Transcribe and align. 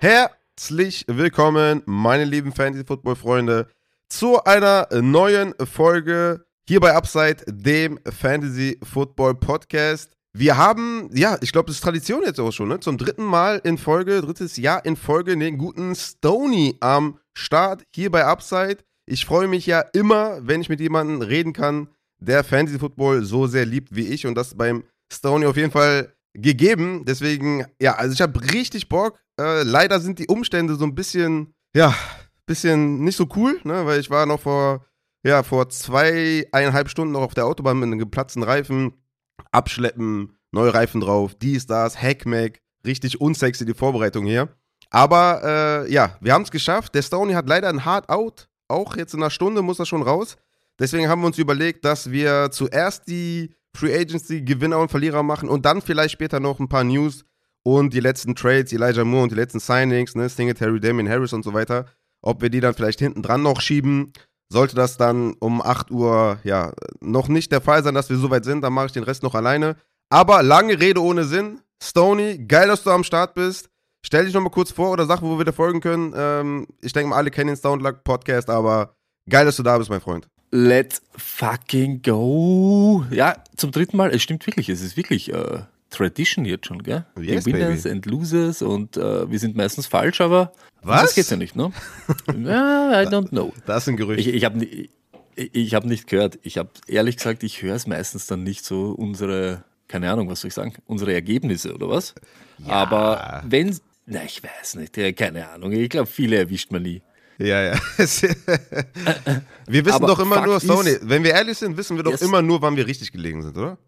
Herzlich 0.00 1.04
willkommen, 1.08 1.82
meine 1.84 2.24
lieben 2.24 2.52
Fantasy-Football-Freunde, 2.52 3.66
zu 4.08 4.44
einer 4.44 4.86
neuen 4.92 5.54
Folge 5.66 6.46
hier 6.68 6.78
bei 6.78 6.94
Upside, 6.94 7.38
dem 7.48 7.98
Fantasy-Football-Podcast. 8.08 10.12
Wir 10.32 10.56
haben, 10.56 11.10
ja, 11.12 11.36
ich 11.40 11.50
glaube, 11.50 11.66
das 11.66 11.78
ist 11.78 11.82
Tradition 11.82 12.22
jetzt 12.24 12.38
auch 12.38 12.52
schon, 12.52 12.68
ne? 12.68 12.78
Zum 12.78 12.96
dritten 12.96 13.24
Mal 13.24 13.60
in 13.64 13.76
Folge, 13.76 14.20
drittes 14.20 14.56
Jahr 14.56 14.84
in 14.84 14.94
Folge, 14.94 15.36
den 15.36 15.58
guten 15.58 15.96
Stony 15.96 16.76
am 16.78 17.18
Start 17.36 17.82
hier 17.92 18.12
bei 18.12 18.24
Upside. 18.24 18.78
Ich 19.04 19.26
freue 19.26 19.48
mich 19.48 19.66
ja 19.66 19.80
immer, 19.80 20.46
wenn 20.46 20.60
ich 20.60 20.68
mit 20.68 20.78
jemandem 20.78 21.22
reden 21.22 21.52
kann, 21.52 21.88
der 22.20 22.44
Fantasy 22.44 22.78
Football 22.78 23.24
so 23.24 23.48
sehr 23.48 23.66
liebt 23.66 23.96
wie 23.96 24.06
ich 24.06 24.28
und 24.28 24.36
das 24.36 24.56
beim 24.56 24.84
Stony 25.12 25.46
auf 25.46 25.56
jeden 25.56 25.72
Fall 25.72 26.14
gegeben. 26.34 27.04
Deswegen, 27.04 27.66
ja, 27.82 27.96
also 27.96 28.12
ich 28.12 28.20
habe 28.20 28.40
richtig 28.52 28.88
Bock. 28.88 29.18
Äh, 29.38 29.62
leider 29.62 30.00
sind 30.00 30.18
die 30.18 30.26
Umstände 30.26 30.74
so 30.74 30.84
ein 30.84 30.94
bisschen, 30.94 31.54
ja, 31.74 31.94
bisschen 32.46 33.04
nicht 33.04 33.16
so 33.16 33.28
cool, 33.36 33.60
ne? 33.64 33.86
weil 33.86 34.00
ich 34.00 34.10
war 34.10 34.26
noch 34.26 34.40
vor, 34.40 34.84
ja, 35.22 35.42
vor 35.42 35.68
zweieinhalb 35.68 36.88
Stunden 36.88 37.12
noch 37.12 37.22
auf 37.22 37.34
der 37.34 37.46
Autobahn 37.46 37.78
mit 37.78 37.86
einem 37.86 37.98
geplatzten 37.98 38.42
Reifen, 38.42 38.94
abschleppen, 39.52 40.36
neue 40.50 40.74
Reifen 40.74 41.00
drauf, 41.00 41.34
dies, 41.34 41.66
das, 41.66 42.00
Hackmack, 42.00 42.60
richtig 42.84 43.20
unsexy 43.20 43.64
die 43.64 43.74
Vorbereitung 43.74 44.26
hier. 44.26 44.48
Aber 44.90 45.42
äh, 45.44 45.92
ja, 45.92 46.16
wir 46.20 46.32
haben 46.32 46.42
es 46.42 46.50
geschafft. 46.50 46.94
Der 46.94 47.02
Stoney 47.02 47.34
hat 47.34 47.48
leider 47.48 47.68
ein 47.68 47.84
Hard 47.84 48.08
Out. 48.08 48.48
Auch 48.68 48.96
jetzt 48.96 49.14
in 49.14 49.22
einer 49.22 49.30
Stunde 49.30 49.62
muss 49.62 49.78
er 49.78 49.86
schon 49.86 50.02
raus. 50.02 50.36
Deswegen 50.78 51.08
haben 51.08 51.20
wir 51.20 51.26
uns 51.26 51.38
überlegt, 51.38 51.84
dass 51.84 52.10
wir 52.10 52.50
zuerst 52.50 53.08
die 53.08 53.54
Free 53.74 53.94
Agency 53.94 54.42
Gewinner 54.42 54.78
und 54.78 54.90
Verlierer 54.90 55.22
machen 55.22 55.48
und 55.48 55.66
dann 55.66 55.82
vielleicht 55.82 56.12
später 56.12 56.40
noch 56.40 56.58
ein 56.58 56.68
paar 56.68 56.84
News 56.84 57.24
und 57.62 57.92
die 57.92 58.00
letzten 58.00 58.34
Trades, 58.34 58.72
Elijah 58.72 59.04
Moore 59.04 59.24
und 59.24 59.32
die 59.32 59.36
letzten 59.36 59.60
Signings, 59.60 60.14
ne, 60.14 60.28
Singletary, 60.28 60.80
Damien 60.80 61.08
Harris 61.08 61.32
und 61.32 61.44
so 61.44 61.52
weiter, 61.52 61.86
ob 62.22 62.42
wir 62.42 62.50
die 62.50 62.60
dann 62.60 62.74
vielleicht 62.74 62.98
hinten 62.98 63.22
dran 63.22 63.42
noch 63.42 63.60
schieben. 63.60 64.12
Sollte 64.50 64.74
das 64.74 64.96
dann 64.96 65.34
um 65.40 65.60
8 65.60 65.90
Uhr 65.90 66.38
ja 66.42 66.72
noch 67.00 67.28
nicht 67.28 67.52
der 67.52 67.60
Fall 67.60 67.84
sein, 67.84 67.94
dass 67.94 68.08
wir 68.08 68.16
so 68.16 68.30
weit 68.30 68.44
sind, 68.44 68.62
dann 68.62 68.72
mache 68.72 68.86
ich 68.86 68.92
den 68.92 69.02
Rest 69.02 69.22
noch 69.22 69.34
alleine. 69.34 69.76
Aber 70.08 70.42
lange 70.42 70.80
Rede 70.80 71.02
ohne 71.02 71.24
Sinn. 71.24 71.60
Stony, 71.82 72.38
geil, 72.38 72.68
dass 72.68 72.82
du 72.82 72.90
am 72.90 73.04
Start 73.04 73.34
bist. 73.34 73.68
Stell 74.02 74.24
dich 74.24 74.34
nochmal 74.34 74.50
kurz 74.50 74.70
vor 74.70 74.90
oder 74.90 75.06
sag, 75.06 75.22
wo 75.22 75.36
wir 75.36 75.44
dir 75.44 75.52
folgen 75.52 75.80
können. 75.80 76.14
Ähm, 76.16 76.66
ich 76.80 76.92
denke 76.92 77.10
mal, 77.10 77.16
alle 77.16 77.30
kennen 77.30 77.48
den 77.48 77.56
Soundluck 77.56 78.04
Podcast, 78.04 78.48
aber 78.48 78.94
geil, 79.28 79.44
dass 79.44 79.56
du 79.56 79.62
da 79.62 79.76
bist, 79.76 79.90
mein 79.90 80.00
Freund. 80.00 80.28
Let's 80.50 81.02
fucking 81.14 82.00
go. 82.00 83.04
Ja, 83.10 83.44
zum 83.56 83.70
dritten 83.70 83.98
Mal. 83.98 84.14
Es 84.14 84.22
stimmt 84.22 84.46
wirklich. 84.46 84.70
Es 84.70 84.80
ist 84.80 84.96
wirklich 84.96 85.32
äh, 85.32 85.60
Tradition 85.90 86.44
jetzt 86.44 86.66
schon, 86.66 86.82
gell? 86.82 87.06
Yes, 87.20 87.44
Die 87.44 87.52
Winners 87.52 87.82
baby. 87.84 87.94
and 87.94 88.06
Losers 88.06 88.62
und 88.62 88.96
äh, 88.96 89.30
wir 89.30 89.38
sind 89.38 89.56
meistens 89.56 89.86
falsch, 89.86 90.20
aber 90.20 90.52
Was? 90.82 91.02
das 91.02 91.14
geht's 91.14 91.30
ja 91.30 91.36
nicht, 91.36 91.56
ne? 91.56 91.72
ja, 92.44 93.02
I 93.02 93.06
don't 93.06 93.28
know. 93.30 93.52
Das 93.66 93.84
ist 93.84 93.88
ein 93.88 93.96
Gerücht. 93.96 94.20
Ich, 94.26 94.28
ich 94.34 94.44
habe 94.44 94.64
ich, 94.64 94.90
ich 95.34 95.74
hab 95.74 95.84
nicht 95.84 96.06
gehört. 96.06 96.38
Ich 96.42 96.58
habe 96.58 96.70
ehrlich 96.86 97.16
gesagt, 97.16 97.42
ich 97.42 97.62
höre 97.62 97.74
es 97.76 97.86
meistens 97.86 98.26
dann 98.26 98.42
nicht 98.42 98.64
so 98.64 98.90
unsere, 98.90 99.64
keine 99.88 100.10
Ahnung, 100.10 100.28
was 100.28 100.40
soll 100.42 100.48
ich 100.48 100.54
sagen, 100.54 100.74
unsere 100.86 101.12
Ergebnisse 101.14 101.74
oder 101.74 101.88
was. 101.88 102.14
Aber 102.66 103.42
wenn, 103.46 103.76
na, 104.06 104.24
ich 104.24 104.42
weiß 104.42 104.74
nicht, 104.76 104.96
ja, 104.96 105.10
keine 105.12 105.48
Ahnung. 105.48 105.72
Ich 105.72 105.88
glaube, 105.88 106.06
viele 106.08 106.36
erwischt 106.36 106.70
man 106.72 106.82
nie. 106.82 107.02
Ja, 107.38 107.62
ja. 107.62 107.78
wir 107.98 109.84
wissen 109.84 109.92
Aber 109.94 110.08
doch 110.08 110.18
immer 110.18 110.36
Fakt 110.36 110.46
nur, 110.48 110.56
ist- 110.56 110.66
Sony, 110.66 110.96
wenn 111.02 111.22
wir 111.22 111.30
ehrlich 111.32 111.56
sind, 111.58 111.76
wissen 111.76 111.96
wir 111.96 112.02
doch 112.02 112.10
Yes. 112.12 112.22
immer 112.22 112.42
nur, 112.42 112.60
wann 112.62 112.76
wir 112.76 112.86
richtig 112.86 113.12
gelegen 113.12 113.42
sind, 113.42 113.56
oder? 113.56 113.78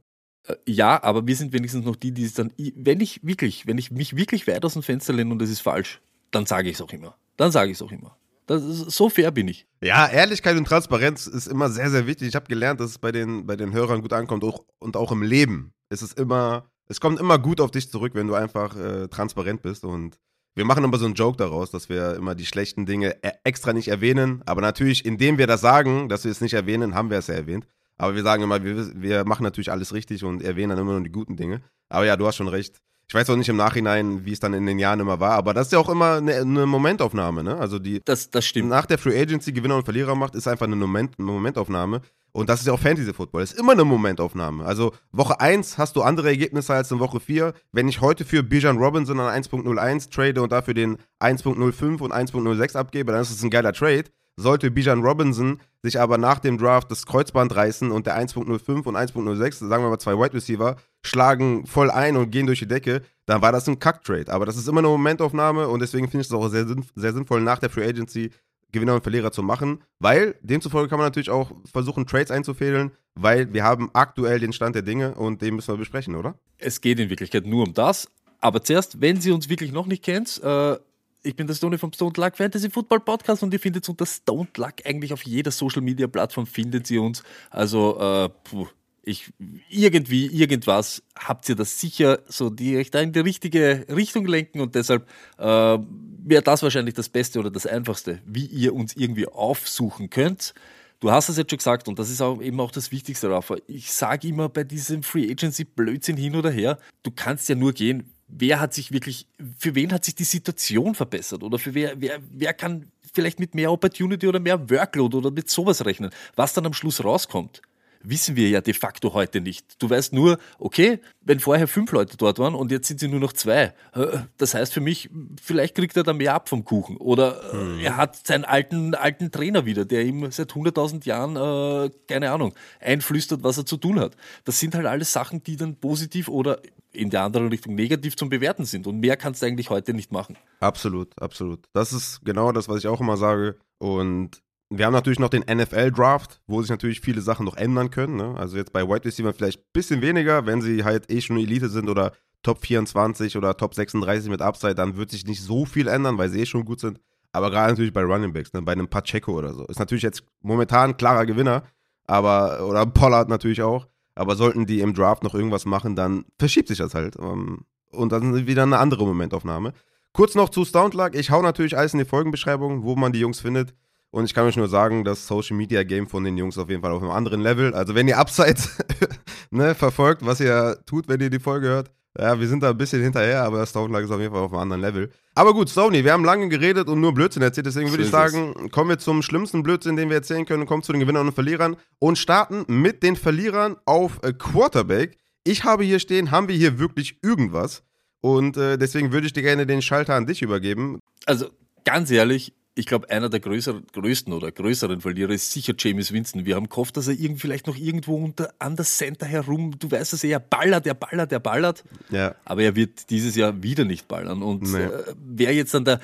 Äh, 0.52 0.56
Ja, 0.66 1.02
aber 1.02 1.26
wir 1.26 1.36
sind 1.36 1.52
wenigstens 1.52 1.84
noch 1.84 1.96
die, 1.96 2.12
die 2.12 2.24
es 2.24 2.34
dann, 2.34 2.52
wenn 2.76 3.00
ich 3.00 3.20
wirklich, 3.24 3.66
wenn 3.66 3.78
ich 3.78 3.90
mich 3.90 4.16
wirklich 4.16 4.46
weit 4.46 4.64
aus 4.64 4.74
dem 4.74 4.82
Fenster 4.82 5.12
lehne 5.12 5.32
und 5.32 5.42
es 5.42 5.50
ist 5.50 5.60
falsch, 5.60 6.00
dann 6.30 6.46
sage 6.46 6.68
ich 6.68 6.76
es 6.76 6.82
auch 6.82 6.92
immer. 6.92 7.16
Dann 7.36 7.50
sage 7.50 7.70
ich 7.70 7.78
es 7.78 7.82
auch 7.82 7.92
immer. 7.92 8.16
Das 8.46 8.64
ist, 8.64 8.90
so 8.90 9.08
fair 9.08 9.30
bin 9.30 9.46
ich. 9.48 9.66
Ja, 9.80 10.08
Ehrlichkeit 10.08 10.56
und 10.56 10.64
Transparenz 10.64 11.26
ist 11.26 11.46
immer 11.46 11.70
sehr, 11.70 11.88
sehr 11.90 12.06
wichtig. 12.06 12.28
Ich 12.28 12.34
habe 12.34 12.46
gelernt, 12.46 12.80
dass 12.80 12.90
es 12.90 12.98
bei 12.98 13.12
den, 13.12 13.46
bei 13.46 13.54
den 13.56 13.72
Hörern 13.72 14.02
gut 14.02 14.12
ankommt 14.12 14.42
auch, 14.42 14.64
und 14.80 14.96
auch 14.96 15.12
im 15.12 15.22
Leben. 15.22 15.72
Es 15.88 16.02
immer, 16.12 16.64
es 16.88 17.00
kommt 17.00 17.20
immer 17.20 17.38
gut 17.38 17.60
auf 17.60 17.70
dich 17.70 17.90
zurück, 17.90 18.14
wenn 18.14 18.26
du 18.26 18.34
einfach 18.34 18.76
äh, 18.76 19.08
transparent 19.08 19.62
bist. 19.62 19.84
Und 19.84 20.18
wir 20.56 20.64
machen 20.64 20.82
immer 20.82 20.98
so 20.98 21.04
einen 21.04 21.14
Joke 21.14 21.36
daraus, 21.36 21.70
dass 21.70 21.88
wir 21.88 22.16
immer 22.16 22.34
die 22.34 22.46
schlechten 22.46 22.86
Dinge 22.86 23.16
e- 23.22 23.30
extra 23.44 23.72
nicht 23.72 23.88
erwähnen. 23.88 24.42
Aber 24.46 24.60
natürlich, 24.60 25.04
indem 25.04 25.38
wir 25.38 25.46
das 25.46 25.60
sagen, 25.60 26.08
dass 26.08 26.24
wir 26.24 26.32
es 26.32 26.40
nicht 26.40 26.54
erwähnen, 26.54 26.94
haben 26.96 27.10
wir 27.10 27.18
es 27.18 27.28
ja 27.28 27.34
erwähnt. 27.34 27.66
Aber 28.00 28.14
wir 28.14 28.22
sagen 28.22 28.42
immer, 28.42 28.64
wir, 28.64 28.90
wir 28.94 29.24
machen 29.26 29.42
natürlich 29.42 29.70
alles 29.70 29.92
richtig 29.92 30.24
und 30.24 30.42
erwähnen 30.42 30.70
dann 30.70 30.78
immer 30.78 30.92
nur 30.92 31.02
die 31.02 31.12
guten 31.12 31.36
Dinge. 31.36 31.60
Aber 31.90 32.06
ja, 32.06 32.16
du 32.16 32.26
hast 32.26 32.36
schon 32.36 32.48
recht. 32.48 32.80
Ich 33.08 33.14
weiß 33.14 33.28
auch 33.28 33.36
nicht 33.36 33.48
im 33.48 33.56
Nachhinein, 33.56 34.24
wie 34.24 34.32
es 34.32 34.40
dann 34.40 34.54
in 34.54 34.64
den 34.64 34.78
Jahren 34.78 35.00
immer 35.00 35.20
war, 35.20 35.32
aber 35.32 35.52
das 35.52 35.66
ist 35.66 35.72
ja 35.72 35.80
auch 35.80 35.88
immer 35.88 36.14
eine, 36.14 36.36
eine 36.36 36.64
Momentaufnahme, 36.64 37.42
ne? 37.42 37.56
Also 37.56 37.80
die, 37.80 38.00
Das, 38.04 38.30
das 38.30 38.46
stimmt. 38.46 38.68
nach 38.68 38.86
der 38.86 38.98
Free 38.98 39.20
Agency 39.20 39.52
Gewinner 39.52 39.76
und 39.76 39.84
Verlierer 39.84 40.14
macht, 40.14 40.34
ist 40.36 40.46
einfach 40.46 40.66
eine, 40.66 40.76
Moment, 40.76 41.18
eine 41.18 41.26
Momentaufnahme. 41.26 42.02
Und 42.32 42.48
das 42.48 42.60
ist 42.60 42.66
ja 42.68 42.72
auch 42.72 42.78
Fantasy 42.78 43.12
Football. 43.12 43.42
Das 43.42 43.52
ist 43.52 43.58
immer 43.58 43.72
eine 43.72 43.84
Momentaufnahme. 43.84 44.64
Also 44.64 44.92
Woche 45.10 45.40
1 45.40 45.76
hast 45.76 45.96
du 45.96 46.02
andere 46.02 46.28
Ergebnisse 46.28 46.72
als 46.72 46.90
in 46.92 47.00
Woche 47.00 47.20
4. 47.20 47.52
Wenn 47.72 47.88
ich 47.88 48.00
heute 48.00 48.24
für 48.24 48.42
Bijan 48.44 48.78
Robinson 48.78 49.18
an 49.18 49.42
1.01 49.42 50.10
trade 50.10 50.40
und 50.40 50.52
dafür 50.52 50.74
den 50.74 50.96
1.05 51.20 52.00
und 52.00 52.12
1.06 52.12 52.76
abgebe, 52.76 53.12
dann 53.12 53.20
ist 53.20 53.32
es 53.32 53.42
ein 53.42 53.50
geiler 53.50 53.72
Trade. 53.72 54.04
Sollte 54.40 54.70
Bijan 54.70 55.02
Robinson 55.02 55.60
sich 55.82 56.00
aber 56.00 56.16
nach 56.16 56.38
dem 56.38 56.56
Draft 56.56 56.90
das 56.90 57.04
Kreuzband 57.04 57.54
reißen 57.54 57.90
und 57.90 58.06
der 58.06 58.18
1.05 58.18 58.84
und 58.84 58.96
1.06, 58.96 59.68
sagen 59.68 59.84
wir 59.84 59.90
mal 59.90 59.98
zwei 59.98 60.16
Wide 60.16 60.32
Receiver, 60.32 60.76
schlagen 61.04 61.66
voll 61.66 61.90
ein 61.90 62.16
und 62.16 62.30
gehen 62.30 62.46
durch 62.46 62.60
die 62.60 62.66
Decke, 62.66 63.02
dann 63.26 63.42
war 63.42 63.52
das 63.52 63.68
ein 63.68 63.78
Kack-Trade. 63.78 64.32
Aber 64.32 64.46
das 64.46 64.56
ist 64.56 64.66
immer 64.66 64.78
eine 64.78 64.88
Momentaufnahme 64.88 65.68
und 65.68 65.80
deswegen 65.80 66.08
finde 66.08 66.22
ich 66.22 66.28
es 66.28 66.32
auch 66.32 66.48
sehr, 66.48 66.66
sehr 66.94 67.12
sinnvoll, 67.12 67.42
nach 67.42 67.58
der 67.58 67.68
Free 67.68 67.86
Agency 67.86 68.30
Gewinner 68.72 68.94
und 68.94 69.02
Verlierer 69.02 69.30
zu 69.30 69.42
machen, 69.42 69.82
weil 69.98 70.36
demzufolge 70.40 70.88
kann 70.88 70.98
man 70.98 71.06
natürlich 71.06 71.30
auch 71.30 71.52
versuchen, 71.70 72.06
Trades 72.06 72.30
einzufädeln, 72.30 72.92
weil 73.14 73.52
wir 73.52 73.64
haben 73.64 73.90
aktuell 73.92 74.38
den 74.38 74.52
Stand 74.52 74.74
der 74.74 74.82
Dinge 74.82 75.14
und 75.16 75.42
den 75.42 75.56
müssen 75.56 75.74
wir 75.74 75.78
besprechen, 75.78 76.14
oder? 76.14 76.34
Es 76.56 76.80
geht 76.80 76.98
in 76.98 77.10
Wirklichkeit 77.10 77.46
nur 77.46 77.66
um 77.66 77.74
das. 77.74 78.08
Aber 78.40 78.62
zuerst, 78.62 79.00
wenn 79.00 79.20
Sie 79.20 79.32
uns 79.32 79.50
wirklich 79.50 79.72
noch 79.72 79.86
nicht 79.86 80.02
kennt, 80.02 80.40
äh, 80.42 80.76
ich 81.22 81.36
bin 81.36 81.46
der 81.46 81.54
Stoney 81.54 81.78
vom 81.78 81.92
Stone 81.92 82.12
Luck 82.16 82.36
Fantasy 82.36 82.70
Football 82.70 83.00
Podcast 83.00 83.42
und 83.42 83.52
ihr 83.52 83.60
findet 83.60 83.88
unter 83.88 84.06
Stone 84.06 84.48
Luck 84.56 84.74
eigentlich 84.84 85.12
auf 85.12 85.22
jeder 85.22 85.50
Social 85.50 85.82
Media 85.82 86.06
Plattform 86.06 86.46
findet 86.46 86.86
Sie 86.86 86.98
uns. 86.98 87.22
Also, 87.50 87.98
äh, 88.00 88.28
puh, 88.44 88.66
ich, 89.02 89.32
irgendwie, 89.68 90.26
irgendwas 90.26 91.02
habt 91.16 91.48
ihr 91.48 91.56
das 91.56 91.80
sicher, 91.80 92.20
so 92.28 92.50
die 92.50 92.76
euch 92.76 92.90
da 92.90 93.00
in 93.00 93.12
die 93.12 93.20
richtige 93.20 93.86
Richtung 93.88 94.26
lenken 94.26 94.60
und 94.60 94.74
deshalb 94.74 95.08
äh, 95.38 95.44
wäre 95.44 96.42
das 96.42 96.62
wahrscheinlich 96.62 96.94
das 96.94 97.08
Beste 97.08 97.38
oder 97.38 97.50
das 97.50 97.66
Einfachste, 97.66 98.20
wie 98.26 98.46
ihr 98.46 98.74
uns 98.74 98.94
irgendwie 98.94 99.26
aufsuchen 99.26 100.10
könnt. 100.10 100.54
Du 101.00 101.10
hast 101.10 101.30
es 101.30 101.38
jetzt 101.38 101.50
schon 101.50 101.56
gesagt 101.56 101.88
und 101.88 101.98
das 101.98 102.10
ist 102.10 102.20
auch 102.20 102.42
eben 102.42 102.60
auch 102.60 102.70
das 102.70 102.92
Wichtigste, 102.92 103.30
Rafa. 103.30 103.56
Ich 103.66 103.90
sage 103.90 104.28
immer 104.28 104.50
bei 104.50 104.64
diesem 104.64 105.02
Free 105.02 105.30
Agency 105.30 105.64
Blödsinn 105.64 106.18
hin 106.18 106.36
oder 106.36 106.50
her, 106.50 106.78
du 107.02 107.10
kannst 107.10 107.48
ja 107.48 107.54
nur 107.54 107.72
gehen, 107.72 108.12
wer 108.30 108.60
hat 108.60 108.74
sich 108.74 108.92
wirklich, 108.92 109.26
für 109.58 109.74
wen 109.74 109.92
hat 109.92 110.04
sich 110.04 110.14
die 110.14 110.24
Situation 110.24 110.94
verbessert 110.94 111.42
oder 111.42 111.58
für 111.58 111.74
wer, 111.74 112.00
wer, 112.00 112.20
wer 112.30 112.54
kann 112.54 112.90
vielleicht 113.12 113.40
mit 113.40 113.54
mehr 113.54 113.72
Opportunity 113.72 114.26
oder 114.26 114.40
mehr 114.40 114.70
Workload 114.70 115.16
oder 115.16 115.30
mit 115.30 115.50
sowas 115.50 115.84
rechnen. 115.84 116.10
Was 116.36 116.52
dann 116.54 116.66
am 116.66 116.72
Schluss 116.72 117.02
rauskommt, 117.04 117.62
wissen 118.02 118.36
wir 118.36 118.48
ja 118.48 118.60
de 118.60 118.72
facto 118.72 119.12
heute 119.12 119.40
nicht. 119.40 119.82
Du 119.82 119.90
weißt 119.90 120.12
nur, 120.12 120.38
okay, 120.58 121.00
wenn 121.20 121.40
vorher 121.40 121.68
fünf 121.68 121.92
Leute 121.92 122.16
dort 122.16 122.38
waren 122.38 122.54
und 122.54 122.70
jetzt 122.70 122.88
sind 122.88 123.00
sie 123.00 123.08
nur 123.08 123.20
noch 123.20 123.32
zwei. 123.32 123.74
äh, 123.92 124.18
Das 124.38 124.54
heißt 124.54 124.72
für 124.72 124.80
mich, 124.80 125.10
vielleicht 125.42 125.74
kriegt 125.74 125.96
er 125.96 126.02
da 126.02 126.12
mehr 126.12 126.34
ab 126.34 126.48
vom 126.48 126.64
Kuchen. 126.64 126.96
Oder 126.96 127.40
äh, 127.52 127.84
er 127.84 127.96
hat 127.96 128.26
seinen 128.26 128.44
alten, 128.44 128.94
alten 128.94 129.30
Trainer 129.30 129.66
wieder, 129.66 129.84
der 129.84 130.04
ihm 130.04 130.30
seit 130.30 130.52
100.000 130.52 131.06
Jahren, 131.06 131.36
äh, 131.36 131.90
keine 132.08 132.30
Ahnung, 132.30 132.54
einflüstert, 132.80 133.42
was 133.42 133.58
er 133.58 133.66
zu 133.66 133.76
tun 133.76 134.00
hat. 134.00 134.16
Das 134.44 134.58
sind 134.58 134.74
halt 134.74 134.86
alles 134.86 135.12
Sachen, 135.12 135.42
die 135.42 135.56
dann 135.56 135.76
positiv 135.76 136.28
oder 136.28 136.60
in 136.92 137.10
der 137.10 137.22
anderen 137.22 137.48
Richtung 137.48 137.74
negativ 137.74 138.16
zum 138.16 138.28
Bewerten 138.28 138.64
sind. 138.64 138.86
Und 138.86 139.00
mehr 139.00 139.16
kannst 139.16 139.42
du 139.42 139.46
eigentlich 139.46 139.70
heute 139.70 139.94
nicht 139.94 140.12
machen. 140.12 140.36
Absolut, 140.60 141.20
absolut. 141.20 141.66
Das 141.72 141.92
ist 141.92 142.20
genau 142.24 142.52
das, 142.52 142.68
was 142.68 142.78
ich 142.78 142.88
auch 142.88 143.00
immer 143.00 143.16
sage. 143.16 143.58
Und 143.78 144.42
wir 144.70 144.86
haben 144.86 144.92
natürlich 144.92 145.18
noch 145.18 145.28
den 145.28 145.42
NFL-Draft, 145.42 146.40
wo 146.46 146.62
sich 146.62 146.70
natürlich 146.70 147.00
viele 147.00 147.20
Sachen 147.20 147.44
noch 147.44 147.56
ändern 147.56 147.90
können. 147.90 148.16
Ne? 148.16 148.36
Also 148.36 148.56
jetzt 148.56 148.72
bei 148.72 148.86
Wide 148.86 149.04
Receiver 149.04 149.32
vielleicht 149.32 149.60
ein 149.60 149.70
bisschen 149.72 150.00
weniger, 150.00 150.46
wenn 150.46 150.62
sie 150.62 150.84
halt 150.84 151.10
eh 151.10 151.20
schon 151.20 151.38
Elite 151.38 151.68
sind 151.68 151.88
oder 151.88 152.12
Top 152.42 152.64
24 152.64 153.36
oder 153.36 153.56
Top 153.56 153.74
36 153.74 154.30
mit 154.30 154.40
Upside, 154.40 154.74
dann 154.74 154.96
wird 154.96 155.10
sich 155.10 155.26
nicht 155.26 155.42
so 155.42 155.66
viel 155.66 155.88
ändern, 155.88 156.18
weil 156.18 156.30
sie 156.30 156.40
eh 156.40 156.46
schon 156.46 156.64
gut 156.64 156.80
sind. 156.80 157.00
Aber 157.32 157.50
gerade 157.50 157.72
natürlich 157.72 157.92
bei 157.92 158.02
Running 158.02 158.32
Backs, 158.32 158.52
ne? 158.52 158.62
bei 158.62 158.72
einem 158.72 158.88
Pacheco 158.88 159.36
oder 159.36 159.54
so. 159.54 159.66
Ist 159.66 159.78
natürlich 159.78 160.02
jetzt 160.02 160.24
momentan 160.40 160.96
klarer 160.96 161.26
Gewinner, 161.26 161.64
aber, 162.06 162.66
oder 162.66 162.86
Pollard 162.86 163.28
natürlich 163.28 163.62
auch. 163.62 163.86
Aber 164.20 164.36
sollten 164.36 164.66
die 164.66 164.80
im 164.80 164.92
Draft 164.92 165.22
noch 165.24 165.34
irgendwas 165.34 165.64
machen, 165.64 165.96
dann 165.96 166.26
verschiebt 166.38 166.68
sich 166.68 166.78
das 166.78 166.94
halt. 166.94 167.16
Ähm, 167.18 167.64
Und 167.90 168.12
dann 168.12 168.46
wieder 168.46 168.64
eine 168.64 168.78
andere 168.78 169.04
Momentaufnahme. 169.06 169.72
Kurz 170.12 170.34
noch 170.34 170.50
zu 170.50 170.64
Soundluck. 170.64 171.14
Ich 171.14 171.30
hau 171.30 171.40
natürlich 171.40 171.76
alles 171.78 171.94
in 171.94 172.00
die 172.00 172.04
Folgenbeschreibung, 172.04 172.82
wo 172.82 172.96
man 172.96 173.12
die 173.12 173.20
Jungs 173.20 173.40
findet. 173.40 173.74
Und 174.10 174.24
ich 174.24 174.34
kann 174.34 174.44
euch 174.44 174.56
nur 174.56 174.68
sagen, 174.68 175.04
das 175.04 175.26
Social 175.26 175.56
Media 175.56 175.84
Game 175.84 176.06
von 176.06 176.22
den 176.24 176.36
Jungs 176.36 176.58
auf 176.58 176.68
jeden 176.68 176.82
Fall 176.82 176.92
auf 176.92 177.00
einem 177.00 177.12
anderen 177.12 177.40
Level. 177.40 177.72
Also 177.72 177.94
wenn 177.94 178.08
ihr 178.08 178.18
Upside 178.18 178.60
ne, 179.50 179.74
verfolgt, 179.74 180.26
was 180.26 180.40
ihr 180.40 180.78
tut, 180.84 181.08
wenn 181.08 181.20
ihr 181.20 181.30
die 181.30 181.38
Folge 181.38 181.68
hört, 181.68 181.90
Ja, 182.18 182.38
wir 182.40 182.48
sind 182.48 182.62
da 182.62 182.70
ein 182.70 182.76
bisschen 182.76 183.02
hinterher, 183.02 183.44
aber 183.44 183.64
Stone 183.66 183.92
lag 183.92 184.02
ist 184.02 184.10
auf 184.10 184.20
jeden 184.20 184.32
Fall 184.32 184.42
auf 184.42 184.52
einem 184.52 184.62
anderen 184.62 184.82
Level. 184.82 185.10
Aber 185.36 185.54
gut, 185.54 185.68
Sony, 185.68 186.04
wir 186.04 186.12
haben 186.12 186.24
lange 186.24 186.48
geredet 186.48 186.88
und 186.88 187.00
nur 187.00 187.14
Blödsinn 187.14 187.42
erzählt, 187.42 187.66
deswegen 187.66 187.90
würde 187.90 188.02
ich 188.02 188.10
sagen, 188.10 188.70
kommen 188.70 188.90
wir 188.90 188.98
zum 188.98 189.22
schlimmsten 189.22 189.62
Blödsinn, 189.62 189.96
den 189.96 190.08
wir 190.08 190.16
erzählen 190.16 190.44
können, 190.44 190.66
kommen 190.66 190.82
zu 190.82 190.92
den 190.92 191.00
Gewinnern 191.00 191.28
und 191.28 191.32
Verlierern 191.32 191.76
und 192.00 192.18
starten 192.18 192.64
mit 192.66 193.04
den 193.04 193.14
Verlierern 193.14 193.76
auf 193.84 194.18
äh, 194.24 194.32
Quarterback. 194.32 195.18
Ich 195.44 195.62
habe 195.62 195.84
hier 195.84 196.00
stehen, 196.00 196.32
haben 196.32 196.48
wir 196.48 196.56
hier 196.56 196.80
wirklich 196.80 197.18
irgendwas? 197.22 197.84
Und 198.20 198.56
äh, 198.56 198.76
deswegen 198.76 199.12
würde 199.12 199.26
ich 199.28 199.32
dir 199.32 199.42
gerne 199.42 199.66
den 199.66 199.80
Schalter 199.80 200.14
an 200.14 200.26
dich 200.26 200.42
übergeben. 200.42 200.98
Also 201.26 201.46
ganz 201.84 202.10
ehrlich, 202.10 202.54
ich 202.80 202.86
glaube, 202.86 203.10
einer 203.10 203.28
der 203.28 203.40
größeren, 203.40 203.84
größten 203.92 204.32
oder 204.32 204.50
größeren 204.50 205.00
Verlierer 205.00 205.30
ist 205.30 205.52
sicher 205.52 205.74
James 205.78 206.12
Winston. 206.12 206.46
Wir 206.46 206.56
haben 206.56 206.68
gehofft, 206.68 206.96
dass 206.96 207.08
er 207.08 207.14
irgendwie 207.14 207.42
vielleicht 207.42 207.66
noch 207.66 207.76
irgendwo 207.76 208.16
unter 208.16 208.52
an 208.58 208.74
der 208.74 208.86
Center 208.86 209.26
herum, 209.26 209.78
du 209.78 209.90
weißt 209.90 210.14
es, 210.14 210.24
er 210.24 210.40
ballert, 210.40 210.86
er 210.86 210.94
ballert, 210.94 211.30
er 211.30 211.40
ballert. 211.40 211.84
Ja. 212.10 212.34
Aber 212.44 212.62
er 212.62 212.74
wird 212.74 213.10
dieses 213.10 213.36
Jahr 213.36 213.62
wieder 213.62 213.84
nicht 213.84 214.08
ballern. 214.08 214.42
Und 214.42 214.62
nee. 214.62 214.78
äh, 214.78 215.14
wer 215.16 215.54
jetzt 215.54 215.74
dann 215.74 215.84
der, 215.84 216.00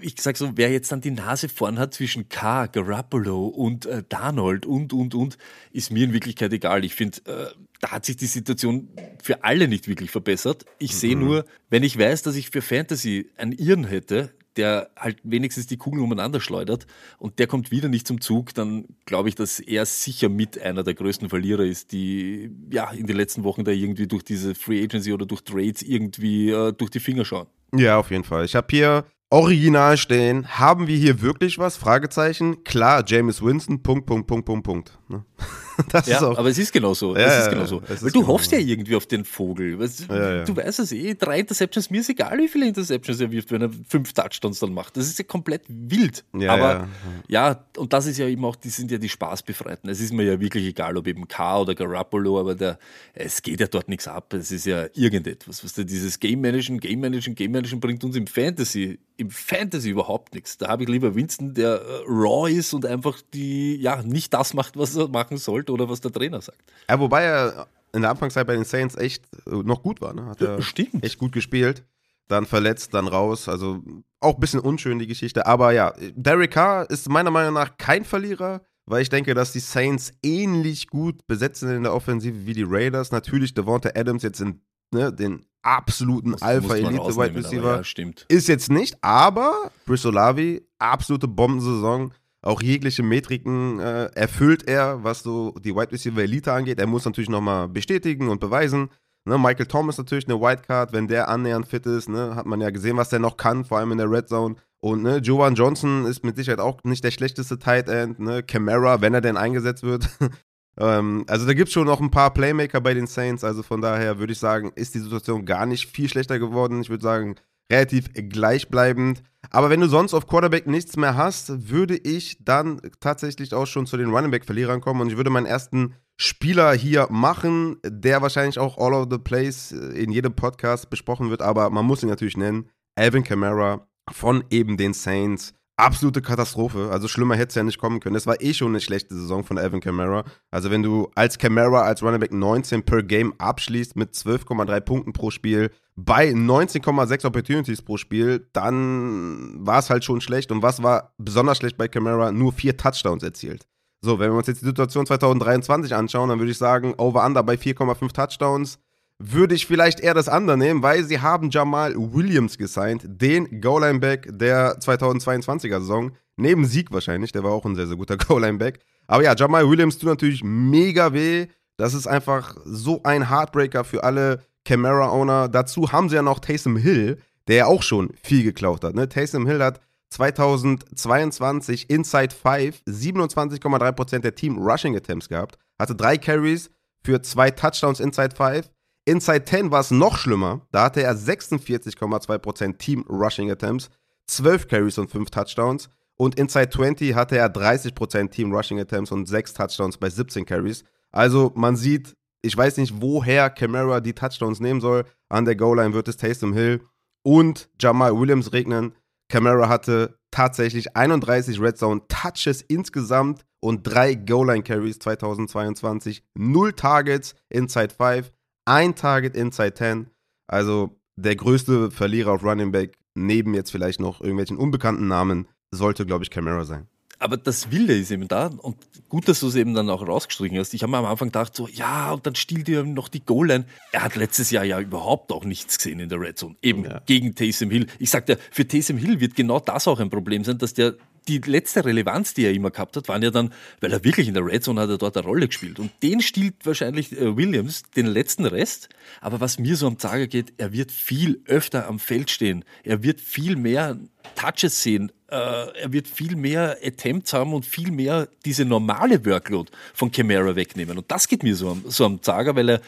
ich 0.00 0.20
sag 0.20 0.36
so, 0.36 0.50
wer 0.56 0.70
jetzt 0.70 0.90
dann 0.90 1.00
die 1.00 1.12
Nase 1.12 1.48
vorn 1.48 1.78
hat 1.78 1.94
zwischen 1.94 2.28
K, 2.28 2.66
Garoppolo 2.66 3.46
und 3.46 3.86
äh, 3.86 4.02
Darnold 4.08 4.66
und, 4.66 4.92
und, 4.92 5.14
und, 5.14 5.38
ist 5.72 5.92
mir 5.92 6.04
in 6.04 6.12
Wirklichkeit 6.12 6.52
egal. 6.52 6.84
Ich 6.84 6.94
finde, 6.94 7.18
äh, 7.26 7.46
da 7.80 7.92
hat 7.92 8.04
sich 8.04 8.16
die 8.16 8.26
Situation 8.26 8.88
für 9.22 9.44
alle 9.44 9.68
nicht 9.68 9.86
wirklich 9.86 10.10
verbessert. 10.10 10.64
Ich 10.78 10.92
mhm. 10.92 10.96
sehe 10.96 11.16
nur, 11.16 11.44
wenn 11.70 11.84
ich 11.84 11.96
weiß, 11.98 12.22
dass 12.22 12.34
ich 12.34 12.50
für 12.50 12.62
Fantasy 12.62 13.30
einen 13.36 13.52
Irren 13.52 13.84
hätte, 13.84 14.34
der 14.56 14.90
halt 14.96 15.18
wenigstens 15.22 15.66
die 15.66 15.76
Kugeln 15.76 16.02
umeinander 16.02 16.40
schleudert 16.40 16.86
und 17.18 17.38
der 17.38 17.46
kommt 17.46 17.70
wieder 17.70 17.88
nicht 17.88 18.06
zum 18.06 18.20
Zug, 18.20 18.54
dann 18.54 18.86
glaube 19.04 19.28
ich, 19.28 19.34
dass 19.34 19.60
er 19.60 19.86
sicher 19.86 20.28
mit 20.28 20.60
einer 20.60 20.82
der 20.82 20.94
größten 20.94 21.28
Verlierer 21.28 21.64
ist, 21.64 21.92
die 21.92 22.50
ja 22.70 22.90
in 22.90 23.06
den 23.06 23.16
letzten 23.16 23.44
Wochen 23.44 23.64
da 23.64 23.72
irgendwie 23.72 24.06
durch 24.06 24.22
diese 24.22 24.54
Free 24.54 24.82
Agency 24.82 25.12
oder 25.12 25.26
durch 25.26 25.42
Trades 25.42 25.82
irgendwie 25.82 26.50
äh, 26.50 26.72
durch 26.72 26.90
die 26.90 27.00
Finger 27.00 27.24
schauen. 27.24 27.46
Ja, 27.74 27.98
auf 27.98 28.10
jeden 28.10 28.24
Fall. 28.24 28.44
Ich 28.44 28.54
habe 28.54 28.66
hier 28.70 29.04
original 29.30 29.96
stehen. 29.96 30.46
Haben 30.46 30.86
wir 30.86 30.96
hier 30.96 31.20
wirklich 31.20 31.58
was? 31.58 31.76
Fragezeichen. 31.76 32.62
Klar, 32.62 33.02
James 33.04 33.42
Winston, 33.42 33.82
Punkt, 33.82 34.06
Punkt, 34.06 34.26
Punkt, 34.28 34.46
Punkt, 34.46 34.64
Punkt. 34.64 34.98
Ne? 35.08 35.24
Das 35.88 36.06
ja, 36.06 36.20
aber 36.20 36.48
es 36.48 36.58
ist 36.58 36.72
genau 36.72 36.94
so. 36.94 37.16
Ja, 37.16 37.26
es 37.26 37.44
ist 37.44 37.50
genau 37.50 37.66
so. 37.66 37.82
Weil 37.82 37.96
du 37.96 38.20
genau 38.20 38.28
hoffst 38.28 38.52
ja 38.52 38.58
irgendwie 38.58 38.94
auf 38.94 39.06
den 39.06 39.24
Vogel. 39.24 39.78
Weißt, 39.78 40.06
ja, 40.08 40.44
du 40.44 40.56
weißt 40.56 40.78
es 40.78 40.92
eh, 40.92 41.14
drei 41.14 41.40
Interceptions, 41.40 41.90
mir 41.90 42.00
ist 42.00 42.08
egal, 42.08 42.38
wie 42.38 42.46
viele 42.46 42.68
Interceptions 42.68 43.20
er 43.20 43.32
wirft, 43.32 43.50
wenn 43.50 43.62
er 43.62 43.70
fünf 43.88 44.12
Touchdowns 44.12 44.60
dann 44.60 44.72
macht. 44.72 44.96
Das 44.96 45.06
ist 45.06 45.18
ja 45.18 45.24
komplett 45.24 45.62
wild. 45.68 46.24
aber 46.32 46.88
ja. 47.26 47.64
und 47.76 47.92
das 47.92 48.06
ist 48.06 48.18
ja 48.18 48.28
eben 48.28 48.44
auch, 48.44 48.56
die 48.56 48.68
sind 48.68 48.90
ja 48.90 48.98
die 48.98 49.08
Spaßbefreiten. 49.08 49.90
Es 49.90 50.00
ist 50.00 50.12
mir 50.12 50.22
ja 50.22 50.38
wirklich 50.40 50.64
egal, 50.64 50.96
ob 50.96 51.08
eben 51.08 51.26
K 51.26 51.60
oder 51.60 51.74
Garoppolo, 51.74 52.38
aber 52.38 52.54
der, 52.54 52.78
es 53.12 53.42
geht 53.42 53.58
ja 53.60 53.66
dort 53.66 53.88
nichts 53.88 54.06
ab. 54.06 54.32
Es 54.32 54.52
ist 54.52 54.66
ja 54.66 54.86
irgendetwas. 54.94 55.64
Was 55.64 55.74
du, 55.74 55.84
dieses 55.84 56.20
Game 56.20 56.40
Managen, 56.40 56.78
Game 56.78 57.00
Managen, 57.00 57.34
Game 57.34 57.50
Managen 57.50 57.80
bringt 57.80 58.04
uns 58.04 58.14
im 58.14 58.28
Fantasy, 58.28 59.00
im 59.16 59.30
Fantasy 59.30 59.90
überhaupt 59.90 60.34
nichts. 60.34 60.56
Da 60.58 60.68
habe 60.68 60.84
ich 60.84 60.88
lieber 60.88 61.14
Winston, 61.14 61.54
der 61.54 61.74
äh, 61.74 62.04
raw 62.06 62.50
ist 62.50 62.74
und 62.74 62.86
einfach 62.86 63.20
die, 63.32 63.76
ja, 63.76 64.02
nicht 64.02 64.32
das 64.34 64.54
macht, 64.54 64.76
was 64.76 64.93
er 64.96 65.08
machen 65.08 65.36
soll 65.36 65.54
sollte 65.54 65.72
oder 65.72 65.88
was 65.88 66.00
der 66.00 66.12
Trainer 66.12 66.40
sagt. 66.40 66.62
Ja, 66.88 66.98
wobei 66.98 67.22
er 67.22 67.66
in 67.92 68.02
der 68.02 68.10
Anfangszeit 68.10 68.46
bei 68.46 68.54
den 68.54 68.64
Saints 68.64 68.96
echt 68.96 69.24
äh, 69.46 69.50
noch 69.50 69.82
gut 69.82 70.00
war. 70.00 70.12
Ne? 70.12 70.26
Hat 70.26 70.40
er 70.40 70.60
Stimmt. 70.62 71.04
echt 71.04 71.18
gut 71.18 71.32
gespielt. 71.32 71.84
Dann 72.26 72.46
verletzt, 72.46 72.94
dann 72.94 73.06
raus. 73.06 73.48
Also 73.48 73.82
auch 74.20 74.34
ein 74.34 74.40
bisschen 74.40 74.60
unschön 74.60 74.98
die 74.98 75.06
Geschichte. 75.06 75.46
Aber 75.46 75.72
ja, 75.72 75.92
Derek 76.14 76.52
Carr 76.52 76.88
ist 76.90 77.08
meiner 77.08 77.30
Meinung 77.30 77.54
nach 77.54 77.76
kein 77.76 78.04
Verlierer, 78.04 78.62
weil 78.86 79.02
ich 79.02 79.10
denke, 79.10 79.34
dass 79.34 79.52
die 79.52 79.60
Saints 79.60 80.12
ähnlich 80.22 80.88
gut 80.88 81.26
besetzt 81.26 81.60
sind 81.60 81.70
in 81.70 81.82
der 81.82 81.94
Offensive 81.94 82.46
wie 82.46 82.54
die 82.54 82.66
Raiders. 82.66 83.12
Natürlich 83.12 83.52
Devonta 83.52 83.90
Adams 83.94 84.22
jetzt 84.22 84.40
in 84.40 84.60
ne, 84.90 85.12
den 85.12 85.44
absoluten 85.62 86.34
Alpha-Elite-Wide 86.34 87.34
Receiver. 87.34 87.82
Ja. 87.82 88.12
Ist 88.28 88.48
jetzt 88.48 88.70
nicht, 88.70 88.96
aber 89.02 89.70
Brissolavi, 89.86 90.66
absolute 90.78 91.28
Bombensaison 91.28 92.12
auch 92.44 92.62
jegliche 92.62 93.02
Metriken 93.02 93.80
äh, 93.80 94.06
erfüllt 94.14 94.68
er, 94.68 95.02
was 95.02 95.22
so 95.22 95.54
die 95.64 95.74
Wide 95.74 95.92
Receiver 95.92 96.22
Elite 96.22 96.52
angeht. 96.52 96.78
Er 96.78 96.86
muss 96.86 97.04
natürlich 97.04 97.30
nochmal 97.30 97.68
bestätigen 97.68 98.28
und 98.28 98.40
beweisen. 98.40 98.90
Ne, 99.26 99.38
Michael 99.38 99.66
Thomas 99.66 99.96
natürlich 99.96 100.28
eine 100.28 100.38
Wildcard, 100.38 100.92
wenn 100.92 101.08
der 101.08 101.28
annähernd 101.28 101.66
fit 101.66 101.86
ist, 101.86 102.10
ne, 102.10 102.34
hat 102.34 102.44
man 102.44 102.60
ja 102.60 102.68
gesehen, 102.68 102.98
was 102.98 103.08
der 103.08 103.20
noch 103.20 103.38
kann, 103.38 103.64
vor 103.64 103.78
allem 103.78 103.92
in 103.92 103.98
der 103.98 104.10
Red 104.10 104.28
Zone. 104.28 104.56
Und 104.80 105.02
ne, 105.02 105.16
Jovan 105.16 105.54
Johnson 105.54 106.04
ist 106.04 106.24
mit 106.24 106.36
Sicherheit 106.36 106.60
auch 106.60 106.84
nicht 106.84 107.02
der 107.02 107.10
schlechteste 107.10 107.58
Tight 107.58 107.88
End. 107.88 108.20
Ne? 108.20 108.42
Camara, 108.42 109.00
wenn 109.00 109.14
er 109.14 109.22
denn 109.22 109.38
eingesetzt 109.38 109.82
wird. 109.82 110.10
ähm, 110.78 111.24
also 111.26 111.46
da 111.46 111.54
gibt 111.54 111.68
es 111.68 111.72
schon 111.72 111.86
noch 111.86 112.02
ein 112.02 112.10
paar 112.10 112.34
Playmaker 112.34 112.82
bei 112.82 112.92
den 112.92 113.06
Saints. 113.06 113.44
Also 113.44 113.62
von 113.62 113.80
daher 113.80 114.18
würde 114.18 114.34
ich 114.34 114.38
sagen, 114.38 114.72
ist 114.74 114.94
die 114.94 114.98
Situation 114.98 115.46
gar 115.46 115.64
nicht 115.64 115.86
viel 115.86 116.10
schlechter 116.10 116.38
geworden. 116.38 116.82
Ich 116.82 116.90
würde 116.90 117.02
sagen, 117.02 117.36
relativ 117.70 118.12
gleichbleibend. 118.12 119.22
Aber 119.50 119.70
wenn 119.70 119.80
du 119.80 119.88
sonst 119.88 120.14
auf 120.14 120.26
Quarterback 120.26 120.66
nichts 120.66 120.96
mehr 120.96 121.16
hast, 121.16 121.68
würde 121.68 121.96
ich 121.96 122.44
dann 122.44 122.80
tatsächlich 123.00 123.54
auch 123.54 123.66
schon 123.66 123.86
zu 123.86 123.96
den 123.96 124.10
Running 124.10 124.30
Back 124.30 124.44
Verlierern 124.44 124.80
kommen 124.80 125.00
und 125.00 125.10
ich 125.10 125.16
würde 125.16 125.30
meinen 125.30 125.46
ersten 125.46 125.94
Spieler 126.16 126.72
hier 126.72 127.08
machen, 127.10 127.76
der 127.84 128.22
wahrscheinlich 128.22 128.58
auch 128.58 128.78
all 128.78 128.94
over 128.94 129.08
the 129.10 129.18
place 129.18 129.72
in 129.72 130.12
jedem 130.12 130.34
Podcast 130.34 130.88
besprochen 130.88 131.30
wird, 131.30 131.42
aber 131.42 131.70
man 131.70 131.84
muss 131.84 132.02
ihn 132.02 132.08
natürlich 132.08 132.36
nennen. 132.36 132.68
Alvin 132.96 133.24
Kamara 133.24 133.88
von 134.12 134.44
eben 134.50 134.76
den 134.76 134.94
Saints 134.94 135.54
absolute 135.76 136.22
Katastrophe. 136.22 136.90
Also 136.90 137.08
schlimmer 137.08 137.34
hätte 137.36 137.48
es 137.48 137.54
ja 137.56 137.62
nicht 137.62 137.78
kommen 137.78 138.00
können. 138.00 138.14
Das 138.14 138.26
war 138.26 138.40
eh 138.40 138.54
schon 138.54 138.68
eine 138.68 138.80
schlechte 138.80 139.14
Saison 139.14 139.44
von 139.44 139.58
Alvin 139.58 139.80
Kamara. 139.80 140.24
Also 140.50 140.70
wenn 140.70 140.82
du 140.82 141.10
als 141.14 141.38
Kamara 141.38 141.82
als 141.82 142.02
Running 142.02 142.20
Back 142.20 142.32
19 142.32 142.84
per 142.84 143.02
Game 143.02 143.34
abschließt 143.38 143.96
mit 143.96 144.14
12,3 144.14 144.80
Punkten 144.80 145.12
pro 145.12 145.30
Spiel 145.30 145.70
bei 145.96 146.30
19,6 146.30 147.24
Opportunities 147.26 147.82
pro 147.82 147.96
Spiel, 147.96 148.48
dann 148.52 149.54
war 149.64 149.78
es 149.78 149.90
halt 149.90 150.04
schon 150.04 150.20
schlecht. 150.20 150.50
Und 150.50 150.62
was 150.62 150.82
war 150.82 151.14
besonders 151.18 151.58
schlecht 151.58 151.76
bei 151.76 151.88
Kamara? 151.88 152.32
Nur 152.32 152.52
vier 152.52 152.76
Touchdowns 152.76 153.22
erzielt. 153.22 153.66
So, 154.02 154.18
wenn 154.18 154.30
wir 154.30 154.36
uns 154.36 154.48
jetzt 154.48 154.60
die 154.60 154.66
Situation 154.66 155.06
2023 155.06 155.94
anschauen, 155.94 156.28
dann 156.28 156.38
würde 156.38 156.50
ich 156.50 156.58
sagen, 156.58 156.94
Over-Under 156.98 157.42
bei 157.42 157.54
4,5 157.54 158.12
Touchdowns 158.12 158.78
würde 159.18 159.54
ich 159.54 159.66
vielleicht 159.66 160.00
eher 160.00 160.14
das 160.14 160.28
andere 160.28 160.58
nehmen, 160.58 160.82
weil 160.82 161.04
sie 161.04 161.20
haben 161.20 161.48
Jamal 161.50 161.94
Williams 161.96 162.58
gesigned, 162.58 163.02
den 163.06 163.60
Goal-Line-Back 163.60 164.28
der 164.32 164.78
2022er 164.80 165.80
Saison. 165.80 166.12
Neben 166.36 166.64
Sieg 166.64 166.92
wahrscheinlich, 166.92 167.30
der 167.30 167.44
war 167.44 167.52
auch 167.52 167.64
ein 167.64 167.76
sehr, 167.76 167.86
sehr 167.86 167.96
guter 167.96 168.16
Goal-Line-Back. 168.18 168.80
Aber 169.06 169.22
ja, 169.22 169.34
Jamal 169.34 169.68
Williams 169.68 169.98
tut 169.98 170.08
natürlich 170.08 170.42
mega 170.42 171.12
weh. 171.12 171.46
Das 171.76 171.94
ist 171.94 172.06
einfach 172.06 172.56
so 172.64 173.02
ein 173.04 173.28
Heartbreaker 173.30 173.84
für 173.84 174.02
alle 174.04 174.42
Camara-Owner. 174.64 175.48
Dazu 175.48 175.92
haben 175.92 176.08
sie 176.08 176.16
ja 176.16 176.22
noch 176.22 176.40
Taysom 176.40 176.76
Hill, 176.76 177.18
der 177.48 177.56
ja 177.56 177.66
auch 177.66 177.82
schon 177.82 178.10
viel 178.22 178.42
geklaut 178.42 178.84
hat. 178.84 178.94
Ne? 178.94 179.08
Taysom 179.08 179.46
Hill 179.46 179.62
hat 179.62 179.80
2022 180.10 181.90
Inside 181.90 182.34
5 182.34 182.82
27,3% 182.86 184.18
der 184.20 184.34
Team 184.34 184.58
Rushing 184.58 184.96
Attempts 184.96 185.28
gehabt, 185.28 185.58
hatte 185.78 185.94
drei 185.94 186.16
Carries 186.16 186.70
für 187.02 187.20
zwei 187.22 187.50
Touchdowns 187.50 188.00
Inside 188.00 188.34
5 188.36 188.70
Inside 189.06 189.44
10 189.44 189.70
war 189.70 189.80
es 189.80 189.90
noch 189.90 190.16
schlimmer. 190.16 190.62
Da 190.72 190.84
hatte 190.84 191.02
er 191.02 191.14
46,2% 191.14 192.78
Team 192.78 193.04
Rushing 193.08 193.50
Attempts, 193.50 193.90
12 194.28 194.68
Carries 194.68 194.98
und 194.98 195.10
5 195.10 195.30
Touchdowns. 195.30 195.90
Und 196.16 196.36
Inside 196.36 196.70
20 196.70 197.14
hatte 197.14 197.36
er 197.36 197.52
30% 197.52 198.30
Team 198.30 198.52
Rushing 198.52 198.80
Attempts 198.80 199.12
und 199.12 199.26
6 199.26 199.52
Touchdowns 199.52 199.98
bei 199.98 200.08
17 200.08 200.46
Carries. 200.46 200.84
Also 201.10 201.52
man 201.54 201.76
sieht, 201.76 202.16
ich 202.44 202.56
weiß 202.56 202.76
nicht, 202.76 203.00
woher 203.00 203.50
Camara 203.50 204.00
die 204.00 204.12
Touchdowns 204.12 204.60
nehmen 204.60 204.80
soll. 204.80 205.04
An 205.28 205.44
der 205.44 205.56
Goal-Line 205.56 205.94
wird 205.94 206.08
es 206.08 206.16
Taysom 206.16 206.52
Hill 206.52 206.82
und 207.22 207.68
Jamal 207.80 208.18
Williams 208.18 208.52
regnen. 208.52 208.94
Camara 209.28 209.68
hatte 209.68 210.18
tatsächlich 210.30 210.96
31 210.96 211.60
Red 211.60 211.78
Zone 211.78 212.02
Touches 212.08 212.62
insgesamt 212.62 213.44
und 213.60 213.82
3 213.84 214.14
Goal-Line 214.14 214.62
Carries 214.62 214.98
2022. 214.98 216.22
0 216.34 216.72
Targets 216.74 217.34
Inside 217.48 217.94
5 217.96 218.30
ein 218.66 218.94
Target 218.94 219.36
inside 219.36 219.74
10. 219.74 220.10
Also 220.46 220.98
der 221.16 221.36
größte 221.36 221.90
Verlierer 221.90 222.32
auf 222.32 222.44
Running 222.44 222.72
Back, 222.72 222.98
neben 223.14 223.54
jetzt 223.54 223.70
vielleicht 223.70 224.00
noch 224.00 224.20
irgendwelchen 224.20 224.56
unbekannten 224.56 225.06
Namen, 225.06 225.48
sollte, 225.70 226.06
glaube 226.06 226.24
ich, 226.24 226.30
Camara 226.30 226.64
sein. 226.64 226.88
Aber 227.18 227.36
das 227.36 227.70
Wilde 227.70 227.96
ist 227.96 228.10
eben 228.10 228.28
da 228.28 228.46
und 228.46 228.76
gut, 229.08 229.28
dass 229.28 229.40
du 229.40 229.48
es 229.48 229.54
eben 229.54 229.74
dann 229.74 229.88
auch 229.90 230.06
rausgestrichen 230.06 230.58
hast. 230.58 230.74
Ich 230.74 230.82
habe 230.82 230.90
mir 230.90 230.98
am 230.98 231.04
Anfang 231.04 231.28
gedacht, 231.28 231.54
so, 231.54 231.68
ja, 231.68 232.12
und 232.12 232.26
dann 232.26 232.34
stiehlt 232.34 232.68
ihr 232.68 232.82
noch 232.84 233.08
die 233.08 233.24
Goal-Line. 233.24 233.64
Er 233.92 234.02
hat 234.02 234.16
letztes 234.16 234.50
Jahr 234.50 234.64
ja 234.64 234.80
überhaupt 234.80 235.32
auch 235.32 235.44
nichts 235.44 235.78
gesehen 235.78 236.00
in 236.00 236.08
der 236.08 236.20
Red 236.20 236.38
Zone, 236.38 236.56
eben 236.62 236.84
ja. 236.84 237.00
gegen 237.06 237.34
Taysom 237.34 237.70
Hill. 237.70 237.86
Ich 237.98 238.10
sagte, 238.10 238.38
für 238.50 238.66
Taysom 238.66 238.98
Hill 238.98 239.20
wird 239.20 239.36
genau 239.36 239.60
das 239.60 239.86
auch 239.88 240.00
ein 240.00 240.10
Problem 240.10 240.44
sein, 240.44 240.58
dass 240.58 240.74
der 240.74 240.94
die 241.28 241.38
letzte 241.38 241.84
Relevanz, 241.84 242.34
die 242.34 242.44
er 242.44 242.52
immer 242.52 242.70
gehabt 242.70 242.96
hat, 242.96 243.08
waren 243.08 243.22
ja 243.22 243.30
dann, 243.30 243.52
weil 243.80 243.92
er 243.92 244.04
wirklich 244.04 244.28
in 244.28 244.34
der 244.34 244.44
Red 244.44 244.64
Zone 244.64 244.80
hat 244.80 244.90
er 244.90 244.98
dort 244.98 245.16
eine 245.16 245.26
Rolle 245.26 245.46
gespielt. 245.46 245.78
Und 245.78 245.90
den 246.02 246.20
stiehlt 246.20 246.54
wahrscheinlich 246.64 247.12
äh, 247.12 247.36
Williams 247.36 247.82
den 247.96 248.06
letzten 248.06 248.44
Rest. 248.46 248.88
Aber 249.20 249.40
was 249.40 249.58
mir 249.58 249.76
so 249.76 249.86
am 249.86 249.98
Tage 249.98 250.28
geht, 250.28 250.52
er 250.58 250.72
wird 250.72 250.92
viel 250.92 251.40
öfter 251.46 251.86
am 251.86 251.98
Feld 251.98 252.30
stehen. 252.30 252.64
Er 252.82 253.02
wird 253.02 253.20
viel 253.20 253.56
mehr 253.56 253.98
Touches 254.34 254.82
sehen. 254.82 255.12
Äh, 255.28 255.36
er 255.36 255.92
wird 255.92 256.08
viel 256.08 256.36
mehr 256.36 256.78
Attempts 256.82 257.32
haben 257.32 257.54
und 257.54 257.64
viel 257.66 257.90
mehr 257.90 258.28
diese 258.44 258.64
normale 258.64 259.24
Workload 259.24 259.70
von 259.92 260.10
Camara 260.10 260.56
wegnehmen. 260.56 260.98
Und 260.98 261.10
das 261.10 261.28
geht 261.28 261.42
mir 261.42 261.56
so 261.56 261.70
am, 261.70 261.84
so 261.86 262.04
am 262.04 262.22
Zager, 262.22 262.54
weil 262.56 262.68
er 262.68 262.80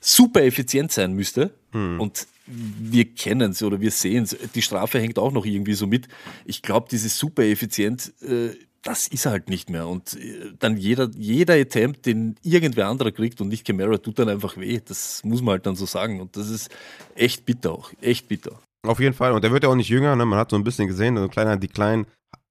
super 0.00 0.42
effizient 0.42 0.92
sein 0.92 1.12
müsste. 1.12 1.52
Hm. 1.72 2.00
Und 2.00 2.26
wir 2.46 3.04
kennen 3.14 3.52
es 3.52 3.62
oder 3.62 3.80
wir 3.80 3.90
sehen 3.90 4.24
es. 4.24 4.36
Die 4.54 4.62
Strafe 4.62 4.98
hängt 4.98 5.18
auch 5.18 5.32
noch 5.32 5.46
irgendwie 5.46 5.74
so 5.74 5.86
mit. 5.86 6.08
Ich 6.44 6.62
glaube, 6.62 6.88
dieses 6.90 7.18
super 7.18 7.44
effizient, 7.44 8.12
äh, 8.22 8.56
das 8.82 9.08
ist 9.08 9.26
halt 9.26 9.48
nicht 9.48 9.70
mehr. 9.70 9.86
Und 9.86 10.14
äh, 10.14 10.52
dann 10.58 10.76
jeder, 10.76 11.10
jeder 11.14 11.54
Attempt, 11.54 12.06
den 12.06 12.36
irgendwer 12.42 12.88
anderer 12.88 13.12
kriegt 13.12 13.40
und 13.40 13.48
nicht 13.48 13.66
Camara, 13.66 13.98
tut 13.98 14.18
dann 14.18 14.28
einfach 14.28 14.56
weh. 14.56 14.80
Das 14.84 15.22
muss 15.22 15.42
man 15.42 15.52
halt 15.52 15.66
dann 15.66 15.76
so 15.76 15.86
sagen. 15.86 16.20
Und 16.20 16.36
das 16.36 16.48
ist 16.48 16.70
echt 17.14 17.44
bitter 17.44 17.72
auch. 17.72 17.92
Echt 18.00 18.26
bitter. 18.28 18.58
Auf 18.82 18.98
jeden 18.98 19.14
Fall. 19.14 19.32
Und 19.32 19.44
der 19.44 19.52
wird 19.52 19.62
ja 19.62 19.68
auch 19.68 19.74
nicht 19.74 19.90
jünger. 19.90 20.16
Ne? 20.16 20.24
Man 20.24 20.38
hat 20.38 20.50
so 20.50 20.56
ein 20.56 20.64
bisschen 20.64 20.88
gesehen, 20.88 21.18
ein 21.18 21.30
kleiner 21.30 21.56
Decline 21.56 22.06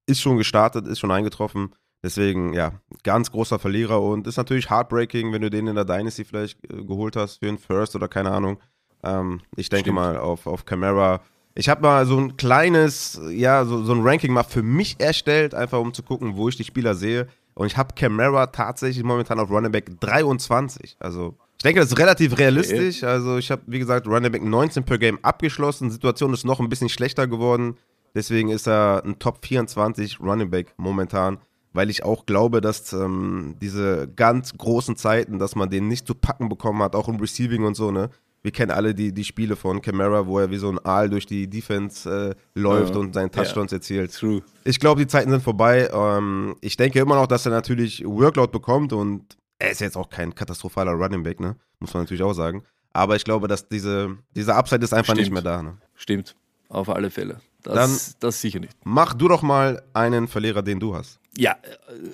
ist 0.06 0.20
schon 0.20 0.36
gestartet, 0.36 0.86
ist 0.86 0.98
schon 0.98 1.10
eingetroffen. 1.10 1.74
Deswegen, 2.02 2.54
ja, 2.54 2.72
ganz 3.02 3.30
großer 3.30 3.58
Verlierer 3.58 4.00
und 4.00 4.26
ist 4.26 4.38
natürlich 4.38 4.70
heartbreaking, 4.70 5.32
wenn 5.32 5.42
du 5.42 5.50
den 5.50 5.66
in 5.66 5.74
der 5.74 5.84
Dynasty 5.84 6.24
vielleicht 6.24 6.64
äh, 6.64 6.82
geholt 6.82 7.16
hast 7.16 7.38
für 7.38 7.48
einen 7.48 7.58
First 7.58 7.94
oder 7.94 8.08
keine 8.08 8.30
Ahnung. 8.30 8.58
Ähm, 9.02 9.40
ich 9.56 9.68
denke 9.68 9.84
Stimmt. 9.84 9.96
mal 9.96 10.16
auf, 10.16 10.46
auf 10.46 10.64
Camara. 10.64 11.20
Ich 11.54 11.68
habe 11.68 11.82
mal 11.82 12.06
so 12.06 12.16
ein 12.18 12.36
kleines, 12.36 13.20
ja, 13.30 13.64
so, 13.64 13.84
so 13.84 13.92
ein 13.92 14.02
Ranking 14.02 14.32
mal 14.32 14.44
für 14.44 14.62
mich 14.62 14.96
erstellt, 14.98 15.54
einfach 15.54 15.78
um 15.78 15.92
zu 15.92 16.02
gucken, 16.02 16.36
wo 16.36 16.48
ich 16.48 16.56
die 16.56 16.64
Spieler 16.64 16.94
sehe. 16.94 17.26
Und 17.54 17.66
ich 17.66 17.76
habe 17.76 17.94
Camara 17.94 18.46
tatsächlich 18.46 19.04
momentan 19.04 19.38
auf 19.38 19.50
Running 19.50 19.72
Back 19.72 20.00
23. 20.00 20.96
Also 21.00 21.34
ich 21.58 21.62
denke, 21.62 21.80
das 21.80 21.90
ist 21.90 21.98
relativ 21.98 22.38
realistisch. 22.38 23.04
Also 23.04 23.36
ich 23.36 23.50
habe, 23.50 23.60
wie 23.66 23.78
gesagt, 23.78 24.06
Running 24.06 24.32
Back 24.32 24.42
19 24.42 24.84
per 24.84 24.96
Game 24.96 25.18
abgeschlossen. 25.20 25.88
Die 25.88 25.92
Situation 25.92 26.32
ist 26.32 26.46
noch 26.46 26.60
ein 26.60 26.70
bisschen 26.70 26.88
schlechter 26.88 27.26
geworden. 27.26 27.76
Deswegen 28.14 28.48
ist 28.48 28.66
er 28.66 29.02
ein 29.04 29.18
Top 29.18 29.44
24 29.44 30.20
Running 30.20 30.48
Back 30.48 30.72
momentan 30.78 31.38
weil 31.72 31.90
ich 31.90 32.04
auch 32.04 32.26
glaube, 32.26 32.60
dass 32.60 32.92
ähm, 32.92 33.56
diese 33.60 34.08
ganz 34.08 34.52
großen 34.56 34.96
Zeiten, 34.96 35.38
dass 35.38 35.54
man 35.54 35.70
den 35.70 35.88
nicht 35.88 36.06
zu 36.06 36.14
packen 36.14 36.48
bekommen 36.48 36.82
hat, 36.82 36.94
auch 36.94 37.08
im 37.08 37.16
Receiving 37.16 37.64
und 37.64 37.74
so, 37.74 37.90
ne? 37.90 38.10
Wir 38.42 38.52
kennen 38.52 38.70
alle 38.70 38.94
die, 38.94 39.12
die 39.12 39.24
Spiele 39.24 39.54
von 39.54 39.82
Camara, 39.82 40.26
wo 40.26 40.38
er 40.38 40.50
wie 40.50 40.56
so 40.56 40.70
ein 40.70 40.78
Aal 40.82 41.10
durch 41.10 41.26
die 41.26 41.46
Defense 41.46 42.34
äh, 42.34 42.58
läuft 42.58 42.96
uh, 42.96 43.00
und 43.00 43.12
seinen 43.12 43.30
Touchdowns 43.30 43.70
yeah, 43.70 43.78
erzielt. 43.78 44.14
True. 44.14 44.40
Ich 44.64 44.80
glaube, 44.80 45.02
die 45.02 45.06
Zeiten 45.06 45.30
sind 45.30 45.42
vorbei. 45.42 45.90
Ähm, 45.92 46.56
ich 46.62 46.78
denke 46.78 47.00
immer 47.00 47.16
noch, 47.16 47.26
dass 47.26 47.44
er 47.44 47.52
natürlich 47.52 48.02
Workload 48.02 48.50
bekommt 48.50 48.94
und 48.94 49.36
er 49.58 49.70
ist 49.72 49.82
jetzt 49.82 49.96
auch 49.96 50.08
kein 50.08 50.34
katastrophaler 50.34 50.92
Running 50.92 51.22
Back, 51.22 51.38
ne? 51.38 51.54
Muss 51.80 51.92
man 51.92 52.04
natürlich 52.04 52.22
auch 52.22 52.32
sagen. 52.32 52.64
Aber 52.94 53.14
ich 53.14 53.24
glaube, 53.24 53.46
dass 53.46 53.68
diese, 53.68 54.16
diese 54.34 54.54
Upside 54.54 54.82
ist 54.82 54.94
einfach 54.94 55.12
Stimmt. 55.12 55.20
nicht 55.20 55.32
mehr 55.32 55.42
da. 55.42 55.62
Ne? 55.62 55.76
Stimmt, 55.94 56.34
auf 56.70 56.88
alle 56.88 57.10
Fälle. 57.10 57.40
Das, 57.62 57.74
Dann 57.74 58.14
das 58.20 58.40
sicher 58.40 58.58
nicht. 58.58 58.72
Mach 58.84 59.12
du 59.12 59.28
doch 59.28 59.42
mal 59.42 59.82
einen 59.92 60.28
Verlierer, 60.28 60.62
den 60.62 60.80
du 60.80 60.94
hast. 60.94 61.19
Ja, 61.36 61.56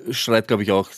äh, 0.07 0.13
schreit, 0.13 0.47
glaube 0.47 0.63
ich, 0.63 0.71
auch. 0.71 0.89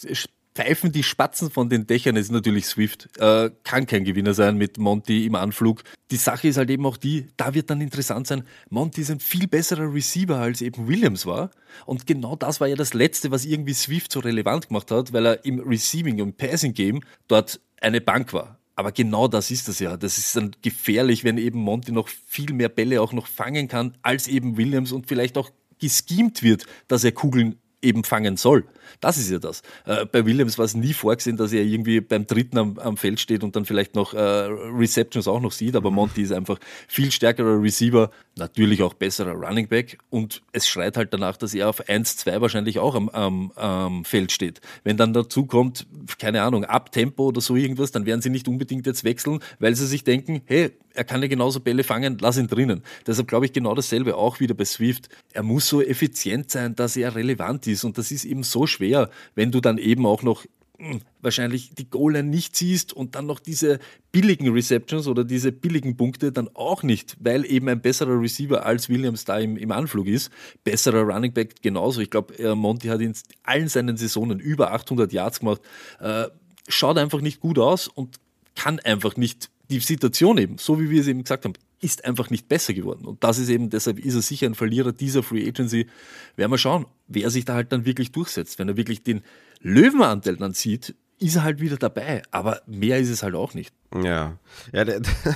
Pfeifen 0.55 0.91
die 0.91 1.03
Spatzen 1.03 1.49
von 1.51 1.69
den 1.69 1.87
Dächern 1.87 2.17
ist 2.17 2.31
natürlich 2.31 2.65
Swift. 2.65 3.07
Äh, 3.17 3.51
kann 3.63 3.85
kein 3.85 4.03
Gewinner 4.03 4.33
sein 4.33 4.57
mit 4.57 4.77
Monty 4.77 5.25
im 5.25 5.35
Anflug. 5.35 5.83
Die 6.11 6.17
Sache 6.17 6.49
ist 6.49 6.57
halt 6.57 6.69
eben 6.69 6.85
auch 6.85 6.97
die, 6.97 7.27
da 7.37 7.53
wird 7.53 7.69
dann 7.69 7.79
interessant 7.79 8.27
sein, 8.27 8.43
Monty 8.69 9.01
ist 9.01 9.11
ein 9.11 9.21
viel 9.21 9.47
besserer 9.47 9.93
Receiver 9.93 10.37
als 10.37 10.61
eben 10.61 10.87
Williams 10.87 11.25
war. 11.25 11.51
Und 11.85 12.07
genau 12.07 12.35
das 12.35 12.59
war 12.59 12.67
ja 12.67 12.75
das 12.75 12.93
Letzte, 12.93 13.31
was 13.31 13.45
irgendwie 13.45 13.73
Swift 13.73 14.11
so 14.11 14.19
relevant 14.19 14.67
gemacht 14.67 14.91
hat, 14.91 15.13
weil 15.13 15.27
er 15.27 15.45
im 15.45 15.59
Receiving 15.59 16.21
und 16.21 16.35
Passing 16.35 16.73
Game 16.73 17.01
dort 17.29 17.61
eine 17.79 18.01
Bank 18.01 18.33
war. 18.33 18.59
Aber 18.75 18.91
genau 18.91 19.27
das 19.29 19.51
ist 19.51 19.67
das 19.67 19.79
ja. 19.79 19.97
Das 19.97 20.17
ist 20.17 20.35
dann 20.35 20.51
gefährlich, 20.61 21.23
wenn 21.23 21.37
eben 21.37 21.59
Monty 21.59 21.91
noch 21.91 22.07
viel 22.07 22.51
mehr 22.53 22.69
Bälle 22.69 23.01
auch 23.01 23.13
noch 23.13 23.27
fangen 23.27 23.67
kann 23.67 23.97
als 24.01 24.27
eben 24.27 24.57
Williams 24.57 24.91
und 24.91 25.07
vielleicht 25.07 25.37
auch 25.37 25.51
geschemt 25.79 26.43
wird, 26.43 26.65
dass 26.89 27.03
er 27.05 27.13
Kugeln 27.13 27.55
eben 27.81 28.03
fangen 28.03 28.37
soll. 28.37 28.65
Das 28.99 29.17
ist 29.17 29.29
ja 29.29 29.39
das. 29.39 29.61
Äh, 29.85 30.05
bei 30.05 30.25
Williams 30.25 30.57
war 30.57 30.65
es 30.65 30.75
nie 30.75 30.93
vorgesehen, 30.93 31.37
dass 31.37 31.53
er 31.53 31.63
irgendwie 31.63 32.01
beim 32.01 32.27
dritten 32.27 32.57
am, 32.57 32.79
am 32.79 32.97
Feld 32.97 33.19
steht 33.19 33.43
und 33.43 33.55
dann 33.55 33.65
vielleicht 33.65 33.95
noch 33.95 34.13
äh, 34.13 34.19
Receptions 34.19 35.27
auch 35.27 35.39
noch 35.39 35.51
sieht, 35.51 35.75
aber 35.75 35.91
Monty 35.91 36.23
ist 36.23 36.31
einfach 36.31 36.59
viel 36.87 37.11
stärkerer 37.11 37.61
Receiver, 37.61 38.09
natürlich 38.35 38.81
auch 38.81 38.93
besserer 38.93 39.33
Running 39.33 39.67
Back 39.67 39.97
und 40.09 40.41
es 40.51 40.67
schreit 40.67 40.97
halt 40.97 41.13
danach, 41.13 41.37
dass 41.37 41.53
er 41.53 41.69
auf 41.69 41.87
1-2 41.87 42.41
wahrscheinlich 42.41 42.79
auch 42.79 42.95
am, 42.95 43.09
am, 43.09 43.51
am 43.51 44.05
Feld 44.05 44.31
steht. 44.31 44.61
Wenn 44.83 44.97
dann 44.97 45.13
dazu 45.13 45.45
kommt, 45.45 45.87
keine 46.17 46.41
Ahnung, 46.41 46.65
Abtempo 46.65 47.27
oder 47.27 47.41
so 47.41 47.55
irgendwas, 47.55 47.91
dann 47.91 48.05
werden 48.05 48.21
sie 48.21 48.29
nicht 48.29 48.47
unbedingt 48.47 48.85
jetzt 48.85 49.03
wechseln, 49.03 49.39
weil 49.59 49.75
sie 49.75 49.87
sich 49.87 50.03
denken, 50.03 50.41
hey, 50.45 50.71
er 50.93 51.03
kann 51.05 51.21
ja 51.21 51.27
genauso 51.27 51.59
Bälle 51.61 51.83
fangen, 51.83 52.17
lass 52.19 52.37
ihn 52.37 52.47
drinnen. 52.47 52.83
Deshalb 53.07 53.27
glaube 53.27 53.45
ich 53.45 53.53
genau 53.53 53.73
dasselbe 53.73 54.17
auch 54.17 54.39
wieder 54.39 54.53
bei 54.53 54.65
Swift. 54.65 55.07
Er 55.31 55.43
muss 55.43 55.67
so 55.67 55.81
effizient 55.81 56.51
sein, 56.51 56.75
dass 56.75 56.97
er 56.97 57.15
relevant 57.15 57.67
ist 57.67 57.68
und 57.83 57.97
das 57.97 58.11
ist 58.11 58.25
eben 58.25 58.43
so 58.43 58.67
schwer 58.67 59.09
wenn 59.35 59.51
du 59.51 59.61
dann 59.61 59.77
eben 59.77 60.05
auch 60.05 60.23
noch 60.23 60.45
hm, 60.79 61.01
wahrscheinlich 61.21 61.71
die 61.75 61.89
Goal 61.89 62.23
nicht 62.23 62.55
siehst 62.55 62.93
und 62.93 63.15
dann 63.15 63.25
noch 63.25 63.41
diese 63.41 63.79
billigen 64.13 64.49
Receptions 64.49 65.07
oder 65.07 65.25
diese 65.25 65.51
billigen 65.51 65.97
Punkte 65.97 66.31
dann 66.31 66.49
auch 66.53 66.83
nicht, 66.83 67.17
weil 67.19 67.45
eben 67.45 67.67
ein 67.67 67.81
besserer 67.81 68.19
Receiver 68.21 68.65
als 68.65 68.87
Williams 68.87 69.25
da 69.25 69.39
im, 69.39 69.57
im 69.57 69.73
Anflug 69.73 70.07
ist. 70.07 70.31
Besserer 70.63 71.01
Running 71.01 71.33
Back 71.33 71.61
genauso. 71.61 71.99
Ich 71.99 72.09
glaube, 72.09 72.37
äh, 72.39 72.55
Monty 72.55 72.87
hat 72.87 73.01
in 73.01 73.13
allen 73.43 73.67
seinen 73.67 73.97
Saisonen 73.97 74.39
über 74.39 74.71
800 74.71 75.11
Yards 75.11 75.41
gemacht. 75.41 75.61
Äh, 75.99 76.27
schaut 76.69 76.97
einfach 76.97 77.19
nicht 77.19 77.41
gut 77.41 77.59
aus 77.59 77.89
und 77.89 78.15
kann 78.55 78.79
einfach 78.79 79.17
nicht 79.17 79.49
die 79.69 79.79
Situation 79.79 80.37
eben, 80.37 80.57
so 80.57 80.79
wie 80.79 80.89
wir 80.89 81.01
es 81.01 81.07
eben 81.07 81.23
gesagt 81.23 81.45
haben, 81.45 81.53
ist 81.81 82.05
einfach 82.05 82.29
nicht 82.29 82.49
besser 82.49 82.73
geworden. 82.73 83.05
Und 83.05 83.23
das 83.23 83.37
ist 83.37 83.49
eben, 83.49 83.69
deshalb 83.69 83.99
ist 83.99 84.15
er 84.15 84.21
sicher 84.21 84.47
ein 84.47 84.55
Verlierer 84.55 84.91
dieser 84.91 85.23
Free 85.23 85.47
Agency. 85.47 85.87
Werden 86.35 86.51
wir 86.51 86.57
schauen, 86.57 86.85
wer 87.07 87.29
sich 87.29 87.45
da 87.45 87.53
halt 87.53 87.71
dann 87.71 87.85
wirklich 87.85 88.11
durchsetzt. 88.11 88.59
Wenn 88.59 88.67
er 88.67 88.77
wirklich 88.77 89.03
den 89.03 89.21
Löwenanteil 89.61 90.37
dann 90.37 90.53
sieht, 90.53 90.95
ist 91.19 91.35
er 91.35 91.43
halt 91.43 91.59
wieder 91.59 91.77
dabei. 91.77 92.21
Aber 92.31 92.61
mehr 92.65 92.99
ist 92.99 93.09
es 93.09 93.23
halt 93.23 93.35
auch 93.35 93.53
nicht. 93.53 93.73
Ja, 93.93 94.37
ja, 94.73 94.85
der, 94.85 94.99
der 94.99 95.35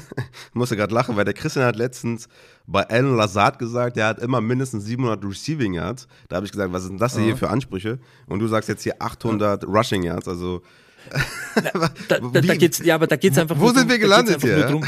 muss 0.53 0.69
ja 0.69 0.75
gerade 0.75 0.93
lachen, 0.93 1.15
weil 1.15 1.25
der 1.25 1.33
Christian 1.33 1.65
hat 1.65 1.75
letztens 1.75 2.27
bei 2.65 2.87
Alan 2.89 3.15
Lazard 3.15 3.59
gesagt, 3.59 3.97
der 3.97 4.07
hat 4.07 4.19
immer 4.19 4.41
mindestens 4.41 4.85
700 4.85 5.23
Receiving 5.23 5.73
Yards. 5.73 6.07
Da 6.29 6.37
habe 6.37 6.45
ich 6.45 6.51
gesagt, 6.51 6.73
was 6.73 6.83
sind 6.83 6.99
das 6.99 7.17
hier 7.17 7.37
für 7.37 7.49
Ansprüche? 7.49 7.99
Und 8.27 8.39
du 8.39 8.47
sagst 8.47 8.69
jetzt 8.69 8.83
hier 8.83 9.01
800 9.01 9.65
Rushing 9.65 10.03
Yards, 10.03 10.27
also 10.27 10.61
da, 12.07 12.19
da, 12.19 12.41
da, 12.41 12.55
geht's, 12.55 12.79
ja, 12.79 12.95
aber 12.95 13.07
da 13.07 13.15
geht 13.15 13.33
es 13.33 13.37
einfach 13.37 13.59
Wo 13.59 13.69
sind 13.69 13.89
wir 13.89 13.99
gelandet 13.99 14.41
hier? 14.41 14.65
Drum, 14.65 14.85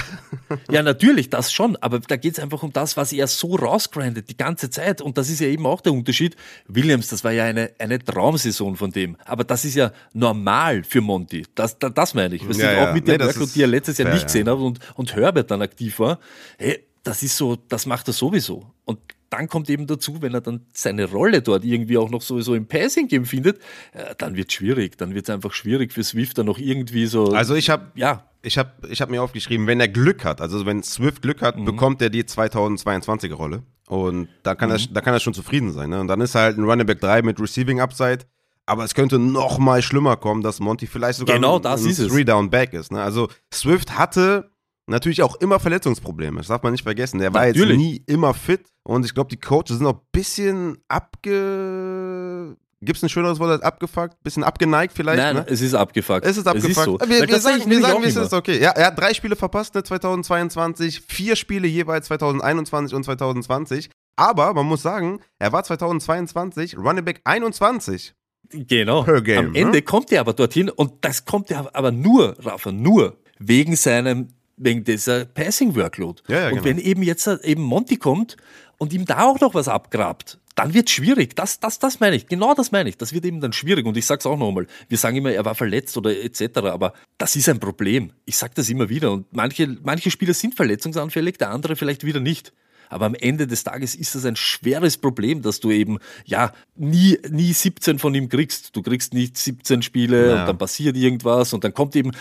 ja, 0.72 0.84
natürlich, 0.84 1.30
das 1.30 1.52
schon, 1.52 1.76
aber 1.78 2.00
da 2.00 2.16
geht 2.16 2.38
es 2.38 2.40
einfach 2.40 2.64
um 2.64 2.72
das, 2.72 2.98
was 2.98 3.14
er 3.14 3.28
so 3.28 3.56
rausgrindet 3.56 4.30
die 4.30 4.38
ganze 4.38 4.70
Zeit. 4.70 5.02
Und 5.02 5.18
das 5.18 5.30
ist 5.30 5.40
ja 5.40 5.48
eben 5.48 5.66
auch 5.66 5.82
der 5.82 5.94
Unterschied. 5.94 6.36
Williams, 6.68 7.10
das 7.10 7.24
war 7.24 7.32
ja 7.32 7.46
eine, 7.46 7.72
eine 7.80 8.00
Traumsaison 8.00 8.76
von 8.76 8.92
dem. 8.92 9.18
Aber 9.26 9.44
das 9.44 9.66
ist 9.66 9.76
ja 9.76 9.92
normal 10.14 10.84
für 10.84 11.02
Monty. 11.02 11.46
Das, 11.56 11.78
das, 11.80 11.94
das 11.94 12.14
meine 12.14 12.36
ich. 12.36 12.48
Was 12.48 12.58
ja, 12.58 12.72
ich 12.72 12.78
ja. 12.78 12.90
auch 12.90 12.94
mit 12.94 13.08
nee, 13.08 13.18
der 13.18 13.28
Workload, 13.28 13.52
die 13.54 13.62
er 13.62 13.68
letztes 13.68 13.98
Jahr 13.98 14.14
nicht 14.14 14.26
gesehen 14.26 14.48
ja. 14.48 14.54
habe 14.54 14.64
und, 14.64 14.80
und 14.96 15.16
Herbert 15.16 15.52
dann 15.52 15.62
aktiv 15.62 16.00
war. 16.00 16.20
Hey, 16.58 16.86
das 17.04 17.24
ist 17.24 17.38
so, 17.38 17.56
das 17.56 17.86
macht 17.86 18.08
er 18.08 18.14
sowieso. 18.14 18.66
Und 18.84 19.00
dann 19.38 19.50
kommt 19.50 19.70
eben 19.70 19.88
dazu, 19.88 20.22
wenn 20.22 20.34
er 20.34 20.42
dann 20.42 20.62
seine 20.74 21.10
Rolle 21.10 21.42
dort 21.42 21.66
irgendwie 21.66 21.98
auch 21.98 22.10
noch 22.10 22.22
sowieso 22.22 22.56
im 22.56 22.68
Passing-Game 22.68 23.26
findet, 23.26 23.60
äh, 23.94 24.16
dann 24.18 24.36
wird 24.36 24.50
es 24.50 24.54
schwierig. 24.54 24.98
Dann 24.98 25.14
wird 25.14 25.28
es 25.28 25.34
einfach 25.34 25.54
schwierig 25.54 25.92
für 25.92 26.04
Swift 26.04 26.38
dann 26.38 26.46
noch 26.46 26.58
irgendwie 26.58 27.06
so. 27.06 27.34
Also 27.34 27.56
ich 27.56 27.70
habe 27.70 27.92
ja. 27.96 28.24
ich 28.42 28.58
habe 28.58 28.72
ich 28.90 29.02
hab 29.02 29.10
mir 29.10 29.22
aufgeschrieben, 29.22 29.68
wenn 29.68 29.80
er 29.80 29.88
Glück 29.88 30.24
hat, 30.24 30.42
also 30.42 30.66
wenn 30.66 30.84
Swift 30.84 31.22
Glück 31.22 31.42
hat, 31.42 31.58
mhm. 31.58 31.66
bekommt 31.66 32.02
er 32.02 32.10
die 32.10 32.24
2022er 32.24 33.34
Rolle. 33.34 33.64
Und 33.88 34.30
da 34.44 34.56
kann, 34.56 34.70
mhm. 34.70 34.76
er, 34.76 34.82
da 34.94 35.02
kann 35.02 35.14
er 35.14 35.20
schon 35.20 35.34
zufrieden 35.34 35.72
sein. 35.72 35.90
Ne? 35.90 36.00
Und 36.00 36.08
dann 36.08 36.22
ist 36.22 36.36
er 36.36 36.42
halt 36.42 36.58
ein 36.58 36.64
Running 36.64 36.88
Back 36.88 37.02
3 37.02 37.22
mit 37.22 37.40
Receiving 37.40 37.82
Upside. 37.82 38.20
Aber 38.68 38.84
es 38.84 38.96
könnte 38.96 39.20
noch 39.20 39.60
mal 39.60 39.84
schlimmer 39.84 40.16
kommen, 40.16 40.42
dass 40.42 40.60
Monty 40.60 40.88
vielleicht 40.88 41.20
sogar 41.20 41.36
genau, 41.36 41.60
ein, 41.60 41.66
ein 41.66 41.96
Three-Down-Back 41.96 42.74
ist. 42.74 42.92
Ne? 42.92 43.00
Also 43.00 43.28
Swift 43.54 43.96
hatte 43.96 44.50
natürlich 44.88 45.24
auch 45.24 45.36
immer 45.36 45.60
Verletzungsprobleme. 45.60 46.38
Das 46.38 46.48
darf 46.48 46.64
man 46.64 46.72
nicht 46.72 46.84
vergessen. 46.84 47.20
Der 47.20 47.34
war 47.34 47.46
natürlich. 47.46 47.70
jetzt 47.70 47.78
nie 47.78 48.04
immer 48.08 48.34
fit. 48.34 48.68
Und 48.84 49.06
ich 49.06 49.14
glaube, 49.14 49.30
die 49.30 49.40
Coaches 49.40 49.78
sind 49.78 49.88
auch 49.88 49.96
ein 49.96 50.08
bisschen 50.12 50.78
abge. 50.88 52.56
Gibt 52.82 52.98
es 52.98 53.04
ein 53.04 53.10
schöneres 53.10 53.40
Wort 53.40 53.50
als 53.50 53.62
abgefuckt? 53.62 54.22
Bisschen 54.24 54.44
abgeneigt 54.44 54.94
vielleicht? 54.96 55.18
Nein, 55.18 55.38
ne? 55.38 55.46
es 55.48 55.62
ist 55.62 55.74
abgefuckt. 55.74 56.26
Es 56.26 56.38
ist 56.38 56.48
abgefuckt. 56.48 56.72
Es 56.72 56.78
ist 56.78 56.86
so. 56.86 57.00
Wir, 57.00 57.28
wir 57.28 57.40
sagen, 57.40 57.70
wir 57.70 57.82
sagen 57.82 58.04
wie 58.04 58.08
es 58.08 58.16
ist, 58.16 58.34
okay. 58.34 58.60
Ja, 58.62 58.72
er 58.72 58.88
hat 58.88 59.00
drei 59.00 59.14
Spiele 59.14 59.36
verpasst, 59.36 59.74
ne, 59.74 59.84
2022, 59.84 61.02
vier 61.02 61.36
Spiele 61.36 61.68
jeweils 61.68 62.08
2021 62.08 62.96
und 62.96 63.04
2020. 63.04 63.90
Aber 64.18 64.54
man 64.54 64.66
muss 64.66 64.82
sagen, 64.82 65.20
er 65.40 65.52
war 65.52 65.64
2022 65.64 66.78
Running 66.78 67.04
Back 67.04 67.22
21. 67.24 68.14
Genau. 68.50 69.04
Per 69.04 69.22
Game, 69.22 69.48
Am 69.48 69.52
ne? 69.52 69.60
Ende 69.60 69.82
kommt 69.82 70.12
er 70.12 70.22
aber 70.22 70.34
dorthin 70.34 70.70
und 70.70 71.04
das 71.04 71.26
kommt 71.26 71.50
er 71.52 71.76
aber 71.76 71.92
nur, 71.92 72.36
Rafa, 72.40 72.72
nur 72.72 73.18
wegen 73.40 73.76
seinem 73.76 74.30
wegen 74.58 74.84
dieser 74.84 75.26
Passing 75.26 75.76
Workload. 75.76 76.24
Ja, 76.28 76.40
ja, 76.40 76.46
und 76.48 76.54
genau. 76.54 76.66
wenn 76.66 76.78
eben 76.78 77.04
jetzt 77.04 77.28
eben 77.28 77.64
Monty 77.64 77.98
kommt 77.98 78.38
und 78.78 78.94
ihm 78.94 79.06
da 79.06 79.24
auch 79.24 79.40
noch 79.40 79.54
was 79.54 79.68
abgrabt, 79.68 80.40
dann 80.56 80.74
wird 80.74 80.88
es 80.88 80.94
schwierig. 80.94 81.36
Das, 81.36 81.60
das, 81.60 81.80
das 81.80 82.00
meine 82.00 82.16
ich. 82.16 82.28
Genau 82.28 82.54
das 82.54 82.72
meine 82.72 82.90
ich. 82.90 82.98
Das 82.98 83.14
wird 83.14 83.26
eben 83.26 83.42
dann 83.42 83.54
schwierig. 83.54 83.86
Und 83.86 83.98
ich 83.98 84.06
sage 84.06 84.20
es 84.20 84.26
auch 84.26 84.38
nochmal. 84.38 84.68
Wir 84.88 84.98
sagen 84.98 85.18
immer, 85.18 85.32
er 85.32 85.44
war 85.44 85.54
verletzt 85.54 85.98
oder 85.98 86.18
etc. 86.18 86.60
Aber 86.60 86.94
das 87.18 87.36
ist 87.36 87.50
ein 87.50 87.60
Problem. 87.60 88.12
Ich 88.24 88.38
sage 88.38 88.54
das 88.56 88.70
immer 88.70 88.88
wieder. 88.88 89.12
Und 89.12 89.32
manche, 89.34 89.78
manche 89.84 90.10
Spieler 90.12 90.34
sind 90.34 90.56
verletzungsanfällig, 90.56 91.38
der 91.38 91.52
andere 91.52 91.76
vielleicht 91.76 92.06
wieder 92.06 92.22
nicht. 92.22 92.54
Aber 92.88 93.06
am 93.06 93.16
Ende 93.16 93.48
des 93.48 93.64
Tages 93.64 93.96
ist 93.96 94.16
das 94.16 94.26
ein 94.26 94.36
schweres 94.36 94.98
Problem, 94.98 95.42
dass 95.42 95.60
du 95.60 95.72
eben, 95.72 95.98
ja, 96.24 96.54
nie, 96.76 97.18
nie 97.30 97.52
17 97.52 98.00
von 98.00 98.14
ihm 98.14 98.30
kriegst. 98.30 98.76
Du 98.76 98.82
kriegst 98.82 99.14
nicht 99.14 99.38
17 99.38 99.82
Spiele 99.82 100.30
ja. 100.30 100.40
und 100.40 100.48
dann 100.48 100.58
passiert 100.58 100.96
irgendwas 100.96 101.52
und 101.54 101.64
dann 101.64 101.74
kommt 101.74 101.96
eben, 101.96 102.12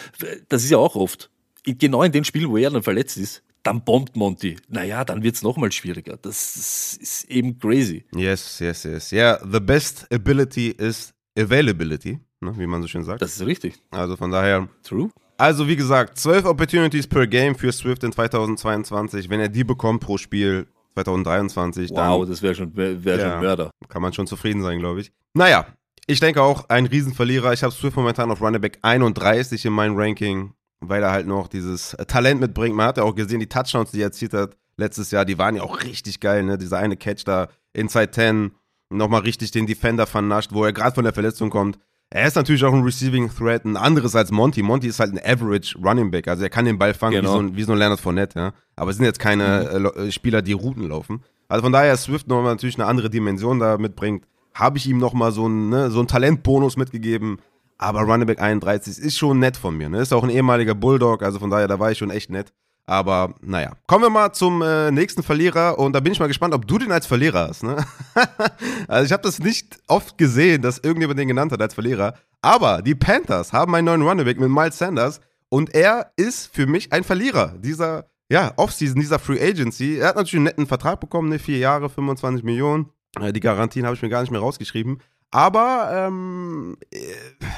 das 0.48 0.64
ist 0.64 0.70
ja 0.70 0.78
auch 0.78 0.96
oft 0.96 1.30
genau 1.64 2.02
in 2.02 2.12
den 2.12 2.24
Spielen, 2.24 2.50
wo 2.50 2.56
er 2.56 2.70
dann 2.70 2.82
verletzt 2.82 3.16
ist, 3.16 3.42
dann 3.62 3.82
bombt 3.82 4.14
Monty. 4.16 4.56
Naja, 4.68 5.04
dann 5.04 5.22
wird 5.22 5.36
es 5.36 5.42
nochmal 5.42 5.72
schwieriger. 5.72 6.18
Das 6.20 6.56
ist 7.00 7.24
eben 7.30 7.58
crazy. 7.58 8.04
Yes, 8.14 8.58
yes, 8.60 8.84
yes. 8.84 9.10
Ja, 9.10 9.38
yeah, 9.38 9.48
the 9.50 9.60
best 9.60 10.06
ability 10.12 10.68
is 10.70 11.12
availability, 11.36 12.20
ne, 12.40 12.54
wie 12.58 12.66
man 12.66 12.82
so 12.82 12.88
schön 12.88 13.04
sagt. 13.04 13.22
Das 13.22 13.34
ist 13.34 13.46
richtig. 13.46 13.74
Also 13.90 14.16
von 14.16 14.30
daher. 14.30 14.68
True. 14.82 15.10
Also 15.36 15.66
wie 15.66 15.76
gesagt, 15.76 16.18
12 16.18 16.44
Opportunities 16.44 17.06
per 17.06 17.26
Game 17.26 17.56
für 17.56 17.72
Swift 17.72 18.04
in 18.04 18.12
2022. 18.12 19.28
Wenn 19.28 19.40
er 19.40 19.48
die 19.48 19.64
bekommt 19.64 20.00
pro 20.00 20.16
Spiel 20.16 20.66
2023, 20.94 21.90
wow, 21.90 21.96
dann. 21.96 22.10
Wow, 22.10 22.28
das 22.28 22.42
wäre 22.42 22.54
schon, 22.54 22.76
wär, 22.76 23.02
wär 23.02 23.18
ja, 23.18 23.32
schon 23.32 23.40
Mörder. 23.40 23.70
Kann 23.88 24.02
man 24.02 24.12
schon 24.12 24.26
zufrieden 24.26 24.62
sein, 24.62 24.78
glaube 24.78 25.00
ich. 25.00 25.10
Naja, 25.32 25.66
ich 26.06 26.20
denke 26.20 26.42
auch 26.42 26.68
ein 26.68 26.86
Riesenverlierer. 26.86 27.52
Ich 27.52 27.62
habe 27.62 27.72
Swift 27.72 27.96
momentan 27.96 28.30
auf 28.30 28.40
Running 28.40 28.60
Back 28.60 28.78
31 28.82 29.64
in 29.64 29.72
meinem 29.72 29.96
Ranking, 29.96 30.52
weil 30.88 31.02
er 31.02 31.12
halt 31.12 31.26
noch 31.26 31.48
dieses 31.48 31.96
Talent 32.08 32.40
mitbringt. 32.40 32.74
Man 32.74 32.86
hat 32.86 32.96
ja 32.96 33.02
auch 33.02 33.14
gesehen, 33.14 33.40
die 33.40 33.48
Touchdowns, 33.48 33.90
die 33.90 34.00
er 34.00 34.06
erzielt 34.06 34.34
hat 34.34 34.56
letztes 34.76 35.10
Jahr, 35.10 35.24
die 35.24 35.38
waren 35.38 35.56
ja 35.56 35.62
auch 35.62 35.82
richtig 35.82 36.20
geil. 36.20 36.42
Ne? 36.42 36.58
Dieser 36.58 36.78
eine 36.78 36.96
Catch 36.96 37.24
da, 37.24 37.48
Inside 37.72 38.10
10, 38.10 38.52
nochmal 38.90 39.22
richtig 39.22 39.50
den 39.50 39.66
Defender 39.66 40.06
vernascht, 40.06 40.52
wo 40.52 40.64
er 40.64 40.72
gerade 40.72 40.94
von 40.94 41.04
der 41.04 41.12
Verletzung 41.12 41.50
kommt. 41.50 41.78
Er 42.10 42.26
ist 42.26 42.36
natürlich 42.36 42.62
auch 42.64 42.72
ein 42.72 42.82
Receiving 42.82 43.30
Threat, 43.34 43.64
ein 43.64 43.76
anderes 43.76 44.14
als 44.14 44.30
Monty. 44.30 44.62
Monty 44.62 44.86
ist 44.86 45.00
halt 45.00 45.12
ein 45.12 45.18
Average 45.18 45.76
Running 45.82 46.10
Back, 46.10 46.28
also 46.28 46.44
er 46.44 46.50
kann 46.50 46.64
den 46.64 46.78
Ball 46.78 46.94
fangen 46.94 47.14
genau. 47.14 47.30
wie, 47.30 47.32
so 47.32 47.38
ein, 47.40 47.56
wie 47.56 47.62
so 47.64 47.72
ein 47.72 47.78
Leonard 47.78 48.00
Fournette, 48.00 48.38
ja. 48.38 48.52
Aber 48.76 48.90
es 48.90 48.96
sind 48.96 49.06
jetzt 49.06 49.18
keine 49.18 49.90
mhm. 49.96 50.06
äh, 50.06 50.12
Spieler, 50.12 50.42
die 50.42 50.52
Routen 50.52 50.88
laufen. 50.88 51.24
Also 51.48 51.62
von 51.62 51.72
daher 51.72 51.96
Swift 51.96 52.28
nochmal 52.28 52.52
natürlich 52.52 52.78
eine 52.78 52.86
andere 52.86 53.10
Dimension 53.10 53.58
da 53.58 53.78
mitbringt. 53.78 54.24
Habe 54.54 54.78
ich 54.78 54.86
ihm 54.86 54.98
nochmal 54.98 55.32
so 55.32 55.46
einen 55.46 55.70
ne, 55.70 55.90
so 55.90 56.02
Talentbonus 56.04 56.76
mitgegeben. 56.76 57.38
Aber 57.78 58.02
Running 58.02 58.26
Back 58.26 58.40
31 58.40 58.98
ist 58.98 59.18
schon 59.18 59.38
nett 59.38 59.56
von 59.56 59.76
mir. 59.76 59.88
Ne? 59.88 59.98
Ist 59.98 60.12
auch 60.12 60.22
ein 60.22 60.30
ehemaliger 60.30 60.74
Bulldog, 60.74 61.22
also 61.22 61.38
von 61.38 61.50
daher, 61.50 61.68
da 61.68 61.78
war 61.78 61.90
ich 61.90 61.98
schon 61.98 62.10
echt 62.10 62.30
nett. 62.30 62.52
Aber 62.86 63.34
naja, 63.40 63.72
kommen 63.86 64.04
wir 64.04 64.10
mal 64.10 64.32
zum 64.32 64.60
äh, 64.60 64.90
nächsten 64.90 65.22
Verlierer 65.22 65.78
und 65.78 65.94
da 65.94 66.00
bin 66.00 66.12
ich 66.12 66.20
mal 66.20 66.26
gespannt, 66.26 66.52
ob 66.52 66.66
du 66.66 66.78
den 66.78 66.92
als 66.92 67.06
Verlierer 67.06 67.48
hast. 67.48 67.62
Ne? 67.62 67.76
also 68.88 69.06
ich 69.06 69.12
habe 69.12 69.22
das 69.22 69.38
nicht 69.38 69.78
oft 69.86 70.18
gesehen, 70.18 70.60
dass 70.60 70.78
irgendjemand 70.78 71.18
den 71.18 71.28
genannt 71.28 71.52
hat 71.52 71.62
als 71.62 71.72
Verlierer. 71.72 72.14
Aber 72.42 72.82
die 72.82 72.94
Panthers 72.94 73.54
haben 73.54 73.74
einen 73.74 73.86
neuen 73.86 74.02
Running 74.02 74.26
mit 74.26 74.50
Miles 74.50 74.76
Sanders 74.76 75.20
und 75.48 75.74
er 75.74 76.12
ist 76.16 76.54
für 76.54 76.66
mich 76.66 76.92
ein 76.92 77.04
Verlierer 77.04 77.54
dieser 77.58 78.10
ja, 78.28 78.52
Offseason, 78.56 79.00
dieser 79.00 79.18
Free 79.18 79.40
Agency. 79.40 79.98
Er 79.98 80.08
hat 80.08 80.16
natürlich 80.16 80.34
einen 80.34 80.44
netten 80.44 80.66
Vertrag 80.66 81.00
bekommen, 81.00 81.30
ne? 81.30 81.38
vier 81.38 81.58
Jahre, 81.58 81.88
25 81.88 82.44
Millionen. 82.44 82.90
Äh, 83.20 83.32
die 83.32 83.40
Garantien 83.40 83.86
habe 83.86 83.96
ich 83.96 84.02
mir 84.02 84.08
gar 84.08 84.20
nicht 84.20 84.30
mehr 84.30 84.40
rausgeschrieben. 84.40 85.00
Aber 85.34 85.90
ähm, 85.92 86.76
äh, 86.92 86.98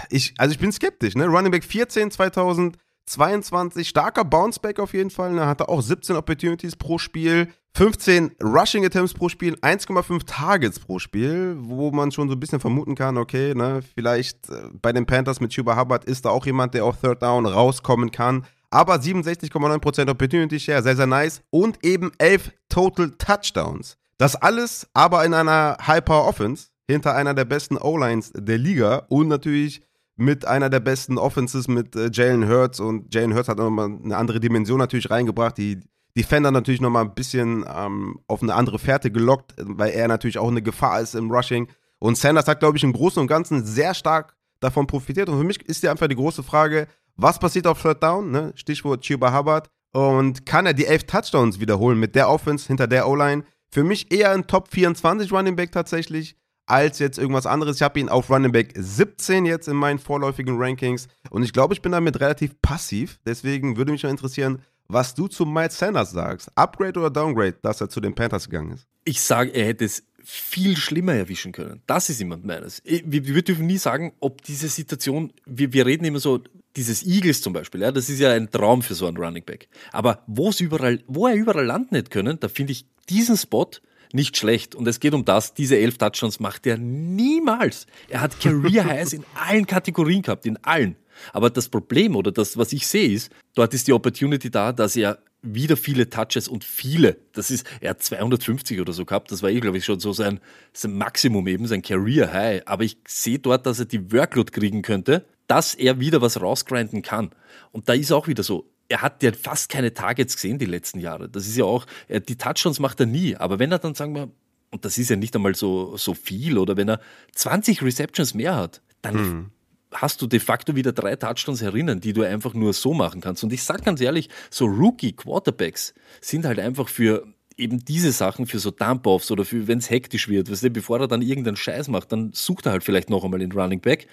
ich, 0.09 0.33
also 0.39 0.51
ich 0.51 0.59
bin 0.59 0.73
skeptisch. 0.73 1.15
Ne? 1.15 1.27
Running 1.27 1.53
Back 1.53 1.63
14 1.63 2.11
2000 2.11 2.79
22 3.09 3.89
starker 3.89 4.25
Bounceback 4.25 4.81
auf 4.81 4.93
jeden 4.93 5.11
Fall. 5.11 5.39
Er 5.39 5.47
hatte 5.47 5.69
auch 5.69 5.81
17 5.81 6.17
Opportunities 6.17 6.75
pro 6.75 6.99
Spiel, 6.99 7.53
15 7.75 8.33
Rushing 8.43 8.85
Attempts 8.85 9.15
pro 9.15 9.29
Spiel, 9.29 9.55
1,5 9.55 10.25
Targets 10.27 10.81
pro 10.81 10.99
Spiel, 10.99 11.57
wo 11.61 11.93
man 11.93 12.11
schon 12.11 12.29
so 12.29 12.35
ein 12.35 12.41
bisschen 12.41 12.59
vermuten 12.59 12.97
kann, 12.97 13.17
okay, 13.17 13.55
ne, 13.55 13.81
vielleicht 13.95 14.51
äh, 14.51 14.71
bei 14.83 14.93
den 14.93 15.07
Panthers 15.07 15.39
mit 15.39 15.53
Chuba 15.53 15.77
Hubbard 15.77 16.05
ist 16.05 16.25
da 16.25 16.31
auch 16.31 16.47
jemand, 16.47 16.75
der 16.75 16.85
auf 16.85 17.01
Third 17.01 17.23
Down 17.23 17.47
rauskommen 17.47 18.11
kann. 18.11 18.45
Aber 18.71 18.97
67,9% 18.97 20.11
Opportunity 20.11 20.59
Share, 20.59 20.83
sehr, 20.83 20.97
sehr 20.97 21.07
nice. 21.07 21.43
Und 21.51 21.85
eben 21.85 22.11
11 22.19 22.51
Total 22.69 23.13
Touchdowns. 23.13 23.99
Das 24.19 24.35
alles 24.35 24.89
aber 24.95 25.25
in 25.25 25.35
einer 25.35 25.77
High-Power 25.87 26.27
Offense 26.27 26.71
hinter 26.89 27.15
einer 27.15 27.35
der 27.35 27.45
besten 27.45 27.77
O-Lines 27.77 28.33
der 28.35 28.59
Liga 28.59 29.07
und 29.09 29.29
natürlich 29.29 29.83
mit 30.17 30.47
einer 30.47 30.71
der 30.71 30.81
besten 30.81 31.19
Offenses 31.19 31.69
mit 31.69 31.95
äh, 31.95 32.11
Jalen 32.13 32.49
Hurts 32.49 32.81
und 32.81 33.15
Jalen 33.15 33.35
Hurts 33.35 33.49
hat 33.49 33.59
nochmal 33.59 33.91
eine 34.03 34.17
andere 34.17 34.41
Dimension 34.41 34.79
natürlich 34.79 35.11
reingebracht, 35.11 35.59
die 35.59 35.81
Defender 36.17 36.51
natürlich 36.51 36.81
nochmal 36.81 37.05
ein 37.05 37.15
bisschen 37.15 37.67
ähm, 37.71 38.19
auf 38.27 38.43
eine 38.43 38.55
andere 38.55 38.79
Fährte 38.79 39.11
gelockt, 39.11 39.55
weil 39.59 39.91
er 39.91 40.09
natürlich 40.09 40.39
auch 40.39 40.49
eine 40.49 40.63
Gefahr 40.63 41.01
ist 41.03 41.15
im 41.15 41.31
Rushing. 41.31 41.69
Und 41.99 42.17
Sanders 42.17 42.49
hat, 42.49 42.61
glaube 42.61 42.79
ich, 42.79 42.85
im 42.85 42.95
Großen 42.95 43.21
und 43.21 43.27
Ganzen 43.27 43.65
sehr 43.67 43.93
stark 43.93 44.35
davon 44.61 44.87
profitiert. 44.87 45.29
Und 45.29 45.39
für 45.39 45.45
mich 45.45 45.63
ist 45.69 45.83
ja 45.83 45.91
einfach 45.91 46.09
die 46.09 46.17
große 46.17 46.43
Frage, 46.43 46.89
was 47.17 47.39
passiert 47.39 47.67
auf 47.67 47.83
Third 47.83 48.03
Down? 48.03 48.31
Ne? 48.31 48.53
Stichwort 48.55 49.03
Chuba 49.03 49.37
Hubbard. 49.37 49.69
Und 49.93 50.47
kann 50.47 50.65
er 50.65 50.73
die 50.73 50.87
elf 50.87 51.05
Touchdowns 51.05 51.61
wiederholen 51.61 51.99
mit 51.99 52.15
der 52.15 52.31
Offense 52.31 52.67
hinter 52.67 52.87
der 52.87 53.09
O-Line? 53.09 53.45
Für 53.71 53.85
mich 53.85 54.11
eher 54.11 54.31
ein 54.31 54.47
Top 54.47 54.69
24 54.69 55.31
Running 55.33 55.57
Back 55.57 55.73
tatsächlich 55.73 56.37
als 56.67 56.99
jetzt 56.99 57.19
irgendwas 57.19 57.47
anderes. 57.47 57.77
Ich 57.77 57.83
habe 57.83 57.99
ihn 57.99 58.09
auf 58.09 58.29
Running 58.29 58.53
Back 58.53 58.73
17 58.77 59.47
jetzt 59.47 59.69
in 59.69 59.77
meinen 59.77 59.99
vorläufigen 59.99 60.57
Rankings 60.59 61.09
und 61.31 61.43
ich 61.43 61.53
glaube, 61.53 61.75
ich 61.75 61.83
bin 61.83 61.93
damit 61.93 62.21
relativ 62.21 62.61
passiv. 62.61 63.19
Deswegen 63.25 63.77
würde 63.77 63.93
mich 63.93 64.03
mal 64.03 64.11
interessieren, 64.11 64.61
was 64.89 65.15
du 65.15 65.29
zu 65.29 65.47
Miles 65.47 65.79
Sanders 65.79 66.11
sagst. 66.11 66.51
Upgrade 66.55 66.99
oder 66.99 67.11
Downgrade, 67.11 67.57
dass 67.63 67.81
er 67.81 67.89
zu 67.89 68.01
den 68.01 68.15
Panthers 68.15 68.49
gegangen 68.49 68.73
ist? 68.73 68.87
Ich 69.05 69.21
sage, 69.21 69.51
er 69.51 69.67
hätte 69.67 69.85
es 69.85 70.05
viel 70.23 70.77
schlimmer 70.77 71.15
erwischen 71.15 71.53
können. 71.53 71.83
Das 71.87 72.11
ist 72.11 72.21
immer 72.21 72.37
meines. 72.37 72.83
Wir, 72.85 73.27
wir 73.27 73.43
dürfen 73.43 73.67
nie 73.67 73.79
sagen, 73.79 74.13
ob 74.19 74.43
diese 74.43 74.69
Situation, 74.69 75.33
wir, 75.45 75.73
wir 75.73 75.87
reden 75.87 76.05
immer 76.05 76.19
so, 76.19 76.43
dieses 76.75 77.07
Eagles 77.07 77.41
zum 77.41 77.53
Beispiel, 77.53 77.81
ja, 77.81 77.93
das 77.93 78.09
ist 78.11 78.19
ja 78.19 78.33
ein 78.33 78.51
Traum 78.51 78.83
für 78.83 78.95
so 78.95 79.07
einen 79.07 79.17
Running 79.17 79.45
Back. 79.45 79.69
Aber 79.93 80.23
wo 80.27 80.53
überall, 80.59 81.03
wo 81.07 81.27
er 81.27 81.35
überall 81.35 81.65
landen 81.65 81.95
hätte 81.95 82.11
können, 82.11 82.39
da 82.41 82.49
finde 82.49 82.73
ich 82.73 82.87
diesen 83.09 83.37
Spot 83.37 83.71
nicht 84.17 84.37
schlecht. 84.37 84.75
Und 84.75 84.89
es 84.89 84.99
geht 84.99 85.15
um 85.15 85.25
das, 85.25 85.55
diese 85.55 85.79
elf 85.79 85.99
Touchdowns 85.99 86.41
macht 86.41 86.67
er 86.67 86.77
niemals. 86.77 87.87
Er 88.09 88.21
hat 88.23 88.41
Career 88.41 88.85
Highs 88.91 89.13
in 89.13 89.25
allen 89.35 89.67
Kategorien 89.67 90.23
gehabt, 90.23 90.45
in 90.45 90.57
allen. 90.65 90.97
Aber 91.33 91.51
das 91.51 91.69
Problem 91.69 92.17
oder 92.17 92.33
das, 92.33 92.57
was 92.57 92.73
ich 92.73 92.87
sehe, 92.87 93.13
ist, 93.13 93.31
dort 93.55 93.73
ist 93.73 93.87
die 93.87 93.93
Opportunity 93.93 94.51
da, 94.51 94.73
dass 94.73 94.97
er 94.97 95.19
wieder 95.43 95.77
viele 95.77 96.11
Touches 96.11 96.49
und 96.49 96.65
viele, 96.65 97.19
das 97.33 97.51
ist, 97.51 97.67
er 97.81 97.91
hat 97.91 98.03
250 98.03 98.81
oder 98.81 98.93
so 98.93 99.05
gehabt, 99.05 99.31
das 99.31 99.43
war 99.43 99.51
eh, 99.51 99.61
glaube 99.61 99.79
ich, 99.79 99.85
schon 99.85 100.01
so 100.01 100.13
sein, 100.13 100.41
sein 100.73 100.97
Maximum 100.97 101.47
eben, 101.47 101.67
sein 101.67 101.83
Career 101.83 102.33
High. 102.33 102.63
Aber 102.67 102.85
ich 102.85 102.99
sehe 103.07 103.39
dort, 103.39 103.65
dass 103.67 103.79
er 103.79 103.85
die 103.85 104.13
Workload 104.13 104.51
kriegen 104.51 104.83
könnte, 104.83 105.25
dass 105.47 105.75
er 105.75 106.01
wieder 106.01 106.21
was 106.21 106.41
rausgrinden 106.41 107.03
kann. 107.03 107.31
Und 107.71 107.89
da 107.89 107.93
ist 107.93 108.13
auch 108.13 108.27
wieder 108.27 108.43
so, 108.43 108.69
er 108.89 109.03
hat 109.03 109.23
ja 109.23 109.33
fast 109.33 109.69
keine 109.69 109.95
Targets 109.95 110.37
gesehen 110.37 110.59
die 110.59 110.67
letzten 110.67 111.01
Jahre. 111.01 111.29
Das 111.29 111.47
ist 111.47 111.57
ja 111.57 111.65
auch, 111.65 111.87
die 112.09 112.37
Touchdowns 112.37 112.79
macht 112.79 113.01
er 113.01 113.07
nie. 113.07 113.37
Aber 113.37 113.59
wenn 113.59 113.73
er 113.73 113.79
dann, 113.79 113.95
sagen 113.95 114.15
wir, 114.15 114.31
und 114.71 114.85
das 114.85 114.99
ist 114.99 115.11
ja 115.11 115.17
nicht 115.17 115.35
einmal 115.35 115.55
so, 115.55 115.97
so 115.97 116.15
viel, 116.15 116.59
oder 116.59 116.77
wenn 116.77 116.89
er 116.89 117.01
20 117.35 117.83
Receptions 117.83 118.35
mehr 118.35 118.57
hat, 118.57 118.83
dann 119.03 119.15
hm. 119.15 119.51
hast 119.93 120.23
du 120.23 120.27
de 120.27 120.41
facto 120.41 120.77
wieder 120.77 120.93
drei 120.93 121.17
Touchdowns 121.17 121.63
herinnen, 121.63 122.01
die 122.01 122.13
du 122.13 122.23
einfach 122.23 122.55
nur 122.55 122.73
so 122.73 122.95
machen 122.95 123.21
kannst. 123.21 123.43
Und 123.45 123.53
ich 123.53 123.63
sag 123.63 123.85
ganz 123.85 124.01
ehrlich, 124.01 124.29
so 124.51 124.67
Rookie-Quarterbacks 124.67 125.95
sind 126.21 126.45
halt 126.45 126.59
einfach 126.59 126.89
für 126.89 127.27
eben 127.57 127.85
diese 127.85 128.13
Sachen 128.13 128.47
für 128.47 128.59
so 128.59 128.71
Dump-Offs 128.71 129.31
oder 129.31 129.45
für, 129.45 129.67
wenn 129.67 129.79
es 129.79 129.89
hektisch 129.89 130.29
wird, 130.29 130.51
weißt 130.51 130.65
du, 130.65 130.71
bevor 130.71 131.01
er 131.01 131.09
dann 131.09 131.23
irgendeinen 131.23 131.57
Scheiß 131.57 131.89
macht, 131.89 132.13
dann 132.13 132.33
sucht 132.33 132.67
er 132.67 132.73
halt 132.73 132.85
vielleicht 132.85 133.09
noch 133.09 133.25
einmal 133.25 133.41
den 133.41 133.53
Running 133.53 133.81
Back. 133.81 134.09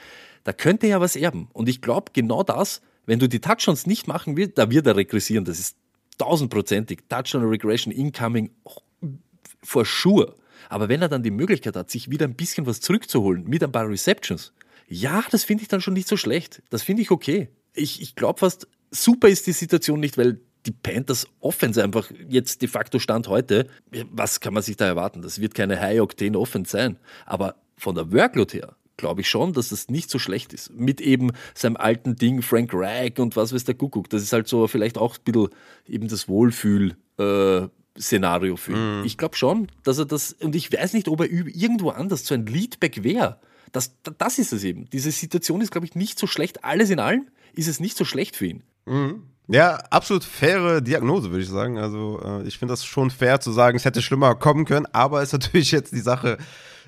Da 0.46 0.54
könnte 0.54 0.88
er 0.88 0.92
ja 0.92 1.02
was 1.02 1.16
erben. 1.16 1.50
Und 1.52 1.68
ich 1.68 1.82
glaube, 1.82 2.12
genau 2.14 2.44
das 2.44 2.82
wenn 3.06 3.20
du 3.20 3.28
die 3.28 3.40
Touchdowns 3.40 3.86
nicht 3.86 4.08
machen 4.08 4.38
willst, 4.38 4.58
da 4.58 4.70
wird 4.70 4.88
er 4.88 4.96
regressieren. 4.96 5.46
Das 5.46 5.60
ist 5.60 5.76
tausendprozentig. 6.18 7.00
Touchdown 7.10 7.44
Regression 7.44 7.92
incoming 7.92 8.52
for 9.62 9.86
sure. 9.86 10.36
Aber 10.70 10.90
wenn 10.90 11.02
er 11.02 11.10
dann 11.10 11.24
die 11.24 11.32
Möglichkeit 11.32 11.76
hat, 11.76 11.92
sich 11.92 12.10
wieder 12.10 12.26
ein 12.26 12.36
bisschen 12.36 12.66
was 12.66 12.80
zurückzuholen 12.82 13.44
mit 13.46 13.64
ein 13.64 13.72
paar 13.72 13.90
Receptions, 13.90 14.54
ja, 14.88 15.24
das 15.32 15.44
finde 15.44 15.64
ich 15.64 15.68
dann 15.68 15.82
schon 15.82 15.94
nicht 15.94 16.08
so 16.08 16.18
schlecht. 16.18 16.62
Das 16.70 16.84
finde 16.84 17.02
ich 17.02 17.12
okay. 17.12 17.50
Ich, 17.74 18.02
ich 18.02 18.16
glaube 18.16 18.40
fast, 18.40 18.68
super 18.92 19.28
ist 19.28 19.48
die 19.48 19.52
Situation 19.54 20.00
nicht, 20.00 20.18
weil 20.18 20.40
die 20.66 20.72
Panthers 20.72 21.28
Offense 21.40 21.84
einfach 21.84 22.10
jetzt 22.30 22.62
de 22.62 22.70
facto 22.70 23.00
Stand 23.00 23.28
heute, 23.28 23.68
was 24.12 24.40
kann 24.40 24.54
man 24.54 24.64
sich 24.64 24.78
da 24.78 24.86
erwarten? 24.86 25.22
Das 25.22 25.42
wird 25.42 25.56
keine 25.56 25.80
High-Octane 25.80 26.38
Offense 26.38 26.72
sein. 26.72 26.98
Aber 27.26 27.56
von 27.76 27.96
der 27.96 28.12
Workload 28.12 28.58
her 28.58 28.76
glaube 28.98 29.22
ich 29.22 29.30
schon, 29.30 29.54
dass 29.54 29.70
das 29.70 29.90
nicht 29.90 30.10
so 30.10 30.20
schlecht 30.20 30.54
ist. 30.54 30.72
Mit 30.74 31.02
eben 31.02 31.32
seinem 31.54 31.78
alten 31.78 32.16
Ding, 32.16 32.42
Frank 32.42 32.72
Reich 32.74 33.20
und 33.20 33.36
was 33.36 33.54
weiß 33.54 33.64
der 33.64 33.76
Kuckuck. 33.76 34.10
Das 34.10 34.22
ist 34.22 34.34
halt 34.34 34.48
so 34.48 34.68
vielleicht 34.68 34.98
auch 34.98 35.18
ein 35.18 35.24
bisschen 35.24 35.50
eben 35.88 36.08
das 36.08 36.28
Wohlfühl. 36.28 36.96
Äh, 37.18 37.68
Szenario 38.00 38.56
für 38.56 38.72
ihn. 38.72 39.02
Mm. 39.02 39.06
Ich 39.06 39.18
glaube 39.18 39.36
schon, 39.36 39.68
dass 39.84 40.00
er 40.00 40.06
das, 40.06 40.34
und 40.34 40.56
ich 40.56 40.72
weiß 40.72 40.94
nicht, 40.94 41.08
ob 41.08 41.22
er 41.22 41.30
irgendwo 41.30 41.90
anders 41.90 42.26
so 42.26 42.34
ein 42.34 42.46
Leadback 42.46 43.04
wäre. 43.04 43.40
Das, 43.72 43.96
das 44.18 44.40
ist 44.40 44.54
es 44.54 44.64
eben. 44.64 44.90
Diese 44.92 45.12
Situation 45.12 45.62
ist, 45.62 45.72
glaube 45.72 45.86
ich, 45.86 45.96
nicht 45.96 46.18
so 46.18 46.28
schlecht. 46.28 46.64
Alles 46.64 46.90
in 46.90 47.00
allem 47.00 47.28
ist 47.54 47.68
es 47.68 47.80
nicht 47.80 47.98
so 47.98 48.06
schlecht 48.06 48.36
für 48.36 48.48
ihn. 48.48 48.64
Mm. 48.86 49.24
Ja, 49.48 49.76
absolut 49.90 50.24
faire 50.24 50.82
Diagnose, 50.82 51.30
würde 51.30 51.44
ich 51.44 51.50
sagen. 51.50 51.78
Also, 51.78 52.20
äh, 52.24 52.48
ich 52.48 52.58
finde 52.58 52.72
das 52.72 52.86
schon 52.86 53.12
fair 53.12 53.42
zu 53.42 53.52
sagen, 53.52 53.76
es 53.76 53.86
hätte 53.86 54.02
schlimmer 54.02 54.36
kommen 54.36 54.66
können, 54.66 54.86
aber 54.94 55.22
es 55.22 55.30
ist 55.30 55.34
natürlich 55.34 55.72
jetzt 55.72 55.92
die 55.92 56.00
Sache, 56.00 56.38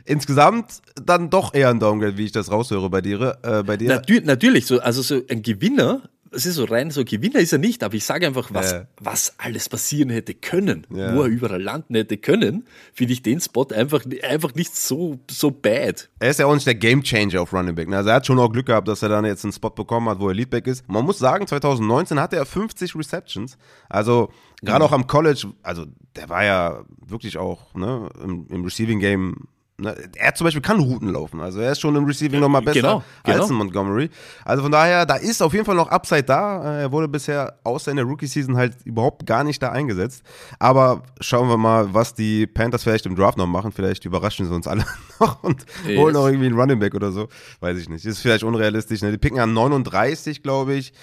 insgesamt 0.05 0.81
dann 1.03 1.29
doch 1.29 1.53
eher 1.53 1.69
ein 1.69 1.79
Downgrade, 1.79 2.17
wie 2.17 2.25
ich 2.25 2.31
das 2.31 2.51
raushöre 2.51 2.89
bei 2.89 3.01
dir. 3.01 3.37
Äh, 3.43 3.63
bei 3.63 3.77
dir. 3.77 3.89
Natür 3.89 4.21
natürlich, 4.21 4.65
so, 4.65 4.79
also 4.79 5.01
so 5.01 5.21
ein 5.29 5.41
Gewinner 5.41 6.03
es 6.31 6.45
ist 6.45 6.55
so 6.55 6.65
rein, 6.65 6.91
so 6.91 7.05
Gewinner 7.05 7.39
ist 7.39 7.53
er 7.53 7.59
nicht, 7.59 7.81
aber 7.81 7.93
ich 7.93 8.03
sage 8.03 8.27
einfach, 8.27 8.49
was, 8.53 8.73
Ja. 8.73 8.87
was 8.99 9.35
alles 9.37 9.69
passieren 9.69 10.09
hätte 10.09 10.33
können, 10.33 10.85
Ja. 10.93 11.15
wo 11.15 11.21
er 11.21 11.27
überall 11.29 11.61
landen 11.61 11.95
hätte 11.95 12.17
können, 12.17 12.65
finde 12.93 13.13
ich 13.13 13.21
den 13.21 13.39
Spot 13.39 13.67
einfach, 13.73 14.03
einfach 14.21 14.53
nicht 14.53 14.75
so, 14.75 15.17
so 15.31 15.49
bad. 15.51 16.09
Er 16.19 16.31
ist 16.31 16.39
ja 16.39 16.45
auch 16.47 16.53
nicht 16.53 16.67
der 16.67 16.75
Gamechanger 16.75 17.39
auf 17.41 17.53
Running 17.53 17.75
Back. 17.75 17.87
ne? 17.87 17.95
Also 17.95 18.09
er 18.09 18.15
hat 18.17 18.27
schon 18.27 18.37
auch 18.37 18.49
Glück 18.51 18.65
gehabt, 18.65 18.89
dass 18.89 19.01
er 19.01 19.07
dann 19.07 19.23
jetzt 19.23 19.45
einen 19.45 19.53
Spot 19.53 19.69
bekommen 19.69 20.09
hat, 20.09 20.19
wo 20.19 20.27
er 20.27 20.33
Leadback 20.35 20.67
ist. 20.67 20.83
Man 20.89 21.05
muss 21.05 21.19
sagen, 21.19 21.47
2019 21.47 22.19
hatte 22.19 22.35
er 22.35 22.45
50 22.45 22.93
Receptions. 22.97 23.57
Also 23.87 24.29
gerade 24.61 24.79
Mhm. 24.83 24.89
auch 24.89 24.91
am 24.91 25.07
College, 25.07 25.47
also 25.63 25.85
der 26.17 26.27
war 26.27 26.43
ja 26.43 26.83
wirklich 27.07 27.37
auch 27.37 27.73
ne, 27.75 28.09
im, 28.21 28.45
im 28.49 28.65
Receiving 28.65 28.99
Game. 28.99 29.47
Ne, 29.77 29.93
er 30.15 30.33
zum 30.35 30.45
Beispiel 30.45 30.61
kann 30.61 30.79
Routen 30.79 31.09
laufen. 31.11 31.41
Also 31.41 31.59
er 31.59 31.73
ist 31.73 31.81
schon 31.81 31.93
im 31.97 32.05
Receiving 32.05 32.39
nochmal 32.39 32.61
besser 32.61 32.79
Genau, 32.79 33.03
genau. 33.25 33.41
als 33.41 33.49
ein 33.49 33.57
Montgomery. 33.57 34.09
Also 34.45 34.63
von 34.63 34.71
daher, 34.71 35.05
da 35.05 35.15
ist 35.15 35.41
auf 35.43 35.51
jeden 35.51 35.65
Fall 35.65 35.75
noch 35.75 35.89
Upside 35.89 36.23
da. 36.23 36.63
Äh, 36.77 36.81
Er 36.83 36.91
wurde 36.93 37.09
bisher 37.09 37.59
außer 37.65 37.91
in 37.91 37.97
der 37.97 38.05
Rookie-Season 38.05 38.55
halt 38.55 38.77
überhaupt 38.85 39.25
gar 39.25 39.43
nicht 39.43 39.61
da 39.61 39.71
eingesetzt. 39.71 40.23
Aber 40.59 41.03
schauen 41.19 41.49
wir 41.49 41.57
mal, 41.57 41.93
was 41.93 42.13
die 42.13 42.47
Panthers 42.47 42.83
vielleicht 42.83 43.05
im 43.05 43.17
Draft 43.17 43.37
noch 43.37 43.47
machen. 43.47 43.73
Vielleicht 43.73 44.05
überraschen 44.05 44.47
sie 44.47 44.55
uns 44.55 44.65
alle 44.65 44.85
noch 45.19 45.43
und 45.43 45.65
Yes. 45.85 45.99
holen 45.99 46.13
noch 46.13 46.25
irgendwie 46.27 46.45
einen 46.45 46.57
Running 46.57 46.79
Back 46.79 46.95
oder 46.95 47.11
so. 47.11 47.27
Weiß 47.59 47.77
ich 47.77 47.89
nicht. 47.89 48.05
Ist 48.05 48.19
vielleicht 48.19 48.45
unrealistisch. 48.45 49.01
Ne? 49.01 49.11
Die 49.11 49.17
picken 49.17 49.39
an 49.39 49.53
39, 49.53 50.41
glaube 50.41 50.75
ich. 50.75 50.93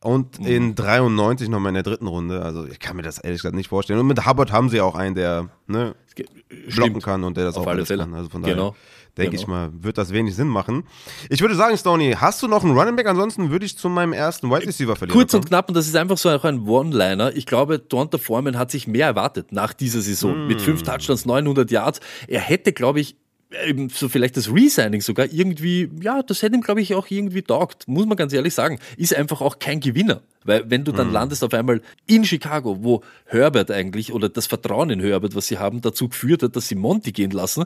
Und 0.00 0.40
Mhm. 0.40 0.46
in 0.46 0.74
93 0.74 1.48
nochmal 1.50 1.68
in 1.68 1.74
der 1.74 1.82
dritten 1.84 2.06
Runde. 2.06 2.40
Also 2.42 2.66
ich 2.66 2.80
kann 2.80 2.96
mir 2.96 3.02
das 3.02 3.18
ehrlich 3.18 3.40
gesagt 3.42 3.54
nicht 3.54 3.68
vorstellen. 3.68 4.00
Und 4.00 4.06
mit 4.06 4.26
Hubbard 4.26 4.50
haben 4.52 4.68
sie 4.70 4.80
auch 4.80 4.94
einen, 4.96 5.14
der 5.14 5.48
ne, 5.66 5.94
blocken 6.74 7.00
kann 7.00 7.24
und 7.24 7.36
der 7.36 7.44
das 7.44 7.56
Auf 7.56 7.62
auch 7.64 7.66
alle 7.68 7.78
alles 7.78 7.88
Fälle. 7.88 8.02
kann. 8.04 8.14
Also 8.14 8.28
von 8.28 8.42
daher 8.42 8.54
Genau. 8.56 8.76
denke 9.16 9.30
Genau. 9.32 9.42
ich 9.42 9.46
mal, 9.46 9.70
wird 9.72 9.98
das 9.98 10.12
wenig 10.12 10.34
Sinn 10.34 10.48
machen. 10.48 10.84
Ich 11.28 11.40
würde 11.40 11.54
sagen, 11.54 11.76
Stoney, 11.76 12.14
hast 12.18 12.42
du 12.42 12.48
noch 12.48 12.64
einen 12.64 12.76
Running 12.78 12.96
Back? 12.96 13.06
Ansonsten 13.08 13.50
würde 13.50 13.66
ich 13.66 13.76
zu 13.76 13.88
meinem 13.88 14.12
ersten 14.12 14.50
Wide 14.50 14.66
Receiver 14.66 14.96
verlieren. 14.96 15.18
Kurz 15.18 15.34
und 15.34 15.46
knapp, 15.46 15.68
und 15.68 15.74
das 15.74 15.86
ist 15.86 15.96
einfach 15.96 16.16
so 16.18 16.30
auch 16.30 16.44
ein 16.44 16.66
One-Liner. 16.66 17.34
Ich 17.36 17.46
glaube, 17.46 17.78
Donta 17.78 18.18
Foreman 18.18 18.58
hat 18.58 18.70
sich 18.70 18.86
mehr 18.86 19.06
erwartet 19.06 19.52
nach 19.52 19.72
dieser 19.74 20.00
Saison. 20.00 20.46
Mit 20.46 20.60
fünf 20.60 20.82
Touchdowns, 20.82 21.26
900 21.26 21.70
Yards. 21.70 22.00
Er 22.28 22.40
hätte, 22.40 22.72
glaube 22.72 23.00
ich, 23.00 23.16
eben 23.66 23.88
so 23.88 24.08
vielleicht 24.08 24.36
das 24.36 24.52
Resigning 24.52 25.00
sogar 25.00 25.26
irgendwie, 25.30 25.90
ja, 26.00 26.22
das 26.22 26.42
hätte 26.42 26.54
ihm, 26.56 26.62
glaube 26.62 26.80
ich, 26.80 26.94
auch 26.94 27.06
irgendwie 27.10 27.42
taugt. 27.42 27.88
Muss 27.88 28.06
man 28.06 28.16
ganz 28.16 28.32
ehrlich 28.32 28.54
sagen. 28.54 28.78
Ist 28.96 29.14
einfach 29.14 29.40
auch 29.40 29.58
kein 29.58 29.80
Gewinner. 29.80 30.22
Weil 30.44 30.68
wenn 30.70 30.84
du 30.84 30.92
dann 30.92 31.12
landest 31.12 31.44
auf 31.44 31.54
einmal 31.54 31.80
in 32.06 32.24
Chicago, 32.24 32.82
wo 32.82 33.02
Herbert 33.26 33.70
eigentlich 33.70 34.12
oder 34.12 34.28
das 34.28 34.46
Vertrauen 34.46 34.90
in 34.90 35.00
Herbert, 35.00 35.34
was 35.34 35.46
sie 35.46 35.58
haben, 35.58 35.80
dazu 35.80 36.08
geführt 36.08 36.42
hat, 36.42 36.56
dass 36.56 36.68
sie 36.68 36.74
Monty 36.74 37.12
gehen 37.12 37.30
lassen, 37.30 37.64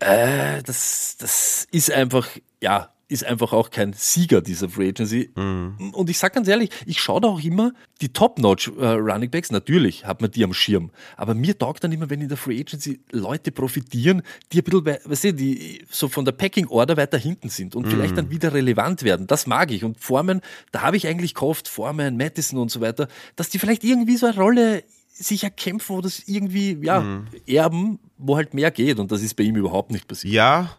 äh, 0.00 0.62
das, 0.62 1.16
das 1.18 1.66
ist 1.70 1.90
einfach, 1.90 2.28
ja, 2.60 2.90
ist 3.10 3.24
einfach 3.24 3.52
auch 3.52 3.70
kein 3.70 3.92
Sieger 3.92 4.40
dieser 4.40 4.68
Free 4.68 4.88
Agency. 4.88 5.30
Und 5.34 6.08
ich 6.08 6.18
sag 6.18 6.32
ganz 6.32 6.46
ehrlich, 6.48 6.70
ich 6.86 7.00
schaue 7.00 7.20
da 7.20 7.28
auch 7.28 7.42
immer 7.42 7.72
die 8.00 8.08
Top-Notch 8.10 8.72
äh, 8.78 8.86
Running 8.86 9.30
Backs, 9.30 9.50
natürlich 9.50 10.06
hat 10.06 10.20
man 10.22 10.30
die 10.30 10.44
am 10.44 10.54
Schirm, 10.54 10.90
aber 11.16 11.34
mir 11.34 11.58
taugt 11.58 11.84
dann 11.84 11.92
immer, 11.92 12.08
wenn 12.08 12.20
in 12.20 12.28
der 12.28 12.36
Free 12.38 12.60
Agency 12.60 13.00
Leute 13.10 13.50
profitieren, 13.52 14.22
die 14.52 14.58
ein 14.60 14.64
bisschen, 14.64 14.86
wei- 14.86 15.00
weißt 15.04 15.24
du, 15.24 15.34
die 15.34 15.84
so 15.90 16.08
von 16.08 16.24
der 16.24 16.32
Packing 16.32 16.68
Order 16.68 16.96
weiter 16.96 17.18
hinten 17.18 17.48
sind 17.48 17.74
und 17.76 17.86
vielleicht 17.88 18.16
dann 18.16 18.30
wieder 18.30 18.54
relevant 18.54 19.02
werden. 19.02 19.26
Das 19.26 19.46
mag 19.46 19.70
ich. 19.70 19.84
Und 19.84 20.00
Formen, 20.00 20.40
da 20.72 20.82
habe 20.82 20.96
ich 20.96 21.06
eigentlich 21.06 21.34
gehofft, 21.34 21.68
Formen, 21.68 22.16
Madison 22.16 22.58
und 22.60 22.70
so 22.70 22.80
weiter, 22.80 23.08
dass 23.36 23.48
die 23.50 23.58
vielleicht 23.58 23.84
irgendwie 23.84 24.16
so 24.16 24.26
eine 24.26 24.36
Rolle 24.36 24.84
sich 25.12 25.44
erkämpfen 25.44 25.96
oder 25.96 26.08
irgendwie, 26.26 26.78
ja, 26.82 27.04
erben, 27.46 27.98
wo 28.16 28.36
halt 28.36 28.54
mehr 28.54 28.70
geht. 28.70 28.98
Und 28.98 29.12
das 29.12 29.20
ist 29.22 29.34
bei 29.34 29.42
ihm 29.42 29.56
überhaupt 29.56 29.90
nicht 29.90 30.08
passiert. 30.08 30.32
Ja, 30.32 30.78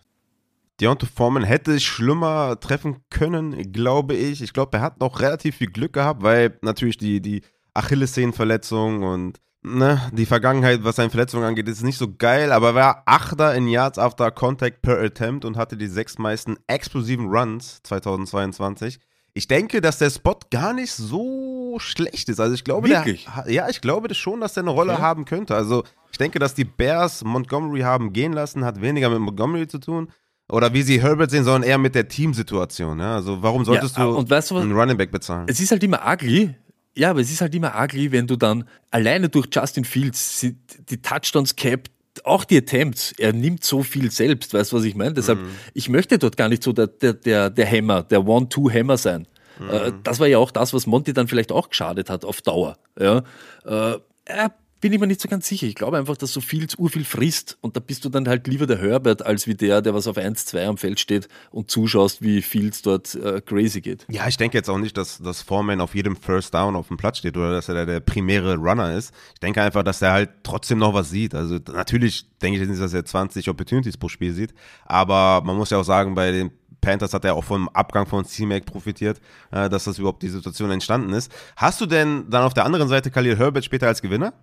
Deontay 0.82 1.06
Foreman 1.06 1.44
hätte 1.44 1.74
es 1.74 1.84
schlimmer 1.84 2.60
treffen 2.60 2.98
können, 3.10 3.72
glaube 3.72 4.16
ich. 4.16 4.42
Ich 4.42 4.52
glaube, 4.52 4.78
er 4.78 4.82
hat 4.84 5.00
noch 5.00 5.20
relativ 5.20 5.58
viel 5.58 5.70
Glück 5.72 5.94
gehabt, 5.94 6.24
weil 6.24 6.58
natürlich 6.62 6.98
die, 6.98 7.22
die 7.22 7.44
Achillessehnenverletzung 7.74 9.04
und 9.04 9.40
ne, 9.62 10.02
die 10.12 10.26
Vergangenheit, 10.26 10.84
was 10.84 10.96
seine 10.98 11.10
Verletzungen 11.10 11.46
angeht, 11.46 11.68
ist 11.68 11.84
nicht 11.84 11.98
so 11.98 12.14
geil, 12.14 12.52
aber 12.52 12.70
er 12.70 12.76
war 12.76 13.04
Achter 13.06 13.54
in 13.56 13.68
Yards 13.68 14.00
after 14.00 14.32
Contact 14.32 14.82
per 14.82 15.00
Attempt 15.00 15.46
und 15.46 15.56
hatte 15.56 15.78
die 15.78 15.88
sechs 15.88 16.18
meisten 16.18 16.58
explosiven 16.68 17.28
Runs 17.28 17.82
2022. 17.84 19.00
Ich 19.34 19.48
denke, 19.48 19.80
dass 19.80 19.98
der 19.98 20.10
Spot 20.10 20.38
gar 20.50 20.74
nicht 20.74 20.92
so 20.92 21.78
schlecht 21.80 22.28
ist. 22.28 22.42
Also 22.42 22.54
ich 22.54 22.66
glaube? 22.66 22.90
Der, 22.90 23.06
ja, 23.48 23.70
ich 23.70 23.80
glaube 23.80 24.14
schon, 24.14 24.42
dass 24.42 24.56
der 24.56 24.64
eine 24.64 24.72
Rolle 24.72 24.94
Okay. 24.94 25.02
haben 25.02 25.26
könnte. 25.26 25.56
Also 25.56 25.84
ich 26.12 26.18
denke, 26.18 26.38
dass 26.40 26.54
die 26.54 26.66
Bears 26.66 27.24
Montgomery 27.24 27.82
haben 27.82 28.12
gehen 28.12 28.34
lassen, 28.34 28.66
hat 28.66 28.82
weniger 28.82 29.10
mit 29.10 29.20
Montgomery 29.20 29.68
zu 29.68 29.80
tun. 29.80 30.12
Oder 30.52 30.74
wie 30.74 30.82
sie 30.82 31.02
Herbert 31.02 31.32
sehen, 31.32 31.44
sondern 31.44 31.64
eher 31.64 31.78
mit 31.78 31.96
der 31.96 32.08
Teamsituation. 32.08 33.00
Ja? 33.00 33.16
Also 33.16 33.42
warum 33.42 33.66
solltest 33.66 33.98
Ja, 33.98 34.06
du 34.06 34.18
und 34.18 34.30
weißt 34.30 34.52
du 34.52 34.58
einen 34.58 34.74
Running 34.74 34.98
Back 34.98 35.12
bezahlen? 35.12 35.46
Es 35.48 35.60
ist 35.60 35.72
halt 35.72 35.84
immer 35.84 36.02
ugly. 36.06 36.56
Ja, 36.94 37.12
aber 37.12 37.22
es 37.22 37.32
ist 37.32 37.40
halt 37.40 37.56
immer 37.56 37.74
ugly, 37.82 38.12
wenn 38.12 38.28
du 38.28 38.36
dann 38.36 38.66
alleine 38.92 39.30
durch 39.30 39.48
Justin 39.52 39.86
Fields 39.86 40.46
die 40.90 41.02
Touchdowns 41.02 41.56
capped, 41.56 41.90
auch 42.26 42.44
die 42.44 42.58
Attempts, 42.58 43.14
er 43.18 43.32
nimmt 43.32 43.64
so 43.64 43.82
viel 43.84 44.12
selbst, 44.12 44.54
weißt 44.54 44.74
du, 44.74 44.76
was 44.76 44.84
ich 44.84 44.96
meine? 44.96 45.14
Deshalb, 45.14 45.40
ich 45.74 45.88
möchte 45.88 46.18
dort 46.18 46.36
gar 46.36 46.50
nicht 46.50 46.62
so 46.62 46.74
der, 46.74 46.88
der, 46.88 47.14
der, 47.14 47.50
der 47.50 47.72
Hammer, 47.72 48.04
der 48.04 48.28
One-Two-Hammer 48.28 48.98
sein. 48.98 49.26
Äh, 49.70 49.94
das 50.04 50.20
war 50.20 50.28
ja 50.28 50.38
auch 50.38 50.52
das, 50.52 50.74
was 50.74 50.86
Monty 50.86 51.14
dann 51.14 51.30
vielleicht 51.30 51.52
auch 51.54 51.70
geschadet 51.70 52.10
hat 52.10 52.26
auf 52.26 52.42
Dauer. 52.42 52.78
Ja, 53.00 53.24
äh, 53.66 53.94
äh, 54.26 54.50
bin 54.82 54.92
ich 54.92 55.00
mir 55.00 55.08
nicht 55.08 55.22
so 55.22 55.30
ganz 55.30 55.48
sicher. 55.48 55.68
Ich 55.68 55.76
glaube 55.76 55.98
einfach, 55.98 56.18
dass 56.18 56.34
so 56.34 56.42
Fields 56.42 56.76
urviel 56.76 57.06
frisst 57.06 57.58
und 57.62 57.76
da 57.76 57.80
bist 57.80 58.04
du 58.04 58.10
dann 58.10 58.28
halt 58.28 58.48
lieber 58.48 58.66
der 58.66 58.80
Herbert 58.80 59.24
als 59.24 59.46
wie 59.46 59.54
der, 59.54 59.82
der 59.82 59.94
was 59.94 60.08
auf 60.08 60.18
1-2 60.18 60.66
am 60.66 60.78
Feld 60.78 61.00
steht 61.00 61.28
und 61.52 61.70
zuschaust, 61.70 62.22
wie 62.22 62.42
Fields 62.42 62.82
dort 62.82 63.14
äh, 63.16 63.42
crazy 63.42 63.80
geht. 63.82 64.06
Ja, 64.10 64.28
ich 64.28 64.38
denke 64.38 64.58
jetzt 64.58 64.70
auch 64.70 64.80
nicht, 64.80 64.98
dass, 64.98 65.20
dass 65.20 65.44
Foreman 65.44 65.80
auf 65.80 65.94
jedem 65.94 66.16
First 66.16 66.54
Down 66.54 66.76
auf 66.76 66.88
dem 66.88 66.98
Platz 66.98 67.20
steht 67.20 67.38
oder 67.38 67.52
dass 67.52 67.70
er 67.70 67.76
der, 67.76 67.86
der 67.86 68.00
primäre 68.00 68.56
Runner 68.56 68.94
ist. 68.94 69.14
Ich 69.36 69.40
denke 69.40 69.62
einfach, 69.62 69.84
dass 69.84 70.02
er 70.02 70.14
halt 70.14 70.30
trotzdem 70.44 70.80
noch 70.80 70.94
was 70.94 71.12
sieht. 71.12 71.36
Also 71.36 71.60
natürlich 71.72 72.26
denke 72.42 72.58
ich 72.58 72.62
jetzt 72.62 72.72
nicht, 72.72 72.82
dass 72.82 72.94
er 72.94 73.06
20 73.06 73.50
Opportunities 73.50 73.98
pro 73.98 74.10
Spiel 74.10 74.34
sieht, 74.34 74.54
aber 74.86 75.42
man 75.46 75.56
muss 75.56 75.70
ja 75.70 75.78
auch 75.78 75.84
sagen, 75.84 76.16
bei 76.16 76.32
den 76.32 76.52
Panthers 76.82 77.14
hat 77.14 77.24
er 77.24 77.36
auch 77.36 77.44
vom 77.44 77.70
Abgang 77.70 78.08
von 78.08 78.26
C-Mac 78.26 78.66
profitiert, 78.66 79.22
äh, 79.52 79.70
dass 79.70 79.84
das 79.84 80.00
überhaupt 80.00 80.24
die 80.24 80.30
Situation 80.30 80.72
entstanden 80.72 81.14
ist. 81.14 81.32
Hast 81.56 81.80
du 81.80 81.86
denn 81.86 82.28
dann 82.32 82.44
auf 82.44 82.56
der 82.56 82.66
anderen 82.66 82.88
Seite 82.88 83.12
Khalil 83.12 83.38
Herbert 83.38 83.64
später 83.64 83.88
als 83.88 84.02
Gewinner? 84.02 84.34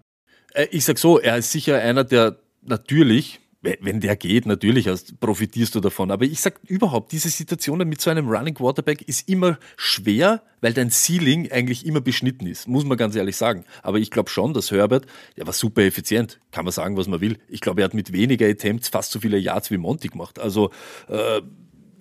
Äh, 0.55 0.67
Ich 0.71 0.85
sag 0.85 0.99
so, 0.99 1.19
er 1.19 1.37
ist 1.39 1.53
sicher 1.53 1.79
einer, 1.81 2.05
der 2.05 2.37
natürlich, 2.63 3.41
we- 3.63 3.79
wenn 3.81 4.01
der 4.01 4.17
geht, 4.17 4.47
natürlich 4.47 4.89
profitierst 5.21 5.75
du 5.75 5.81
davon. 5.81 6.11
Aber 6.11 6.25
ich 6.25 6.41
sag 6.41 6.61
überhaupt, 6.67 7.13
diese 7.13 7.29
Situationen 7.29 7.89
mit 7.89 8.01
so 8.01 8.11
einem 8.11 8.29
Running 8.29 8.55
Quarterback 8.55 9.03
ist 9.03 9.29
immer 9.29 9.59
schwer, 9.77 10.43
weil 10.61 10.73
dein 10.73 10.91
Ceiling 10.91 11.51
eigentlich 11.51 11.87
immer 11.87 12.01
beschnitten 12.01 12.47
ist, 12.47 12.69
muss 12.69 12.85
man 12.85 12.97
ganz 12.99 13.15
ehrlich 13.17 13.37
sagen. 13.37 13.65
Aber 13.83 13.99
ich 13.99 14.11
glaube 14.11 14.31
schon, 14.31 14.55
dass 14.55 14.71
Herbert, 14.71 15.07
der 15.37 15.47
war 15.47 15.53
super 15.53 15.83
effizient, 15.83 16.41
kann 16.53 16.65
man 16.65 16.73
sagen, 16.73 16.97
was 16.97 17.09
man 17.09 17.21
will. 17.21 17.39
Ich 17.49 17.61
glaube, 17.61 17.81
er 17.81 17.87
hat 17.87 17.95
mit 17.95 18.13
weniger 18.13 18.47
Attempts 18.47 18.89
fast 18.89 19.13
so 19.13 19.21
viele 19.21 19.39
Yards 19.39 19.71
wie 19.71 19.79
Monty 19.79 20.09
gemacht. 20.09 20.39
Also 20.39 20.71
äh, 21.09 21.41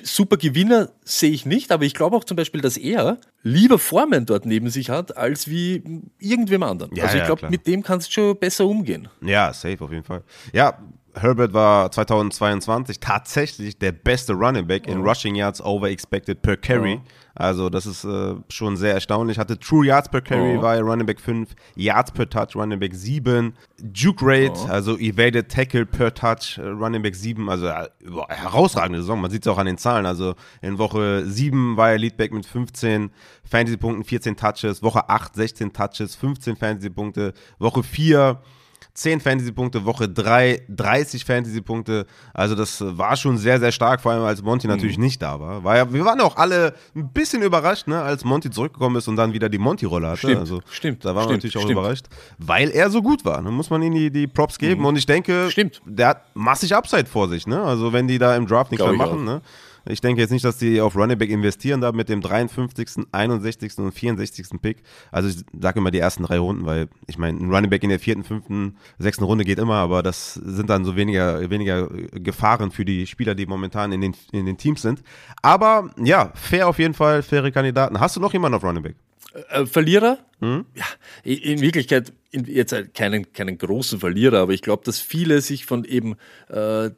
super 0.03 0.37
Gewinner 0.37 0.89
sehe 1.03 1.31
ich 1.31 1.45
nicht, 1.45 1.71
aber 1.71 1.85
ich 1.85 1.93
glaube 1.93 2.15
auch 2.15 2.23
zum 2.23 2.37
Beispiel, 2.37 2.61
dass 2.61 2.77
er 2.77 3.17
lieber 3.43 3.79
Formen 3.79 4.25
dort 4.25 4.45
neben 4.45 4.69
sich 4.69 4.89
hat, 4.89 5.17
als 5.17 5.47
wie 5.47 5.83
irgendwem 6.19 6.63
anderen. 6.63 6.95
Ja, 6.95 7.05
also 7.05 7.15
ich 7.15 7.21
ja, 7.21 7.25
glaube, 7.25 7.49
mit 7.49 7.67
dem 7.67 7.83
kannst 7.83 8.09
du 8.09 8.11
schon 8.13 8.37
besser 8.37 8.65
umgehen. 8.65 9.07
Ja, 9.21 9.53
safe 9.53 9.83
auf 9.83 9.91
jeden 9.91 10.03
Fall. 10.03 10.23
Ja, 10.53 10.77
Herbert 11.13 11.53
war 11.53 11.91
2022 11.91 12.99
tatsächlich 12.99 13.77
der 13.77 13.91
beste 13.91 14.33
Running 14.33 14.67
Back 14.67 14.87
in 14.87 15.01
Rushing 15.01 15.35
Yards 15.35 15.61
over 15.61 15.89
expected 15.89 16.41
per 16.41 16.57
Carry. 16.57 17.01
Also 17.39 17.69
das 17.69 17.85
ist 17.85 18.03
äh, 18.03 18.33
schon 18.49 18.77
sehr 18.77 18.93
erstaunlich. 18.93 19.37
Hatte 19.37 19.59
True 19.59 19.85
Yards 19.85 20.09
per 20.09 20.21
Carry, 20.21 20.57
Oh. 20.57 20.61
war 20.61 20.75
er 20.75 20.81
Running 20.81 21.05
Back 21.05 21.19
5, 21.19 21.49
Yards 21.75 22.11
per 22.11 22.27
Touch, 22.29 22.55
Running 22.55 22.79
Back 22.79 22.95
7, 22.95 23.53
Juke 23.93 24.25
Rate, 24.25 24.59
also 24.69 24.97
Evaded 24.97 25.49
Tackle 25.49 25.85
per 25.85 26.13
Touch, 26.13 26.57
äh, 26.57 26.67
Running 26.67 27.03
Back 27.03 27.15
7, 27.15 27.49
also 27.49 27.67
äh, 27.67 27.87
herausragende 28.29 28.99
Saison. 29.01 29.21
Man 29.21 29.29
sieht 29.31 29.45
es 29.45 29.51
auch 29.51 29.57
an 29.59 29.67
den 29.67 29.77
Zahlen. 29.77 30.05
Also 30.05 30.35
in 30.61 30.77
Woche 30.79 31.23
7 31.25 31.77
war 31.77 31.91
er 31.91 31.97
Leadback 31.97 32.33
mit 32.33 32.45
15 32.45 33.11
Fantasy-Punkten, 33.43 34.03
14 34.03 34.35
Touches, 34.35 34.81
Woche 34.81 35.07
8 35.09 35.35
16 35.35 35.73
Touches, 35.73 36.15
15 36.15 36.55
Fantasy-Punkte, 36.55 37.33
Woche 37.59 37.83
4 37.83 38.41
10 38.97 39.19
Fantasy-Punkte, 39.21 39.85
Woche 39.85 40.09
3, 40.09 40.63
30 40.69 41.23
Fantasy-Punkte. 41.23 42.07
Also 42.33 42.55
das 42.55 42.83
war 42.97 43.15
schon 43.15 43.37
sehr, 43.37 43.59
sehr 43.59 43.71
stark, 43.71 44.01
vor 44.01 44.11
allem 44.11 44.23
als 44.23 44.41
Monty 44.41 44.65
Mhm. 44.67 44.73
natürlich 44.73 44.97
nicht 44.97 45.21
da 45.21 45.39
war. 45.39 45.63
war 45.63 45.77
ja, 45.77 45.93
wir 45.93 46.03
waren 46.03 46.19
auch 46.19 46.35
alle 46.35 46.73
ein 46.95 47.09
bisschen 47.13 47.43
überrascht, 47.43 47.87
ne, 47.87 48.01
als 48.01 48.23
Monty 48.25 48.49
zurückgekommen 48.49 48.95
ist 48.95 49.07
und 49.07 49.15
dann 49.15 49.33
wieder 49.33 49.49
die 49.49 49.59
Monty-Rolle 49.59 50.07
hatte. 50.07 50.17
Stimmt, 50.19 50.39
also, 50.39 50.61
stimmt, 50.71 51.05
Da 51.05 51.09
waren 51.09 51.15
wir 51.15 51.21
stimmt, 51.23 51.43
natürlich 51.43 51.57
auch 51.57 51.61
stimmt. 51.61 51.79
überrascht, 51.79 52.05
weil 52.39 52.71
er 52.71 52.89
so 52.89 53.03
gut 53.03 53.23
war. 53.23 53.39
Da 53.43 53.51
muss 53.51 53.69
man 53.69 53.83
ihm 53.83 53.93
die, 53.93 54.09
die 54.09 54.25
Props 54.25 54.57
geben. 54.57 54.83
Und 54.83 54.97
ich 54.97 55.05
denke, 55.05 55.43
Mhm. 55.45 55.51
Stimmt. 55.51 55.81
der 55.85 56.07
hat 56.07 56.21
massig 56.35 56.73
Upside 56.75 57.05
vor 57.05 57.29
sich. 57.29 57.45
Ne? 57.45 57.61
Also 57.61 57.93
wenn 57.93 58.07
die 58.07 58.17
da 58.17 58.35
im 58.35 58.47
Draft 58.47 58.71
nichts 58.71 58.83
mehr 58.85 58.95
machen, 58.95 59.23
ne? 59.25 59.41
Ich 59.89 60.01
denke 60.01 60.21
jetzt 60.21 60.31
nicht, 60.31 60.45
dass 60.45 60.57
die 60.57 60.81
auf 60.81 60.95
Running 60.95 61.17
Back 61.17 61.29
investieren 61.29 61.81
da 61.81 61.91
mit 61.91 62.09
dem 62.09 62.21
53., 62.21 63.07
61. 63.11 63.77
und 63.77 63.91
64. 63.91 64.47
Pick. 64.61 64.83
Also 65.11 65.29
ich 65.29 65.37
sage 65.59 65.79
immer 65.79 65.91
die 65.91 65.99
ersten 65.99 66.23
drei 66.23 66.39
Runden, 66.39 66.65
weil 66.65 66.89
ich 67.07 67.17
meine, 67.17 67.39
ein 67.39 67.53
Running 67.53 67.69
Back 67.69 67.83
in 67.83 67.89
der 67.89 67.99
vierten, 67.99 68.23
fünften, 68.23 68.77
sechsten 68.99 69.23
Runde 69.23 69.43
geht 69.43 69.59
immer, 69.59 69.75
aber 69.75 70.03
das 70.03 70.35
sind 70.35 70.69
dann 70.69 70.85
so 70.85 70.95
weniger, 70.95 71.49
weniger 71.49 71.87
Gefahren 71.87 72.71
für 72.71 72.85
die 72.85 73.07
Spieler, 73.07 73.35
die 73.35 73.45
momentan 73.45 73.91
in 73.91 74.01
den, 74.01 74.15
in 74.31 74.45
den 74.45 74.57
Teams 74.57 74.81
sind. 74.81 75.01
Aber 75.41 75.91
ja, 75.97 76.31
fair 76.35 76.67
auf 76.67 76.79
jeden 76.79 76.93
Fall, 76.93 77.23
faire 77.23 77.51
Kandidaten. 77.51 77.99
Hast 77.99 78.15
du 78.15 78.19
noch 78.19 78.33
jemanden 78.33 78.55
auf 78.55 78.63
Running 78.63 78.83
Back? 78.83 78.95
Äh, 79.49 79.65
Verlierer? 79.65 80.17
Mhm. 80.39 80.65
Ja, 80.75 80.85
in 81.23 81.61
Wirklichkeit 81.61 82.13
in, 82.31 82.45
jetzt 82.45 82.71
halt 82.73 82.93
keinen, 82.93 83.31
keinen 83.33 83.57
großen 83.57 83.99
Verlierer, 83.99 84.39
aber 84.39 84.53
ich 84.53 84.61
glaube, 84.61 84.83
dass 84.83 84.99
viele 84.99 85.41
sich 85.41 85.65
von 85.65 85.83
eben, 85.85 86.15
äh, 86.49 86.91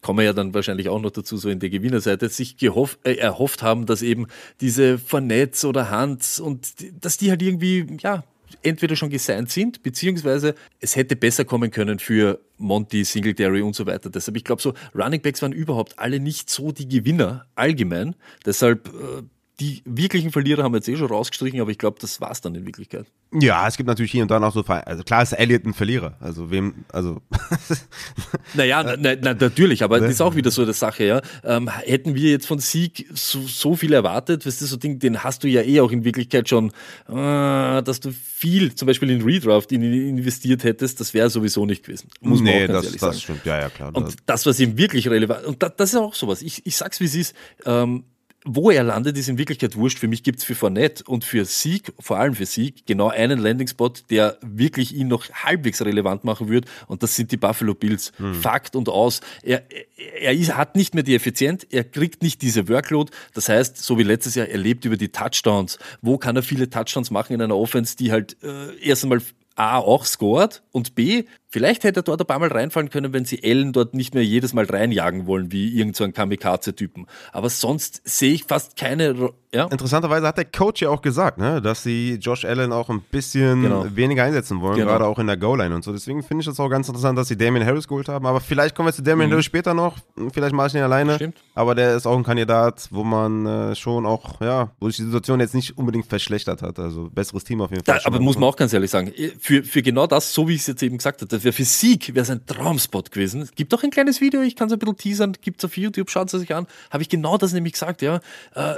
ich 0.00 0.06
komme 0.06 0.24
ja 0.24 0.32
dann 0.32 0.54
wahrscheinlich 0.54 0.88
auch 0.88 1.00
noch 1.00 1.10
dazu, 1.10 1.36
so 1.36 1.50
in 1.50 1.60
der 1.60 1.68
Gewinnerseite, 1.68 2.30
sich 2.30 2.56
gehoff, 2.56 2.98
äh, 3.04 3.16
erhofft 3.16 3.62
haben, 3.62 3.84
dass 3.84 4.00
eben 4.00 4.28
diese 4.62 4.96
Vernetz 4.98 5.62
oder 5.64 5.90
Hans 5.90 6.40
und 6.40 6.74
dass 7.04 7.18
die 7.18 7.28
halt 7.28 7.42
irgendwie, 7.42 7.86
ja, 8.00 8.24
entweder 8.62 8.96
schon 8.96 9.10
gesigned 9.10 9.50
sind, 9.50 9.82
beziehungsweise 9.82 10.54
es 10.80 10.96
hätte 10.96 11.16
besser 11.16 11.44
kommen 11.44 11.70
können 11.70 11.98
für 11.98 12.40
Monty, 12.56 13.04
Singletary 13.04 13.60
und 13.60 13.76
so 13.76 13.86
weiter. 13.86 14.08
Deshalb, 14.08 14.38
ich 14.38 14.44
glaube, 14.44 14.62
so 14.62 14.72
Running 14.94 15.20
Backs 15.20 15.42
waren 15.42 15.52
überhaupt 15.52 15.98
alle 15.98 16.18
nicht 16.18 16.48
so 16.48 16.72
die 16.72 16.88
Gewinner 16.88 17.46
allgemein. 17.54 18.16
Deshalb 18.46 18.88
äh, 18.88 19.22
die 19.60 19.82
wirklichen 19.84 20.32
Verlierer 20.32 20.62
haben 20.62 20.72
wir 20.72 20.78
jetzt 20.78 20.88
eh 20.88 20.96
schon 20.96 21.08
rausgestrichen, 21.08 21.60
aber 21.60 21.70
ich 21.70 21.76
glaube, 21.76 21.98
das 22.00 22.20
war 22.20 22.30
es 22.30 22.40
dann 22.40 22.54
in 22.54 22.64
Wirklichkeit. 22.64 23.06
Ja, 23.38 23.68
es 23.68 23.76
gibt 23.76 23.86
natürlich 23.86 24.10
hier 24.10 24.22
und 24.22 24.30
da 24.30 24.40
noch 24.40 24.54
so, 24.54 24.64
also 24.64 25.04
klar 25.04 25.22
ist 25.22 25.32
Elliot 25.32 25.66
ein 25.66 25.74
Verlierer, 25.74 26.16
also 26.18 26.50
wem, 26.50 26.86
also. 26.88 27.20
naja, 28.54 28.96
na, 28.98 29.14
na, 29.20 29.34
natürlich, 29.34 29.84
aber 29.84 29.96
ne? 29.96 30.06
das 30.06 30.14
ist 30.14 30.22
auch 30.22 30.34
wieder 30.34 30.50
so 30.50 30.62
eine 30.62 30.72
Sache, 30.72 31.04
ja. 31.04 31.20
Ähm, 31.44 31.68
hätten 31.68 32.14
wir 32.14 32.30
jetzt 32.30 32.46
von 32.46 32.58
Sieg 32.58 33.06
so, 33.12 33.42
so 33.42 33.76
viel 33.76 33.92
erwartet, 33.92 34.46
weißt 34.46 34.62
du, 34.62 34.66
so 34.66 34.76
Ding, 34.78 34.98
den 34.98 35.22
hast 35.22 35.44
du 35.44 35.48
ja 35.48 35.60
eh 35.60 35.80
auch 35.80 35.92
in 35.92 36.04
Wirklichkeit 36.04 36.48
schon, 36.48 36.70
äh, 37.08 37.82
dass 37.82 38.00
du 38.00 38.12
viel, 38.12 38.74
zum 38.74 38.86
Beispiel 38.86 39.10
in 39.10 39.20
Redraft 39.20 39.72
in, 39.72 39.82
investiert 39.82 40.64
hättest, 40.64 41.00
das 41.00 41.12
wäre 41.12 41.28
sowieso 41.28 41.66
nicht 41.66 41.84
gewesen. 41.84 42.08
Muss 42.22 42.40
nee, 42.40 42.52
man 42.52 42.62
auch 42.62 42.66
ganz 42.66 42.76
das, 42.76 42.84
ehrlich 42.86 43.00
das 43.00 43.10
sagen. 43.10 43.20
stimmt, 43.20 43.44
ja, 43.44 43.60
ja, 43.60 43.68
klar. 43.68 43.94
Und 43.94 44.16
das, 44.24 44.46
was 44.46 44.58
ihm 44.58 44.78
wirklich 44.78 45.08
relevant, 45.08 45.44
und 45.44 45.62
das, 45.62 45.72
das 45.76 45.90
ist 45.90 45.96
auch 45.96 46.14
sowas, 46.14 46.40
ich, 46.40 46.64
ich 46.64 46.76
sag's 46.76 46.98
wie 47.00 47.04
es 47.04 47.14
ist, 47.14 47.36
ähm, 47.66 48.04
wo 48.44 48.70
er 48.70 48.82
landet, 48.82 49.18
ist 49.18 49.28
in 49.28 49.36
Wirklichkeit 49.36 49.76
wurscht. 49.76 49.98
Für 49.98 50.08
mich 50.08 50.22
gibt 50.22 50.38
es 50.38 50.44
für 50.44 50.54
Fournette 50.54 51.04
und 51.04 51.24
für 51.24 51.44
Sieg, 51.44 51.92
vor 51.98 52.18
allem 52.18 52.34
für 52.34 52.46
Sieg, 52.46 52.86
genau 52.86 53.08
einen 53.08 53.38
Landing-Spot, 53.38 53.92
der 54.08 54.38
wirklich 54.40 54.94
ihn 54.94 55.08
noch 55.08 55.28
halbwegs 55.30 55.82
relevant 55.82 56.24
machen 56.24 56.48
wird. 56.48 56.64
Und 56.86 57.02
das 57.02 57.16
sind 57.16 57.32
die 57.32 57.36
Buffalo 57.36 57.74
Bills. 57.74 58.12
Hm. 58.16 58.34
Fakt 58.34 58.76
und 58.76 58.88
aus. 58.88 59.20
Er, 59.42 59.64
er 60.20 60.32
ist, 60.32 60.56
hat 60.56 60.74
nicht 60.74 60.94
mehr 60.94 61.02
die 61.02 61.14
Effizienz, 61.14 61.66
er 61.70 61.84
kriegt 61.84 62.22
nicht 62.22 62.40
diese 62.40 62.68
Workload. 62.68 63.12
Das 63.34 63.48
heißt, 63.48 63.76
so 63.76 63.98
wie 63.98 64.04
letztes 64.04 64.34
Jahr, 64.34 64.46
er 64.46 64.58
lebt 64.58 64.84
über 64.86 64.96
die 64.96 65.08
Touchdowns. 65.08 65.78
Wo 66.00 66.16
kann 66.16 66.36
er 66.36 66.42
viele 66.42 66.70
Touchdowns 66.70 67.10
machen 67.10 67.34
in 67.34 67.42
einer 67.42 67.56
Offense, 67.56 67.96
die 67.96 68.10
halt 68.10 68.36
äh, 68.42 68.76
erst 68.82 69.04
einmal 69.04 69.20
A 69.56 69.78
auch 69.78 70.06
scored 70.06 70.62
und 70.72 70.94
B 70.94 71.24
Vielleicht 71.52 71.82
hätte 71.82 72.00
er 72.00 72.02
dort 72.04 72.20
ein 72.20 72.26
paar 72.28 72.38
Mal 72.38 72.48
reinfallen 72.48 72.90
können, 72.90 73.12
wenn 73.12 73.24
sie 73.24 73.42
Ellen 73.42 73.72
dort 73.72 73.92
nicht 73.92 74.14
mehr 74.14 74.24
jedes 74.24 74.54
Mal 74.54 74.66
reinjagen 74.66 75.26
wollen, 75.26 75.50
wie 75.50 75.76
irgend 75.76 75.96
so 75.96 76.04
ein 76.04 76.12
Kamikaze-Typen. 76.12 77.06
Aber 77.32 77.50
sonst 77.50 78.02
sehe 78.04 78.32
ich 78.32 78.44
fast 78.44 78.76
keine. 78.76 79.32
Ja? 79.52 79.64
Interessanterweise 79.64 80.28
hat 80.28 80.38
der 80.38 80.44
Coach 80.44 80.80
ja 80.80 80.90
auch 80.90 81.02
gesagt, 81.02 81.38
ne, 81.38 81.60
dass 81.60 81.82
sie 81.82 82.14
Josh 82.20 82.44
Allen 82.44 82.72
auch 82.72 82.88
ein 82.88 83.02
bisschen 83.10 83.62
genau. 83.62 83.84
weniger 83.92 84.22
einsetzen 84.22 84.60
wollen, 84.60 84.76
genau. 84.76 84.92
gerade 84.92 85.06
auch 85.06 85.18
in 85.18 85.26
der 85.26 85.36
Goal-Line 85.36 85.74
und 85.74 85.82
so. 85.82 85.92
Deswegen 85.92 86.22
finde 86.22 86.42
ich 86.42 86.46
es 86.46 86.60
auch 86.60 86.68
ganz 86.68 86.86
interessant, 86.86 87.18
dass 87.18 87.26
sie 87.26 87.36
Damian 87.36 87.66
Harris 87.66 87.88
geholt 87.88 88.08
haben. 88.08 88.26
Aber 88.26 88.38
vielleicht 88.38 88.76
kommen 88.76 88.86
wir 88.86 88.92
zu 88.92 89.02
Damian 89.02 89.28
mhm. 89.28 89.32
Harris 89.32 89.46
später 89.46 89.74
noch. 89.74 89.96
Vielleicht 90.32 90.54
mache 90.54 90.68
ich 90.68 90.74
ihn 90.74 90.82
alleine. 90.82 91.16
Stimmt. 91.16 91.36
Aber 91.56 91.74
der 91.74 91.96
ist 91.96 92.06
auch 92.06 92.16
ein 92.16 92.22
Kandidat, 92.22 92.86
wo 92.92 93.02
man 93.02 93.44
äh, 93.44 93.74
schon 93.74 94.06
auch, 94.06 94.40
ja, 94.40 94.70
wo 94.78 94.86
sich 94.86 94.98
die 94.98 95.02
Situation 95.02 95.40
jetzt 95.40 95.56
nicht 95.56 95.76
unbedingt 95.76 96.06
verschlechtert 96.06 96.62
hat. 96.62 96.78
Also 96.78 97.10
besseres 97.12 97.42
Team 97.42 97.60
auf 97.60 97.72
jeden 97.72 97.84
Fall. 97.84 97.98
Da, 97.98 98.06
aber 98.06 98.20
muss 98.20 98.38
man 98.38 98.48
auch 98.48 98.56
ganz 98.56 98.72
ehrlich 98.72 98.92
sagen, 98.92 99.12
für, 99.40 99.64
für 99.64 99.82
genau 99.82 100.06
das, 100.06 100.32
so 100.32 100.46
wie 100.46 100.54
ich 100.54 100.60
es 100.60 100.68
jetzt 100.68 100.82
eben 100.84 100.96
gesagt 100.96 101.22
habe, 101.22 101.39
das 101.40 101.44
wäre 101.44 101.52
für 101.54 101.64
Sieg 101.64 102.14
wäre 102.14 102.30
ein 102.30 102.44
Traumspot 102.44 103.10
gewesen. 103.10 103.40
Es 103.40 103.54
gibt 103.54 103.72
auch 103.72 103.82
ein 103.82 103.90
kleines 103.90 104.20
Video, 104.20 104.42
ich 104.42 104.56
kann 104.56 104.66
es 104.66 104.72
ein 104.74 104.78
bisschen 104.78 104.96
teasern, 104.96 105.32
gibt 105.40 105.60
es 105.60 105.64
auf 105.64 105.76
YouTube, 105.76 106.10
schaut 106.10 106.32
es 106.32 106.38
sich 106.38 106.54
an. 106.54 106.66
Habe 106.90 107.02
ich 107.02 107.08
genau 107.08 107.38
das 107.38 107.52
nämlich 107.52 107.72
gesagt, 107.72 108.02
ja. 108.02 108.20
Äh, 108.54 108.74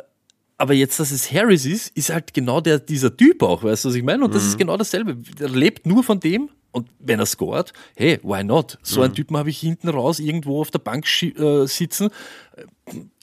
aber 0.59 0.75
jetzt, 0.75 1.01
dass 1.01 1.11
es 1.11 1.33
Harris 1.33 1.67
ist, 1.67 1.89
ist 1.97 2.11
halt 2.11 2.33
genau 2.33 2.61
der, 2.61 2.79
dieser 2.79 3.17
Typ 3.17 3.43
auch, 3.43 3.65
weißt 3.65 3.85
du, 3.85 3.89
was 3.89 3.97
ich 3.97 4.05
meine? 4.05 4.25
Und 4.25 4.31
mhm. 4.31 4.35
das 4.35 4.45
ist 4.45 4.59
genau 4.59 4.77
dasselbe. 4.77 5.17
Er 5.41 5.49
lebt 5.49 5.87
nur 5.87 6.05
von 6.05 6.21
dem 6.21 6.51
und 6.71 6.89
wenn 7.01 7.19
er 7.19 7.27
scored, 7.27 7.73
hey, 7.97 8.21
why 8.23 8.45
not? 8.45 8.79
So 8.83 9.01
mhm. 9.01 9.07
einen 9.07 9.15
Typen 9.15 9.37
habe 9.37 9.51
ich 9.51 9.59
hinten 9.59 9.89
raus 9.89 10.21
irgendwo 10.21 10.61
auf 10.61 10.71
der 10.71 10.79
Bank 10.79 11.05
äh, 11.23 11.67
sitzen 11.67 12.11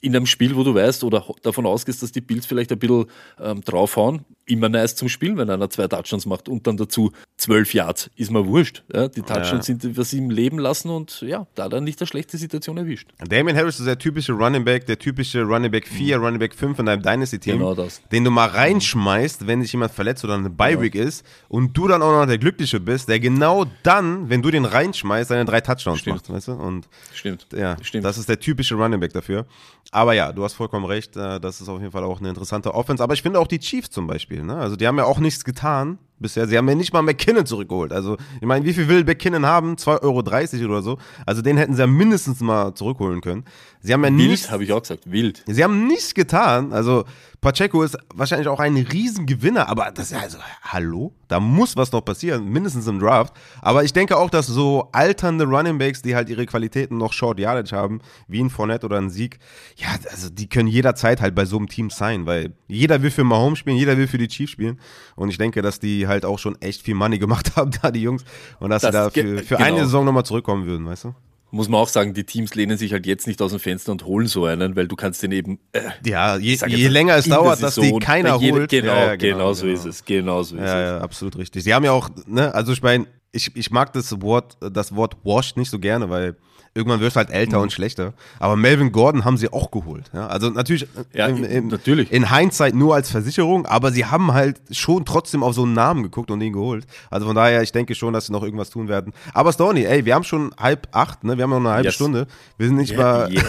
in 0.02 0.16
einem 0.16 0.26
Spiel, 0.26 0.56
wo 0.56 0.64
du 0.64 0.74
weißt 0.74 1.04
oder 1.04 1.24
davon 1.42 1.66
ausgehst, 1.66 2.02
dass 2.02 2.12
die 2.12 2.20
Bills 2.20 2.46
vielleicht 2.46 2.72
ein 2.72 2.78
bisschen 2.78 3.06
ähm, 3.38 3.60
draufhauen, 3.62 4.24
immer 4.46 4.68
nice 4.68 4.96
zum 4.96 5.08
Spielen, 5.08 5.36
wenn 5.36 5.50
einer 5.50 5.68
zwei 5.70 5.86
Touchdowns 5.86 6.26
macht 6.26 6.48
und 6.48 6.66
dann 6.66 6.76
dazu 6.76 7.12
zwölf 7.36 7.72
Yards, 7.74 8.10
ist 8.16 8.30
mir 8.30 8.46
wurscht. 8.46 8.82
Ja? 8.92 9.08
Die 9.08 9.22
Touchdowns 9.22 9.68
ja. 9.68 9.76
sind, 9.78 9.96
was 9.96 10.12
ihm 10.12 10.30
leben 10.30 10.58
lassen 10.58 10.90
und 10.90 11.20
ja, 11.20 11.46
da 11.54 11.68
er 11.68 11.80
nicht 11.80 12.00
eine 12.00 12.06
schlechte 12.06 12.38
Situation 12.38 12.78
erwischt. 12.78 13.10
Damien 13.28 13.56
Harris 13.56 13.78
ist 13.78 13.86
der 13.86 13.98
typische 13.98 14.32
Running 14.32 14.64
Back, 14.64 14.86
der 14.86 14.98
typische 14.98 15.42
Running 15.42 15.70
Back 15.70 15.86
4, 15.86 16.18
mhm. 16.18 16.24
Running 16.24 16.38
Back 16.40 16.54
5 16.54 16.78
in 16.78 16.86
deinem 16.86 17.02
Dynasty-Team, 17.02 17.58
genau 17.58 17.74
das. 17.74 18.02
den 18.10 18.24
du 18.24 18.30
mal 18.30 18.48
reinschmeißt, 18.48 19.46
wenn 19.46 19.62
sich 19.62 19.72
jemand 19.72 19.92
verletzt 19.92 20.24
oder 20.24 20.34
eine 20.34 20.50
Bye-Week 20.50 20.94
ja. 20.94 21.04
ist 21.04 21.24
und 21.48 21.76
du 21.76 21.86
dann 21.86 22.02
auch 22.02 22.12
noch 22.12 22.26
der 22.26 22.38
Glückliche 22.38 22.80
bist, 22.80 23.08
der 23.08 23.20
genau 23.20 23.66
dann, 23.82 24.30
wenn 24.30 24.42
du 24.42 24.50
den 24.50 24.64
reinschmeißt, 24.64 25.28
seine 25.28 25.44
drei 25.44 25.60
Touchdowns 25.60 26.00
Stimmt. 26.00 26.16
macht, 26.16 26.30
weißt 26.30 26.48
du? 26.48 26.52
Und 26.52 26.88
Stimmt. 27.14 27.46
Ja, 27.52 27.76
Stimmt. 27.82 28.04
das 28.04 28.18
ist 28.18 28.28
der 28.28 28.40
typische 28.40 28.74
Running 28.74 29.00
Back 29.00 29.12
dafür. 29.20 29.46
Aber 29.92 30.12
ja, 30.12 30.32
du 30.32 30.44
hast 30.44 30.54
vollkommen 30.54 30.84
recht, 30.84 31.16
äh, 31.16 31.40
das 31.40 31.60
ist 31.60 31.68
auf 31.68 31.80
jeden 31.80 31.92
Fall 31.92 32.04
auch 32.04 32.20
eine 32.20 32.28
interessante 32.28 32.74
Offense. 32.74 33.02
Aber 33.02 33.14
ich 33.14 33.22
finde 33.22 33.40
auch 33.40 33.46
die 33.46 33.58
Chiefs 33.58 33.90
zum 33.90 34.06
Beispiel, 34.06 34.42
ne? 34.42 34.56
also 34.56 34.76
die 34.76 34.86
haben 34.86 34.98
ja 34.98 35.04
auch 35.04 35.18
nichts 35.18 35.44
getan 35.44 35.98
bisher. 36.20 36.46
Sie 36.46 36.56
haben 36.56 36.68
ja 36.68 36.74
nicht 36.74 36.92
mal 36.92 37.02
McKinnon 37.02 37.46
zurückgeholt. 37.46 37.92
Also, 37.92 38.16
ich 38.40 38.46
meine, 38.46 38.64
wie 38.64 38.72
viel 38.72 38.88
will 38.88 39.04
McKinnon 39.04 39.46
haben? 39.46 39.74
2,30 39.74 40.02
Euro 40.02 40.72
oder 40.72 40.82
so. 40.82 40.98
Also, 41.26 41.42
den 41.42 41.56
hätten 41.56 41.74
sie 41.74 41.80
ja 41.80 41.86
mindestens 41.86 42.40
mal 42.40 42.74
zurückholen 42.74 43.20
können. 43.20 43.44
Sie 43.80 43.92
haben 43.92 44.04
ja 44.04 44.16
wild, 44.16 44.50
habe 44.50 44.64
ich 44.64 44.72
auch 44.72 44.82
gesagt, 44.82 45.10
wild. 45.10 45.42
Sie 45.46 45.64
haben 45.64 45.86
nichts 45.86 46.14
getan. 46.14 46.72
Also, 46.72 47.04
Pacheco 47.40 47.82
ist 47.82 47.96
wahrscheinlich 48.14 48.48
auch 48.48 48.60
ein 48.60 48.76
Riesengewinner, 48.76 49.68
aber 49.68 49.90
das 49.94 50.06
ist 50.06 50.12
ja 50.12 50.18
also, 50.18 50.38
hallo? 50.62 51.14
Da 51.26 51.40
muss 51.40 51.76
was 51.76 51.90
noch 51.90 52.04
passieren, 52.04 52.46
mindestens 52.48 52.86
im 52.86 52.98
Draft. 52.98 53.34
Aber 53.62 53.82
ich 53.82 53.94
denke 53.94 54.18
auch, 54.18 54.28
dass 54.28 54.46
so 54.46 54.88
alternde 54.92 55.44
Running 55.44 55.78
Backs, 55.78 56.02
die 56.02 56.14
halt 56.14 56.28
ihre 56.28 56.44
Qualitäten 56.44 56.98
noch 56.98 57.14
Short 57.14 57.38
Yardage 57.38 57.74
haben, 57.74 58.00
wie 58.28 58.42
ein 58.42 58.50
Fournette 58.50 58.84
oder 58.84 58.98
ein 58.98 59.08
Sieg, 59.08 59.38
ja, 59.76 59.88
also 60.10 60.28
die 60.28 60.48
können 60.48 60.68
jederzeit 60.68 61.22
halt 61.22 61.34
bei 61.34 61.46
so 61.46 61.56
einem 61.56 61.68
Team 61.68 61.88
sein, 61.88 62.26
weil 62.26 62.52
jeder 62.68 63.00
will 63.02 63.10
für 63.10 63.24
Mahomes 63.24 63.60
spielen, 63.60 63.76
jeder 63.76 63.96
will 63.96 64.08
für 64.08 64.18
die 64.18 64.28
Chiefs 64.28 64.52
spielen. 64.52 64.78
Und 65.16 65.30
ich 65.30 65.38
denke, 65.38 65.62
dass 65.62 65.78
die 65.78 66.06
halt 66.10 66.26
auch 66.26 66.38
schon 66.38 66.60
echt 66.60 66.82
viel 66.82 66.94
Money 66.94 67.18
gemacht 67.18 67.52
haben, 67.56 67.70
da 67.80 67.90
die 67.90 68.02
Jungs. 68.02 68.24
Und 68.58 68.70
dass 68.70 68.82
das 68.82 68.90
sie 68.90 68.98
da 68.98 69.10
für, 69.10 69.38
für 69.38 69.56
genau. 69.56 69.66
eine 69.66 69.78
Saison 69.84 70.04
nochmal 70.04 70.24
zurückkommen 70.24 70.66
würden, 70.66 70.86
weißt 70.86 71.04
du? 71.04 71.14
muss 71.52 71.68
man 71.68 71.80
auch 71.80 71.88
sagen, 71.88 72.14
die 72.14 72.24
Teams 72.24 72.54
lehnen 72.54 72.78
sich 72.78 72.92
halt 72.92 73.06
jetzt 73.06 73.26
nicht 73.26 73.42
aus 73.42 73.50
dem 73.50 73.60
Fenster 73.60 73.92
und 73.92 74.04
holen 74.04 74.26
so 74.26 74.44
einen, 74.44 74.76
weil 74.76 74.86
du 74.88 74.96
kannst 74.96 75.22
den 75.22 75.32
eben. 75.32 75.58
Äh, 75.72 75.80
ja, 76.04 76.36
je, 76.36 76.56
je 76.66 76.88
länger 76.88 77.16
es 77.16 77.26
dauert, 77.26 77.62
dass 77.62 77.74
die 77.74 77.92
keiner 77.98 78.36
jede, 78.36 78.60
holt. 78.60 78.70
Genau, 78.70 78.92
ja, 78.92 79.06
ja, 79.06 79.16
genau, 79.16 79.38
genau, 79.38 79.52
so 79.52 79.66
genau. 79.66 79.74
ist 79.74 79.84
es. 79.84 80.04
Genau 80.04 80.42
so 80.42 80.56
ist 80.56 80.62
ja, 80.62 80.80
es. 80.80 80.88
Ja, 80.88 80.98
absolut 81.00 81.36
richtig. 81.36 81.64
Sie 81.64 81.74
haben 81.74 81.84
ja 81.84 81.92
auch, 81.92 82.08
ne, 82.26 82.54
also 82.54 82.72
ich 82.72 82.82
meine, 82.82 83.06
ich, 83.32 83.54
ich 83.56 83.70
mag 83.70 83.92
das 83.92 84.20
Wort, 84.22 84.56
das 84.60 84.94
Wort 84.94 85.16
washed 85.24 85.56
nicht 85.56 85.70
so 85.70 85.78
gerne, 85.78 86.08
weil 86.10 86.36
Irgendwann 86.72 87.00
wirst 87.00 87.16
du 87.16 87.18
halt 87.18 87.30
älter 87.30 87.56
mhm. 87.56 87.64
und 87.64 87.72
schlechter. 87.72 88.14
Aber 88.38 88.54
Melvin 88.54 88.92
Gordon 88.92 89.24
haben 89.24 89.36
sie 89.36 89.52
auch 89.52 89.72
geholt. 89.72 90.08
Ja? 90.14 90.28
Also 90.28 90.50
natürlich, 90.50 90.86
ja, 91.12 91.26
im, 91.26 91.42
im, 91.42 91.68
natürlich 91.68 92.12
in 92.12 92.32
Hindsight 92.32 92.76
nur 92.76 92.94
als 92.94 93.10
Versicherung, 93.10 93.66
aber 93.66 93.90
sie 93.90 94.06
haben 94.06 94.32
halt 94.32 94.60
schon 94.70 95.04
trotzdem 95.04 95.42
auf 95.42 95.54
so 95.54 95.64
einen 95.64 95.72
Namen 95.72 96.04
geguckt 96.04 96.30
und 96.30 96.40
ihn 96.40 96.52
geholt. 96.52 96.86
Also 97.10 97.26
von 97.26 97.34
daher, 97.34 97.62
ich 97.62 97.72
denke 97.72 97.96
schon, 97.96 98.12
dass 98.12 98.26
sie 98.26 98.32
noch 98.32 98.44
irgendwas 98.44 98.70
tun 98.70 98.86
werden. 98.86 99.12
Aber 99.34 99.52
Stoney, 99.52 99.84
ey, 99.84 100.04
wir 100.04 100.14
haben 100.14 100.22
schon 100.22 100.54
halb 100.56 100.86
acht, 100.92 101.24
ne? 101.24 101.36
Wir 101.36 101.42
haben 101.42 101.50
noch 101.50 101.56
eine 101.56 101.70
halbe 101.70 101.88
yes. 101.88 101.94
Stunde. 101.94 102.28
Wir 102.56 102.68
sind 102.68 102.76
nicht 102.76 102.92
yeah, 102.92 103.02
mal. 103.02 103.32
Yes. 103.32 103.44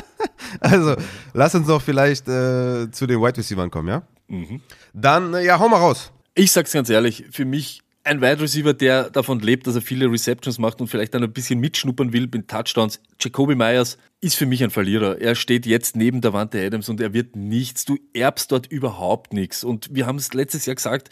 also, 0.60 0.96
lass 1.34 1.54
uns 1.54 1.68
noch 1.68 1.80
vielleicht 1.80 2.26
äh, 2.26 2.90
zu 2.90 3.06
den 3.06 3.20
Wide 3.20 3.36
Receivers 3.36 3.70
kommen, 3.70 3.88
ja? 3.88 4.02
Mhm. 4.26 4.60
Dann, 4.92 5.32
äh, 5.34 5.44
ja, 5.44 5.60
hau 5.60 5.68
mal 5.68 5.78
raus. 5.78 6.10
Ich 6.34 6.50
sag's 6.50 6.72
ganz 6.72 6.90
ehrlich, 6.90 7.24
für 7.30 7.44
mich 7.44 7.82
ein 8.08 8.22
Wide 8.22 8.40
Receiver, 8.40 8.72
der 8.72 9.10
davon 9.10 9.40
lebt, 9.40 9.66
dass 9.66 9.74
er 9.74 9.82
viele 9.82 10.10
Receptions 10.10 10.58
macht 10.58 10.80
und 10.80 10.88
vielleicht 10.88 11.14
dann 11.14 11.22
ein 11.22 11.32
bisschen 11.32 11.60
mitschnuppern 11.60 12.12
will 12.12 12.28
mit 12.32 12.48
Touchdowns. 12.48 13.00
Jacoby 13.20 13.54
Myers 13.54 13.98
ist 14.20 14.34
für 14.34 14.46
mich 14.46 14.64
ein 14.64 14.70
Verlierer. 14.70 15.20
Er 15.20 15.34
steht 15.34 15.66
jetzt 15.66 15.94
neben 15.94 16.22
der 16.22 16.32
Wante 16.32 16.64
Adams 16.64 16.88
und 16.88 17.00
er 17.00 17.12
wird 17.12 17.36
nichts. 17.36 17.84
Du 17.84 17.98
erbst 18.14 18.50
dort 18.50 18.66
überhaupt 18.66 19.32
nichts. 19.34 19.62
Und 19.62 19.94
wir 19.94 20.06
haben 20.06 20.16
es 20.16 20.32
letztes 20.32 20.64
Jahr 20.64 20.76
gesagt, 20.76 21.10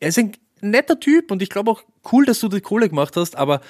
er 0.00 0.08
ist 0.08 0.18
ein 0.18 0.32
netter 0.60 1.00
Typ 1.00 1.30
und 1.30 1.40
ich 1.40 1.48
glaube 1.48 1.70
auch 1.70 1.82
cool, 2.12 2.26
dass 2.26 2.40
du 2.40 2.48
die 2.48 2.60
Kohle 2.60 2.88
gemacht 2.88 3.16
hast, 3.16 3.36
aber 3.36 3.60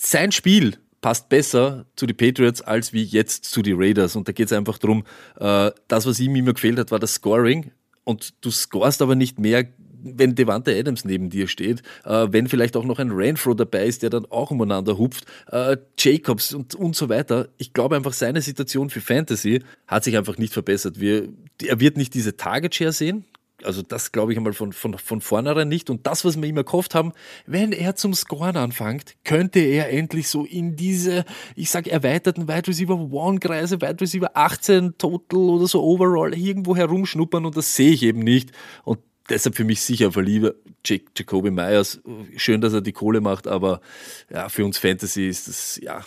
sein 0.00 0.32
Spiel 0.32 0.78
passt 1.00 1.28
besser 1.28 1.84
zu 1.94 2.06
den 2.06 2.16
Patriots 2.16 2.62
als 2.62 2.92
wie 2.92 3.04
jetzt 3.04 3.44
zu 3.44 3.60
den 3.60 3.76
Raiders. 3.78 4.16
Und 4.16 4.28
da 4.28 4.32
geht 4.32 4.46
es 4.46 4.52
einfach 4.52 4.78
darum, 4.78 5.04
äh, 5.38 5.70
das, 5.88 6.06
was 6.06 6.18
ihm 6.18 6.34
immer 6.36 6.54
gefehlt 6.54 6.78
hat, 6.78 6.90
war 6.90 6.98
das 6.98 7.14
Scoring. 7.14 7.70
Und 8.04 8.32
du 8.40 8.50
scorest 8.50 9.02
aber 9.02 9.14
nicht 9.14 9.38
mehr 9.38 9.68
wenn 10.02 10.34
Devante 10.34 10.76
Adams 10.76 11.04
neben 11.04 11.30
dir 11.30 11.48
steht, 11.48 11.82
äh, 12.04 12.28
wenn 12.30 12.48
vielleicht 12.48 12.76
auch 12.76 12.84
noch 12.84 12.98
ein 12.98 13.10
Renfro 13.10 13.54
dabei 13.54 13.86
ist, 13.86 14.02
der 14.02 14.10
dann 14.10 14.26
auch 14.26 14.50
umeinander 14.50 14.98
hupft, 14.98 15.24
äh, 15.50 15.76
Jacobs 15.98 16.54
und, 16.54 16.74
und 16.74 16.96
so 16.96 17.08
weiter. 17.08 17.48
Ich 17.58 17.72
glaube 17.72 17.96
einfach, 17.96 18.12
seine 18.12 18.42
Situation 18.42 18.90
für 18.90 19.00
Fantasy 19.00 19.62
hat 19.86 20.04
sich 20.04 20.16
einfach 20.16 20.38
nicht 20.38 20.52
verbessert. 20.52 21.00
Wir, 21.00 21.28
er 21.62 21.80
wird 21.80 21.96
nicht 21.96 22.14
diese 22.14 22.36
Target 22.36 22.74
Share 22.74 22.92
sehen, 22.92 23.24
also 23.64 23.82
das 23.82 24.12
glaube 24.12 24.32
ich 24.32 24.38
einmal 24.38 24.52
von, 24.52 24.72
von, 24.72 24.96
von 24.98 25.20
vornherein 25.20 25.68
nicht. 25.68 25.90
Und 25.90 26.06
das, 26.06 26.24
was 26.24 26.40
wir 26.40 26.48
immer 26.48 26.64
gehofft 26.64 26.94
haben, 26.94 27.12
wenn 27.46 27.72
er 27.72 27.96
zum 27.96 28.14
Scoren 28.14 28.56
anfängt, 28.56 29.16
könnte 29.24 29.60
er 29.60 29.90
endlich 29.90 30.28
so 30.28 30.44
in 30.44 30.76
diese, 30.76 31.24
ich 31.56 31.70
sage 31.70 31.90
erweiterten 31.90 32.48
Wide 32.48 32.68
Receiver 32.68 32.94
One-Kreise, 32.94 33.80
Wide 33.80 34.00
Receiver 34.00 34.36
18 34.36 34.96
Total 34.98 35.40
oder 35.40 35.66
so 35.66 35.82
Overall 35.82 36.34
irgendwo 36.34 36.76
herumschnuppern 36.76 37.44
und 37.46 37.56
das 37.56 37.74
sehe 37.74 37.92
ich 37.92 38.02
eben 38.02 38.20
nicht. 38.20 38.52
Und 38.84 39.00
deshalb 39.28 39.56
für 39.56 39.64
mich 39.64 39.80
sicher 39.82 40.12
verlieber 40.12 40.54
Jacoby 40.84 41.50
Myers. 41.50 42.00
Schön, 42.36 42.60
dass 42.60 42.72
er 42.72 42.80
die 42.80 42.92
Kohle 42.92 43.20
macht, 43.20 43.46
aber 43.46 43.80
ja, 44.30 44.48
für 44.48 44.64
uns 44.64 44.78
Fantasy 44.78 45.28
ist 45.28 45.48
das, 45.48 45.80
ja, 45.82 46.04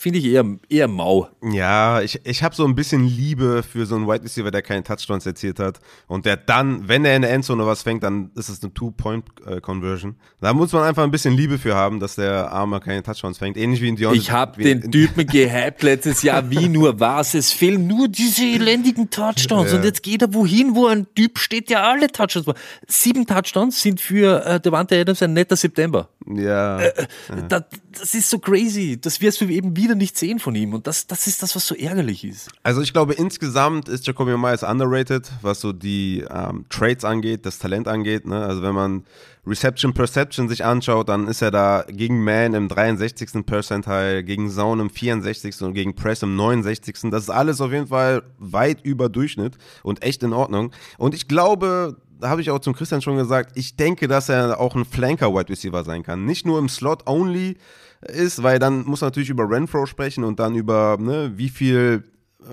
finde 0.00 0.18
ich 0.18 0.24
eher, 0.24 0.46
eher 0.70 0.88
mau. 0.88 1.28
Ja, 1.42 2.00
ich, 2.00 2.20
ich 2.24 2.42
habe 2.42 2.54
so 2.54 2.64
ein 2.64 2.74
bisschen 2.74 3.04
Liebe 3.04 3.62
für 3.62 3.84
so 3.84 3.96
einen 3.96 4.08
Wide 4.08 4.24
Receiver, 4.24 4.50
der 4.50 4.62
keine 4.62 4.82
Touchdowns 4.82 5.26
erzielt 5.26 5.58
hat 5.58 5.78
und 6.06 6.24
der 6.24 6.38
dann, 6.38 6.88
wenn 6.88 7.04
er 7.04 7.16
in 7.16 7.22
der 7.22 7.32
Endzone 7.32 7.66
was 7.66 7.82
fängt, 7.82 8.02
dann 8.02 8.30
ist 8.34 8.48
es 8.48 8.62
eine 8.62 8.72
Two-Point-Conversion. 8.72 10.16
Da 10.40 10.54
muss 10.54 10.72
man 10.72 10.84
einfach 10.84 11.02
ein 11.02 11.10
bisschen 11.10 11.34
Liebe 11.34 11.58
für 11.58 11.74
haben, 11.74 12.00
dass 12.00 12.14
der 12.14 12.50
Arme 12.50 12.80
keine 12.80 13.02
Touchdowns 13.02 13.36
fängt. 13.36 13.58
Ähnlich 13.58 13.82
wie 13.82 13.88
in 13.88 13.96
Dion. 13.96 14.14
Ich 14.14 14.30
habe 14.30 14.62
den 14.62 14.90
Typen 14.90 15.26
gehypt 15.30 15.82
letztes 15.82 16.22
Jahr 16.22 16.48
wie 16.48 16.70
nur 16.70 16.98
was. 16.98 17.34
Es 17.34 17.52
fehlen 17.52 17.86
nur 17.86 18.08
diese 18.08 18.42
elendigen 18.42 19.10
Touchdowns. 19.10 19.70
Ja. 19.70 19.76
Und 19.76 19.84
jetzt 19.84 20.02
geht 20.02 20.22
er 20.22 20.32
wohin, 20.32 20.74
wo 20.74 20.86
ein 20.86 21.06
Typ 21.14 21.38
steht, 21.38 21.68
der 21.68 21.84
alle 21.84 22.08
Touchdowns 22.08 22.46
macht. 22.46 22.56
Sieben 22.86 23.26
Touchdowns 23.26 23.82
sind 23.82 24.00
für 24.00 24.46
äh, 24.46 24.58
Devante 24.58 24.98
Adams 24.98 25.22
ein 25.22 25.34
netter 25.34 25.56
September. 25.56 26.08
Ja. 26.26 26.80
Äh, 26.80 26.88
äh 26.88 27.06
ja. 27.28 27.42
Das, 27.48 27.64
das 27.92 28.14
ist 28.14 28.30
so 28.30 28.38
crazy. 28.38 28.98
Das 28.98 29.20
wirst 29.40 29.50
du 29.50 29.54
eben 29.54 29.76
wieder 29.76 29.94
nicht 29.94 30.18
sehen 30.18 30.38
von 30.38 30.54
ihm. 30.54 30.74
Und 30.74 30.86
das, 30.86 31.06
das 31.06 31.26
ist 31.26 31.42
das, 31.42 31.54
was 31.56 31.66
so 31.66 31.74
ärgerlich 31.74 32.24
ist. 32.24 32.50
Also 32.62 32.80
ich 32.82 32.92
glaube, 32.92 33.14
insgesamt 33.14 33.88
ist 33.88 34.06
Jacoby 34.06 34.36
Myers 34.36 34.62
underrated, 34.62 35.30
was 35.42 35.60
so 35.60 35.72
die 35.72 36.24
ähm, 36.30 36.64
Trades 36.68 37.04
angeht, 37.04 37.46
das 37.46 37.58
Talent 37.58 37.88
angeht. 37.88 38.26
Ne? 38.26 38.42
Also 38.42 38.62
wenn 38.62 38.74
man 38.74 39.04
Reception 39.46 39.94
Perception 39.94 40.48
sich 40.48 40.64
anschaut, 40.64 41.08
dann 41.08 41.26
ist 41.26 41.42
er 41.42 41.50
da 41.50 41.84
gegen 41.88 42.22
Man 42.22 42.54
im 42.54 42.68
63. 42.68 43.44
Percentile, 43.46 44.22
gegen 44.22 44.50
Zone 44.50 44.82
im 44.82 44.90
64. 44.90 45.62
und 45.62 45.74
gegen 45.74 45.94
Press 45.94 46.22
im 46.22 46.36
69. 46.36 47.10
Das 47.10 47.24
ist 47.24 47.30
alles 47.30 47.60
auf 47.60 47.72
jeden 47.72 47.88
Fall 47.88 48.22
weit 48.38 48.84
über 48.84 49.08
Durchschnitt 49.08 49.56
und 49.82 50.02
echt 50.02 50.22
in 50.22 50.32
Ordnung. 50.32 50.72
Und 50.98 51.14
ich 51.14 51.26
glaube, 51.26 51.96
da 52.20 52.28
habe 52.28 52.42
ich 52.42 52.50
auch 52.50 52.58
zum 52.58 52.74
Christian 52.74 53.00
schon 53.00 53.16
gesagt, 53.16 53.52
ich 53.54 53.76
denke, 53.76 54.06
dass 54.06 54.28
er 54.28 54.60
auch 54.60 54.76
ein 54.76 54.84
Flanker-Wide 54.84 55.48
Receiver 55.48 55.84
sein 55.84 56.02
kann. 56.02 56.26
Nicht 56.26 56.44
nur 56.44 56.58
im 56.58 56.68
Slot 56.68 57.06
only 57.08 57.56
ist, 58.00 58.42
weil 58.42 58.58
dann 58.58 58.84
muss 58.84 59.00
man 59.00 59.08
natürlich 59.08 59.30
über 59.30 59.48
Renfro 59.48 59.86
sprechen 59.86 60.24
und 60.24 60.40
dann 60.40 60.54
über, 60.54 60.96
ne, 60.98 61.32
wie 61.36 61.48
viel 61.48 62.04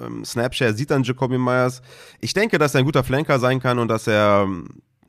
ähm, 0.01 0.25
Snapshare 0.25 0.73
sieht 0.73 0.91
dann 0.91 1.03
Jacoby 1.03 1.38
Myers. 1.38 1.81
Ich 2.19 2.33
denke, 2.33 2.57
dass 2.57 2.75
er 2.75 2.79
ein 2.79 2.86
guter 2.86 3.03
Flanker 3.03 3.39
sein 3.39 3.60
kann 3.60 3.79
und 3.79 3.88
dass 3.88 4.07
er, 4.07 4.47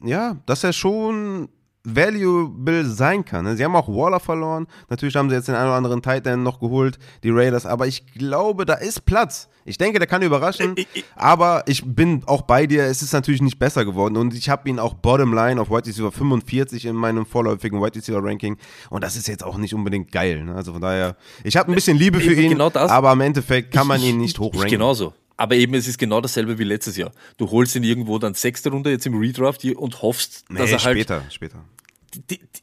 ja, 0.03 0.37
dass 0.46 0.64
er 0.64 0.72
schon 0.72 1.48
valuable 1.94 2.85
sein 2.85 3.24
kann. 3.24 3.44
Ne? 3.44 3.57
Sie 3.57 3.64
haben 3.64 3.77
auch 3.77 3.88
Waller 3.88 4.20
verloren. 4.20 4.66
Natürlich 4.88 5.16
haben 5.16 5.29
sie 5.31 5.37
jetzt 5.37 5.48
den 5.48 5.55
einen 5.55 5.68
oder 5.68 5.77
anderen 5.77 6.03
Tight 6.03 6.27
End 6.27 6.42
noch 6.42 6.61
geholt, 6.61 6.98
die 7.22 7.31
Raiders. 7.31 7.66
Aber 7.66 7.87
ich 7.87 8.07
glaube, 8.07 8.64
da 8.64 8.74
ist 8.74 9.05
Platz. 9.05 9.48
Ich 9.64 9.77
denke, 9.77 9.98
der 9.98 10.09
kann 10.09 10.22
überraschen. 10.22 10.77
aber 11.14 11.64
ich 11.66 11.85
bin 11.85 12.22
auch 12.27 12.42
bei 12.42 12.66
dir. 12.66 12.85
Es 12.85 13.03
ist 13.03 13.12
natürlich 13.12 13.42
nicht 13.42 13.59
besser 13.59 13.85
geworden. 13.85 14.16
Und 14.16 14.35
ich 14.35 14.48
habe 14.48 14.68
ihn 14.68 14.79
auch 14.79 14.94
Bottomline 14.94 15.61
auf 15.61 15.70
White 15.70 15.88
Receiver 15.88 16.11
45 16.11 16.87
in 16.87 16.96
meinem 16.96 17.27
vorläufigen 17.27 17.81
White 17.81 17.98
Receiver 17.98 18.22
Ranking. 18.22 18.57
Und 18.90 19.05
das 19.05 19.16
ist 19.16 19.29
jetzt 19.29 19.44
auch 19.44 19.59
nicht 19.59 19.74
unbedingt 19.74 20.11
geil. 20.11 20.44
Ne? 20.44 20.55
Also 20.55 20.72
von 20.72 20.81
daher, 20.81 21.16
ich 21.44 21.57
habe 21.57 21.70
ein 21.70 21.74
bisschen 21.74 21.98
Liebe 21.98 22.20
für 22.20 22.33
ihn. 22.33 22.51
Genau 22.51 22.70
aber 22.74 23.12
im 23.12 23.20
Endeffekt 23.20 23.72
kann 23.72 23.87
man 23.87 24.01
ihn 24.01 24.18
nicht 24.18 24.38
hochranken. 24.38 24.70
Genauso. 24.70 25.12
Aber 25.38 25.55
eben, 25.55 25.74
es 25.74 25.87
ist 25.87 25.98
genau 25.98 26.20
dasselbe 26.20 26.59
wie 26.59 26.64
letztes 26.64 26.96
Jahr. 26.96 27.12
Du 27.37 27.48
holst 27.51 27.77
ihn 27.77 27.85
irgendwo 27.85 28.18
dann 28.18 28.35
sechste 28.35 28.70
Runde 28.70 28.90
jetzt 28.90 29.07
im 29.07 29.16
Redraft 29.16 29.64
und 29.64 30.03
hoffst, 30.03 30.44
nee, 30.48 30.59
dass 30.59 30.70
er 30.72 30.83
halt. 30.83 30.96
Später, 30.96 31.22
später. 31.31 31.64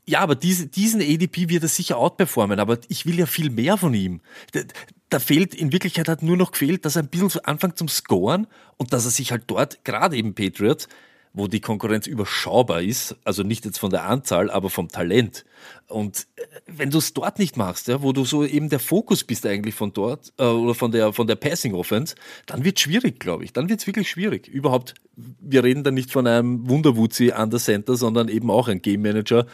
Ja, 0.06 0.20
aber 0.20 0.36
diese, 0.36 0.68
diesen 0.68 1.02
ADP 1.02 1.50
wird 1.50 1.64
er 1.64 1.70
sicher 1.70 1.98
outperformen, 1.98 2.60
aber 2.60 2.80
ich 2.88 3.06
will 3.06 3.18
ja 3.18 3.26
viel 3.26 3.50
mehr 3.50 3.78
von 3.78 3.94
ihm. 3.94 4.22
Da, 4.54 4.62
da, 5.10 5.20
fehlt, 5.20 5.54
in 5.54 5.72
Wirklichkeit 5.72 6.08
hat 6.08 6.24
nur 6.24 6.38
noch 6.38 6.52
gefehlt, 6.52 6.86
dass 6.86 6.96
er 6.96 7.04
ein 7.04 7.10
bisschen 7.10 7.30
so 7.30 7.42
anfängt 7.44 7.78
zum 7.78 7.88
Scoren 7.88 8.48
und 8.78 8.94
dass 8.94 9.06
er 9.06 9.12
sich 9.12 9.32
halt 9.32 9.44
dort, 9.48 9.84
gerade 9.86 10.16
eben 10.18 10.34
Patriots, 10.34 10.88
wo 11.36 11.48
die 11.48 11.60
Konkurrenz 11.60 12.08
überschaubar 12.08 12.82
ist, 12.82 13.16
also 13.26 13.44
nicht 13.44 13.66
jetzt 13.66 13.78
von 13.78 13.90
der 13.90 14.06
Anzahl, 14.06 14.50
aber 14.50 14.70
vom 14.70 14.88
Talent. 14.88 15.46
Und 15.88 16.28
äh, 16.38 16.44
wenn 16.66 16.90
du 16.90 16.98
es 16.98 17.14
dort 17.14 17.40
nicht 17.40 17.58
machst, 17.58 17.90
ja, 17.90 18.02
wo 18.02 18.14
du 18.14 18.24
so 18.24 18.46
eben 18.46 18.70
der 18.70 18.80
Fokus 18.80 19.26
bist 19.26 19.46
eigentlich 19.46 19.76
von 19.76 19.92
dort 19.92 20.32
äh, 20.38 20.46
oder 20.46 20.74
von 20.74 20.92
der 20.92 21.12
von 21.12 21.28
der 21.28 21.36
Passing 21.36 21.74
Offense, 21.74 22.16
dann 22.46 22.64
wird 22.64 22.80
schwierig, 22.80 23.20
glaube 23.20 23.44
ich. 23.44 23.52
Dann 23.52 23.68
wird 23.68 23.82
es 23.82 23.88
wirklich 23.88 24.10
schwierig. 24.10 24.48
Überhaupt, 24.48 24.94
wir 25.16 25.64
reden 25.64 25.84
da 25.84 25.92
nicht 25.92 26.12
von 26.12 26.26
einem 26.26 26.70
Wunderwuzi 26.70 27.32
an 27.32 27.50
der 27.50 27.60
Center, 27.60 27.98
sondern 27.98 28.30
eben 28.30 28.50
auch 28.50 28.70
ein 28.70 28.82
Game 28.82 29.02
Manager 29.02 29.46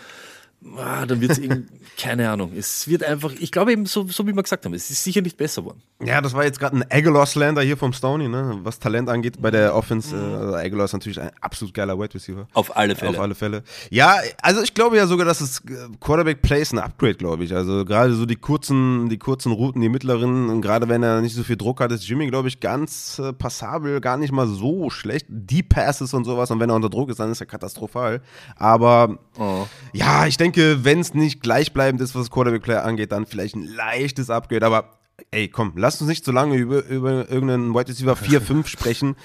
ah, 0.77 1.05
dann 1.05 1.21
wird 1.21 1.31
es 1.31 1.37
irgendwie, 1.39 1.67
keine 1.97 2.29
Ahnung. 2.29 2.51
Es 2.55 2.87
wird 2.87 3.03
einfach, 3.03 3.31
ich 3.39 3.51
glaube 3.51 3.71
eben, 3.71 3.85
so, 3.85 4.07
so 4.07 4.27
wie 4.27 4.35
wir 4.35 4.43
gesagt 4.43 4.65
haben, 4.65 4.73
es 4.73 4.89
ist 4.89 5.03
sicher 5.03 5.21
nicht 5.21 5.37
besser 5.37 5.61
geworden. 5.61 5.81
Ja, 6.03 6.21
das 6.21 6.33
war 6.33 6.43
jetzt 6.43 6.59
gerade 6.59 6.77
ein 6.77 6.85
Aguilar-Slander 6.89 7.61
hier 7.61 7.77
vom 7.77 7.93
Stony, 7.93 8.27
ne? 8.27 8.59
was 8.63 8.79
Talent 8.79 9.09
angeht 9.09 9.41
bei 9.41 9.51
der 9.51 9.75
Offense. 9.75 10.15
Mhm. 10.15 10.21
Äh, 10.21 10.35
also 10.35 10.55
Aguilar 10.55 10.85
ist 10.85 10.93
natürlich 10.93 11.19
ein 11.19 11.31
absolut 11.41 11.73
geiler 11.73 11.97
Wide 11.97 12.13
Receiver. 12.13 12.47
Auf 12.53 12.75
alle 12.75 12.95
Fälle. 12.95 13.11
Auf 13.11 13.19
alle 13.19 13.35
Fälle. 13.35 13.63
Ja, 13.89 14.17
also 14.41 14.61
ich 14.61 14.73
glaube 14.73 14.97
ja 14.97 15.07
sogar, 15.07 15.25
dass 15.25 15.39
das 15.39 15.59
äh, 15.59 15.87
Quarterback 15.99 16.41
Plays 16.41 16.71
ein 16.73 16.79
Upgrade, 16.79 17.15
glaube 17.15 17.43
ich. 17.43 17.53
Also 17.53 17.85
gerade 17.85 18.13
so 18.13 18.25
die 18.25 18.35
kurzen, 18.35 19.09
die 19.09 19.17
kurzen 19.17 19.51
Routen, 19.51 19.81
die 19.81 19.89
mittleren, 19.89 20.49
und 20.49 20.61
gerade 20.61 20.89
wenn 20.89 21.03
er 21.03 21.21
nicht 21.21 21.35
so 21.35 21.43
viel 21.43 21.57
Druck 21.57 21.81
hat, 21.81 21.91
ist 21.91 22.07
Jimmy, 22.07 22.27
glaube 22.27 22.47
ich, 22.47 22.59
ganz 22.59 23.19
äh, 23.19 23.33
passabel, 23.33 24.01
gar 24.01 24.17
nicht 24.17 24.31
mal 24.31 24.47
so 24.47 24.89
schlecht. 24.89 25.25
Deep 25.29 25.69
Passes 25.69 26.13
und 26.13 26.25
sowas 26.25 26.51
und 26.51 26.59
wenn 26.59 26.69
er 26.69 26.75
unter 26.75 26.89
Druck 26.89 27.09
ist, 27.09 27.19
dann 27.19 27.31
ist 27.31 27.41
er 27.41 27.47
katastrophal. 27.47 28.21
Aber 28.55 29.17
oh. 29.37 29.67
ja, 29.93 30.25
ich 30.27 30.37
denke, 30.37 30.50
denke, 30.51 30.83
wenn 30.83 30.99
es 30.99 31.13
nicht 31.13 31.41
gleichbleibend 31.41 32.01
ist, 32.01 32.15
was 32.15 32.23
das 32.23 32.31
Quarterback-Play 32.31 32.77
angeht, 32.77 33.11
dann 33.11 33.25
vielleicht 33.25 33.55
ein 33.55 33.63
leichtes 33.63 34.29
Upgrade. 34.29 34.65
Aber 34.65 34.97
ey, 35.31 35.47
komm, 35.47 35.73
lass 35.75 36.01
uns 36.01 36.09
nicht 36.09 36.25
so 36.25 36.31
lange 36.31 36.55
über, 36.55 36.85
über 36.85 37.29
irgendeinen 37.29 37.73
White 37.73 37.89
Receiver 37.89 38.13
4-5 38.13 38.65
sprechen, 38.67 39.15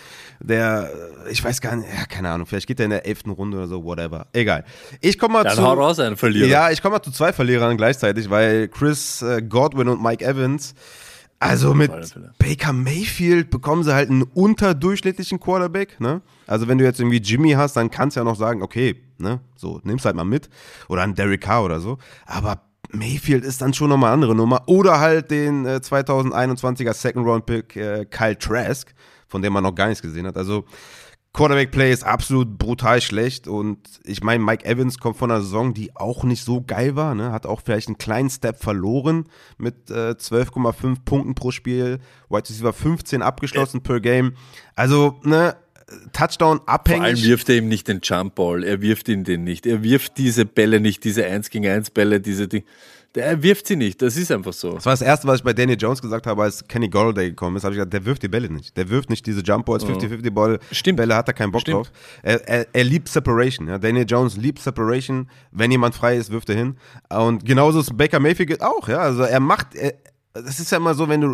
der, 0.40 0.90
ich 1.30 1.42
weiß 1.42 1.60
gar 1.60 1.76
nicht, 1.76 1.88
ja, 1.88 2.04
keine 2.06 2.30
Ahnung, 2.30 2.46
vielleicht 2.46 2.66
geht 2.66 2.78
der 2.78 2.84
in 2.84 2.90
der 2.90 3.06
elften 3.06 3.30
Runde 3.30 3.56
oder 3.56 3.66
so, 3.66 3.84
whatever. 3.84 4.26
Egal. 4.32 4.64
Ich 5.00 5.18
komme 5.18 5.34
mal 5.34 5.44
Dann 5.44 5.56
zu. 5.56 5.62
Hau 5.62 5.72
raus, 5.72 5.98
einen 5.98 6.16
Verlierer. 6.16 6.48
Ja, 6.48 6.70
ich 6.70 6.82
komme 6.82 6.96
mal 6.96 7.02
zu 7.02 7.10
zwei 7.10 7.32
Verlierern 7.32 7.76
gleichzeitig, 7.76 8.30
weil 8.30 8.68
Chris 8.68 9.22
äh, 9.22 9.42
Godwin 9.42 9.88
und 9.88 10.02
Mike 10.02 10.24
Evans 10.24 10.74
also 11.38 11.74
mit 11.74 11.90
Baker 12.38 12.72
Mayfield 12.72 13.50
bekommen 13.50 13.82
sie 13.82 13.94
halt 13.94 14.10
einen 14.10 14.22
unterdurchschnittlichen 14.22 15.38
Quarterback, 15.38 16.00
ne? 16.00 16.22
Also 16.46 16.68
wenn 16.68 16.78
du 16.78 16.84
jetzt 16.84 17.00
irgendwie 17.00 17.18
Jimmy 17.18 17.52
hast, 17.52 17.76
dann 17.76 17.90
kannst 17.90 18.16
du 18.16 18.20
ja 18.20 18.24
noch 18.24 18.36
sagen, 18.36 18.62
okay, 18.62 18.96
ne, 19.18 19.40
so, 19.56 19.80
nimm's 19.84 20.04
halt 20.04 20.16
mal 20.16 20.24
mit. 20.24 20.48
Oder 20.88 21.02
ein 21.02 21.14
Derek 21.14 21.42
Carr 21.42 21.64
oder 21.64 21.80
so. 21.80 21.98
Aber 22.24 22.62
Mayfield 22.90 23.44
ist 23.44 23.60
dann 23.60 23.74
schon 23.74 23.90
nochmal 23.90 24.08
eine 24.08 24.14
andere 24.14 24.34
Nummer. 24.34 24.62
Oder 24.66 25.00
halt 25.00 25.30
den 25.30 25.66
äh, 25.66 25.80
2021er 25.82 26.94
Second 26.94 27.26
Round 27.26 27.46
Pick 27.46 27.76
äh, 27.76 28.06
Kyle 28.06 28.38
Trask, 28.38 28.94
von 29.28 29.42
dem 29.42 29.52
man 29.52 29.62
noch 29.62 29.74
gar 29.74 29.88
nichts 29.88 30.02
gesehen 30.02 30.26
hat. 30.26 30.36
Also 30.36 30.64
Quarterback-Play 31.36 31.92
ist 31.92 32.02
absolut 32.02 32.56
brutal 32.56 33.02
schlecht 33.02 33.46
und 33.46 33.78
ich 34.04 34.22
meine, 34.22 34.42
Mike 34.42 34.64
Evans 34.64 34.96
kommt 34.96 35.18
von 35.18 35.30
einer 35.30 35.42
Saison, 35.42 35.74
die 35.74 35.94
auch 35.94 36.24
nicht 36.24 36.42
so 36.42 36.62
geil 36.66 36.96
war, 36.96 37.14
ne? 37.14 37.30
hat 37.30 37.44
auch 37.44 37.60
vielleicht 37.62 37.88
einen 37.88 37.98
kleinen 37.98 38.30
Step 38.30 38.58
verloren 38.58 39.24
mit 39.58 39.90
äh, 39.90 40.12
12,5 40.12 41.04
Punkten 41.04 41.34
pro 41.34 41.50
Spiel, 41.50 41.98
White 42.30 42.48
Receiver 42.48 42.72
15 42.72 43.20
abgeschlossen 43.20 43.82
per 43.82 44.00
Game. 44.00 44.32
Also, 44.76 45.20
ne, 45.24 45.56
Touchdown 46.14 46.62
abhängig. 46.64 47.00
Vor 47.00 47.06
allem 47.06 47.22
wirft 47.22 47.48
er 47.50 47.56
ihm 47.56 47.68
nicht 47.68 47.86
den 47.86 48.00
Jumpball, 48.02 48.64
er 48.64 48.80
wirft 48.80 49.06
ihn 49.10 49.22
den 49.22 49.44
nicht. 49.44 49.66
Er 49.66 49.82
wirft 49.82 50.16
diese 50.16 50.46
Bälle 50.46 50.80
nicht, 50.80 51.04
diese 51.04 51.26
1 51.26 51.50
gegen 51.50 51.66
1 51.66 51.90
Bälle, 51.90 52.18
diese 52.20 52.48
Dinge. 52.48 52.64
Der 53.16 53.42
wirft 53.42 53.66
sie 53.66 53.76
nicht, 53.76 54.02
das 54.02 54.18
ist 54.18 54.30
einfach 54.30 54.52
so. 54.52 54.72
Das 54.72 54.84
war 54.84 54.92
das 54.92 55.00
Erste, 55.00 55.26
was 55.26 55.38
ich 55.38 55.42
bei 55.42 55.54
Danny 55.54 55.72
Jones 55.72 56.02
gesagt 56.02 56.26
habe, 56.26 56.42
als 56.42 56.68
Kenny 56.68 56.88
Golladay 56.88 57.30
gekommen 57.30 57.56
ist, 57.56 57.64
habe 57.64 57.72
ich 57.72 57.78
gesagt, 57.78 57.94
der 57.94 58.04
wirft 58.04 58.22
die 58.22 58.28
Bälle 58.28 58.50
nicht. 58.50 58.76
Der 58.76 58.90
wirft 58.90 59.08
nicht 59.08 59.24
diese 59.26 59.40
Jump 59.40 59.64
Balls, 59.64 59.86
50-50 59.86 60.30
Ball. 60.30 60.58
Stimmt. 60.70 60.98
Bälle 60.98 61.16
hat 61.16 61.26
er 61.26 61.32
keinen 61.32 61.50
Bock 61.50 61.62
Stimmt. 61.62 61.76
drauf. 61.78 61.92
Er, 62.22 62.46
er, 62.46 62.66
er, 62.70 62.84
liebt 62.84 63.08
Separation. 63.08 63.68
Ja. 63.68 63.78
Danny 63.78 64.02
Jones 64.02 64.36
liebt 64.36 64.60
Separation. 64.60 65.30
Wenn 65.50 65.70
jemand 65.70 65.94
frei 65.94 66.16
ist, 66.18 66.30
wirft 66.30 66.50
er 66.50 66.56
hin. 66.56 66.76
Und 67.08 67.46
genauso 67.46 67.80
ist 67.80 67.96
Baker 67.96 68.20
Mayfield 68.20 68.60
auch. 68.60 68.86
Ja. 68.86 68.98
Also 68.98 69.22
er 69.22 69.40
macht, 69.40 69.74
er, 69.74 69.94
das 70.42 70.60
ist 70.60 70.70
ja 70.70 70.78
immer 70.78 70.94
so, 70.94 71.08
wenn 71.08 71.20
du 71.20 71.28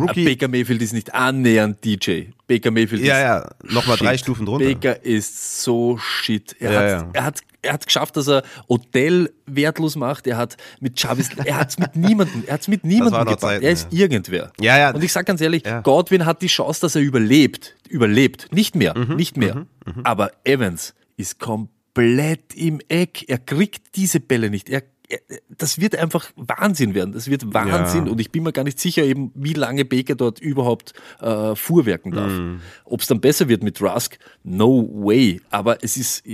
Rookie. 0.00 0.24
Baker 0.24 0.48
Mayfield 0.48 0.82
ist 0.82 0.92
nicht 0.92 1.14
annähernd 1.14 1.84
DJ. 1.84 2.26
Baker 2.46 2.70
Mayfield 2.70 3.02
ja, 3.02 3.14
ist. 3.14 3.20
Ja, 3.20 3.38
ja, 3.38 3.74
nochmal 3.74 3.96
drei 3.96 4.18
Stufen 4.18 4.46
drunter. 4.46 4.66
Baker 4.66 5.04
ist 5.04 5.62
so 5.62 5.98
shit. 5.98 6.56
Er, 6.60 6.72
ja, 6.72 6.78
hat, 6.78 6.88
ja. 6.88 7.10
er 7.12 7.24
hat 7.24 7.40
er 7.64 7.72
hat 7.72 7.86
geschafft, 7.86 8.16
dass 8.16 8.28
er 8.28 8.42
Odell 8.68 9.32
wertlos 9.46 9.96
macht. 9.96 10.26
Er 10.26 10.36
hat 10.36 10.56
mit 10.80 11.00
Chavis, 11.00 11.30
er 11.44 11.56
hat 11.56 11.70
es 11.70 11.78
mit 11.78 11.96
niemandem, 11.96 12.44
er 12.46 12.54
hat 12.54 12.68
mit 12.68 12.84
niemandem 12.84 13.20
gebracht. 13.20 13.40
Zeiten, 13.40 13.64
er 13.64 13.70
ist 13.72 13.92
irgendwer. 13.92 14.52
Ja, 14.60 14.78
ja. 14.78 14.94
Und 14.94 15.02
ich 15.02 15.12
sag 15.12 15.26
ganz 15.26 15.40
ehrlich. 15.40 15.64
Godwin 15.82 16.26
hat 16.26 16.42
die 16.42 16.48
Chance, 16.48 16.82
dass 16.82 16.94
er 16.94 17.02
überlebt. 17.02 17.74
Überlebt. 17.88 18.48
Nicht 18.52 18.76
mehr. 18.76 18.96
Mhm, 18.96 19.16
nicht 19.16 19.36
mehr. 19.36 19.54
Mhm, 19.54 19.66
mhm. 19.86 20.00
Aber 20.04 20.32
Evans 20.44 20.94
ist 21.16 21.38
komplett 21.38 22.54
im 22.54 22.80
Eck. 22.88 23.28
Er 23.28 23.38
kriegt 23.38 23.96
diese 23.96 24.20
Bälle 24.20 24.50
nicht. 24.50 24.68
Er 24.68 24.82
das 25.48 25.80
wird 25.80 25.96
einfach 25.96 26.30
Wahnsinn 26.36 26.94
werden. 26.94 27.12
Das 27.12 27.28
wird 27.28 27.52
Wahnsinn. 27.52 28.06
Ja. 28.06 28.12
Und 28.12 28.20
ich 28.20 28.30
bin 28.30 28.42
mir 28.42 28.52
gar 28.52 28.64
nicht 28.64 28.80
sicher, 28.80 29.04
eben, 29.04 29.30
wie 29.34 29.52
lange 29.52 29.84
Baker 29.84 30.14
dort 30.14 30.40
überhaupt 30.40 30.92
äh, 31.20 31.54
fuhrwerken 31.54 32.12
darf. 32.12 32.32
Mm. 32.32 32.60
Ob 32.84 33.00
es 33.00 33.06
dann 33.06 33.20
besser 33.20 33.48
wird 33.48 33.62
mit 33.62 33.80
Rusk, 33.80 34.18
no 34.42 34.88
way. 34.92 35.40
Aber 35.50 35.82
es 35.82 35.96
ist, 35.96 36.24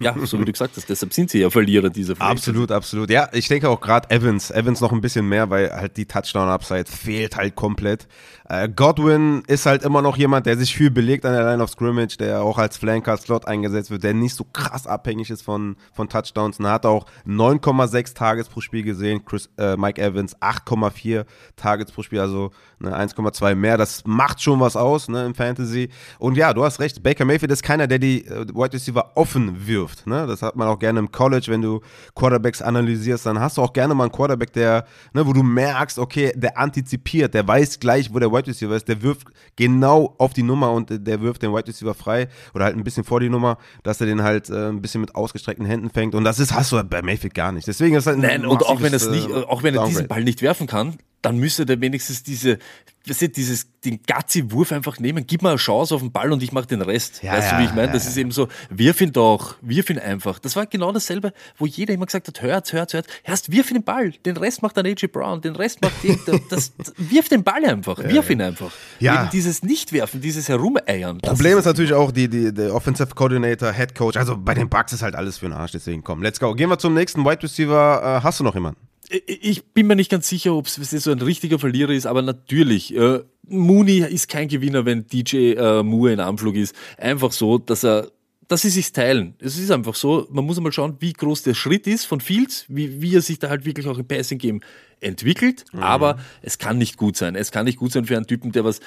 Ja, 0.00 0.14
so 0.24 0.38
wie 0.38 0.44
du 0.44 0.52
gesagt 0.52 0.76
hast, 0.76 0.88
deshalb 0.88 1.12
sind 1.12 1.30
sie 1.30 1.40
ja 1.40 1.50
Verlierer 1.50 1.90
dieser 1.90 2.16
Frage. 2.16 2.30
Absolut, 2.30 2.70
absolut. 2.70 3.10
Ja, 3.10 3.28
ich 3.32 3.48
denke 3.48 3.68
auch 3.68 3.80
gerade 3.80 4.10
Evans, 4.10 4.50
Evans 4.50 4.80
noch 4.80 4.92
ein 4.92 5.00
bisschen 5.00 5.28
mehr, 5.28 5.50
weil 5.50 5.70
halt 5.72 5.96
die 5.96 6.06
Touchdown-Upside 6.06 6.86
fehlt 6.86 7.36
halt 7.36 7.54
komplett. 7.54 8.06
Äh, 8.48 8.68
Godwin 8.68 9.42
ist 9.46 9.66
halt 9.66 9.82
immer 9.82 10.00
noch 10.00 10.16
jemand, 10.16 10.46
der 10.46 10.56
sich 10.56 10.74
viel 10.74 10.90
belegt 10.90 11.26
an 11.26 11.32
der 11.32 11.44
Line 11.44 11.62
of 11.62 11.70
Scrimmage, 11.70 12.16
der 12.16 12.42
auch 12.42 12.58
als 12.58 12.76
Flanker, 12.76 13.16
Slot 13.16 13.46
eingesetzt 13.46 13.90
wird, 13.90 14.04
der 14.04 14.14
nicht 14.14 14.34
so 14.34 14.44
krass 14.44 14.86
abhängig 14.86 15.30
ist 15.30 15.42
von, 15.42 15.76
von 15.92 16.08
Touchdowns. 16.08 16.58
Und 16.58 16.64
er 16.64 16.72
hat 16.72 16.86
auch 16.86 17.06
9,6 17.26 18.14
Tages 18.14 18.48
pro 18.48 18.60
Spiel 18.60 18.84
gesehen, 18.84 19.24
Chris, 19.24 19.50
äh, 19.58 19.76
Mike 19.76 20.00
Evans 20.00 20.36
8,4 20.38 21.26
Tages 21.56 21.92
pro 21.92 22.02
Spiel, 22.02 22.20
also 22.20 22.50
ne, 22.80 22.96
1,2 22.96 23.54
mehr. 23.54 23.76
Das 23.76 24.02
macht 24.06 24.42
schon 24.42 24.60
was 24.60 24.76
aus 24.76 25.08
ne, 25.08 25.26
im 25.26 25.34
Fantasy. 25.34 25.88
Und 26.18 26.36
ja, 26.36 26.52
du 26.52 26.64
hast 26.64 26.80
recht, 26.80 27.02
Baker 27.02 27.24
Mayfield 27.24 27.52
ist 27.52 27.62
keiner, 27.62 27.86
der 27.86 27.98
die 27.98 28.26
äh, 28.26 28.46
Wide 28.48 28.72
Receiver 28.72 29.12
offen 29.14 29.66
wirft. 29.66 30.06
Ne? 30.06 30.26
Das 30.26 30.42
hat 30.42 30.56
man 30.56 30.68
auch 30.68 30.78
gerne 30.78 30.98
im 30.98 31.10
College, 31.10 31.46
wenn 31.48 31.62
du 31.62 31.80
Quarterbacks 32.14 32.62
analysierst, 32.62 33.26
dann 33.26 33.40
hast 33.40 33.56
du 33.56 33.62
auch 33.62 33.72
gerne 33.72 33.94
mal 33.94 34.04
einen 34.04 34.12
Quarterback, 34.12 34.52
der, 34.52 34.84
ne, 35.12 35.26
wo 35.26 35.32
du 35.32 35.42
merkst, 35.42 35.98
okay, 35.98 36.32
der 36.34 36.58
antizipiert, 36.58 37.34
der 37.34 37.46
weiß 37.46 37.80
gleich, 37.80 38.12
wo 38.12 38.18
der 38.18 38.32
Wide 38.32 38.46
Receiver 38.46 38.74
ist, 38.74 38.88
der 38.88 39.02
wirft 39.02 39.28
genau 39.56 40.14
auf 40.18 40.32
die 40.32 40.42
Nummer 40.42 40.72
und 40.72 40.88
der 40.90 41.20
wirft 41.20 41.42
den 41.42 41.52
Wide 41.52 41.68
Receiver 41.68 41.94
frei 41.94 42.28
oder 42.54 42.64
halt 42.64 42.76
ein 42.76 42.84
bisschen 42.84 43.04
vor 43.04 43.20
die 43.20 43.28
Nummer, 43.28 43.58
dass 43.82 44.00
er 44.00 44.06
den 44.06 44.22
halt 44.22 44.50
äh, 44.50 44.68
ein 44.68 44.80
bisschen 44.80 45.00
mit 45.00 45.14
ausgestreckten 45.14 45.66
Händen 45.66 45.90
fängt. 45.90 46.14
Und 46.14 46.24
das 46.24 46.38
ist, 46.38 46.54
hast 46.54 46.72
du 46.72 46.82
bei 46.84 47.02
Mayfield 47.02 47.34
gar 47.34 47.52
nicht. 47.52 47.66
Deswegen 47.66 47.96
ist 47.96 48.06
halt 48.06 48.18
Nein, 48.18 48.46
und 48.46 48.64
auch 48.64 48.80
wenn, 48.80 48.94
es 48.94 49.08
nicht, 49.08 49.28
äh, 49.28 49.44
auch 49.44 49.62
wenn 49.62 49.74
er 49.74 49.86
diesen 49.86 50.08
Ball 50.08 50.24
nicht 50.24 50.42
werfen 50.42 50.66
kann, 50.66 50.98
dann 51.22 51.38
müsste 51.38 51.66
der 51.66 51.80
wenigstens 51.80 52.22
diese, 52.22 52.58
weißt 53.06 53.22
du, 53.22 53.28
dieses, 53.28 53.66
den 53.84 54.00
Gazzi-Wurf 54.06 54.72
einfach 54.72 54.98
nehmen. 54.98 55.26
Gib 55.26 55.42
mir 55.42 55.50
eine 55.50 55.58
Chance 55.58 55.94
auf 55.94 56.00
den 56.00 56.12
Ball 56.12 56.32
und 56.32 56.42
ich 56.42 56.52
mache 56.52 56.66
den 56.66 56.82
Rest. 56.82 57.22
Ja, 57.22 57.32
weißt 57.32 57.52
ja, 57.52 57.56
du, 57.56 57.62
wie 57.62 57.66
ich 57.66 57.74
meine? 57.74 57.88
Ja, 57.88 57.92
das 57.92 58.06
ist 58.06 58.16
eben 58.16 58.30
so, 58.30 58.48
wirf 58.70 59.00
ihn 59.00 59.12
doch, 59.12 59.56
wirf 59.60 59.90
ihn 59.90 59.98
einfach. 59.98 60.38
Das 60.38 60.56
war 60.56 60.66
genau 60.66 60.92
dasselbe, 60.92 61.32
wo 61.56 61.66
jeder 61.66 61.94
immer 61.94 62.06
gesagt 62.06 62.28
hat, 62.28 62.42
hört, 62.42 62.72
hört, 62.72 62.92
hört. 62.92 63.06
Erst 63.24 63.50
wirf 63.50 63.68
den 63.68 63.82
Ball. 63.82 64.12
Den 64.24 64.36
Rest 64.36 64.62
macht 64.62 64.76
dann 64.76 64.86
AJ 64.86 65.08
Brown, 65.08 65.40
den 65.40 65.56
Rest 65.56 65.82
macht 65.82 66.02
den, 66.02 66.18
das, 66.50 66.72
das, 66.76 66.92
wirf 66.96 67.28
den 67.28 67.42
Ball 67.42 67.64
einfach, 67.64 67.98
wirf 67.98 68.30
ihn 68.30 68.42
einfach. 68.42 68.72
Ja. 69.00 69.22
Eben 69.22 69.30
dieses 69.30 69.62
Nichtwerfen, 69.62 70.20
dieses 70.20 70.48
Herumeiern. 70.48 71.18
Problem 71.18 71.58
ist, 71.58 71.64
natürlich 71.64 71.94
auch 71.94 72.12
die, 72.12 72.28
die, 72.28 72.52
der 72.52 72.74
Offensive 72.74 73.14
Coordinator, 73.14 73.72
Head 73.72 73.94
Coach. 73.94 74.16
Also 74.16 74.36
bei 74.36 74.54
den 74.54 74.68
Bucks 74.68 74.92
ist 74.92 75.02
halt 75.02 75.14
alles 75.14 75.38
für 75.38 75.46
den 75.46 75.54
Arsch, 75.54 75.72
deswegen 75.72 76.04
komm, 76.04 76.22
let's 76.22 76.38
go. 76.38 76.54
Gehen 76.54 76.68
wir 76.68 76.78
zum 76.78 76.94
nächsten 76.94 77.24
Wide 77.24 77.42
Receiver. 77.42 78.18
Äh, 78.18 78.24
hast 78.24 78.40
du 78.40 78.44
noch 78.44 78.54
jemanden? 78.54 78.87
Ich 79.10 79.64
bin 79.64 79.86
mir 79.86 79.96
nicht 79.96 80.10
ganz 80.10 80.28
sicher, 80.28 80.54
ob 80.54 80.66
es 80.66 80.74
so 80.74 81.10
ein 81.10 81.22
richtiger 81.22 81.58
Verlierer 81.58 81.92
ist, 81.92 82.06
aber 82.06 82.22
natürlich, 82.22 82.94
äh, 82.94 83.20
Mooney 83.46 84.00
ist 84.00 84.28
kein 84.28 84.48
Gewinner, 84.48 84.84
wenn 84.84 85.06
DJ 85.06 85.54
äh, 85.54 85.82
Moore 85.82 86.12
in 86.12 86.20
Anflug 86.20 86.56
ist. 86.56 86.74
Einfach 86.98 87.32
so, 87.32 87.58
dass 87.58 87.84
er 87.84 88.10
dass 88.48 88.62
sie 88.62 88.70
sich 88.70 88.92
teilen. 88.92 89.34
Es 89.40 89.58
ist 89.58 89.70
einfach 89.70 89.94
so, 89.94 90.26
man 90.30 90.44
muss 90.44 90.56
einmal 90.56 90.72
schauen, 90.72 90.96
wie 91.00 91.12
groß 91.12 91.42
der 91.42 91.52
Schritt 91.52 91.86
ist 91.86 92.06
von 92.06 92.20
Fields, 92.20 92.64
wie, 92.68 93.02
wie 93.02 93.14
er 93.14 93.20
sich 93.20 93.38
da 93.38 93.50
halt 93.50 93.66
wirklich 93.66 93.86
auch 93.86 93.98
im 93.98 94.06
Passing 94.08 94.38
Game 94.38 94.60
entwickelt. 95.00 95.66
Mhm. 95.72 95.82
Aber 95.82 96.18
es 96.40 96.56
kann 96.56 96.78
nicht 96.78 96.96
gut 96.96 97.16
sein. 97.16 97.36
Es 97.36 97.52
kann 97.52 97.66
nicht 97.66 97.78
gut 97.78 97.92
sein 97.92 98.06
für 98.06 98.16
einen 98.16 98.26
Typen, 98.26 98.50
der 98.52 98.64
was 98.64 98.80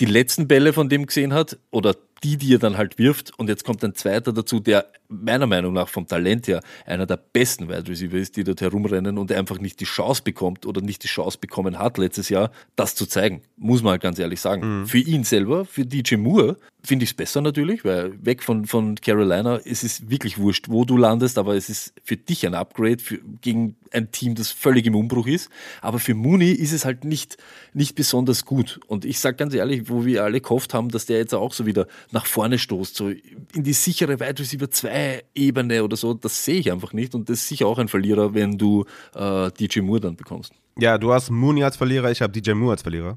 die 0.00 0.06
letzten 0.06 0.48
Bälle 0.48 0.72
von 0.72 0.88
dem 0.88 1.06
gesehen 1.06 1.32
hat 1.32 1.58
oder 1.70 1.94
die, 2.22 2.36
die 2.36 2.54
er 2.54 2.58
dann 2.58 2.76
halt 2.76 2.98
wirft. 2.98 3.38
Und 3.38 3.48
jetzt 3.48 3.64
kommt 3.64 3.84
ein 3.84 3.94
zweiter 3.94 4.32
dazu, 4.32 4.60
der 4.60 4.90
meiner 5.08 5.46
Meinung 5.46 5.72
nach 5.72 5.88
vom 5.88 6.06
Talent 6.06 6.48
her 6.48 6.60
einer 6.86 7.06
der 7.06 7.16
besten 7.16 7.68
Wide 7.68 7.88
Receiver 7.88 8.16
ist, 8.16 8.36
die 8.36 8.44
dort 8.44 8.60
herumrennen 8.60 9.18
und 9.18 9.30
einfach 9.32 9.58
nicht 9.58 9.80
die 9.80 9.84
Chance 9.84 10.22
bekommt 10.22 10.66
oder 10.66 10.80
nicht 10.80 11.02
die 11.02 11.08
Chance 11.08 11.38
bekommen 11.40 11.78
hat 11.78 11.98
letztes 11.98 12.28
Jahr, 12.28 12.50
das 12.76 12.94
zu 12.94 13.06
zeigen. 13.06 13.42
Muss 13.56 13.82
man 13.82 13.92
halt 13.92 14.02
ganz 14.02 14.18
ehrlich 14.18 14.40
sagen. 14.40 14.80
Mhm. 14.80 14.86
Für 14.86 14.98
ihn 14.98 15.24
selber, 15.24 15.64
für 15.64 15.84
DJ 15.84 16.16
Moore, 16.16 16.56
finde 16.82 17.04
ich 17.04 17.10
es 17.10 17.14
besser 17.14 17.40
natürlich, 17.40 17.84
weil 17.84 18.12
weg 18.24 18.42
von, 18.42 18.66
von 18.66 18.96
Carolina, 18.96 19.58
es 19.64 19.82
ist 19.82 20.10
wirklich 20.10 20.38
wurscht, 20.38 20.68
wo 20.68 20.84
du 20.84 20.96
landest, 20.96 21.38
aber 21.38 21.54
es 21.54 21.70
ist 21.70 21.94
für 22.02 22.16
dich 22.16 22.46
ein 22.46 22.54
Upgrade 22.54 22.98
für, 22.98 23.18
gegen 23.40 23.76
ein 23.90 24.10
Team, 24.10 24.34
das 24.34 24.50
völlig 24.50 24.86
im 24.86 24.94
Umbruch 24.94 25.26
ist. 25.26 25.50
Aber 25.80 25.98
für 25.98 26.14
Mooney 26.14 26.50
ist 26.50 26.72
es 26.72 26.84
halt 26.84 27.04
nicht, 27.04 27.38
nicht 27.72 27.94
besonders 27.94 28.44
gut. 28.44 28.80
Und 28.86 29.04
ich 29.04 29.18
sage 29.18 29.36
ganz 29.36 29.54
ehrlich, 29.54 29.88
wo 29.88 30.04
wir 30.04 30.24
alle 30.24 30.40
gehofft 30.40 30.74
haben, 30.74 30.90
dass 30.90 31.06
der 31.06 31.18
jetzt 31.18 31.34
auch 31.34 31.52
so 31.52 31.64
wieder 31.64 31.86
nach 32.12 32.26
vorne 32.26 32.58
stoßt, 32.58 32.96
so 32.96 33.08
in 33.08 33.62
die 33.62 33.72
sichere 33.72 34.18
Wide 34.20 34.38
Receiver 34.38 34.70
2 34.70 35.24
Ebene 35.34 35.84
oder 35.84 35.96
so, 35.96 36.14
das 36.14 36.44
sehe 36.44 36.60
ich 36.60 36.72
einfach 36.72 36.92
nicht. 36.92 37.14
Und 37.14 37.28
das 37.28 37.40
ist 37.40 37.48
sicher 37.48 37.66
auch 37.66 37.78
ein 37.78 37.88
Verlierer, 37.88 38.34
wenn 38.34 38.58
du 38.58 38.84
äh, 39.14 39.50
DJ 39.50 39.80
Moore 39.80 40.00
dann 40.00 40.16
bekommst. 40.16 40.52
Ja, 40.76 40.98
du 40.98 41.12
hast 41.12 41.30
Mooney 41.30 41.62
als 41.62 41.76
Verlierer, 41.76 42.10
ich 42.10 42.20
habe 42.20 42.32
DJ 42.32 42.52
Moore 42.52 42.72
als 42.72 42.82
Verlierer. 42.82 43.16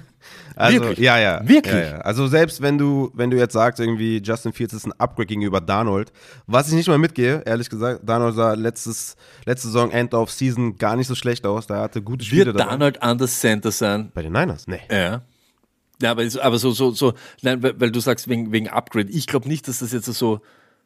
also, 0.56 0.80
Wirklich? 0.80 0.98
Ja, 0.98 1.18
ja. 1.18 1.40
Wirklich? 1.46 1.72
Ja, 1.72 1.80
ja. 1.80 1.98
Also 1.98 2.26
selbst 2.26 2.60
wenn 2.60 2.78
du, 2.78 3.12
wenn 3.14 3.30
du 3.30 3.36
jetzt 3.36 3.52
sagst, 3.52 3.78
irgendwie 3.78 4.20
Justin 4.24 4.52
Fields 4.52 4.74
ist 4.74 4.86
ein 4.86 4.92
Upgrade 4.92 5.26
gegenüber 5.26 5.60
Darnold, 5.60 6.12
was 6.46 6.68
ich 6.68 6.74
nicht 6.74 6.88
mal 6.88 6.98
mitgehe, 6.98 7.42
ehrlich 7.46 7.70
gesagt, 7.70 8.00
Darnold 8.02 8.34
sah 8.34 8.54
letztes, 8.54 9.16
letzte 9.44 9.68
Saison, 9.68 9.92
End 9.92 10.14
of 10.14 10.32
Season, 10.32 10.76
gar 10.76 10.96
nicht 10.96 11.06
so 11.06 11.14
schlecht 11.14 11.46
aus. 11.46 11.68
Da 11.68 11.80
hatte 11.80 12.02
gute 12.02 12.24
Spiele 12.24 12.46
Wird 12.46 12.58
Darnold 12.58 13.00
anders 13.00 13.38
Center 13.38 13.70
sein? 13.70 14.10
Bei 14.12 14.22
den 14.22 14.32
Niners? 14.32 14.66
Nee. 14.66 14.80
Ja. 14.90 15.22
Ja, 16.02 16.10
aber, 16.10 16.24
aber 16.42 16.58
so, 16.58 16.72
so, 16.72 16.90
so, 16.90 17.14
nein, 17.42 17.62
weil, 17.62 17.80
weil 17.80 17.90
du 17.90 18.00
sagst 18.00 18.28
wegen, 18.28 18.52
wegen 18.52 18.68
Upgrade. 18.68 19.10
Ich 19.10 19.26
glaube 19.26 19.48
nicht, 19.48 19.66
dass 19.68 19.78
das 19.78 19.92
jetzt 19.92 20.06
so 20.06 20.40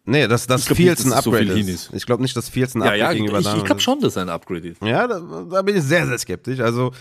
Nee, 0.04 0.26
dass 0.28 0.46
das 0.46 0.66
Fields 0.66 1.04
ein 1.04 1.12
Upgrade 1.12 1.52
so 1.52 1.58
ist. 1.58 1.68
ist. 1.68 1.90
Ich 1.92 2.06
glaube 2.06 2.22
nicht, 2.22 2.36
dass 2.36 2.48
Fields 2.48 2.74
ein 2.74 2.82
Upgrade 2.82 2.98
ja, 2.98 3.06
ja, 3.06 3.12
gegenüber 3.12 3.40
Ich, 3.40 3.54
ich 3.54 3.64
glaube 3.64 3.80
schon, 3.80 4.00
dass 4.00 4.16
er 4.16 4.22
ein 4.22 4.28
Upgrade 4.28 4.68
ist. 4.68 4.82
Ja, 4.82 5.06
da, 5.06 5.20
da, 5.50 5.62
bin 5.62 5.76
ich 5.76 5.82
sehr, 5.82 6.06
sehr 6.06 6.18
skeptisch. 6.18 6.60
Also 6.60 6.92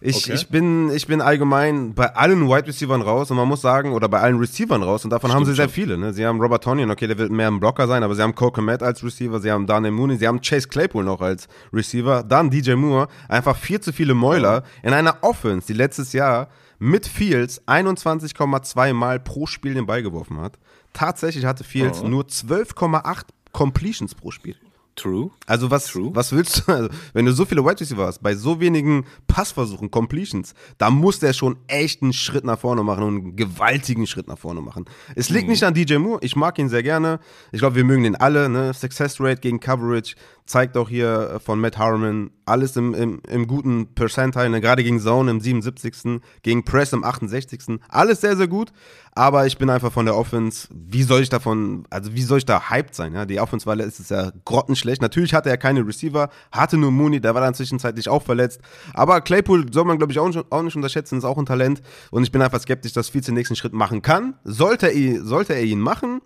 ich, 0.00 0.16
okay. 0.16 0.34
ich, 0.34 0.48
bin, 0.48 0.90
ich 0.90 1.06
bin 1.06 1.20
allgemein 1.20 1.94
bei 1.94 2.14
allen 2.14 2.48
Wide 2.48 2.68
Receivers 2.68 3.04
raus 3.04 3.30
und 3.30 3.36
man 3.36 3.48
muss 3.48 3.62
sagen, 3.62 3.92
oder 3.92 4.08
bei 4.08 4.20
allen 4.20 4.38
Receivern 4.38 4.82
raus 4.82 5.04
und 5.04 5.10
davon 5.10 5.30
Stimmt 5.30 5.40
haben 5.40 5.46
sie 5.46 5.54
sehr 5.54 5.68
viele. 5.68 5.96
Ne? 5.96 6.12
Sie 6.12 6.24
haben 6.24 6.40
Robert 6.40 6.62
Tonyan, 6.62 6.90
okay, 6.90 7.06
der 7.06 7.18
wird 7.18 7.30
mehr 7.30 7.48
ein 7.48 7.58
Blocker 7.58 7.86
sein, 7.86 8.02
aber 8.02 8.14
sie 8.14 8.22
haben 8.22 8.34
Cole 8.34 8.52
Komet 8.52 8.82
als 8.82 9.02
Receiver, 9.02 9.40
sie 9.40 9.50
haben 9.50 9.66
Daniel 9.66 9.92
Mooney, 9.92 10.16
sie 10.16 10.28
haben 10.28 10.40
Chase 10.40 10.68
Claypool 10.68 11.02
noch 11.02 11.22
als 11.22 11.48
Receiver, 11.72 12.22
dann 12.22 12.50
DJ 12.50 12.74
Moore, 12.74 13.08
einfach 13.28 13.56
viel 13.56 13.80
zu 13.80 13.92
viele 13.92 14.14
Mäuler 14.14 14.64
in 14.82 14.92
einer 14.92 15.16
Offense, 15.22 15.66
die 15.66 15.72
letztes 15.72 16.12
Jahr 16.12 16.48
mit 16.78 17.06
Fields 17.06 17.62
21,2 17.66 18.92
Mal 18.92 19.20
pro 19.20 19.46
Spiel 19.46 19.74
den 19.74 19.86
Ball 19.86 20.02
geworfen 20.02 20.40
hat. 20.40 20.58
Tatsächlich 20.92 21.44
hatte 21.44 21.64
Fields 21.64 22.00
oh. 22.02 22.08
nur 22.08 22.24
12,8 22.24 23.24
Completions 23.52 24.14
pro 24.14 24.30
Spiel. 24.30 24.56
True. 24.96 25.30
Also 25.46 25.70
was, 25.70 25.86
True. 25.86 26.10
was 26.14 26.32
willst 26.32 26.66
du, 26.66 26.72
also 26.72 26.88
wenn 27.12 27.26
du 27.26 27.32
so 27.32 27.44
viele 27.44 27.62
Wide 27.62 27.80
Receiver 27.80 28.06
hast, 28.06 28.22
bei 28.22 28.34
so 28.34 28.60
wenigen 28.60 29.04
Passversuchen, 29.26 29.90
Completions, 29.90 30.54
da 30.78 30.90
muss 30.90 31.18
der 31.18 31.34
schon 31.34 31.56
echt 31.66 32.02
einen 32.02 32.14
Schritt 32.14 32.44
nach 32.44 32.58
vorne 32.58 32.82
machen 32.82 33.04
und 33.04 33.16
einen 33.16 33.36
gewaltigen 33.36 34.06
Schritt 34.06 34.26
nach 34.26 34.38
vorne 34.38 34.62
machen. 34.62 34.86
Es 35.14 35.28
liegt 35.28 35.44
mhm. 35.44 35.50
nicht 35.50 35.64
an 35.64 35.74
DJ 35.74 35.96
Moore, 35.98 36.20
ich 36.22 36.34
mag 36.34 36.58
ihn 36.58 36.70
sehr 36.70 36.82
gerne. 36.82 37.20
Ich 37.52 37.60
glaube, 37.60 37.76
wir 37.76 37.84
mögen 37.84 38.04
den 38.04 38.16
alle, 38.16 38.48
ne? 38.48 38.72
Success 38.72 39.20
Rate 39.20 39.42
gegen 39.42 39.60
Coverage, 39.60 40.16
zeigt 40.46 40.76
auch 40.76 40.88
hier 40.88 41.32
äh, 41.34 41.40
von 41.40 41.60
Matt 41.60 41.76
Harmon 41.76 42.30
alles 42.44 42.76
im, 42.76 42.94
im, 42.94 43.20
im 43.28 43.46
guten 43.48 43.94
Percentile, 43.94 44.48
ne? 44.48 44.60
gerade 44.60 44.84
gegen 44.84 45.00
Zone 45.00 45.30
im 45.32 45.40
77., 45.40 46.20
gegen 46.42 46.64
Press 46.64 46.92
im 46.92 47.02
68. 47.02 47.80
Alles 47.88 48.20
sehr, 48.20 48.36
sehr 48.36 48.46
gut, 48.46 48.72
aber 49.12 49.46
ich 49.46 49.58
bin 49.58 49.68
einfach 49.68 49.92
von 49.92 50.06
der 50.06 50.16
Offense, 50.16 50.68
wie 50.70 51.02
soll 51.02 51.22
ich 51.22 51.28
davon, 51.28 51.84
also 51.90 52.14
wie 52.14 52.22
soll 52.22 52.38
ich 52.38 52.44
da 52.44 52.70
hyped 52.70 52.94
sein? 52.94 53.14
Ja? 53.14 53.26
Die 53.26 53.40
Offense 53.40 53.66
war 53.66 53.76
ist 53.78 54.10
ja 54.10 54.30
grottenschlecht. 54.44 55.02
Natürlich 55.02 55.34
hatte 55.34 55.50
er 55.50 55.56
keine 55.56 55.86
Receiver, 55.86 56.30
hatte 56.52 56.76
nur 56.76 56.92
Mooney, 56.92 57.20
der 57.20 57.34
war 57.34 57.40
dann 57.40 57.54
zwischenzeitlich 57.54 58.08
auch 58.08 58.22
verletzt. 58.22 58.60
Aber 58.94 59.20
Claypool 59.20 59.72
soll 59.72 59.84
man, 59.84 59.98
glaube 59.98 60.12
ich, 60.12 60.18
auch, 60.20 60.30
auch 60.50 60.62
nicht 60.62 60.76
unterschätzen, 60.76 61.18
ist 61.18 61.24
auch 61.24 61.38
ein 61.38 61.46
Talent. 61.46 61.82
Und 62.10 62.22
ich 62.22 62.30
bin 62.30 62.40
einfach 62.40 62.60
skeptisch, 62.60 62.92
dass 62.92 63.08
viel 63.08 63.20
den 63.20 63.34
nächsten 63.34 63.56
Schritt 63.56 63.72
machen 63.72 64.02
kann. 64.02 64.34
Sollte 64.44 64.86
er, 64.86 65.24
sollte 65.24 65.54
er 65.54 65.64
ihn 65.64 65.80
machen, 65.80 66.20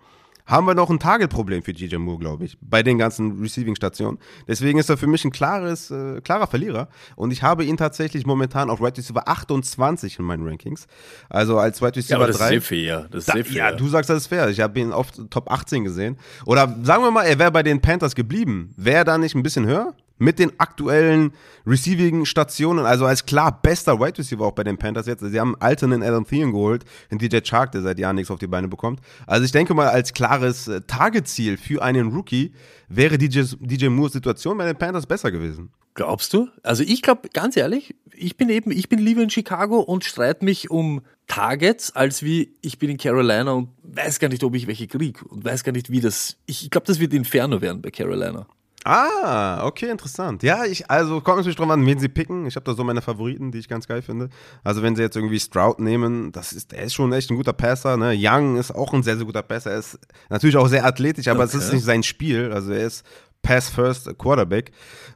haben 0.45 0.65
wir 0.67 0.73
noch 0.73 0.89
ein 0.89 0.99
Target-Problem 0.99 1.63
für 1.63 1.73
DJ 1.73 1.97
Moore, 1.97 2.19
glaube 2.19 2.45
ich, 2.45 2.57
bei 2.61 2.83
den 2.83 2.97
ganzen 2.97 3.39
Receiving-Stationen. 3.41 4.19
Deswegen 4.47 4.79
ist 4.79 4.89
er 4.89 4.97
für 4.97 5.07
mich 5.07 5.23
ein 5.25 5.31
klares, 5.31 5.91
äh, 5.91 6.21
klarer 6.21 6.47
Verlierer. 6.47 6.89
Und 7.15 7.31
ich 7.31 7.43
habe 7.43 7.63
ihn 7.65 7.77
tatsächlich 7.77 8.25
momentan 8.25 8.69
auf 8.69 8.81
Right 8.81 8.97
Receiver 8.97 9.27
28 9.27 10.19
in 10.19 10.25
meinen 10.25 10.47
Rankings. 10.47 10.87
Also 11.29 11.57
als 11.57 11.81
Right 11.81 11.95
Receiver 11.95 12.11
ja, 12.11 12.17
aber 12.17 12.27
das 12.27 12.37
3. 12.37 12.55
Ist 12.55 12.67
fair. 12.67 13.07
Das 13.11 13.27
ist 13.27 13.29
da, 13.29 13.33
fair. 13.33 13.43
Ja, 13.51 13.71
du 13.71 13.87
sagst, 13.87 14.09
das 14.09 14.17
ist 14.17 14.27
fair. 14.27 14.49
Ich 14.49 14.59
habe 14.59 14.79
ihn 14.79 14.91
auf 14.91 15.11
Top 15.29 15.51
18 15.51 15.83
gesehen. 15.83 16.17
Oder 16.45 16.75
sagen 16.83 17.03
wir 17.03 17.11
mal, 17.11 17.23
er 17.23 17.39
wäre 17.39 17.51
bei 17.51 17.63
den 17.63 17.81
Panthers 17.81 18.15
geblieben. 18.15 18.73
Wäre 18.77 18.97
er 18.97 19.05
da 19.05 19.17
nicht 19.17 19.35
ein 19.35 19.43
bisschen 19.43 19.65
höher? 19.65 19.93
Mit 20.21 20.37
den 20.37 20.51
aktuellen 20.59 21.33
Receiving-Stationen, 21.65 22.85
also 22.85 23.05
als 23.05 23.25
klar 23.25 23.59
bester 23.61 23.99
Wide 23.99 24.19
Receiver 24.19 24.45
auch 24.45 24.51
bei 24.51 24.63
den 24.63 24.77
Panthers 24.77 25.07
jetzt. 25.07 25.21
Sie 25.21 25.39
haben 25.39 25.55
alternen 25.59 26.03
Adam 26.03 26.25
Thielen 26.25 26.51
geholt, 26.51 26.85
den 27.09 27.17
DJ 27.17 27.39
Chark, 27.39 27.71
der 27.71 27.81
seit 27.81 27.97
Jahren 27.97 28.15
nichts 28.15 28.29
auf 28.29 28.37
die 28.37 28.47
Beine 28.47 28.67
bekommt. 28.67 29.01
Also 29.25 29.45
ich 29.45 29.51
denke 29.51 29.73
mal, 29.73 29.87
als 29.87 30.13
klares 30.13 30.67
äh, 30.67 30.81
Targetziel 30.81 31.57
für 31.57 31.81
einen 31.81 32.09
Rookie 32.09 32.53
wäre 32.87 33.17
DJ, 33.17 33.41
DJ 33.59 33.87
Moores 33.87 34.13
Situation 34.13 34.57
bei 34.59 34.65
den 34.65 34.77
Panthers 34.77 35.07
besser 35.07 35.31
gewesen. 35.31 35.71
Glaubst 35.95 36.33
du? 36.33 36.47
Also 36.61 36.83
ich 36.83 37.01
glaube, 37.01 37.29
ganz 37.33 37.57
ehrlich, 37.57 37.95
ich 38.13 38.37
bin 38.37 38.49
eben, 38.49 38.69
ich 38.71 38.89
bin 38.89 38.99
lieber 38.99 39.23
in 39.23 39.31
Chicago 39.31 39.79
und 39.79 40.05
streite 40.05 40.45
mich 40.45 40.69
um 40.69 41.01
Targets, 41.25 41.95
als 41.95 42.21
wie 42.21 42.55
ich 42.61 42.77
bin 42.77 42.91
in 42.91 42.97
Carolina 42.97 43.53
und 43.53 43.69
weiß 43.81 44.19
gar 44.19 44.29
nicht, 44.29 44.43
ob 44.43 44.53
ich 44.53 44.67
welche 44.67 44.87
kriege 44.87 45.25
und 45.25 45.43
weiß 45.43 45.63
gar 45.63 45.71
nicht, 45.71 45.89
wie 45.89 45.99
das. 45.99 46.37
Ich 46.45 46.69
glaube, 46.69 46.85
das 46.85 46.99
wird 46.99 47.13
Inferno 47.13 47.59
werden 47.61 47.81
bei 47.81 47.89
Carolina. 47.89 48.45
Ah, 48.83 49.63
okay, 49.65 49.89
interessant. 49.89 50.41
Ja, 50.41 50.65
ich, 50.65 50.89
also 50.89 51.21
kommt 51.21 51.37
natürlich 51.37 51.55
drauf 51.55 51.69
an, 51.69 51.85
wen 51.85 51.99
sie 51.99 52.09
picken. 52.09 52.47
Ich 52.47 52.55
habe 52.55 52.63
da 52.63 52.73
so 52.73 52.83
meine 52.83 53.01
Favoriten, 53.01 53.51
die 53.51 53.59
ich 53.59 53.69
ganz 53.69 53.87
geil 53.87 54.01
finde. 54.01 54.29
Also 54.63 54.81
wenn 54.81 54.95
sie 54.95 55.03
jetzt 55.03 55.15
irgendwie 55.15 55.39
Stroud 55.39 55.79
nehmen, 55.79 56.31
das 56.31 56.51
ist, 56.51 56.71
der 56.71 56.83
ist 56.83 56.95
schon 56.95 57.13
echt 57.13 57.29
ein 57.29 57.37
guter 57.37 57.53
Passer. 57.53 57.95
Ne? 57.95 58.15
Young 58.17 58.57
ist 58.57 58.71
auch 58.71 58.93
ein 58.93 59.03
sehr, 59.03 59.17
sehr 59.17 59.25
guter 59.25 59.43
Passer. 59.43 59.71
Er 59.71 59.79
ist 59.79 59.99
natürlich 60.29 60.57
auch 60.57 60.67
sehr 60.67 60.83
athletisch, 60.83 61.27
aber 61.27 61.43
okay. 61.43 61.57
es 61.57 61.65
ist 61.65 61.73
nicht 61.73 61.85
sein 61.85 62.01
Spiel. 62.01 62.51
Also 62.51 62.71
er 62.71 62.87
ist 62.87 63.05
Pass-First 63.43 64.17
Quarterback. 64.17 64.71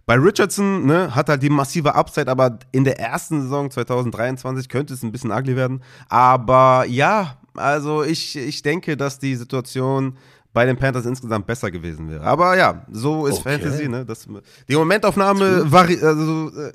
Bei 0.06 0.16
Richardson 0.16 0.86
ne, 0.86 1.16
hat 1.16 1.30
halt 1.30 1.42
die 1.42 1.50
massive 1.50 1.96
Upside, 1.96 2.30
aber 2.30 2.60
in 2.72 2.84
der 2.84 3.00
ersten 3.00 3.42
Saison 3.42 3.72
2023 3.72 4.70
könnte 4.70 4.94
es 4.94 5.02
ein 5.02 5.12
bisschen 5.12 5.32
ugly 5.32 5.56
werden. 5.56 5.82
Aber 6.08 6.86
ja, 6.88 7.38
also 7.56 8.04
ich, 8.04 8.36
ich 8.36 8.62
denke, 8.62 8.98
dass 8.98 9.18
die 9.18 9.36
Situation 9.36 10.18
bei 10.56 10.66
den 10.66 10.78
Panthers 10.78 11.06
insgesamt 11.06 11.46
besser 11.46 11.70
gewesen 11.70 12.10
wäre. 12.10 12.24
Aber 12.24 12.58
ja, 12.58 12.86
so 12.90 13.28
ist 13.28 13.40
okay. 13.42 13.60
Fantasy, 13.60 13.90
ne? 13.90 14.06
Das, 14.06 14.26
die 14.70 14.76
Momentaufnahme 14.76 15.70
vari 15.70 16.00
also, 16.02 16.50
äh, 16.58 16.72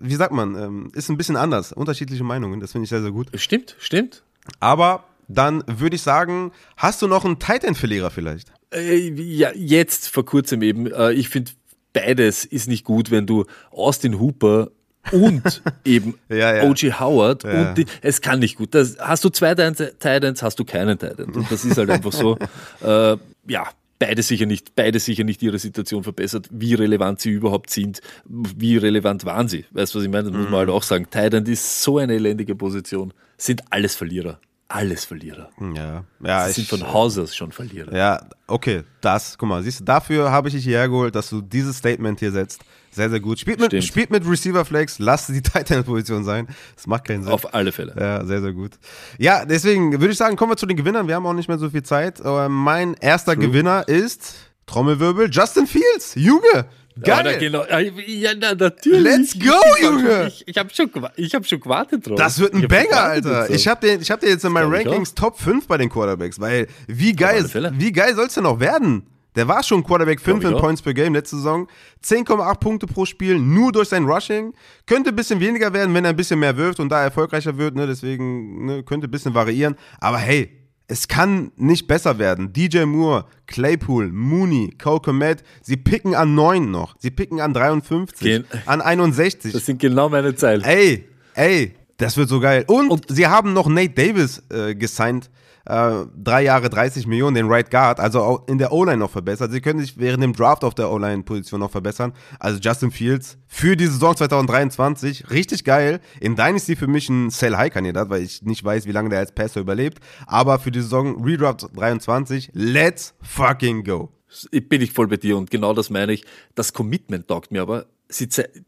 wie 0.00 0.14
sagt 0.14 0.32
man, 0.32 0.54
ähm, 0.54 0.92
ist 0.94 1.10
ein 1.10 1.16
bisschen 1.16 1.36
anders. 1.36 1.72
Unterschiedliche 1.72 2.22
Meinungen, 2.22 2.60
das 2.60 2.70
finde 2.70 2.84
ich 2.84 2.90
sehr, 2.90 3.02
sehr 3.02 3.10
gut. 3.10 3.26
Stimmt, 3.34 3.74
stimmt. 3.80 4.22
Aber 4.60 5.04
dann 5.26 5.64
würde 5.66 5.96
ich 5.96 6.02
sagen, 6.02 6.52
hast 6.76 7.02
du 7.02 7.08
noch 7.08 7.24
einen 7.24 7.40
Titan-Verlierer 7.40 8.10
vielleicht? 8.10 8.52
Äh, 8.72 9.10
ja, 9.10 9.50
jetzt 9.54 10.08
vor 10.08 10.24
kurzem 10.24 10.62
eben. 10.62 10.86
Äh, 10.86 11.12
ich 11.12 11.28
finde, 11.28 11.50
beides 11.92 12.44
ist 12.44 12.68
nicht 12.68 12.84
gut, 12.84 13.10
wenn 13.10 13.26
du 13.26 13.44
Austin 13.72 14.20
Hooper 14.20 14.70
und 15.12 15.62
eben 15.84 16.14
ja, 16.28 16.56
ja. 16.56 16.62
OG 16.64 17.00
Howard 17.00 17.44
ja. 17.44 17.68
und 17.68 17.78
die, 17.78 17.86
es 18.02 18.20
kann 18.20 18.40
nicht 18.40 18.56
gut. 18.56 18.74
Das, 18.74 18.96
hast 18.98 19.24
du 19.24 19.28
zwei 19.28 19.54
Titans, 19.54 20.42
hast 20.42 20.58
du 20.58 20.64
keinen 20.64 20.98
Titan. 20.98 21.32
Und 21.32 21.50
das 21.50 21.64
ist 21.64 21.78
halt 21.78 21.90
einfach 21.90 22.12
so. 22.12 22.38
Äh, 22.82 23.16
ja, 23.48 23.68
beide 23.98 24.22
sicher 24.22 24.46
nicht, 24.46 24.74
beide 24.74 24.98
sicher 25.00 25.24
nicht 25.24 25.42
ihre 25.42 25.58
Situation 25.58 26.02
verbessert, 26.02 26.48
wie 26.50 26.74
relevant 26.74 27.20
sie 27.20 27.30
überhaupt 27.30 27.70
sind, 27.70 28.00
wie 28.24 28.76
relevant 28.76 29.24
waren 29.24 29.48
sie. 29.48 29.64
Weißt 29.70 29.94
du, 29.94 29.98
was 29.98 30.04
ich 30.04 30.10
meine? 30.10 30.24
Das 30.24 30.32
muss 30.32 30.50
man 30.50 30.60
halt 30.60 30.68
auch 30.68 30.82
sagen. 30.82 31.06
Titan 31.10 31.46
ist 31.46 31.82
so 31.82 31.98
eine 31.98 32.14
elendige 32.14 32.54
Position. 32.54 33.12
Sind 33.38 33.62
alles 33.70 33.96
Verlierer 33.96 34.38
alles 34.68 35.04
Verlierer. 35.04 35.50
Ja, 35.74 36.04
ja. 36.20 36.48
Sie 36.48 36.62
sind 36.62 36.68
von 36.68 36.92
Haus 36.92 37.16
aus 37.18 37.36
schon 37.36 37.52
Verlierer. 37.52 37.94
Ja, 37.94 38.20
okay, 38.46 38.82
das, 39.00 39.38
guck 39.38 39.48
mal, 39.48 39.62
siehst 39.62 39.80
du, 39.80 39.84
dafür 39.84 40.30
habe 40.30 40.48
ich 40.48 40.54
dich 40.54 40.64
hierher 40.64 40.88
geholt, 40.88 41.14
dass 41.14 41.30
du 41.30 41.40
dieses 41.40 41.78
Statement 41.78 42.18
hier 42.18 42.32
setzt. 42.32 42.62
Sehr, 42.90 43.10
sehr 43.10 43.20
gut. 43.20 43.38
Spielt 43.38 43.60
mit, 43.60 43.84
spielt 43.84 44.10
mit 44.10 44.26
Receiver 44.26 44.64
Flex, 44.64 44.98
lasst 44.98 45.28
die 45.28 45.42
Titan-Position 45.42 46.24
sein. 46.24 46.48
Das 46.74 46.86
macht 46.86 47.04
keinen 47.04 47.22
Sinn. 47.24 47.32
Auf 47.32 47.54
alle 47.54 47.70
Fälle. 47.70 47.94
Ja, 47.98 48.24
sehr, 48.24 48.40
sehr 48.40 48.54
gut. 48.54 48.72
Ja, 49.18 49.44
deswegen 49.44 49.92
würde 49.92 50.12
ich 50.12 50.18
sagen, 50.18 50.36
kommen 50.36 50.52
wir 50.52 50.56
zu 50.56 50.66
den 50.66 50.78
Gewinnern. 50.78 51.06
Wir 51.06 51.14
haben 51.14 51.26
auch 51.26 51.34
nicht 51.34 51.48
mehr 51.48 51.58
so 51.58 51.68
viel 51.68 51.82
Zeit. 51.82 52.24
Aber 52.24 52.48
mein 52.48 52.94
erster 52.94 53.34
True. 53.34 53.48
Gewinner 53.48 53.86
ist, 53.86 54.34
Trommelwirbel, 54.64 55.28
Justin 55.30 55.66
Fields. 55.66 56.14
Junge, 56.14 56.66
Geil. 57.00 57.26
Ja, 57.26 57.38
genau. 57.38 57.64
ja, 58.06 58.30
na, 58.38 58.54
natürlich. 58.54 59.02
Let's 59.02 59.38
go, 59.38 59.60
Junge. 59.82 60.28
Ich, 60.28 60.48
ich 60.48 60.56
habe 60.56 60.70
schon, 60.72 60.90
hab 60.94 61.46
schon 61.46 61.60
gewartet 61.60 62.06
drauf. 62.06 62.16
Das 62.16 62.38
wird 62.38 62.54
ein 62.54 62.66
Banger, 62.66 63.02
Alter. 63.02 63.50
Ich 63.50 63.68
habe 63.68 63.86
den, 63.86 64.00
hab 64.00 64.20
den 64.20 64.30
jetzt 64.30 64.44
in 64.44 64.52
meinen 64.52 64.72
Rankings 64.72 65.14
Top 65.14 65.38
5 65.38 65.66
bei 65.66 65.76
den 65.76 65.90
Quarterbacks, 65.90 66.40
weil 66.40 66.66
wie 66.86 67.12
geil, 67.12 67.44
wie 67.74 67.92
geil 67.92 68.14
soll 68.14 68.26
es 68.26 68.34
denn 68.34 68.44
noch 68.44 68.60
werden? 68.60 69.06
Der 69.36 69.46
war 69.46 69.62
schon 69.62 69.84
Quarterback 69.84 70.18
5 70.18 70.44
in 70.44 70.56
Points 70.56 70.80
per 70.80 70.94
Game 70.94 71.12
letzte 71.12 71.36
Saison. 71.36 71.68
10,8 72.02 72.58
Punkte 72.58 72.86
pro 72.86 73.04
Spiel, 73.04 73.38
nur 73.38 73.70
durch 73.70 73.90
sein 73.90 74.04
Rushing. 74.04 74.54
Könnte 74.86 75.10
ein 75.10 75.16
bisschen 75.16 75.38
weniger 75.40 75.74
werden, 75.74 75.94
wenn 75.94 76.06
er 76.06 76.10
ein 76.10 76.16
bisschen 76.16 76.40
mehr 76.40 76.56
wirft 76.56 76.80
und 76.80 76.88
da 76.88 77.02
erfolgreicher 77.02 77.58
wird. 77.58 77.74
Ne? 77.74 77.86
Deswegen 77.86 78.64
ne? 78.64 78.82
könnte 78.82 79.06
ein 79.06 79.10
bisschen 79.10 79.34
variieren. 79.34 79.76
Aber 80.00 80.16
hey, 80.16 80.50
es 80.88 81.08
kann 81.08 81.50
nicht 81.56 81.88
besser 81.88 82.18
werden. 82.18 82.52
DJ 82.52 82.84
Moore, 82.84 83.24
Claypool, 83.46 84.10
Mooney, 84.12 84.74
Cole 84.80 85.00
Komet, 85.00 85.42
sie 85.62 85.76
picken 85.76 86.14
an 86.14 86.34
9 86.34 86.70
noch. 86.70 86.94
Sie 86.98 87.10
picken 87.10 87.40
an 87.40 87.52
53, 87.52 88.20
Gen 88.20 88.44
an 88.66 88.80
61. 88.80 89.52
Das 89.52 89.66
sind 89.66 89.80
genau 89.80 90.08
meine 90.08 90.34
Zeilen. 90.34 90.62
Ey, 90.62 91.04
ey, 91.34 91.74
das 91.96 92.16
wird 92.16 92.28
so 92.28 92.40
geil. 92.40 92.64
Und, 92.68 92.90
Und 92.90 93.06
sie 93.08 93.26
haben 93.26 93.52
noch 93.52 93.68
Nate 93.68 93.90
Davis 93.90 94.42
äh, 94.50 94.74
gesigned 94.74 95.30
äh, 95.66 96.06
drei 96.16 96.42
Jahre 96.42 96.70
30 96.70 97.06
Millionen, 97.06 97.34
den 97.34 97.48
Right 97.48 97.70
Guard, 97.70 98.00
also 98.00 98.20
auch 98.20 98.48
in 98.48 98.58
der 98.58 98.72
O-Line 98.72 98.98
noch 98.98 99.10
verbessert. 99.10 99.52
Sie 99.52 99.60
können 99.60 99.80
sich 99.80 99.98
während 99.98 100.22
dem 100.22 100.32
Draft 100.32 100.64
auf 100.64 100.74
der 100.74 100.90
O-Line-Position 100.90 101.60
noch 101.60 101.70
verbessern. 101.70 102.12
Also 102.38 102.58
Justin 102.60 102.90
Fields 102.90 103.38
für 103.46 103.76
die 103.76 103.86
Saison 103.86 104.16
2023, 104.16 105.30
richtig 105.30 105.64
geil. 105.64 106.00
In 106.20 106.36
Dynasty 106.36 106.76
für 106.76 106.86
mich 106.86 107.08
ein 107.08 107.30
Sell-High-Kandidat, 107.30 108.10
weil 108.10 108.22
ich 108.22 108.42
nicht 108.42 108.64
weiß, 108.64 108.86
wie 108.86 108.92
lange 108.92 109.10
der 109.10 109.18
als 109.18 109.32
Passer 109.32 109.60
überlebt. 109.60 109.98
Aber 110.26 110.58
für 110.58 110.70
die 110.70 110.80
Saison 110.80 111.22
Redraft 111.24 111.66
23, 111.74 112.50
let's 112.54 113.14
fucking 113.20 113.84
go. 113.84 114.12
Bin 114.50 114.82
ich 114.82 114.92
voll 114.92 115.08
bei 115.08 115.16
dir 115.16 115.36
und 115.36 115.50
genau 115.50 115.72
das 115.72 115.90
meine 115.90 116.12
ich. 116.12 116.24
Das 116.54 116.72
Commitment 116.72 117.28
taugt 117.28 117.52
mir 117.52 117.62
aber 117.62 117.86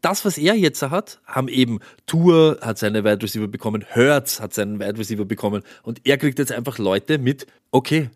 das, 0.01 0.25
was 0.25 0.37
er 0.37 0.55
jetzt 0.55 0.81
hat, 0.81 1.21
haben 1.25 1.47
eben 1.47 1.79
Tour 2.05 2.59
hat 2.61 2.77
seine 2.77 3.03
Wide 3.03 3.21
Receiver 3.21 3.47
bekommen, 3.47 3.85
Hertz 3.87 4.39
hat 4.39 4.53
seinen 4.53 4.79
Wide 4.79 4.97
Receiver 4.97 5.25
bekommen 5.25 5.63
und 5.83 6.01
er 6.05 6.17
kriegt 6.17 6.39
jetzt 6.39 6.51
einfach 6.51 6.77
Leute 6.77 7.17
mit, 7.17 7.47
okay, 7.71 8.09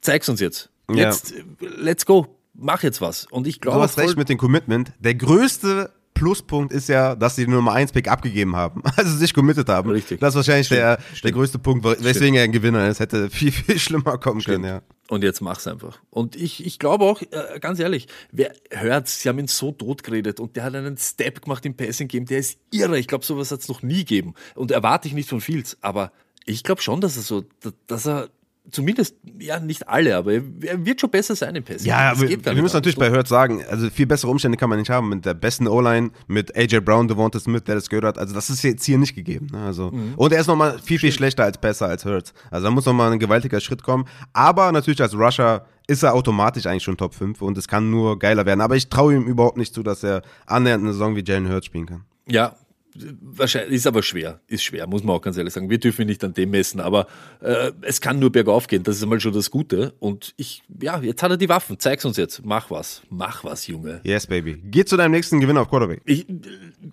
zeig's 0.00 0.28
uns 0.28 0.40
jetzt. 0.40 0.70
Jetzt, 0.92 1.30
ja. 1.32 1.68
let's 1.76 2.06
go, 2.06 2.26
mach 2.54 2.82
jetzt 2.82 3.00
was. 3.00 3.26
Und 3.26 3.46
ich 3.46 3.60
glaube. 3.60 3.78
Du 3.78 3.82
hast 3.82 3.98
recht 3.98 4.16
mit 4.16 4.28
dem 4.28 4.38
Commitment. 4.38 4.92
Der 4.98 5.14
größte 5.14 5.90
Pluspunkt 6.14 6.72
ist 6.72 6.88
ja, 6.88 7.14
dass 7.16 7.36
sie 7.36 7.44
den 7.44 7.54
Nummer 7.54 7.72
1 7.72 7.92
Pick 7.92 8.08
abgegeben 8.08 8.56
haben, 8.56 8.82
also 8.96 9.16
sich 9.16 9.34
committed 9.34 9.68
haben. 9.68 9.90
Richtig. 9.90 10.20
Das 10.20 10.30
ist 10.30 10.36
wahrscheinlich 10.36 10.68
der, 10.68 10.98
der 11.22 11.32
größte 11.32 11.58
Punkt, 11.58 11.84
weswegen 11.84 12.14
Stimmt. 12.14 12.36
er 12.36 12.42
ein 12.44 12.52
Gewinner 12.52 12.88
ist. 12.88 13.00
Hätte 13.00 13.28
viel, 13.30 13.52
viel 13.52 13.78
schlimmer 13.80 14.18
kommen 14.18 14.40
Stimmt. 14.40 14.62
können, 14.62 14.76
ja. 14.76 14.82
Und 15.08 15.22
jetzt 15.22 15.40
mach's 15.40 15.66
einfach. 15.66 15.98
Und 16.10 16.34
ich, 16.36 16.64
ich 16.64 16.78
glaube 16.78 17.04
auch, 17.04 17.20
äh, 17.20 17.58
ganz 17.60 17.78
ehrlich, 17.78 18.08
wer 18.32 18.54
hört's, 18.70 19.20
sie 19.20 19.28
haben 19.28 19.38
ihn 19.38 19.48
so 19.48 19.72
tot 19.72 20.02
geredet 20.02 20.40
und 20.40 20.56
der 20.56 20.64
hat 20.64 20.74
einen 20.74 20.96
Step 20.96 21.42
gemacht 21.42 21.66
im 21.66 21.76
Passing 21.76 22.08
Game, 22.08 22.24
der 22.24 22.38
ist 22.38 22.58
irre. 22.70 22.98
Ich 22.98 23.08
glaube, 23.08 23.24
sowas 23.24 23.50
hat's 23.50 23.68
noch 23.68 23.82
nie 23.82 23.98
gegeben. 23.98 24.34
Und 24.54 24.70
erwarte 24.70 25.08
ich 25.08 25.14
nicht 25.14 25.28
von 25.28 25.40
Fields, 25.40 25.76
aber 25.82 26.12
ich 26.46 26.62
glaube 26.62 26.80
schon, 26.80 27.00
dass 27.00 27.16
er 27.16 27.22
so, 27.22 27.44
dass 27.86 28.06
er 28.06 28.28
zumindest, 28.70 29.16
ja, 29.38 29.60
nicht 29.60 29.88
alle, 29.88 30.16
aber 30.16 30.32
er 30.32 30.84
wird 30.84 31.00
schon 31.00 31.10
besser 31.10 31.36
sein 31.36 31.54
im 31.54 31.64
Passing. 31.64 31.86
Ja, 31.86 32.18
wir, 32.18 32.28
wir 32.28 32.62
müssen 32.62 32.76
natürlich 32.76 32.96
bei 32.96 33.10
Hurt 33.10 33.28
sagen, 33.28 33.62
also 33.68 33.90
viel 33.90 34.06
bessere 34.06 34.30
Umstände 34.30 34.56
kann 34.56 34.70
man 34.70 34.78
nicht 34.78 34.90
haben 34.90 35.08
mit 35.08 35.24
der 35.24 35.34
besten 35.34 35.68
O-Line, 35.68 36.10
mit 36.26 36.56
AJ 36.56 36.80
Brown, 36.80 37.08
Devonta 37.08 37.38
Smith, 37.38 37.64
der 37.64 37.76
das 37.76 37.88
gehört 37.88 38.04
hat. 38.04 38.18
Also 38.18 38.34
das 38.34 38.50
ist 38.50 38.62
jetzt 38.62 38.84
hier 38.84 38.98
nicht 38.98 39.14
gegeben. 39.14 39.48
Ne? 39.52 39.64
Also, 39.64 39.90
mhm. 39.90 40.14
Und 40.16 40.32
er 40.32 40.40
ist 40.40 40.46
nochmal 40.46 40.78
viel, 40.78 40.98
viel 40.98 41.12
schlechter 41.12 41.44
als 41.44 41.58
besser 41.58 41.86
als 41.86 42.04
Hurts. 42.04 42.32
Also 42.50 42.64
da 42.64 42.70
muss 42.70 42.86
nochmal 42.86 43.12
ein 43.12 43.18
gewaltiger 43.18 43.60
Schritt 43.60 43.82
kommen. 43.82 44.06
Aber 44.32 44.72
natürlich 44.72 45.02
als 45.02 45.14
Rusher 45.14 45.66
ist 45.86 46.02
er 46.02 46.14
automatisch 46.14 46.66
eigentlich 46.66 46.82
schon 46.82 46.96
Top 46.96 47.14
5 47.14 47.42
und 47.42 47.58
es 47.58 47.68
kann 47.68 47.90
nur 47.90 48.18
geiler 48.18 48.46
werden. 48.46 48.62
Aber 48.62 48.76
ich 48.76 48.88
traue 48.88 49.14
ihm 49.14 49.24
überhaupt 49.24 49.58
nicht 49.58 49.74
zu, 49.74 49.82
dass 49.82 50.02
er 50.02 50.22
annähernd 50.46 50.82
eine 50.82 50.92
Saison 50.92 51.14
wie 51.16 51.24
Jalen 51.24 51.50
Hurts 51.50 51.66
spielen 51.66 51.86
kann. 51.86 52.04
Ja, 52.26 52.56
Wahrscheinlich 52.96 53.74
ist 53.74 53.86
aber 53.88 54.04
schwer, 54.04 54.40
ist 54.46 54.62
schwer, 54.62 54.86
muss 54.86 55.02
man 55.02 55.16
auch 55.16 55.20
ganz 55.20 55.36
ehrlich 55.36 55.52
sagen. 55.52 55.68
Wir 55.68 55.78
dürfen 55.78 56.06
nicht 56.06 56.22
an 56.22 56.32
dem 56.32 56.50
messen, 56.50 56.80
aber 56.80 57.08
äh, 57.40 57.72
es 57.82 58.00
kann 58.00 58.20
nur 58.20 58.30
bergauf 58.30 58.68
gehen. 58.68 58.84
Das 58.84 58.96
ist 58.96 59.02
einmal 59.02 59.18
schon 59.18 59.32
das 59.32 59.50
Gute. 59.50 59.94
Und 59.98 60.32
ich, 60.36 60.62
ja, 60.80 61.00
jetzt 61.00 61.22
hat 61.22 61.30
er 61.30 61.36
die 61.36 61.48
Waffen. 61.48 61.78
Zeig's 61.80 62.04
uns 62.04 62.16
jetzt. 62.16 62.44
Mach 62.44 62.70
was. 62.70 63.02
Mach 63.10 63.42
was, 63.42 63.66
Junge. 63.66 64.00
Yes, 64.04 64.28
baby. 64.28 64.62
Geh 64.64 64.84
zu 64.84 64.96
deinem 64.96 65.10
nächsten 65.10 65.40
Gewinner 65.40 65.62
auf 65.62 65.70
Quarterback. 65.70 66.02
Ich, 66.04 66.26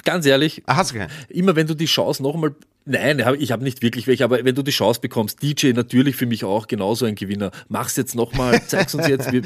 ganz 0.03 0.25
ehrlich. 0.25 0.63
Ach, 0.65 0.77
hast 0.77 0.91
du 0.91 0.97
keinen? 0.97 1.11
Immer 1.29 1.55
wenn 1.55 1.67
du 1.67 1.75
die 1.75 1.85
Chance 1.85 2.23
noch 2.23 2.33
einmal 2.33 2.55
Nein, 2.83 3.23
ich 3.37 3.51
habe 3.51 3.63
nicht 3.63 3.83
wirklich 3.83 4.07
welche, 4.07 4.23
aber 4.23 4.43
wenn 4.43 4.55
du 4.55 4.63
die 4.63 4.71
Chance 4.71 5.01
bekommst, 5.01 5.43
DJ 5.43 5.73
natürlich 5.73 6.15
für 6.15 6.25
mich 6.25 6.43
auch 6.43 6.65
genauso 6.65 7.05
ein 7.05 7.13
Gewinner. 7.13 7.51
Mach's 7.69 7.95
jetzt 7.95 8.15
nochmal, 8.15 8.59
zeig's 8.67 8.95
uns 8.95 9.07
jetzt, 9.07 9.31
wir, 9.31 9.43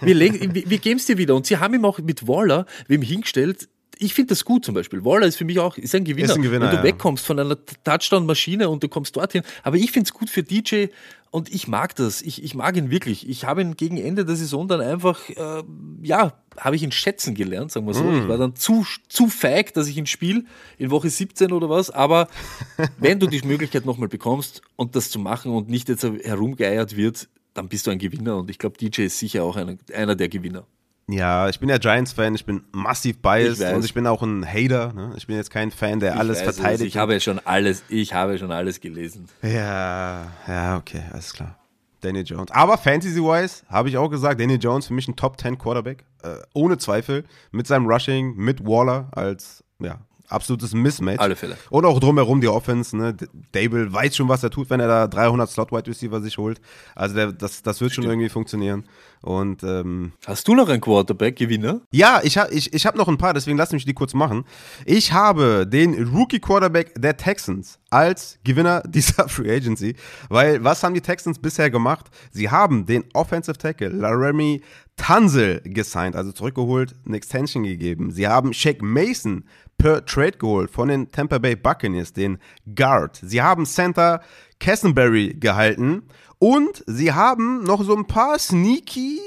wir, 0.00 0.18
wir, 0.18 0.70
wir 0.70 0.78
geben 0.78 0.98
es 0.98 1.04
dir 1.04 1.18
wieder. 1.18 1.36
Und 1.36 1.44
sie 1.44 1.58
haben 1.58 1.74
ihm 1.74 1.84
auch 1.84 1.98
mit 1.98 2.26
Waller, 2.26 2.64
wem 2.88 3.02
hingestellt, 3.02 3.68
ich 4.00 4.14
finde 4.14 4.30
das 4.30 4.44
gut 4.44 4.64
zum 4.64 4.74
Beispiel. 4.74 5.04
Waller 5.04 5.26
ist 5.26 5.36
für 5.36 5.44
mich 5.44 5.58
auch 5.58 5.76
ist 5.76 5.94
ein 5.94 6.04
Gewinner. 6.04 6.30
Ist 6.30 6.36
ein 6.36 6.42
Gewinner 6.42 6.66
Wenn 6.66 6.70
du 6.72 6.76
ja. 6.78 6.82
wegkommst 6.82 7.24
von 7.24 7.38
einer 7.38 7.56
Touchdown-Maschine 7.84 8.68
und 8.68 8.82
du 8.82 8.88
kommst 8.88 9.14
dorthin. 9.14 9.42
Aber 9.62 9.76
ich 9.76 9.92
finde 9.92 10.08
es 10.08 10.14
gut 10.14 10.30
für 10.30 10.42
DJ 10.42 10.86
und 11.30 11.52
ich 11.52 11.68
mag 11.68 11.94
das. 11.96 12.22
Ich, 12.22 12.42
ich 12.42 12.54
mag 12.54 12.76
ihn 12.76 12.90
wirklich. 12.90 13.28
Ich 13.28 13.44
habe 13.44 13.60
ihn 13.60 13.76
gegen 13.76 13.98
Ende 13.98 14.24
der 14.24 14.36
Saison 14.36 14.66
dann 14.66 14.80
einfach, 14.80 15.28
äh, 15.28 15.62
ja, 16.02 16.32
habe 16.56 16.76
ich 16.76 16.82
ihn 16.82 16.92
schätzen 16.92 17.34
gelernt, 17.34 17.72
sagen 17.72 17.86
wir 17.86 17.94
so. 17.94 18.02
Mm. 18.02 18.22
Ich 18.22 18.28
war 18.28 18.38
dann 18.38 18.56
zu, 18.56 18.84
zu 19.08 19.28
feig, 19.28 19.74
dass 19.74 19.86
ich 19.86 19.96
ihn 19.96 20.06
spiele 20.06 20.44
in 20.78 20.90
Woche 20.90 21.10
17 21.10 21.52
oder 21.52 21.68
was. 21.68 21.90
Aber 21.90 22.28
wenn 22.98 23.20
du 23.20 23.26
die 23.26 23.42
Möglichkeit 23.42 23.84
nochmal 23.84 24.08
bekommst 24.08 24.62
und 24.76 24.96
das 24.96 25.10
zu 25.10 25.18
machen 25.18 25.52
und 25.52 25.68
nicht 25.68 25.88
jetzt 25.90 26.02
herumgeeiert 26.02 26.96
wird, 26.96 27.28
dann 27.52 27.68
bist 27.68 27.86
du 27.86 27.90
ein 27.90 27.98
Gewinner. 27.98 28.38
Und 28.38 28.50
ich 28.50 28.58
glaube, 28.58 28.78
DJ 28.78 29.02
ist 29.02 29.18
sicher 29.18 29.44
auch 29.44 29.56
einer, 29.56 29.76
einer 29.94 30.16
der 30.16 30.28
Gewinner. 30.28 30.66
Ja, 31.10 31.48
ich 31.48 31.58
bin 31.58 31.68
ja 31.68 31.78
Giants-Fan, 31.78 32.34
ich 32.34 32.44
bin 32.44 32.62
massiv 32.72 33.20
biased 33.20 33.60
ich 33.60 33.74
und 33.74 33.84
ich 33.84 33.94
bin 33.94 34.06
auch 34.06 34.22
ein 34.22 34.46
Hater. 34.46 34.92
Ne? 34.92 35.12
Ich 35.16 35.26
bin 35.26 35.36
jetzt 35.36 35.50
kein 35.50 35.70
Fan, 35.70 36.00
der 36.00 36.14
ich 36.14 36.20
alles 36.20 36.38
weiß, 36.38 36.56
verteidigt. 36.56 36.88
Ich 36.88 36.96
habe 36.96 37.18
schon 37.20 37.40
alles, 37.44 37.82
ich 37.88 38.14
habe 38.14 38.38
schon 38.38 38.52
alles 38.52 38.80
gelesen. 38.80 39.28
Ja, 39.42 40.28
ja, 40.46 40.76
okay, 40.76 41.02
alles 41.12 41.32
klar. 41.32 41.56
Danny 42.00 42.20
Jones. 42.20 42.50
Aber 42.50 42.78
Fantasy-wise 42.78 43.64
habe 43.68 43.88
ich 43.88 43.96
auch 43.96 44.08
gesagt, 44.08 44.40
Danny 44.40 44.54
Jones 44.54 44.86
für 44.86 44.94
mich 44.94 45.08
ein 45.08 45.16
Top 45.16 45.40
10 45.40 45.58
Quarterback. 45.58 46.04
Äh, 46.22 46.36
ohne 46.54 46.78
Zweifel. 46.78 47.24
Mit 47.50 47.66
seinem 47.66 47.86
Rushing, 47.86 48.36
mit 48.36 48.64
Waller 48.64 49.08
als 49.12 49.64
ja, 49.80 49.98
absolutes 50.30 50.72
Mismatch. 50.72 51.18
Alle 51.18 51.36
Fälle. 51.36 51.56
Und 51.70 51.84
auch 51.84 52.00
drumherum 52.00 52.40
die 52.40 52.48
Offense, 52.48 52.96
ne? 52.96 53.16
Dable 53.52 53.92
weiß 53.92 54.16
schon, 54.16 54.28
was 54.28 54.42
er 54.42 54.50
tut, 54.50 54.70
wenn 54.70 54.80
er 54.80 54.88
da 54.88 55.06
300 55.06 55.50
Slot-Wide 55.50 55.90
Receiver 55.90 56.20
sich 56.20 56.38
holt. 56.38 56.60
Also 56.94 57.14
der, 57.14 57.32
das, 57.32 57.62
das 57.62 57.80
wird 57.80 57.92
schon 57.92 58.04
irgendwie 58.04 58.28
funktionieren. 58.28 58.84
Und 59.22 59.62
ähm, 59.62 60.12
Hast 60.26 60.48
du 60.48 60.54
noch 60.54 60.68
einen 60.68 60.80
Quarterback-Gewinner? 60.80 61.82
ja, 61.92 62.20
ich 62.22 62.38
habe 62.38 62.52
ich, 62.52 62.72
ich 62.72 62.86
hab 62.86 62.96
noch 62.96 63.08
ein 63.08 63.18
paar, 63.18 63.34
deswegen 63.34 63.58
lass 63.58 63.72
mich 63.72 63.84
die 63.84 63.92
kurz 63.92 64.14
machen. 64.14 64.44
Ich 64.86 65.12
habe 65.12 65.66
den 65.66 66.08
Rookie 66.08 66.40
Quarterback 66.40 66.94
der 67.00 67.16
Texans 67.16 67.78
als 67.90 68.38
Gewinner 68.44 68.82
dieser 68.86 69.28
Free 69.28 69.54
Agency, 69.54 69.94
weil 70.28 70.64
was 70.64 70.82
haben 70.82 70.94
die 70.94 71.00
Texans 71.02 71.38
bisher 71.38 71.70
gemacht? 71.70 72.06
Sie 72.30 72.48
haben 72.50 72.86
den 72.86 73.04
Offensive 73.12 73.58
Tackle 73.58 73.88
Laramie 73.88 74.62
Tunzel 74.96 75.60
gesigned, 75.64 76.14
also 76.14 76.32
zurückgeholt, 76.32 76.94
eine 77.06 77.16
Extension 77.16 77.64
gegeben. 77.64 78.10
Sie 78.10 78.26
haben 78.28 78.52
Shaq 78.52 78.82
Mason 78.82 79.44
per 79.80 80.04
Trade 80.04 80.36
geholt 80.36 80.70
von 80.70 80.88
den 80.88 81.10
Tampa 81.10 81.38
Bay 81.38 81.56
Buccaneers, 81.56 82.12
den 82.12 82.38
Guard. 82.74 83.18
Sie 83.22 83.40
haben 83.40 83.64
Center 83.64 84.20
Cassenberry 84.58 85.34
gehalten 85.40 86.02
und 86.38 86.84
sie 86.86 87.12
haben 87.12 87.64
noch 87.64 87.82
so 87.82 87.96
ein 87.96 88.06
paar 88.06 88.38
sneaky 88.38 89.18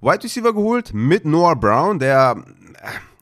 Wide 0.00 0.22
Receiver 0.22 0.52
geholt 0.54 0.94
mit 0.94 1.24
Noah 1.24 1.56
Brown, 1.56 1.98
der 1.98 2.44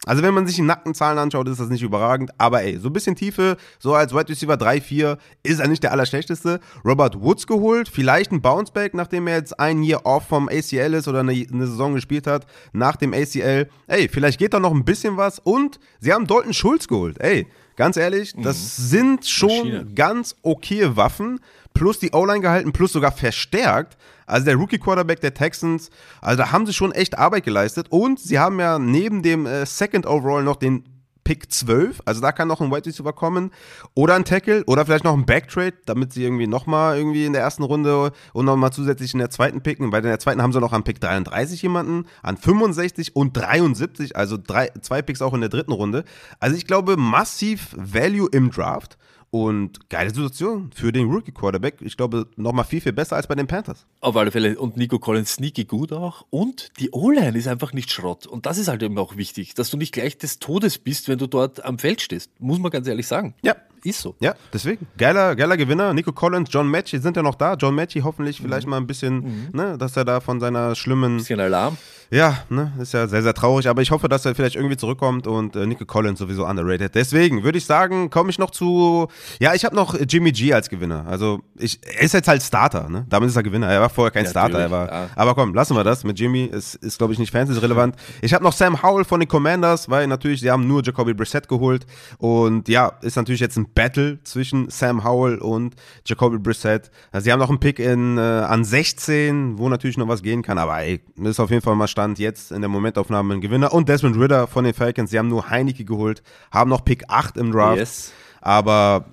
also 0.07 0.23
wenn 0.23 0.35
man 0.35 0.47
sich 0.47 0.57
die 0.57 0.63
nackten 0.63 0.95
Zahlen 0.95 1.19
anschaut, 1.19 1.49
ist 1.49 1.61
das 1.61 1.69
nicht 1.69 1.83
überragend. 1.83 2.31
Aber 2.39 2.63
ey, 2.63 2.79
so 2.79 2.89
ein 2.89 2.93
bisschen 2.93 3.17
Tiefe, 3.17 3.57
so 3.79 3.95
als 3.95 4.15
Wide 4.15 4.29
Receiver 4.29 4.57
3, 4.57 4.81
4, 4.81 5.19
ist 5.43 5.61
er 5.61 5.69
nicht 5.69 5.83
der 5.83 5.93
allerschlechteste. 5.93 6.61
Robert 6.85 7.21
Woods 7.21 7.47
geholt, 7.47 7.89
vielleicht 7.89 8.33
ein 8.33 8.43
Bounceback, 8.43 8.95
nachdem 8.95 9.27
er 9.27 9.37
jetzt 9.37 9.59
ein 9.59 9.83
Year 9.83 10.05
off 10.05 10.29
vom 10.29 10.49
ACL 10.49 10.95
ist 10.95 11.09
oder 11.09 11.21
eine, 11.21 11.33
eine 11.33 11.67
Saison 11.67 11.95
gespielt 11.95 12.27
hat 12.27 12.47
nach 12.73 12.97
dem 12.97 13.15
ACL. 13.15 13.69
Ey, 13.87 14.09
vielleicht 14.09 14.39
geht 14.39 14.55
da 14.55 14.61
noch 14.61 14.73
ein 14.73 14.85
bisschen 14.85 15.17
was. 15.17 15.39
Und 15.39 15.79
sie 16.01 16.13
haben 16.13 16.27
Dalton 16.27 16.53
Schulz 16.53 16.89
geholt. 16.89 17.21
Ey, 17.21 17.47
ganz 17.77 17.97
ehrlich, 17.97 18.35
das 18.37 18.77
sind 18.77 19.27
schon 19.27 19.49
Maschine. 19.49 19.87
ganz 19.95 20.37
okaye 20.43 20.97
Waffen. 20.97 21.41
Plus 21.73 21.99
die 21.99 22.13
O-Line 22.13 22.41
gehalten, 22.41 22.73
plus 22.73 22.93
sogar 22.93 23.11
verstärkt. 23.11 23.97
Also 24.27 24.45
der 24.45 24.57
Rookie-Quarterback 24.57 25.21
der 25.21 25.35
Texans, 25.35 25.91
also 26.21 26.43
da 26.43 26.53
haben 26.53 26.67
sie 26.67 26.73
schon 26.73 26.93
echt 26.93 27.19
Arbeit 27.19 27.45
geleistet. 27.45 27.87
Und 27.91 28.19
sie 28.19 28.39
haben 28.39 28.61
ja 28.61 28.79
neben 28.79 29.23
dem 29.23 29.47
äh, 29.47 29.67
Second 29.67 30.07
Overall 30.07 30.45
noch 30.45 30.57
den 30.57 30.85
Pick 31.25 31.51
12, 31.51 32.03
also 32.05 32.21
da 32.21 32.33
kann 32.33 32.49
noch 32.49 32.61
ein 32.61 32.71
Wide 32.71 32.85
Receiver 32.85 33.13
kommen 33.15 33.51
oder 33.95 34.15
ein 34.15 34.27
Tackle 34.27 34.63
oder 34.67 34.85
vielleicht 34.85 35.05
noch 35.05 35.15
ein 35.15 35.25
Backtrade, 35.25 35.75
damit 35.87 36.13
sie 36.13 36.23
irgendwie 36.23 36.47
nochmal 36.47 36.99
irgendwie 36.99 37.25
in 37.25 37.33
der 37.33 37.41
ersten 37.41 37.63
Runde 37.63 38.13
und 38.35 38.45
nochmal 38.45 38.73
zusätzlich 38.73 39.15
in 39.15 39.21
der 39.21 39.31
zweiten 39.31 39.63
picken, 39.63 39.91
weil 39.91 40.03
in 40.03 40.11
der 40.11 40.19
zweiten 40.19 40.43
haben 40.43 40.53
sie 40.53 40.61
noch 40.61 40.75
an 40.75 40.85
Pick 40.85 41.01
33 41.01 41.63
jemanden, 41.63 42.05
an 42.23 42.37
65 42.37 43.17
und 43.17 43.35
73, 43.35 44.17
also 44.17 44.37
drei, 44.37 44.71
zwei 44.83 45.01
Picks 45.01 45.23
auch 45.23 45.33
in 45.33 45.41
der 45.41 45.49
dritten 45.49 45.73
Runde. 45.73 46.05
Also 46.41 46.57
ich 46.57 46.67
glaube 46.67 46.99
massiv 46.99 47.75
Value 47.75 48.29
im 48.31 48.51
Draft 48.51 48.99
und 49.35 49.91
geile 49.91 50.11
Situation 50.11 50.71
für 50.73 50.93
den 50.93 51.11
Rookie 51.11 51.33
Quarterback. 51.33 51.79
Ich 51.81 51.97
glaube 51.97 52.29
nochmal 52.37 52.65
viel, 52.65 52.81
viel 52.81 52.93
besser 52.93 53.17
als 53.17 53.27
bei 53.27 53.35
den 53.35 53.49
Panthers. 53.49 53.85
Auf 54.01 54.17
alle 54.17 54.31
Fälle. 54.31 54.57
Und 54.57 54.77
Nico 54.77 55.01
Collins 55.01 55.33
sneaky 55.33 55.65
gut 55.65 55.93
auch. 55.93 56.25
Und 56.31 56.71
die 56.79 56.93
O-Line 56.93 57.37
ist 57.37 57.49
einfach 57.49 57.73
nicht 57.73 57.91
Schrott. 57.91 58.29
Und 58.29 58.47
das 58.47 58.59
ist 58.59 58.69
halt 58.69 58.85
eben 58.85 58.97
auch 58.97 59.17
wichtig, 59.17 59.55
dass 59.55 59.71
du 59.71 59.77
nicht 59.77 59.93
gleich 59.93 60.17
des 60.19 60.39
Todes 60.39 60.79
bist, 60.79 61.09
wenn 61.09 61.19
du 61.19 61.27
dort 61.27 61.65
am 61.65 61.81
Feld 61.81 62.01
stehst. 62.01 62.31
Muss 62.39 62.61
man 62.61 62.71
ganz 62.71 62.87
ehrlich 62.87 63.09
sagen. 63.09 63.35
Ja. 63.43 63.57
Ist 63.83 64.01
so. 64.01 64.15
Ja, 64.21 64.35
deswegen. 64.53 64.87
Geiler, 64.97 65.35
geiler 65.35 65.57
Gewinner. 65.59 65.93
Nico 65.93 66.13
Collins, 66.13 66.49
John 66.51 66.69
Matchy 66.69 67.01
sind 67.01 67.17
ja 67.17 67.23
noch 67.23 67.35
da. 67.35 67.55
John 67.55 67.75
Matchy 67.75 68.01
hoffentlich 68.01 68.41
vielleicht 68.41 68.67
mal 68.67 68.79
ein 68.79 68.87
bisschen, 68.87 69.51
ne, 69.53 69.77
dass 69.77 69.97
er 69.97 70.07
da 70.07 70.21
von 70.21 70.41
seiner 70.41 70.75
schlimmen 70.75 71.19
Bisschen 71.19 71.39
Alarm. 71.39 71.77
Ja, 72.11 72.39
ne, 72.49 72.73
ist 72.81 72.93
ja 72.93 73.07
sehr, 73.09 73.23
sehr 73.23 73.35
traurig, 73.35 73.69
aber 73.69 73.83
ich 73.83 73.91
hoffe, 73.91 74.09
dass 74.09 74.25
er 74.25 74.35
vielleicht 74.35 74.57
irgendwie 74.57 74.77
zurückkommt 74.77 75.27
und 75.27 75.57
äh, 75.57 75.67
Nico 75.67 75.85
Collins 75.85 76.19
sowieso 76.19 76.47
underrated. 76.47 76.95
Deswegen 76.95 77.43
würde 77.43 77.59
ich 77.59 77.65
sagen, 77.65 78.11
komme 78.11 78.31
ich 78.31 78.39
noch 78.39 78.51
zu. 78.51 79.09
Ja, 79.41 79.55
ich 79.55 79.65
habe 79.65 79.75
noch 79.75 79.95
Jimmy 80.09 80.33
G 80.33 80.53
als 80.53 80.69
Gewinner. 80.69 81.07
Also, 81.09 81.41
ich, 81.57 81.81
er 81.83 82.03
ist 82.03 82.15
jetzt 82.15 82.29
halt 82.29 82.43
Starter, 82.43 82.89
ne? 82.89 83.07
Damit 83.09 83.31
ist 83.31 83.37
er 83.37 83.43
Gewinner. 83.43 83.69
Er 83.69 83.81
war 83.81 83.89
vorher 83.89 84.11
kein 84.11 84.25
Ja, 84.25 84.31
Starter. 84.31 84.59
Er 84.59 84.71
war, 84.71 84.89
ja. 84.89 85.09
Aber 85.17 85.35
komm, 85.35 85.55
lassen 85.55 85.75
wir 85.77 85.85
das 85.85 86.05
mit 86.05 86.19
Jimmy. 86.19 86.45
Ist, 86.45 86.77
ist 86.77 86.99
glaube 86.99 87.13
ich, 87.13 87.19
nicht 87.19 87.33
fantasy 87.33 87.59
relevant. 87.59 87.97
Ich 88.23 88.35
habe 88.35 88.45
noch 88.45 88.53
Sam 88.53 88.83
Howell 88.83 89.05
von 89.05 89.21
den 89.21 89.29
Commanders, 89.29 89.89
weil 89.89 90.07
natürlich, 90.07 90.41
sie 90.41 90.51
haben 90.51 90.67
nur 90.67 90.83
Jacoby 90.85 91.15
Brissett 91.15 91.49
geholt. 91.49 91.87
Und 92.19 92.69
ja, 92.69 92.93
ist 93.01 93.17
natürlich 93.17 93.41
jetzt 93.41 93.57
ein 93.57 93.67
Battle 93.75 94.19
zwischen 94.25 94.69
Sam 94.71 95.05
Howell 95.05 95.39
und 95.39 95.75
Jacoby 96.07 96.39
Brissett. 96.39 96.91
Also, 97.13 97.25
sie 97.25 97.33
haben 97.33 97.41
noch 97.41 97.49
einen 97.49 97.61
Pick 97.61 97.79
in, 97.79 98.19
äh, 98.19 98.21
an 98.21 98.65
16, 98.65 99.59
wo 99.59 99.69
natürlich 99.69 99.97
noch 99.97 100.09
was 100.09 100.23
gehen 100.23 100.43
kann. 100.43 100.59
Aber 100.59 100.81
ey, 100.81 101.01
ist 101.23 101.41
auf 101.41 101.51
jeden 101.51 101.63
Fall 101.63 101.75
mal 101.75 101.89
Stand 101.95 102.19
jetzt 102.19 102.51
in 102.51 102.61
der 102.61 102.69
Momentaufnahme 102.69 103.35
ein 103.35 103.41
Gewinner. 103.41 103.73
Und 103.73 103.89
Desmond 103.89 104.19
Ritter 104.19 104.49
von 104.49 104.65
den 104.65 104.75
Falcons, 104.75 105.11
sie 105.11 105.19
haben 105.19 105.29
nur 105.29 105.49
Heineke 105.49 105.85
geholt, 105.85 106.25
haben 106.51 106.69
noch 106.71 106.85
Pick 106.85 107.05
8 107.07 107.37
im 107.37 107.53
Draft. 107.53 107.79
Yes. 107.79 108.13
Aber 108.41 109.05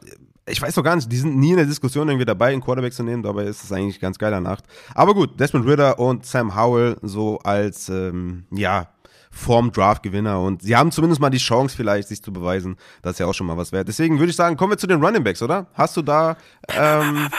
ich 0.47 0.59
weiß 0.59 0.73
doch 0.73 0.83
gar 0.83 0.95
nicht, 0.95 1.11
die 1.11 1.17
sind 1.17 1.37
nie 1.37 1.51
in 1.51 1.57
der 1.57 1.67
Diskussion 1.67 2.09
irgendwie 2.09 2.25
dabei, 2.25 2.51
einen 2.51 2.61
Quarterback 2.61 2.93
zu 2.93 3.03
nehmen, 3.03 3.21
dabei 3.21 3.43
ist 3.43 3.63
es 3.63 3.71
eigentlich 3.71 3.99
ganz 3.99 4.17
geiler 4.17 4.41
Nacht. 4.41 4.63
Aber 4.95 5.13
gut, 5.13 5.39
Desmond 5.39 5.67
Ritter 5.67 5.99
und 5.99 6.25
Sam 6.25 6.55
Howell 6.55 6.97
so 7.03 7.37
als, 7.43 7.87
ähm, 7.89 8.45
ja, 8.49 8.87
vorm 9.29 9.71
Draft-Gewinner 9.71 10.41
und 10.41 10.63
sie 10.63 10.75
haben 10.75 10.91
zumindest 10.91 11.21
mal 11.21 11.29
die 11.29 11.37
Chance 11.37 11.77
vielleicht, 11.77 12.09
sich 12.09 12.21
zu 12.21 12.33
beweisen. 12.33 12.75
Das 13.01 13.13
ist 13.13 13.19
ja 13.19 13.27
auch 13.27 13.33
schon 13.33 13.47
mal 13.47 13.55
was 13.55 13.71
wert. 13.71 13.87
Deswegen 13.87 14.19
würde 14.19 14.31
ich 14.31 14.35
sagen, 14.35 14.57
kommen 14.57 14.73
wir 14.73 14.77
zu 14.77 14.87
den 14.87 15.01
Running 15.01 15.23
Backs, 15.23 15.41
oder? 15.41 15.67
Hast 15.73 15.95
du 15.95 16.01
da 16.01 16.35
ähm, 16.67 17.29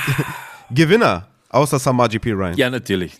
Gewinner 0.70 1.26
außer 1.50 1.78
Samaji 1.78 2.18
P. 2.20 2.32
Ryan? 2.32 2.56
Ja, 2.56 2.70
natürlich. 2.70 3.18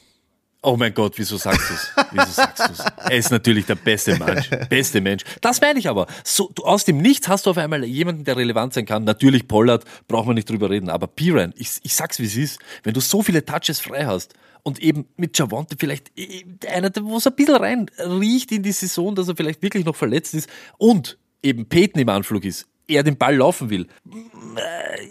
Oh 0.68 0.76
mein 0.76 0.92
Gott, 0.92 1.12
wieso 1.16 1.36
sagst 1.36 1.70
du 1.70 1.74
es? 1.74 1.92
Wieso 2.10 2.32
sagst 2.32 2.68
du 2.68 2.72
es? 2.72 2.80
Er 2.80 3.16
ist 3.16 3.30
natürlich 3.30 3.66
der 3.66 3.76
beste 3.76 4.16
Mensch. 4.18 4.50
Beste 4.68 5.00
Mensch. 5.00 5.22
Das 5.40 5.60
meine 5.60 5.78
ich 5.78 5.88
aber. 5.88 6.08
So, 6.24 6.50
du, 6.52 6.64
aus 6.64 6.84
dem 6.84 6.98
Nichts 6.98 7.28
hast 7.28 7.46
du 7.46 7.50
auf 7.50 7.56
einmal 7.56 7.84
jemanden, 7.84 8.24
der 8.24 8.36
relevant 8.36 8.74
sein 8.74 8.84
kann. 8.84 9.04
Natürlich 9.04 9.46
Pollard, 9.46 9.84
braucht 10.08 10.26
man 10.26 10.34
nicht 10.34 10.50
drüber 10.50 10.68
reden. 10.68 10.90
Aber 10.90 11.06
Piran, 11.06 11.54
ich, 11.56 11.70
ich 11.84 11.94
sag's 11.94 12.18
wie 12.18 12.24
es 12.24 12.34
ist. 12.36 12.58
Wenn 12.82 12.94
du 12.94 13.00
so 13.00 13.22
viele 13.22 13.44
Touches 13.44 13.78
frei 13.78 14.06
hast 14.06 14.34
und 14.64 14.80
eben 14.80 15.06
mit 15.16 15.38
Javante 15.38 15.76
vielleicht 15.78 16.10
äh, 16.18 16.44
einer, 16.68 16.90
der- 16.90 17.04
wo 17.04 17.18
es 17.18 17.26
ein 17.28 17.36
bisschen 17.36 17.54
rein 17.54 17.86
riecht 18.00 18.50
in 18.50 18.64
die 18.64 18.72
Saison, 18.72 19.14
dass 19.14 19.28
er 19.28 19.36
vielleicht 19.36 19.62
wirklich 19.62 19.84
noch 19.84 19.94
verletzt 19.94 20.34
ist 20.34 20.48
und 20.78 21.16
eben 21.44 21.68
Peyton 21.68 22.02
im 22.02 22.08
Anflug 22.08 22.44
ist, 22.44 22.66
er 22.88 23.02
den 23.02 23.16
Ball 23.16 23.36
laufen 23.36 23.68
will. 23.70 23.86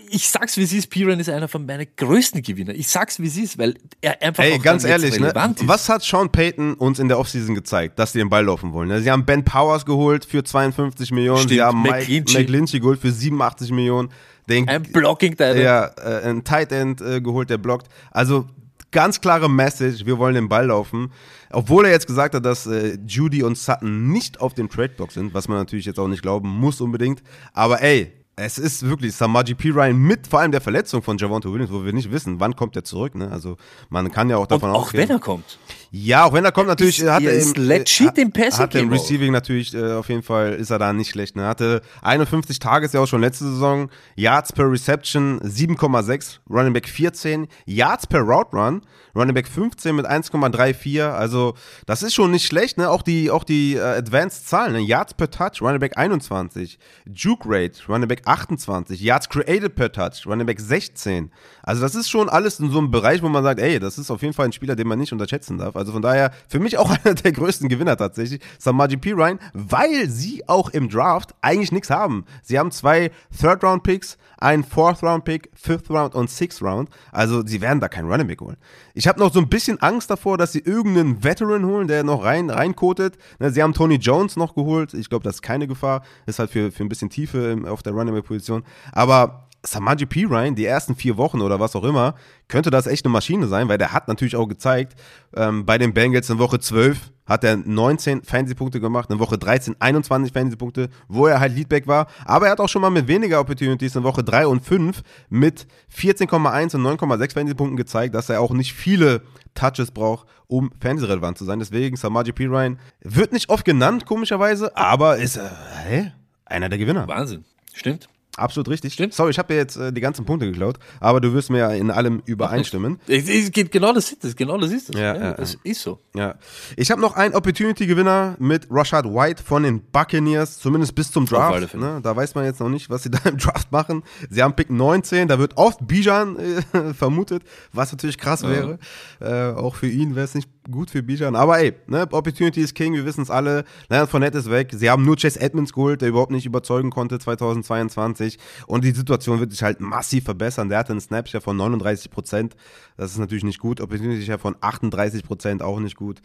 Ich 0.09 0.30
sag's 0.30 0.57
wie 0.57 0.63
es 0.63 0.73
ist, 0.73 0.89
Piran 0.89 1.19
ist 1.19 1.30
einer 1.30 1.47
von 1.47 1.65
meinen 1.65 1.88
größten 1.95 2.41
Gewinner. 2.41 2.73
Ich 2.73 2.88
sag's 2.88 3.19
wie 3.19 3.28
es 3.28 3.38
ist, 3.38 3.57
weil 3.57 3.76
er 4.01 4.21
einfach 4.21 4.43
Ey, 4.43 4.57
ganz 4.59 4.84
ehrlich, 4.84 5.19
ne? 5.19 5.34
was 5.63 5.89
hat 5.89 6.01
Sean 6.03 6.32
Payton 6.32 6.76
uns 6.76 6.99
in 6.99 7.07
der 7.09 7.19
Offseason 7.19 7.53
gezeigt, 7.53 7.99
dass 7.99 8.13
sie 8.13 8.19
den 8.19 8.30
Ball 8.30 8.45
laufen 8.45 8.73
wollen? 8.73 8.88
ne? 8.89 9.01
Sie 9.01 9.11
haben 9.11 9.26
Ben 9.26 9.43
Powers 9.43 9.86
geholt 9.86 10.26
für 10.26 10.43
52 10.43 11.11
Millionen, 11.11 11.39
sie 11.47 11.55
Stimmt, 11.55 11.61
haben 11.61 11.82
Mike 11.82 11.97
McGlinchey. 11.97 12.38
McGlinchey 12.39 12.80
geholt 12.80 12.99
für 13.01 13.11
87 13.11 13.71
Millionen, 13.71 14.09
den, 14.49 14.67
Ein 14.69 14.84
Blocking 14.84 15.36
Tight 15.36 15.55
End. 15.55 15.63
ja, 15.63 15.86
äh, 15.97 16.30
ein 16.30 16.43
Tight 16.43 16.71
End 16.71 17.01
äh, 17.01 17.19
geholt, 17.21 17.49
der 17.49 17.57
blockt. 17.57 17.88
Also 18.11 18.47
ganz 18.91 19.21
klare 19.21 19.49
Message, 19.49 20.05
wir 20.05 20.17
wollen 20.17 20.36
den 20.36 20.49
Ball 20.49 20.67
laufen. 20.67 21.11
Obwohl 21.51 21.86
er 21.86 21.91
jetzt 21.91 22.07
gesagt 22.07 22.36
hat, 22.36 22.45
dass 22.45 22.65
äh, 22.67 22.97
Judy 23.07 23.43
und 23.43 23.57
Sutton 23.57 24.11
nicht 24.11 24.41
auf 24.41 24.53
dem 24.53 24.69
Trade-Block 24.69 25.11
sind, 25.11 25.33
was 25.33 25.47
man 25.47 25.57
natürlich 25.57 25.86
jetzt 25.86 25.99
auch 25.99 26.07
nicht 26.07 26.21
glauben 26.21 26.49
muss 26.49 26.81
unbedingt. 26.81 27.21
Aber 27.53 27.81
ey, 27.81 28.13
es 28.38 28.57
ist 28.57 28.88
wirklich 28.88 29.15
Samaji 29.15 29.55
P. 29.55 29.69
Ryan 29.69 29.95
mit 29.97 30.27
vor 30.27 30.41
allem 30.41 30.51
der 30.51 30.59
Verletzung 30.59 31.01
von 31.01 31.17
Javonte 31.17 31.51
Williams, 31.53 31.71
wo 31.71 31.86
wir 31.86 31.93
nicht 31.93 32.11
wissen, 32.11 32.39
wann 32.39 32.55
kommt 32.55 32.75
er 32.75 32.83
zurück. 32.83 33.15
Ne? 33.15 33.31
Also 33.31 33.55
man 33.89 34.11
kann 34.11 34.29
ja 34.29 34.36
auch 34.38 34.41
Und 34.41 34.51
davon 34.51 34.71
auch 34.71 34.81
ausgehen. 34.83 35.03
wenn 35.03 35.15
er 35.15 35.19
kommt. 35.19 35.57
Ja, 35.91 36.25
auch 36.25 36.33
wenn 36.33 36.43
er 36.43 36.51
kommt, 36.51 36.67
natürlich 36.67 36.99
Ist- 37.01 37.09
hat 37.09 37.23
er 37.23 37.31
ist 37.31 37.55
im- 37.57 37.63
legit 37.63 38.17
im 38.17 38.31
Passing 38.33 38.59
Hat 38.59 38.75
im 38.75 38.89
auch. 38.89 38.93
Receiving 38.93 39.31
natürlich 39.31 39.73
äh, 39.73 39.93
auf 39.93 40.09
jeden 40.09 40.23
Fall 40.23 40.53
ist 40.53 40.69
er 40.69 40.79
da 40.79 40.91
nicht 40.91 41.11
schlecht. 41.11 41.38
Ne? 41.38 41.45
Hatte 41.47 41.81
51 42.01 42.59
Tages 42.59 42.91
ja 42.91 42.99
auch 42.99 43.07
schon 43.07 43.21
letzte 43.21 43.45
Saison, 43.45 43.89
Yards 44.15 44.51
per 44.51 44.69
Reception 44.69 45.39
7,6, 45.39 46.39
Running 46.49 46.73
Back 46.73 46.89
14, 46.89 47.47
Yards 47.65 48.05
per 48.07 48.19
Route 48.19 48.51
Run, 48.53 48.81
Running 49.15 49.33
Back 49.33 49.47
15 49.47 49.95
mit 49.95 50.05
1,34. 50.05 51.01
Also 51.09 51.53
das 51.86 52.03
ist 52.03 52.13
schon 52.13 52.31
nicht 52.31 52.45
schlecht. 52.45 52.77
Ne? 52.77 52.89
Auch 52.89 53.01
die 53.01 53.31
auch 53.31 53.45
die 53.45 53.75
äh, 53.75 53.79
Advanced 53.81 54.47
Zahlen, 54.49 54.73
ne? 54.73 54.79
Yards 54.79 55.13
per 55.13 55.31
Touch, 55.31 55.61
Running 55.61 55.79
Back 55.79 55.97
21, 55.97 56.77
Juke 57.13 57.47
Rate, 57.49 57.79
Running 57.88 58.09
Back 58.09 58.23
28, 58.26 58.99
Yards 58.99 59.30
created 59.30 59.76
per 59.76 59.91
Touch, 59.91 60.26
Running 60.26 60.45
Back 60.45 60.59
16. 60.59 61.32
Also 61.63 61.82
das 61.82 61.95
ist 61.95 62.09
schon 62.09 62.30
alles 62.30 62.59
in 62.59 62.69
so 62.69 62.80
einem 62.80 62.91
Bereich, 62.91 63.21
wo 63.21 63.30
man 63.30 63.43
sagt, 63.43 63.59
ey, 63.59 63.80
das 63.80 63.97
ist 63.97 64.11
auf 64.11 64.21
jeden 64.21 64.34
Fall 64.34 64.45
ein 64.45 64.51
Spieler, 64.51 64.76
den 64.76 64.88
man 64.88 64.99
nicht 64.99 65.13
unterschätzen 65.13 65.57
darf. 65.57 65.76
Also 65.76 65.91
von 65.91 66.01
daher 66.01 66.32
für 66.47 66.59
mich 66.59 66.78
auch 66.78 66.89
einer 67.03 67.15
der 67.15 67.32
größten 67.32 67.69
Gewinner 67.69 67.97
tatsächlich, 67.97 68.41
Samaji 68.59 68.97
P. 68.97 69.11
Ryan, 69.13 69.39
weil 69.53 70.09
sie 70.09 70.47
auch 70.47 70.69
im 70.69 70.89
Draft 70.89 71.34
eigentlich 71.41 71.71
nichts 71.71 71.89
haben. 71.89 72.26
Sie 72.43 72.59
haben 72.59 72.71
zwei 72.71 73.11
Third-Round-Picks, 73.39 74.17
einen 74.38 74.63
Fourth-Round-Pick, 74.63 75.49
Fifth-Round 75.53 76.15
und 76.15 76.29
Sixth-Round. 76.29 76.89
Also 77.11 77.45
sie 77.45 77.61
werden 77.61 77.79
da 77.79 77.88
keinen 77.88 78.09
Running 78.09 78.27
Back 78.27 78.41
holen. 78.41 78.57
Ich 78.93 79.07
habe 79.07 79.19
noch 79.19 79.33
so 79.33 79.39
ein 79.39 79.49
bisschen 79.49 79.81
Angst 79.81 80.09
davor, 80.09 80.38
dass 80.38 80.51
sie 80.51 80.59
irgendeinen 80.59 81.23
Veteran 81.23 81.65
holen, 81.65 81.88
der 81.88 82.03
noch 82.03 82.23
rein 82.23 82.49
reinkotet. 82.49 83.17
Ne, 83.39 83.51
Sie 83.51 83.61
haben 83.61 83.73
Tony 83.73 83.95
Jones 83.95 84.36
noch 84.36 84.55
geholt. 84.55 84.93
Ich 84.93 85.09
glaube, 85.09 85.23
das 85.23 85.36
ist 85.36 85.41
keine 85.41 85.67
Gefahr. 85.67 86.03
Ist 86.25 86.39
halt 86.39 86.51
für, 86.51 86.71
für 86.71 86.83
ein 86.83 86.89
bisschen 86.89 87.09
Tiefe 87.09 87.63
auf 87.67 87.83
der 87.83 87.93
Running 87.93 88.13
Back-Position. 88.13 88.63
Aber 88.91 89.45
Samaji 89.65 90.05
P. 90.05 90.25
Ryan, 90.25 90.55
die 90.55 90.65
ersten 90.65 90.95
vier 90.95 91.17
Wochen 91.17 91.41
oder 91.41 91.59
was 91.59 91.75
auch 91.75 91.83
immer, 91.83 92.15
könnte 92.47 92.69
das 92.69 92.88
echt 92.88 93.05
eine 93.05 93.11
Maschine 93.11 93.47
sein, 93.47 93.67
weil 93.67 93.77
der 93.77 93.93
hat 93.93 94.07
natürlich 94.07 94.36
auch 94.36 94.47
gezeigt, 94.47 94.95
ähm, 95.36 95.65
bei 95.65 95.77
den 95.77 95.93
Bengals 95.93 96.29
in 96.29 96.39
Woche 96.39 96.59
12 96.59 97.11
hat 97.26 97.43
er 97.43 97.57
19 97.57 98.23
Fantasy-Punkte 98.23 98.80
gemacht, 98.80 99.09
in 99.09 99.19
Woche 99.19 99.38
13 99.38 99.76
21 99.80 100.34
Fantasy-Punkte, 100.34 100.89
wo 101.07 101.28
er 101.28 101.39
halt 101.39 101.55
Leadback 101.55 101.88
war. 101.88 102.07
Aber 102.26 102.45
er 102.45 102.51
hat 102.51 102.59
auch 102.59 102.69
schon 102.69 102.82
mal 102.82 102.89
mit 102.89 103.07
weniger 103.07 103.39
Opportunities 103.39 103.95
in 103.95 104.03
Woche 104.03 104.23
3 104.23 104.47
und 104.47 104.63
5 104.63 105.01
mit 105.30 105.67
14,1 105.95 106.76
und 106.76 106.84
9,6 106.84 107.34
Fantasy-Punkten 107.34 107.78
gezeigt, 107.78 108.15
dass 108.15 108.30
er 108.30 108.41
auch 108.41 108.51
nicht 108.51 108.73
viele 108.73 109.21
Touches 109.53 109.91
braucht, 109.91 110.28
um 110.47 110.71
Fantasy-relevant 110.80 111.38
zu 111.38 111.45
sein. 111.45 111.59
Deswegen 111.59 111.95
Samaji 111.95 112.32
P. 112.32 112.45
Ryan 112.45 112.80
wird 113.01 113.34
nicht 113.34 113.49
oft 113.49 113.65
genannt, 113.65 114.05
komischerweise, 114.05 114.76
aber 114.76 115.17
ist 115.17 115.38
äh, 115.38 115.49
hä? 115.88 116.11
einer 116.45 116.69
der 116.69 116.78
Gewinner. 116.78 117.07
Wahnsinn. 117.07 117.45
Stimmt. 117.73 118.07
Absolut 118.38 118.69
richtig. 118.69 118.93
Stimmt. 118.93 119.13
Sorry, 119.13 119.31
ich 119.31 119.39
habe 119.39 119.53
dir 119.53 119.57
jetzt 119.57 119.77
äh, 119.77 119.93
die 119.93 120.01
ganzen 120.01 120.25
Punkte 120.25 120.51
geklaut, 120.51 120.77
aber 120.99 121.21
du 121.21 121.33
wirst 121.33 121.49
mir 121.49 121.59
ja 121.59 121.69
in 121.71 121.91
allem 121.91 122.21
übereinstimmen. 122.25 122.99
Es, 123.07 123.51
geht 123.51 123.71
genau 123.71 123.93
das 123.93 124.11
ist 124.11 124.25
es, 124.25 124.36
genau 124.36 124.57
das 124.57 124.71
ist 124.71 124.89
es. 124.89 124.95
Ja, 124.95 125.15
ja, 125.15 125.33
das 125.33 125.57
ist 125.63 125.81
so. 125.81 125.99
Ja. 126.13 126.36
Ich 126.75 126.91
habe 126.91 126.99
noch 127.01 127.15
einen 127.15 127.33
Opportunity-Gewinner 127.33 128.36
mit 128.39 128.67
Rashad 128.69 129.05
White 129.05 129.43
von 129.43 129.63
den 129.63 129.81
Buccaneers, 129.81 130.59
zumindest 130.59 130.95
bis 130.95 131.11
zum 131.11 131.25
Draft. 131.25 131.75
Ne? 131.75 131.99
Da 132.03 132.15
weiß 132.15 132.36
man 132.36 132.45
jetzt 132.45 132.59
noch 132.59 132.69
nicht, 132.69 132.89
was 132.89 133.03
sie 133.03 133.09
da 133.11 133.19
im 133.29 133.38
Draft 133.38 133.71
machen. 133.71 134.03
Sie 134.29 134.43
haben 134.43 134.55
Pick 134.55 134.69
19, 134.69 135.27
da 135.27 135.39
wird 135.39 135.57
oft 135.57 135.86
Bijan 135.88 136.38
äh, 136.38 136.93
vermutet, 136.93 137.43
was 137.71 137.91
natürlich 137.91 138.17
krass 138.17 138.43
wäre. 138.43 138.79
Äh, 139.21 139.51
auch 139.53 139.75
für 139.75 139.88
ihn 139.88 140.15
wäre 140.15 140.25
es 140.25 140.36
nicht 140.36 140.49
gut 140.70 140.89
für 140.89 141.03
Bijan. 141.03 141.36
Aber 141.36 141.59
ey, 141.59 141.74
ne, 141.88 142.07
Opportunity 142.11 142.61
ist 142.61 142.76
King, 142.76 142.93
wir 142.93 143.05
wissen 143.05 143.22
es 143.22 143.30
alle. 143.30 143.63
Leonard 143.89 144.09
Fournette 144.09 144.38
ist 144.38 144.49
weg. 144.49 144.72
Sie 144.74 144.89
haben 144.89 145.05
nur 145.05 145.16
Chase 145.16 145.39
Edmonds 145.39 145.74
geholt, 145.74 146.01
der 146.01 146.09
überhaupt 146.09 146.32
nicht 146.32 146.45
überzeugen 146.45 146.89
konnte 146.89 147.20
2022. 147.20 148.38
Und 148.68 148.84
die 148.84 148.91
Situation 148.91 149.39
wird 149.39 149.51
sich 149.51 149.63
halt 149.63 149.80
massiv 149.80 150.26
verbessern. 150.26 150.70
Der 150.70 150.80
hatte 150.80 150.91
einen 150.91 151.01
Snapshare 151.01 151.41
von 151.41 151.57
39 151.57 152.11
Prozent. 152.11 152.55
Das 152.97 153.11
ist 153.11 153.18
natürlich 153.18 153.43
nicht 153.43 153.59
gut. 153.59 153.82
Opportunity 153.82 154.24
Share 154.24 154.39
von 154.39 154.55
38 154.61 155.24
Prozent 155.24 155.61
auch 155.61 155.80
nicht 155.80 155.95
gut. 155.95 156.22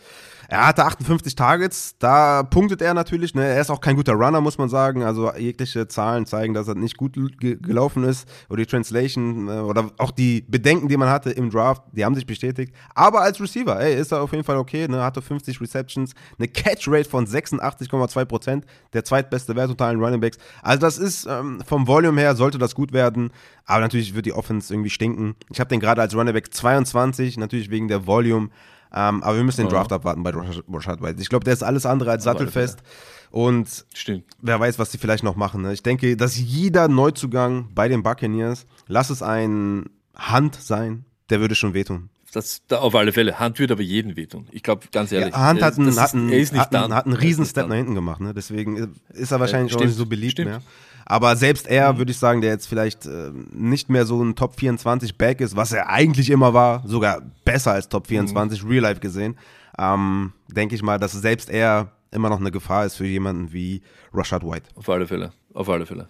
Er 0.49 0.67
hatte 0.67 0.85
58 0.85 1.35
Targets. 1.35 1.97
Da 1.99 2.43
punktet 2.43 2.83
er 2.83 2.95
natürlich. 2.95 3.35
Ne? 3.35 3.45
Er 3.45 3.61
ist 3.61 3.71
auch 3.71 3.81
kein 3.81 3.97
guter 3.97 4.13
Runner, 4.13 4.41
muss 4.41 4.59
man 4.59 4.69
sagen. 4.69 5.03
Also 5.03 5.33
jegliche 5.35 5.89
Zahlen 5.89 6.27
zeigen, 6.27 6.55
dass 6.55 6.69
er 6.69 6.75
nicht 6.75 6.97
gut 6.97 7.15
ge 7.39 7.57
gelaufen 7.61 8.05
ist. 8.05 8.29
Oder 8.49 8.59
die 8.59 8.67
Translation 8.67 9.49
äh, 9.49 9.53
oder 9.61 9.91
auch 9.99 10.11
die 10.11 10.45
Bedenken, 10.49 10.89
die 10.89 10.97
man 10.97 11.09
hatte 11.09 11.31
im 11.31 11.51
Draft, 11.51 11.83
die 11.93 12.05
haben 12.05 12.15
sich 12.15 12.27
bestätigt. 12.27 12.75
Aber 12.95 13.23
als 13.23 13.41
Receiver, 13.41 13.79
ey, 13.81 13.95
ist 13.95 14.13
er 14.13 14.23
auf 14.23 14.30
jeden 14.33 14.45
Fall 14.45 14.57
okay. 14.57 14.89
Ne? 14.89 15.03
Hatte 15.03 15.23
50 15.23 15.61
Receptions, 15.61 16.15
eine 16.39 16.49
Catch 16.49 16.89
Rate 16.89 17.09
von 17.09 17.27
86,2 17.27 18.25
Prozent. 18.25 18.65
Der 18.93 19.05
zweitbeste 19.05 19.57
Wert 19.57 19.71
unter 19.71 19.87
allen 19.87 20.03
Running 20.03 20.21
Backs. 20.21 20.39
Also 20.63 20.81
das 20.81 20.99
ist 20.99 21.27
ähm, 21.27 21.63
vom 21.67 21.87
Volume 21.87 22.21
her 22.21 22.35
sollte 22.35 22.59
das 22.59 22.75
gut 22.75 22.93
werden. 22.93 23.31
Aber 23.65 23.81
natürlich 23.81 24.15
wird 24.15 24.27
die 24.27 24.33
Offense 24.33 24.73
irgendwie 24.73 24.91
stinken. 24.91 25.37
Ich 25.51 25.61
habe 25.61 25.69
den 25.69 25.81
gerade 25.81 26.01
als 26.01 26.15
Running 26.15 26.35
Back 26.35 26.53
22, 26.53 27.37
natürlich 27.37 27.71
wegen 27.71 27.89
der 27.89 28.07
Volume. 28.07 28.51
Ähm, 28.93 29.23
aber 29.23 29.37
wir 29.37 29.45
müssen 29.45 29.63
den 29.63 29.71
Draft 29.71 29.93
abwarten 29.93 30.23
bei 30.23 30.31
Rashad 30.31 31.01
White. 31.01 31.21
Ich 31.21 31.29
glaube, 31.29 31.45
der 31.45 31.55
ist 31.55 31.63
alles 31.63 31.87
andere 31.87 32.11
als 32.11 32.25
sattelfest. 32.25 32.83
Und 33.31 33.87
Stimmt. 33.95 34.25
wer 34.43 34.59
weiß, 34.59 34.79
was 34.79 34.91
sie 34.91 34.99
vielleicht 34.99 35.23
noch 35.23 35.37
machen. 35.37 35.63
Ne? 35.63 35.73
Ich 35.73 35.83
denke, 35.83 36.17
dass 36.17 36.37
jeder 36.37 36.89
Neuzugang 36.89 37.69
bei 37.75 37.87
den 37.87 38.03
Buccaneers, 38.03 38.67
lass 38.89 39.11
es 39.11 39.23
ein 39.23 39.89
Hand 40.17 40.57
sein, 40.57 41.05
der 41.31 41.41
würde 41.41 41.55
schon 41.55 41.75
wehtun. 41.75 42.11
Das, 42.33 42.63
da 42.69 42.79
auf 42.79 42.95
alle 42.95 43.13
Fälle. 43.13 43.39
Hand 43.39 43.59
wird 43.59 43.73
aber 43.73 43.83
jeden 43.83 44.17
wehtun. 44.17 44.47
Ich 44.53 44.63
glaube, 44.63 44.87
ganz 44.93 45.11
ehrlich. 45.11 45.35
Ja, 45.35 45.41
Hand 45.41 45.63
hat 45.63 45.79
einen, 45.79 45.99
hat 45.99 46.15
einen, 46.15 46.31
ist, 46.31 46.57
hat 46.57 46.75
einen, 46.75 46.95
hat 46.95 47.07
einen 47.07 47.17
riesen 47.17 47.45
Step 47.45 47.69
nach 47.69 47.77
hinten 47.77 47.95
gemacht. 47.95 48.21
Ne? 48.21 48.33
Deswegen 48.35 48.95
ist 49.09 49.33
er 49.33 49.41
wahrscheinlich 49.41 49.75
auch 49.75 49.81
nicht 49.81 49.95
so 49.95 50.07
beliebt 50.07 50.33
stimmt. 50.33 50.51
mehr. 50.51 50.63
Aber 51.07 51.35
selbst 51.35 51.67
er, 51.67 51.93
mhm. 51.93 51.99
würde 51.99 52.13
ich 52.13 52.19
sagen, 52.19 52.41
der 52.41 52.51
jetzt 52.51 52.69
vielleicht 52.69 53.05
äh, 53.05 53.33
nicht 53.51 53.91
mehr 53.91 54.07
so 54.07 54.23
ein 54.23 54.37
Top 54.37 54.55
24 54.61 55.17
Back 55.17 55.41
ist, 55.41 55.57
was 55.57 55.73
er 55.73 55.89
eigentlich 55.89 56.31
immer 56.31 56.55
war, 56.55 56.87
sogar 56.87 57.21
besser 57.45 57.73
als 57.73 57.89
Top 57.89 58.07
24, 58.07 58.63
mhm. 58.63 58.71
Real 58.71 58.83
Life 58.83 59.01
gesehen, 59.01 59.37
ähm, 59.77 60.33
denke 60.47 60.77
ich 60.77 60.83
mal, 60.83 60.99
dass 60.99 61.13
selbst 61.13 61.51
er 61.51 61.91
immer 62.13 62.29
noch 62.29 62.39
eine 62.39 62.53
Gefahr 62.53 62.87
ist 62.87 62.97
für 62.97 63.07
jemanden 63.07 63.53
wie 63.53 63.83
Rashad 64.13 64.45
White. 64.45 64.69
Auf 64.77 64.89
alle 64.89 65.09
Fälle. 65.09 65.33
Auf 65.53 65.69
alle 65.69 65.85
Fälle. 65.85 66.09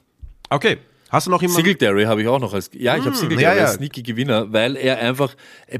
Okay. 0.51 0.79
Hast 1.11 1.27
du 1.27 1.31
noch 1.31 1.43
jemanden? 1.43 1.65
Singletary 1.65 2.05
habe 2.05 2.23
ich 2.23 2.29
auch 2.29 2.41
noch 2.41 2.55
als, 2.55 2.71
ja, 2.73 2.95
ich 2.97 3.01
habe 3.01 3.11
hm, 3.11 3.17
Singletary 3.17 3.43
ja, 3.43 3.55
ja. 3.55 3.65
als 3.67 3.75
sneaky 3.75 4.03
Gewinner, 4.03 4.53
weil 4.53 4.77
er 4.77 4.99
einfach 4.99 5.35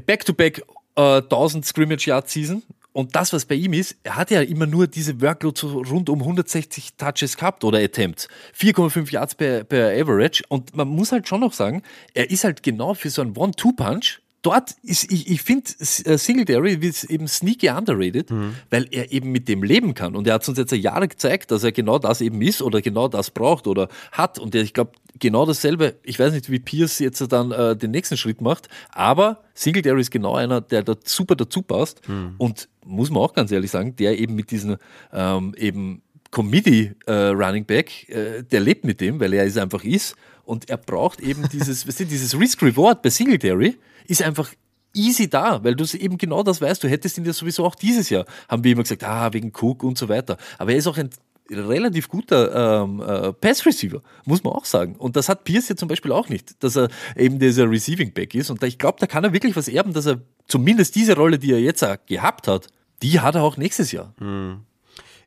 back-to-back 0.05 0.63
-back, 0.95 1.17
äh, 1.17 1.21
1000 1.23 1.65
Scrimmage 1.65 2.07
Yard 2.07 2.29
Season 2.29 2.63
und 2.93 3.15
das, 3.15 3.31
was 3.31 3.45
bei 3.45 3.55
ihm 3.55 3.73
ist, 3.73 3.95
er 4.03 4.17
hat 4.17 4.31
ja 4.31 4.41
immer 4.41 4.65
nur 4.65 4.87
diese 4.87 5.21
Workload 5.21 5.57
so 5.57 5.81
rund 5.81 6.09
um 6.09 6.19
160 6.19 6.95
Touches 6.97 7.37
gehabt 7.37 7.63
oder 7.63 7.79
Attempts. 7.79 8.27
4,5 8.57 9.11
Yards 9.11 9.35
per, 9.35 9.63
per 9.63 9.91
Average. 9.91 10.43
Und 10.49 10.75
man 10.75 10.89
muss 10.89 11.13
halt 11.13 11.27
schon 11.27 11.39
noch 11.39 11.53
sagen, 11.53 11.83
er 12.13 12.29
ist 12.29 12.43
halt 12.43 12.63
genau 12.63 12.93
für 12.93 13.09
so 13.09 13.21
einen 13.21 13.35
One-Two-Punch 13.35 14.19
dort 14.41 14.75
ist, 14.83 15.11
ich, 15.11 15.29
ich 15.29 15.41
finde, 15.41 15.69
äh, 15.79 16.17
Singletary 16.17 16.73
ist 16.73 17.03
eben 17.05 17.27
sneaky 17.27 17.69
underrated, 17.69 18.31
mhm. 18.31 18.55
weil 18.69 18.87
er 18.91 19.11
eben 19.11 19.31
mit 19.31 19.47
dem 19.47 19.63
leben 19.63 19.93
kann. 19.93 20.15
Und 20.15 20.27
er 20.27 20.35
hat 20.35 20.47
uns 20.47 20.57
jetzt 20.57 20.71
Jahre 20.71 21.07
gezeigt, 21.07 21.51
dass 21.51 21.63
er 21.63 21.71
genau 21.71 21.99
das 21.99 22.21
eben 22.21 22.41
ist 22.41 22.61
oder 22.61 22.81
genau 22.81 23.07
das 23.07 23.31
braucht 23.31 23.67
oder 23.67 23.87
hat. 24.11 24.39
Und 24.39 24.55
ich 24.55 24.73
glaube, 24.73 24.91
genau 25.19 25.45
dasselbe, 25.45 25.95
ich 26.03 26.19
weiß 26.19 26.33
nicht, 26.33 26.49
wie 26.49 26.59
Pierce 26.59 26.99
jetzt 26.99 27.21
dann 27.31 27.51
äh, 27.51 27.75
den 27.75 27.91
nächsten 27.91 28.17
Schritt 28.17 28.41
macht, 28.41 28.67
aber 28.91 29.43
Singletary 29.53 30.01
ist 30.01 30.11
genau 30.11 30.35
einer, 30.35 30.61
der 30.61 30.83
da 30.83 30.95
super 31.03 31.35
dazu 31.35 31.61
passt. 31.61 32.07
Mhm. 32.07 32.35
Und 32.37 32.69
muss 32.85 33.11
man 33.11 33.21
auch 33.21 33.33
ganz 33.33 33.51
ehrlich 33.51 33.71
sagen, 33.71 33.95
der 33.95 34.19
eben 34.19 34.35
mit 34.35 34.51
diesen 34.51 34.77
ähm, 35.13 35.53
eben 35.57 36.01
Committee 36.31 36.95
äh, 37.05 37.13
Running 37.13 37.65
Back, 37.65 38.09
äh, 38.09 38.43
der 38.43 38.61
lebt 38.61 38.85
mit 38.85 39.01
dem, 39.01 39.19
weil 39.19 39.33
er 39.33 39.45
es 39.45 39.57
einfach 39.57 39.83
ist. 39.83 40.15
Und 40.43 40.69
er 40.69 40.77
braucht 40.77 41.21
eben 41.21 41.47
dieses, 41.49 41.85
dieses 41.97 42.39
Risk-Reward 42.39 43.01
bei 43.01 43.09
Singletary 43.09 43.77
ist 44.07 44.21
einfach 44.21 44.51
easy 44.93 45.29
da, 45.29 45.63
weil 45.63 45.75
du 45.75 45.85
eben 45.97 46.17
genau 46.17 46.43
das 46.43 46.61
weißt. 46.61 46.83
Du 46.83 46.89
hättest 46.89 47.17
ihn 47.17 47.25
ja 47.25 47.33
sowieso 47.33 47.65
auch 47.65 47.75
dieses 47.75 48.09
Jahr, 48.09 48.25
haben 48.49 48.63
wir 48.63 48.73
immer 48.73 48.83
gesagt, 48.83 49.03
ah, 49.03 49.31
wegen 49.33 49.51
Cook 49.55 49.83
und 49.83 49.97
so 49.97 50.09
weiter. 50.09 50.37
Aber 50.57 50.71
er 50.71 50.77
ist 50.77 50.87
auch 50.87 50.97
ein 50.97 51.09
relativ 51.49 52.07
guter 52.07 52.83
ähm, 52.83 53.01
äh, 53.01 53.33
Pass-Receiver, 53.33 54.01
muss 54.25 54.43
man 54.43 54.53
auch 54.53 54.65
sagen. 54.65 54.95
Und 54.95 55.15
das 55.15 55.29
hat 55.29 55.43
Pierce 55.43 55.69
ja 55.69 55.75
zum 55.75 55.87
Beispiel 55.87 56.11
auch 56.11 56.29
nicht, 56.29 56.63
dass 56.63 56.77
er 56.77 56.89
eben 57.15 57.39
dieser 57.39 57.69
Receiving 57.69 58.13
Back 58.13 58.35
ist. 58.35 58.49
Und 58.49 58.61
da, 58.63 58.67
ich 58.67 58.77
glaube, 58.77 58.97
da 58.99 59.07
kann 59.07 59.23
er 59.23 59.33
wirklich 59.33 59.55
was 59.55 59.67
erben, 59.67 59.93
dass 59.93 60.05
er 60.05 60.21
zumindest 60.47 60.95
diese 60.95 61.15
Rolle, 61.15 61.39
die 61.39 61.51
er 61.51 61.59
jetzt 61.59 61.85
gehabt 62.07 62.47
hat, 62.47 62.67
die 63.01 63.19
hat 63.19 63.35
er 63.35 63.43
auch 63.43 63.57
nächstes 63.57 63.91
Jahr. 63.91 64.13
Hm. 64.19 64.61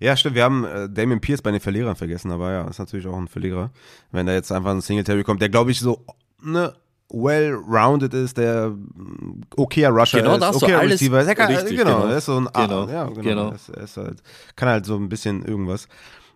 Ja, 0.00 0.16
stimmt. 0.16 0.34
Wir 0.34 0.44
haben 0.44 0.64
äh, 0.64 0.88
Damien 0.88 1.20
Pierce 1.20 1.42
bei 1.42 1.50
den 1.50 1.60
Verlierern 1.60 1.96
vergessen, 1.96 2.30
aber 2.30 2.52
ja, 2.52 2.68
ist 2.68 2.78
natürlich 2.78 3.06
auch 3.06 3.16
ein 3.16 3.28
Verlierer. 3.28 3.70
Wenn 4.12 4.26
da 4.26 4.32
jetzt 4.32 4.52
einfach 4.52 4.70
ein 4.70 4.80
Singletary 4.80 5.24
kommt, 5.24 5.40
der 5.40 5.48
glaube 5.48 5.70
ich 5.70 5.80
so 5.80 6.04
ne, 6.42 6.74
well-rounded 7.10 8.12
ist, 8.14 8.36
der 8.36 8.70
mm, 8.70 9.42
okayer 9.56 9.90
Rusher 9.90 10.22
genau 10.22 10.36
ist, 10.36 10.62
okayer 10.62 10.80
so 10.80 10.86
Receiver 10.86 11.20
ist. 11.20 11.36
Kann, 11.36 11.52
richtig, 11.54 11.78
genau, 11.78 12.00
genau, 12.00 12.06
er 12.08 12.18
ist 12.18 12.24
so 12.26 12.36
ein 12.36 12.48
genau, 12.52 12.88
ja, 12.88 13.04
genau. 13.06 13.22
genau. 13.22 13.48
Er 13.48 13.54
ist, 13.54 13.68
er 13.68 13.82
ist 13.82 13.96
halt, 13.96 14.22
kann 14.56 14.68
halt 14.68 14.86
so 14.86 14.96
ein 14.96 15.08
bisschen 15.08 15.44
irgendwas. 15.44 15.88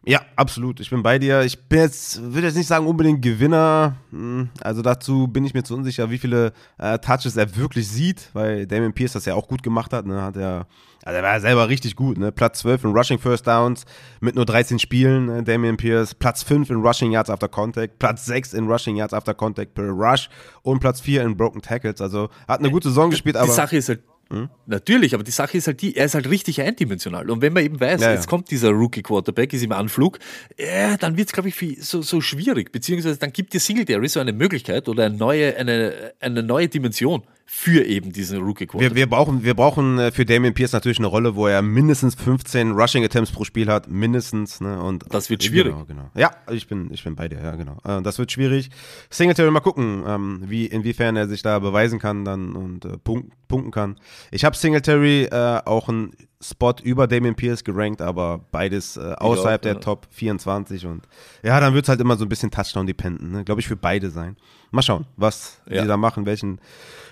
Ja, 0.08 0.22
absolut. 0.36 0.80
Ich 0.80 0.88
bin 0.88 1.02
bei 1.02 1.18
dir. 1.18 1.42
Ich 1.42 1.68
bin 1.68 1.80
jetzt, 1.80 2.22
würde 2.22 2.46
jetzt 2.46 2.56
nicht 2.56 2.66
sagen 2.66 2.86
unbedingt 2.86 3.20
Gewinner. 3.20 3.96
Hm, 4.10 4.48
also 4.62 4.80
dazu 4.80 5.28
bin 5.28 5.44
ich 5.44 5.52
mir 5.52 5.64
zu 5.64 5.74
unsicher, 5.74 6.08
wie 6.10 6.16
viele 6.16 6.54
äh, 6.78 6.98
Touches 6.98 7.36
er 7.36 7.54
wirklich 7.56 7.86
sieht, 7.88 8.30
weil 8.32 8.66
Damien 8.66 8.94
Pierce 8.94 9.12
das 9.12 9.26
ja 9.26 9.34
auch 9.34 9.46
gut 9.46 9.62
gemacht 9.62 9.92
hat. 9.92 10.06
Ne? 10.06 10.22
Hat 10.22 10.38
er, 10.38 10.66
also 11.04 11.18
er 11.18 11.22
war 11.22 11.38
selber 11.40 11.68
richtig 11.68 11.94
gut. 11.94 12.16
Ne? 12.16 12.32
Platz 12.32 12.60
12 12.60 12.84
in 12.84 12.92
Rushing 12.92 13.18
First 13.18 13.46
Downs 13.46 13.84
mit 14.20 14.34
nur 14.34 14.46
13 14.46 14.78
Spielen. 14.78 15.26
Ne? 15.26 15.42
Damien 15.42 15.76
Pierce. 15.76 16.14
Platz 16.14 16.42
5 16.42 16.70
in 16.70 16.76
Rushing 16.76 17.12
Yards 17.12 17.28
after 17.28 17.48
Contact. 17.48 17.98
Platz 17.98 18.24
6 18.24 18.54
in 18.54 18.66
Rushing 18.66 18.96
Yards 18.96 19.12
after 19.12 19.34
Contact 19.34 19.74
per 19.74 19.90
Rush. 19.90 20.30
Und 20.62 20.80
Platz 20.80 21.02
4 21.02 21.22
in 21.22 21.36
Broken 21.36 21.60
Tackles. 21.60 22.00
Also 22.00 22.30
hat 22.48 22.60
eine 22.60 22.70
gute 22.70 22.88
Saison 22.88 23.10
gespielt. 23.10 23.36
Aber 23.36 23.44
die 23.44 23.52
Sache 23.52 23.76
ist 23.76 23.90
halt, 23.90 24.00
hm? 24.30 24.50
Natürlich, 24.66 25.14
aber 25.14 25.24
die 25.24 25.30
Sache 25.30 25.56
ist 25.56 25.66
halt 25.66 25.80
die, 25.80 25.96
er 25.96 26.04
ist 26.04 26.14
halt 26.14 26.28
richtig 26.28 26.60
eindimensional. 26.60 27.30
Und 27.30 27.40
wenn 27.40 27.54
man 27.54 27.64
eben 27.64 27.80
weiß, 27.80 28.02
ja, 28.02 28.12
jetzt 28.12 28.28
kommt 28.28 28.50
dieser 28.50 28.70
Rookie-Quarterback, 28.70 29.54
ist 29.54 29.62
im 29.62 29.72
Anflug, 29.72 30.18
äh, 30.58 30.98
dann 30.98 31.16
wird 31.16 31.28
es, 31.28 31.32
glaube 31.32 31.48
ich, 31.48 31.78
so, 31.80 32.02
so 32.02 32.20
schwierig. 32.20 32.70
Beziehungsweise 32.70 33.18
dann 33.18 33.32
gibt 33.32 33.54
dir 33.54 33.60
Singletary 33.60 34.06
so 34.08 34.20
eine 34.20 34.34
Möglichkeit 34.34 34.86
oder 34.88 35.06
eine 35.06 35.16
neue, 35.16 35.56
eine, 35.56 36.12
eine 36.20 36.42
neue 36.42 36.68
Dimension 36.68 37.22
für 37.50 37.82
eben 37.86 38.12
diesen 38.12 38.42
Rookie 38.42 38.66
Quarterback. 38.66 38.94
Wir, 38.94 38.96
wir, 38.96 39.08
brauchen, 39.08 39.42
wir 39.42 39.54
brauchen 39.54 39.98
äh, 39.98 40.12
für 40.12 40.26
Damien 40.26 40.52
Pierce 40.52 40.74
natürlich 40.74 40.98
eine 40.98 41.06
Rolle, 41.06 41.34
wo 41.34 41.46
er 41.46 41.62
mindestens 41.62 42.14
15 42.14 42.72
Rushing 42.72 43.02
Attempts 43.02 43.32
pro 43.32 43.44
Spiel 43.44 43.68
hat, 43.68 43.88
mindestens. 43.88 44.60
Ne? 44.60 44.78
Und 44.82 45.06
das 45.08 45.30
wird 45.30 45.42
schwierig. 45.42 45.72
Genau, 45.72 45.86
genau. 45.86 46.10
Ja, 46.14 46.30
ich 46.50 46.68
bin, 46.68 46.92
ich 46.92 47.02
bin 47.02 47.16
bei 47.16 47.26
dir, 47.26 47.40
ja, 47.42 47.56
genau. 47.56 47.78
Äh, 47.84 48.02
das 48.02 48.18
wird 48.18 48.30
schwierig. 48.30 48.68
Singletary 49.08 49.50
mal 49.50 49.60
gucken, 49.60 50.04
ähm, 50.06 50.42
wie, 50.44 50.66
inwiefern 50.66 51.16
er 51.16 51.26
sich 51.26 51.40
da 51.40 51.58
beweisen 51.58 51.98
kann 51.98 52.26
dann 52.26 52.54
und 52.54 52.84
äh, 52.84 52.98
punkten, 52.98 53.32
punkten 53.48 53.70
kann. 53.70 53.96
Ich 54.30 54.44
habe 54.44 54.54
Singletary 54.54 55.24
äh, 55.24 55.62
auch 55.64 55.88
einen 55.88 56.12
Spot 56.40 56.74
über 56.82 57.08
Damien 57.08 57.34
Pierce 57.34 57.64
gerankt, 57.64 58.00
aber 58.00 58.40
beides 58.52 58.96
äh, 58.96 59.14
außerhalb 59.16 59.60
auch, 59.60 59.62
der 59.62 59.72
ja. 59.74 59.80
Top 59.80 60.06
24 60.10 60.86
und 60.86 61.02
ja, 61.42 61.58
dann 61.58 61.74
wird 61.74 61.84
es 61.84 61.88
halt 61.88 62.00
immer 62.00 62.16
so 62.16 62.24
ein 62.24 62.28
bisschen 62.28 62.50
Touchdown-dependent, 62.50 63.32
ne? 63.32 63.44
glaube 63.44 63.60
ich, 63.60 63.66
für 63.66 63.76
beide 63.76 64.10
sein. 64.10 64.36
Mal 64.70 64.82
schauen, 64.82 65.06
was 65.16 65.60
ja. 65.68 65.82
sie 65.82 65.88
da 65.88 65.96
machen, 65.96 66.26
welchen 66.26 66.60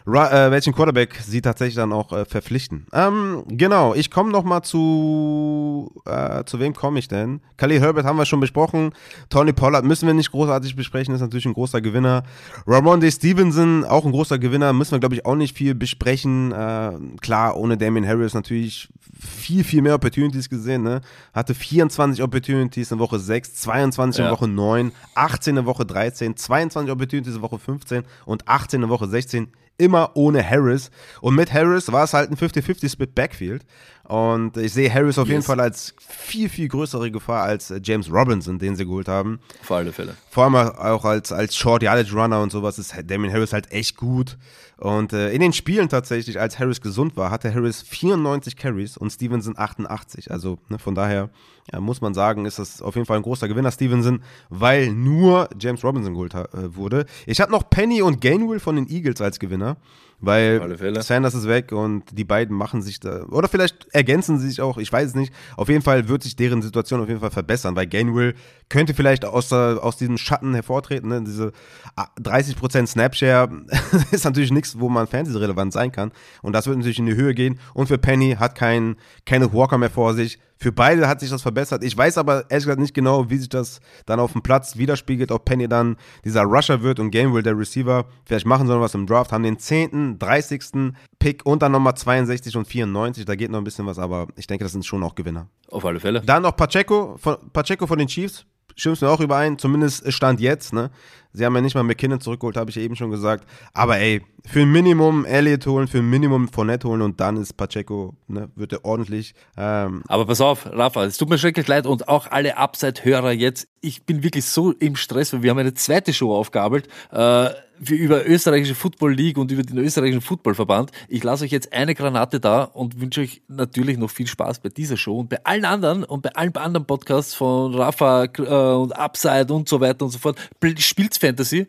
äh, 0.06 0.50
welchen 0.50 0.72
Quarterback 0.72 1.16
sie 1.26 1.40
tatsächlich 1.40 1.74
dann 1.74 1.92
auch 1.92 2.12
äh, 2.12 2.24
verpflichten. 2.24 2.86
Ähm, 2.92 3.44
genau, 3.48 3.94
ich 3.94 4.10
komme 4.10 4.30
noch 4.30 4.44
mal 4.44 4.62
zu, 4.62 5.90
äh, 6.04 6.44
zu 6.44 6.60
wem 6.60 6.74
komme 6.74 6.98
ich 6.98 7.08
denn? 7.08 7.40
Khalil 7.56 7.80
Herbert 7.80 8.04
haben 8.04 8.16
wir 8.16 8.26
schon 8.26 8.40
besprochen. 8.40 8.92
Tony 9.30 9.52
Pollard 9.52 9.84
müssen 9.84 10.06
wir 10.06 10.14
nicht 10.14 10.30
großartig 10.30 10.76
besprechen, 10.76 11.14
ist 11.14 11.20
natürlich 11.20 11.46
ein 11.46 11.54
großer 11.54 11.80
Gewinner. 11.80 12.22
Ramon 12.66 13.00
D. 13.00 13.10
Stevenson, 13.10 13.84
auch 13.84 14.04
ein 14.04 14.12
großer 14.12 14.38
Gewinner, 14.38 14.72
müssen 14.72 14.92
wir 14.92 15.00
glaube 15.00 15.16
ich 15.16 15.26
auch 15.26 15.34
nicht 15.34 15.56
viel 15.56 15.74
besprechen. 15.74 16.52
Äh, 16.52 16.92
klar, 17.20 17.56
ohne 17.56 17.76
Damien 17.76 18.06
Harris 18.06 18.34
natürlich 18.34 18.88
viel, 19.20 19.64
viel 19.64 19.82
mehr 19.82 19.94
Opportunities 19.94 20.48
gesehen, 20.48 20.82
ne? 20.82 21.00
Hatte 21.32 21.54
24 21.54 22.22
Opportunities 22.22 22.90
in 22.90 22.98
Woche 22.98 23.18
6, 23.18 23.54
22 23.54 24.20
Ja. 24.20 24.26
in 24.26 24.32
Woche 24.32 24.48
9, 24.48 24.92
18 25.14 25.56
in 25.56 25.66
Woche 25.66 25.84
13, 25.86 26.36
22 26.36 26.90
Opportunities 26.92 27.36
in 27.36 27.42
Woche 27.42 27.58
15 27.58 28.04
und 28.24 28.46
18 28.48 28.82
in 28.82 28.88
Woche 28.88 29.08
16. 29.08 29.48
Immer 29.78 30.12
ohne 30.14 30.42
Harris. 30.42 30.90
Und 31.20 31.34
mit 31.34 31.52
Harris 31.52 31.92
war 31.92 32.04
es 32.04 32.14
halt 32.14 32.30
ein 32.30 32.36
50-50-Split 32.38 33.14
Backfield. 33.14 33.62
Und 34.04 34.56
ich 34.56 34.72
sehe 34.72 34.90
Harris 34.92 35.18
auf 35.18 35.26
jeden 35.28 35.40
Yes. 35.40 35.46
Fall 35.46 35.60
als 35.60 35.94
viel, 35.98 36.48
viel 36.48 36.68
größere 36.68 37.10
Gefahr 37.10 37.42
als 37.42 37.70
äh, 37.70 37.78
James 37.82 38.10
Robinson, 38.10 38.58
den 38.58 38.74
sie 38.74 38.86
geholt 38.86 39.06
haben. 39.08 39.38
Auf 39.60 39.70
alle 39.72 39.92
Fälle. 39.92 40.14
Vor 40.30 40.44
allem 40.44 40.54
auch 40.54 41.04
als, 41.04 41.30
als 41.30 41.54
Short 41.56 41.82
Yardage 41.82 42.14
Runner 42.14 42.40
und 42.40 42.52
sowas 42.52 42.78
ist 42.78 42.94
Damien 43.04 43.30
Harris 43.30 43.52
halt 43.52 43.70
echt 43.70 43.96
gut. 43.96 44.38
Und 44.78 45.14
äh, 45.14 45.32
in 45.32 45.40
den 45.40 45.54
Spielen 45.54 45.88
tatsächlich, 45.88 46.38
als 46.38 46.58
Harris 46.58 46.82
gesund 46.82 47.16
war, 47.16 47.30
hatte 47.30 47.52
Harris 47.52 47.80
94 47.80 48.56
Carries 48.56 48.96
und 48.98 49.10
Stevenson 49.10 49.54
88. 49.56 50.30
Also 50.30 50.58
ne, 50.68 50.78
von 50.78 50.94
daher 50.94 51.30
ja, 51.72 51.80
muss 51.80 52.00
man 52.00 52.12
sagen, 52.14 52.44
ist 52.44 52.58
das 52.58 52.82
auf 52.82 52.94
jeden 52.94 53.06
Fall 53.06 53.16
ein 53.16 53.22
großer 53.22 53.48
Gewinner, 53.48 53.72
Stevenson, 53.72 54.22
weil 54.50 54.92
nur 54.92 55.48
James 55.58 55.82
Robinson 55.82 56.12
geholt 56.12 56.34
äh, 56.34 56.46
wurde. 56.76 57.06
Ich 57.26 57.40
habe 57.40 57.50
noch 57.50 57.68
Penny 57.70 58.02
und 58.02 58.20
Gainwell 58.20 58.60
von 58.60 58.76
den 58.76 58.88
Eagles 58.88 59.20
als 59.20 59.38
Gewinner, 59.38 59.78
weil. 60.20 60.76
Sanders 61.02 61.34
ist 61.34 61.48
weg 61.48 61.72
und 61.72 62.04
die 62.12 62.24
beiden 62.24 62.54
machen 62.54 62.82
sich 62.82 63.00
da, 63.00 63.24
oder 63.24 63.48
vielleicht 63.48 63.88
ergänzen 63.92 64.38
sie 64.38 64.48
sich 64.48 64.60
auch, 64.60 64.78
ich 64.78 64.92
weiß 64.92 65.08
es 65.08 65.14
nicht. 65.14 65.32
Auf 65.56 65.68
jeden 65.68 65.82
Fall 65.82 66.08
wird 66.08 66.22
sich 66.22 66.36
deren 66.36 66.62
Situation 66.62 67.00
auf 67.00 67.08
jeden 67.08 67.20
Fall 67.20 67.30
verbessern, 67.30 67.74
weil 67.76 67.86
Gainwell 67.86 68.34
könnte 68.68 68.94
vielleicht 68.94 69.24
aus, 69.24 69.52
aus 69.52 69.96
diesem 69.96 70.18
Schatten 70.18 70.54
hervortreten, 70.54 71.08
ne? 71.08 71.22
diese 71.22 71.52
ah, 71.94 72.08
30% 72.20 72.86
Snapshare 72.86 73.48
ist 74.10 74.24
natürlich 74.24 74.52
nichts, 74.52 74.78
wo 74.78 74.88
man 74.88 75.06
Fantasy-relevant 75.06 75.72
sein 75.72 75.92
kann 75.92 76.12
und 76.42 76.52
das 76.52 76.66
wird 76.66 76.76
natürlich 76.76 76.98
in 76.98 77.06
die 77.06 77.14
Höhe 77.14 77.34
gehen 77.34 77.58
und 77.74 77.86
für 77.86 77.98
Penny 77.98 78.36
hat 78.38 78.54
kein, 78.54 78.96
keine 79.24 79.52
Walker 79.52 79.78
mehr 79.78 79.90
vor 79.90 80.14
sich. 80.14 80.38
Für 80.58 80.72
beide 80.72 81.06
hat 81.06 81.20
sich 81.20 81.28
das 81.28 81.42
verbessert. 81.42 81.84
Ich 81.84 81.94
weiß 81.96 82.16
aber 82.16 82.50
ehrlich 82.50 82.64
gesagt 82.64 82.80
nicht 82.80 82.94
genau, 82.94 83.28
wie 83.28 83.36
sich 83.36 83.50
das 83.50 83.80
dann 84.06 84.18
auf 84.18 84.32
dem 84.32 84.40
Platz 84.40 84.76
widerspiegelt, 84.78 85.30
ob 85.30 85.44
Penny 85.44 85.68
dann 85.68 85.96
dieser 86.24 86.44
Rusher 86.44 86.82
wird 86.82 86.98
und 86.98 87.10
Gainwell 87.10 87.42
der 87.42 87.58
Receiver. 87.58 88.06
Vielleicht 88.24 88.46
machen 88.46 88.66
noch 88.66 88.80
was 88.80 88.94
im 88.94 89.06
Draft, 89.06 89.32
haben 89.32 89.42
den 89.42 89.58
10., 89.58 90.18
30. 90.18 90.94
Pick 91.18 91.44
und 91.44 91.60
dann 91.60 91.72
nochmal 91.72 91.94
62 91.94 92.56
und 92.56 92.66
94. 92.66 93.26
Da 93.26 93.34
geht 93.34 93.50
noch 93.50 93.58
ein 93.58 93.64
bisschen 93.64 93.84
was, 93.84 93.98
aber 93.98 94.28
ich 94.36 94.46
denke, 94.46 94.64
das 94.64 94.72
sind 94.72 94.86
schon 94.86 95.02
auch 95.02 95.14
Gewinner. 95.14 95.48
Auf 95.68 95.84
alle 95.84 96.00
Fälle. 96.00 96.22
Dann 96.22 96.42
noch 96.42 96.56
Pacheco 96.56 97.16
von, 97.18 97.36
Pacheco 97.52 97.86
von 97.86 97.98
den 97.98 98.08
Chiefs. 98.08 98.46
Stimmst 98.76 99.02
mir 99.02 99.08
auch 99.08 99.20
überein, 99.20 99.58
zumindest 99.58 100.12
Stand 100.12 100.40
jetzt, 100.40 100.72
ne? 100.72 100.90
Sie 101.32 101.44
haben 101.44 101.54
ja 101.54 101.60
nicht 101.60 101.74
mal 101.74 101.82
McKinnon 101.82 102.20
zurückgeholt, 102.20 102.56
habe 102.56 102.70
ich 102.70 102.78
eben 102.78 102.96
schon 102.96 103.10
gesagt. 103.10 103.46
Aber 103.74 103.98
ey, 103.98 104.22
für 104.46 104.60
ein 104.60 104.72
Minimum 104.72 105.26
Elliott 105.26 105.66
holen, 105.66 105.86
für 105.86 105.98
ein 105.98 106.08
Minimum 106.08 106.48
Fournette 106.48 106.88
holen 106.88 107.02
und 107.02 107.20
dann 107.20 107.36
ist 107.36 107.58
Pacheco, 107.58 108.16
ne, 108.26 108.48
wird 108.54 108.72
er 108.72 108.84
ordentlich. 108.86 109.34
Ähm, 109.56 110.02
Aber 110.08 110.24
pass 110.24 110.40
auf, 110.40 110.64
Rafa, 110.64 111.04
es 111.04 111.18
tut 111.18 111.28
mir 111.28 111.36
schrecklich 111.36 111.66
leid 111.66 111.86
und 111.86 112.08
auch 112.08 112.30
alle 112.30 112.56
Upside-Hörer 112.56 113.32
jetzt. 113.32 113.68
Ich 113.82 114.06
bin 114.06 114.22
wirklich 114.22 114.46
so 114.46 114.72
im 114.72 114.96
Stress, 114.96 115.34
weil 115.34 115.42
wir 115.42 115.50
haben 115.50 115.58
eine 115.58 115.74
zweite 115.74 116.14
Show 116.14 116.34
aufgabelt 116.34 116.88
äh, 117.12 117.50
über 117.88 118.26
österreichische 118.26 118.74
Football 118.74 119.14
League 119.14 119.38
und 119.38 119.50
über 119.50 119.62
den 119.62 119.78
österreichischen 119.78 120.20
Footballverband. 120.20 120.90
Ich 121.08 121.22
lasse 121.22 121.44
euch 121.44 121.50
jetzt 121.50 121.72
eine 121.72 121.94
Granate 121.94 122.40
da 122.40 122.64
und 122.64 123.00
wünsche 123.00 123.20
euch 123.22 123.42
natürlich 123.48 123.98
noch 123.98 124.10
viel 124.10 124.26
Spaß 124.26 124.60
bei 124.60 124.68
dieser 124.68 124.96
Show 124.96 125.20
und 125.20 125.28
bei 125.28 125.44
allen 125.44 125.64
anderen 125.64 126.04
und 126.04 126.22
bei 126.22 126.30
allen 126.30 126.54
anderen 126.56 126.86
Podcasts 126.86 127.34
von 127.34 127.74
Rafa 127.74 128.24
äh, 128.24 128.40
und 128.40 128.96
Upside 128.96 129.52
und 129.52 129.68
so 129.68 129.80
weiter 129.80 130.04
und 130.04 130.10
so 130.10 130.18
fort. 130.18 130.38
Spielt's 130.78 131.18
Fantasy? 131.18 131.66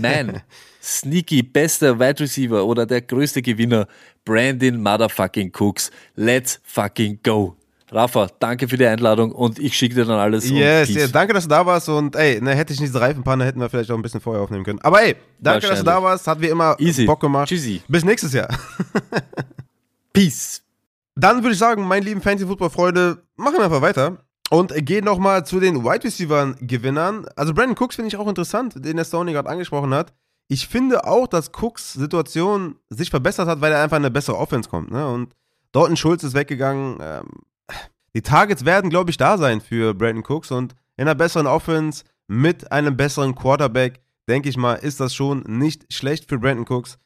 Nein. 0.00 0.42
Sneaky, 0.82 1.42
bester 1.42 1.98
Wide 1.98 2.20
Receiver 2.20 2.64
oder 2.64 2.86
der 2.86 3.02
größte 3.02 3.42
Gewinner, 3.42 3.88
Brandon 4.24 4.80
Motherfucking 4.80 5.52
Cooks. 5.58 5.90
Let's 6.14 6.60
fucking 6.62 7.18
go. 7.24 7.56
Rafa, 7.90 8.28
danke 8.40 8.66
für 8.66 8.76
die 8.76 8.86
Einladung 8.86 9.30
und 9.30 9.58
ich 9.60 9.76
schicke 9.76 9.94
dir 9.94 10.04
dann 10.04 10.18
alles. 10.18 10.48
yes, 10.50 10.88
yes, 10.88 11.12
danke, 11.12 11.32
dass 11.32 11.44
du 11.44 11.50
da 11.50 11.64
warst 11.64 11.88
und 11.88 12.16
ey, 12.16 12.40
ne, 12.40 12.54
hätte 12.54 12.72
ich 12.72 12.80
nicht 12.80 12.90
diese 12.90 13.00
Reifenpanne, 13.00 13.44
hätten 13.44 13.60
wir 13.60 13.70
vielleicht 13.70 13.90
auch 13.90 13.96
ein 13.96 14.02
bisschen 14.02 14.20
vorher 14.20 14.42
aufnehmen 14.42 14.64
können. 14.64 14.80
Aber 14.80 15.02
ey, 15.02 15.14
danke, 15.38 15.68
dass 15.68 15.78
du 15.78 15.84
da 15.84 16.02
warst, 16.02 16.26
hat 16.26 16.40
wie 16.40 16.48
immer 16.48 16.74
Easy. 16.80 17.04
Bock 17.04 17.20
gemacht. 17.20 17.48
Tschüssi. 17.48 17.82
Bis 17.86 18.04
nächstes 18.04 18.32
Jahr. 18.32 18.48
Peace. 20.12 20.62
Dann 21.14 21.42
würde 21.42 21.52
ich 21.52 21.58
sagen, 21.58 21.86
meine 21.86 22.04
lieben 22.04 22.20
Fantasy-Football-Freunde, 22.20 23.22
machen 23.36 23.56
wir 23.56 23.64
einfach 23.64 23.80
weiter 23.80 24.18
und 24.50 24.74
gehen 24.84 25.04
nochmal 25.04 25.46
zu 25.46 25.60
den 25.60 25.84
Wide 25.84 26.04
Receiver-Gewinnern. 26.04 27.26
Also 27.36 27.54
Brandon 27.54 27.76
Cooks 27.78 27.96
finde 27.96 28.08
ich 28.08 28.16
auch 28.16 28.28
interessant, 28.28 28.84
den 28.84 28.96
der 28.96 29.04
Stoney 29.04 29.32
gerade 29.32 29.48
angesprochen 29.48 29.94
hat. 29.94 30.12
Ich 30.48 30.66
finde 30.68 31.04
auch, 31.04 31.26
dass 31.26 31.52
Cooks 31.60 31.94
Situation 31.94 32.76
sich 32.90 33.10
verbessert 33.10 33.48
hat, 33.48 33.60
weil 33.60 33.72
er 33.72 33.82
einfach 33.82 33.96
in 33.96 34.04
eine 34.04 34.10
bessere 34.10 34.38
Offense 34.38 34.68
kommt. 34.68 34.90
Ne? 34.90 35.08
Und 35.08 35.34
Dalton 35.72 35.96
Schulz 35.96 36.22
ist 36.22 36.34
weggegangen. 36.34 36.98
Ähm, 37.00 37.28
die 38.16 38.22
Targets 38.22 38.64
werden, 38.64 38.88
glaube 38.88 39.10
ich, 39.10 39.18
da 39.18 39.36
sein 39.36 39.60
für 39.60 39.92
Brandon 39.92 40.24
Cooks 40.26 40.50
und 40.50 40.74
in 40.96 41.02
einer 41.02 41.14
besseren 41.14 41.46
Offense 41.46 42.02
mit 42.26 42.72
einem 42.72 42.96
besseren 42.96 43.34
Quarterback, 43.34 44.00
denke 44.26 44.48
ich 44.48 44.56
mal, 44.56 44.76
ist 44.76 45.00
das 45.00 45.14
schon 45.14 45.44
nicht 45.46 45.92
schlecht 45.92 46.26
für 46.26 46.38
Brandon 46.38 46.66
Cooks. 46.66 46.96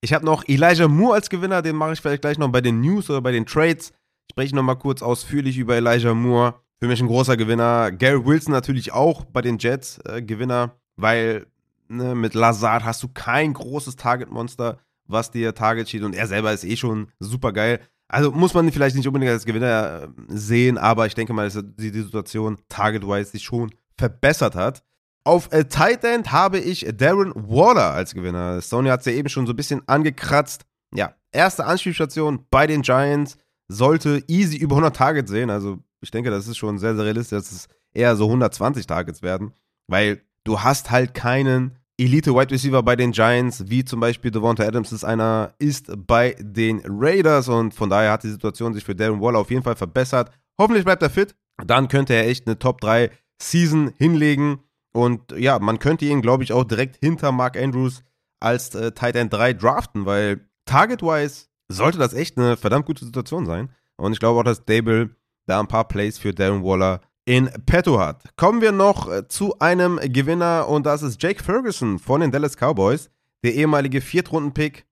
Ich 0.00 0.14
habe 0.14 0.24
noch 0.24 0.48
Elijah 0.48 0.88
Moore 0.88 1.16
als 1.16 1.28
Gewinner, 1.28 1.60
den 1.60 1.76
mache 1.76 1.92
ich 1.92 2.00
vielleicht 2.00 2.22
gleich 2.22 2.38
noch 2.38 2.48
bei 2.48 2.62
den 2.62 2.80
News 2.80 3.10
oder 3.10 3.20
bei 3.20 3.32
den 3.32 3.44
Trades. 3.44 3.90
Ich 4.28 4.32
spreche 4.32 4.56
nochmal 4.56 4.78
kurz 4.78 5.02
ausführlich 5.02 5.58
über 5.58 5.76
Elijah 5.76 6.14
Moore. 6.14 6.54
Für 6.80 6.88
mich 6.88 7.02
ein 7.02 7.06
großer 7.06 7.36
Gewinner. 7.36 7.92
Gary 7.92 8.24
Wilson 8.24 8.54
natürlich 8.54 8.92
auch 8.92 9.26
bei 9.26 9.42
den 9.42 9.58
Jets 9.58 9.98
äh, 10.06 10.22
Gewinner, 10.22 10.74
weil 10.96 11.48
ne, 11.88 12.14
mit 12.14 12.32
Lazard 12.32 12.82
hast 12.82 13.02
du 13.02 13.08
kein 13.08 13.52
großes 13.52 13.96
Target-Monster, 13.96 14.78
was 15.04 15.30
dir 15.30 15.54
Target 15.54 15.90
schießt 15.90 16.04
und 16.04 16.14
er 16.14 16.26
selber 16.26 16.54
ist 16.54 16.64
eh 16.64 16.76
schon 16.76 17.08
super 17.18 17.52
geil. 17.52 17.80
Also 18.08 18.30
muss 18.30 18.54
man 18.54 18.70
vielleicht 18.70 18.96
nicht 18.96 19.06
unbedingt 19.06 19.32
als 19.32 19.44
Gewinner 19.44 20.02
äh, 20.02 20.08
sehen, 20.28 20.78
aber 20.78 21.06
ich 21.06 21.14
denke 21.14 21.32
mal, 21.32 21.48
dass 21.48 21.62
die, 21.78 21.90
die 21.90 22.02
Situation 22.02 22.58
target-wise 22.68 23.32
sich 23.32 23.42
schon 23.42 23.72
verbessert 23.96 24.54
hat. 24.54 24.84
Auf 25.24 25.52
äh, 25.52 25.64
Tight 25.64 26.04
End 26.04 26.30
habe 26.30 26.58
ich 26.58 26.86
Darren 26.96 27.32
Waller 27.34 27.92
als 27.92 28.14
Gewinner. 28.14 28.60
Sony 28.60 28.90
hat 28.90 29.00
es 29.00 29.06
ja 29.06 29.12
eben 29.12 29.28
schon 29.28 29.46
so 29.46 29.52
ein 29.52 29.56
bisschen 29.56 29.82
angekratzt. 29.88 30.64
Ja, 30.94 31.14
erste 31.32 31.64
Anspielstation 31.64 32.46
bei 32.50 32.68
den 32.68 32.82
Giants 32.82 33.36
sollte 33.66 34.22
easy 34.28 34.56
über 34.56 34.76
100 34.76 34.94
Targets 34.94 35.30
sehen. 35.30 35.50
Also 35.50 35.78
ich 36.00 36.12
denke, 36.12 36.30
das 36.30 36.46
ist 36.46 36.56
schon 36.56 36.78
sehr, 36.78 36.94
sehr 36.94 37.04
realistisch, 37.04 37.38
dass 37.38 37.50
es 37.50 37.68
eher 37.92 38.14
so 38.14 38.26
120 38.26 38.86
Targets 38.86 39.22
werden, 39.22 39.52
weil 39.88 40.22
du 40.44 40.60
hast 40.60 40.92
halt 40.92 41.14
keinen 41.14 41.76
Elite-Wide 41.98 42.50
Receiver 42.50 42.82
bei 42.82 42.94
den 42.94 43.12
Giants, 43.12 43.64
wie 43.68 43.84
zum 43.84 44.00
Beispiel 44.00 44.30
Devonta 44.30 44.64
Adams 44.64 44.92
ist 44.92 45.04
einer, 45.04 45.54
ist 45.58 45.90
bei 46.06 46.36
den 46.38 46.82
Raiders 46.84 47.48
und 47.48 47.72
von 47.72 47.88
daher 47.88 48.12
hat 48.12 48.22
die 48.22 48.30
Situation 48.30 48.74
sich 48.74 48.84
für 48.84 48.94
Darren 48.94 49.20
Waller 49.20 49.38
auf 49.38 49.50
jeden 49.50 49.62
Fall 49.62 49.76
verbessert. 49.76 50.30
Hoffentlich 50.58 50.84
bleibt 50.84 51.02
er 51.02 51.10
fit. 51.10 51.34
Dann 51.64 51.88
könnte 51.88 52.12
er 52.12 52.26
echt 52.26 52.46
eine 52.46 52.58
Top 52.58 52.80
3 52.82 53.10
Season 53.40 53.92
hinlegen 53.96 54.60
und 54.92 55.32
ja, 55.32 55.58
man 55.58 55.78
könnte 55.78 56.06
ihn, 56.06 56.22
glaube 56.22 56.42
ich, 56.42 56.52
auch 56.52 56.64
direkt 56.64 56.96
hinter 56.96 57.32
Mark 57.32 57.56
Andrews 57.56 58.02
als 58.40 58.74
äh, 58.74 58.92
Tight 58.92 59.16
End 59.16 59.32
3 59.32 59.54
draften, 59.54 60.06
weil 60.06 60.48
target-wise 60.66 61.46
sollte 61.68 61.98
das 61.98 62.14
echt 62.14 62.38
eine 62.38 62.56
verdammt 62.56 62.86
gute 62.86 63.04
Situation 63.04 63.46
sein. 63.46 63.70
Und 63.96 64.12
ich 64.12 64.18
glaube 64.18 64.40
auch, 64.40 64.44
dass 64.44 64.64
Dable 64.64 65.10
da 65.46 65.60
ein 65.60 65.68
paar 65.68 65.88
Plays 65.88 66.18
für 66.18 66.32
Darren 66.32 66.62
Waller 66.62 67.00
in 67.26 67.50
petto 67.66 67.98
hat. 67.98 68.22
Kommen 68.36 68.62
wir 68.62 68.72
noch 68.72 69.10
äh, 69.10 69.28
zu 69.28 69.58
einem 69.58 69.98
Gewinner 70.02 70.68
und 70.68 70.86
das 70.86 71.02
ist 71.02 71.22
Jake 71.22 71.42
Ferguson 71.42 71.98
von 71.98 72.22
den 72.22 72.30
Dallas 72.30 72.56
Cowboys. 72.56 73.10
Der 73.44 73.54
ehemalige 73.54 74.00
Viertrunden-Pick 74.00 74.86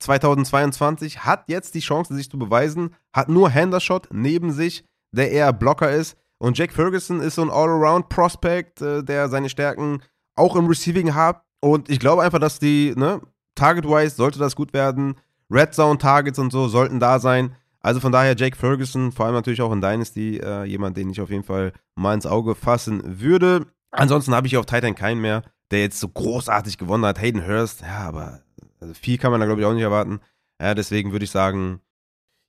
2022 0.00 1.24
hat 1.24 1.44
jetzt 1.48 1.74
die 1.74 1.80
Chance, 1.80 2.14
sich 2.14 2.30
zu 2.30 2.38
beweisen, 2.38 2.94
hat 3.12 3.28
nur 3.28 3.50
Hendershot 3.50 4.08
neben 4.10 4.50
sich, 4.50 4.84
der 5.12 5.30
eher 5.30 5.52
Blocker 5.52 5.90
ist. 5.90 6.16
Und 6.38 6.58
Jake 6.58 6.72
Ferguson 6.72 7.20
ist 7.20 7.36
so 7.36 7.42
ein 7.42 7.50
All-Around-Prospect, 7.50 8.80
äh, 8.80 9.04
der 9.04 9.28
seine 9.28 9.50
Stärken 9.50 10.02
auch 10.34 10.56
im 10.56 10.66
Receiving 10.66 11.14
hat. 11.14 11.42
Und 11.60 11.88
ich 11.90 12.00
glaube 12.00 12.22
einfach, 12.22 12.40
dass 12.40 12.58
die, 12.58 12.94
ne, 12.96 13.20
Target-wise 13.54 14.16
sollte 14.16 14.38
das 14.38 14.56
gut 14.56 14.72
werden. 14.72 15.16
Red 15.50 15.74
Zone-Targets 15.74 16.38
und 16.38 16.50
so 16.50 16.66
sollten 16.68 16.98
da 16.98 17.18
sein. 17.18 17.54
Also 17.84 18.00
von 18.00 18.12
daher 18.12 18.34
Jake 18.34 18.56
Ferguson, 18.56 19.12
vor 19.12 19.26
allem 19.26 19.34
natürlich 19.34 19.60
auch 19.60 19.70
in 19.70 19.82
Dynasty, 19.82 20.38
äh, 20.38 20.64
jemand, 20.64 20.96
den 20.96 21.10
ich 21.10 21.20
auf 21.20 21.28
jeden 21.28 21.44
Fall 21.44 21.74
mal 21.96 22.14
ins 22.14 22.24
Auge 22.24 22.54
fassen 22.54 23.20
würde. 23.20 23.66
Ansonsten 23.90 24.34
habe 24.34 24.46
ich 24.46 24.56
auf 24.56 24.64
Titan 24.64 24.94
keinen 24.94 25.20
mehr, 25.20 25.42
der 25.70 25.80
jetzt 25.80 26.00
so 26.00 26.08
großartig 26.08 26.78
gewonnen 26.78 27.04
hat. 27.04 27.20
Hayden 27.20 27.46
Hurst, 27.46 27.82
ja, 27.82 28.08
aber 28.08 28.40
also 28.80 28.94
viel 28.94 29.18
kann 29.18 29.32
man 29.32 29.40
da 29.40 29.46
glaube 29.46 29.60
ich 29.60 29.66
auch 29.66 29.74
nicht 29.74 29.82
erwarten. 29.82 30.20
Ja, 30.62 30.74
deswegen 30.74 31.12
würde 31.12 31.26
ich 31.26 31.30
sagen, 31.30 31.80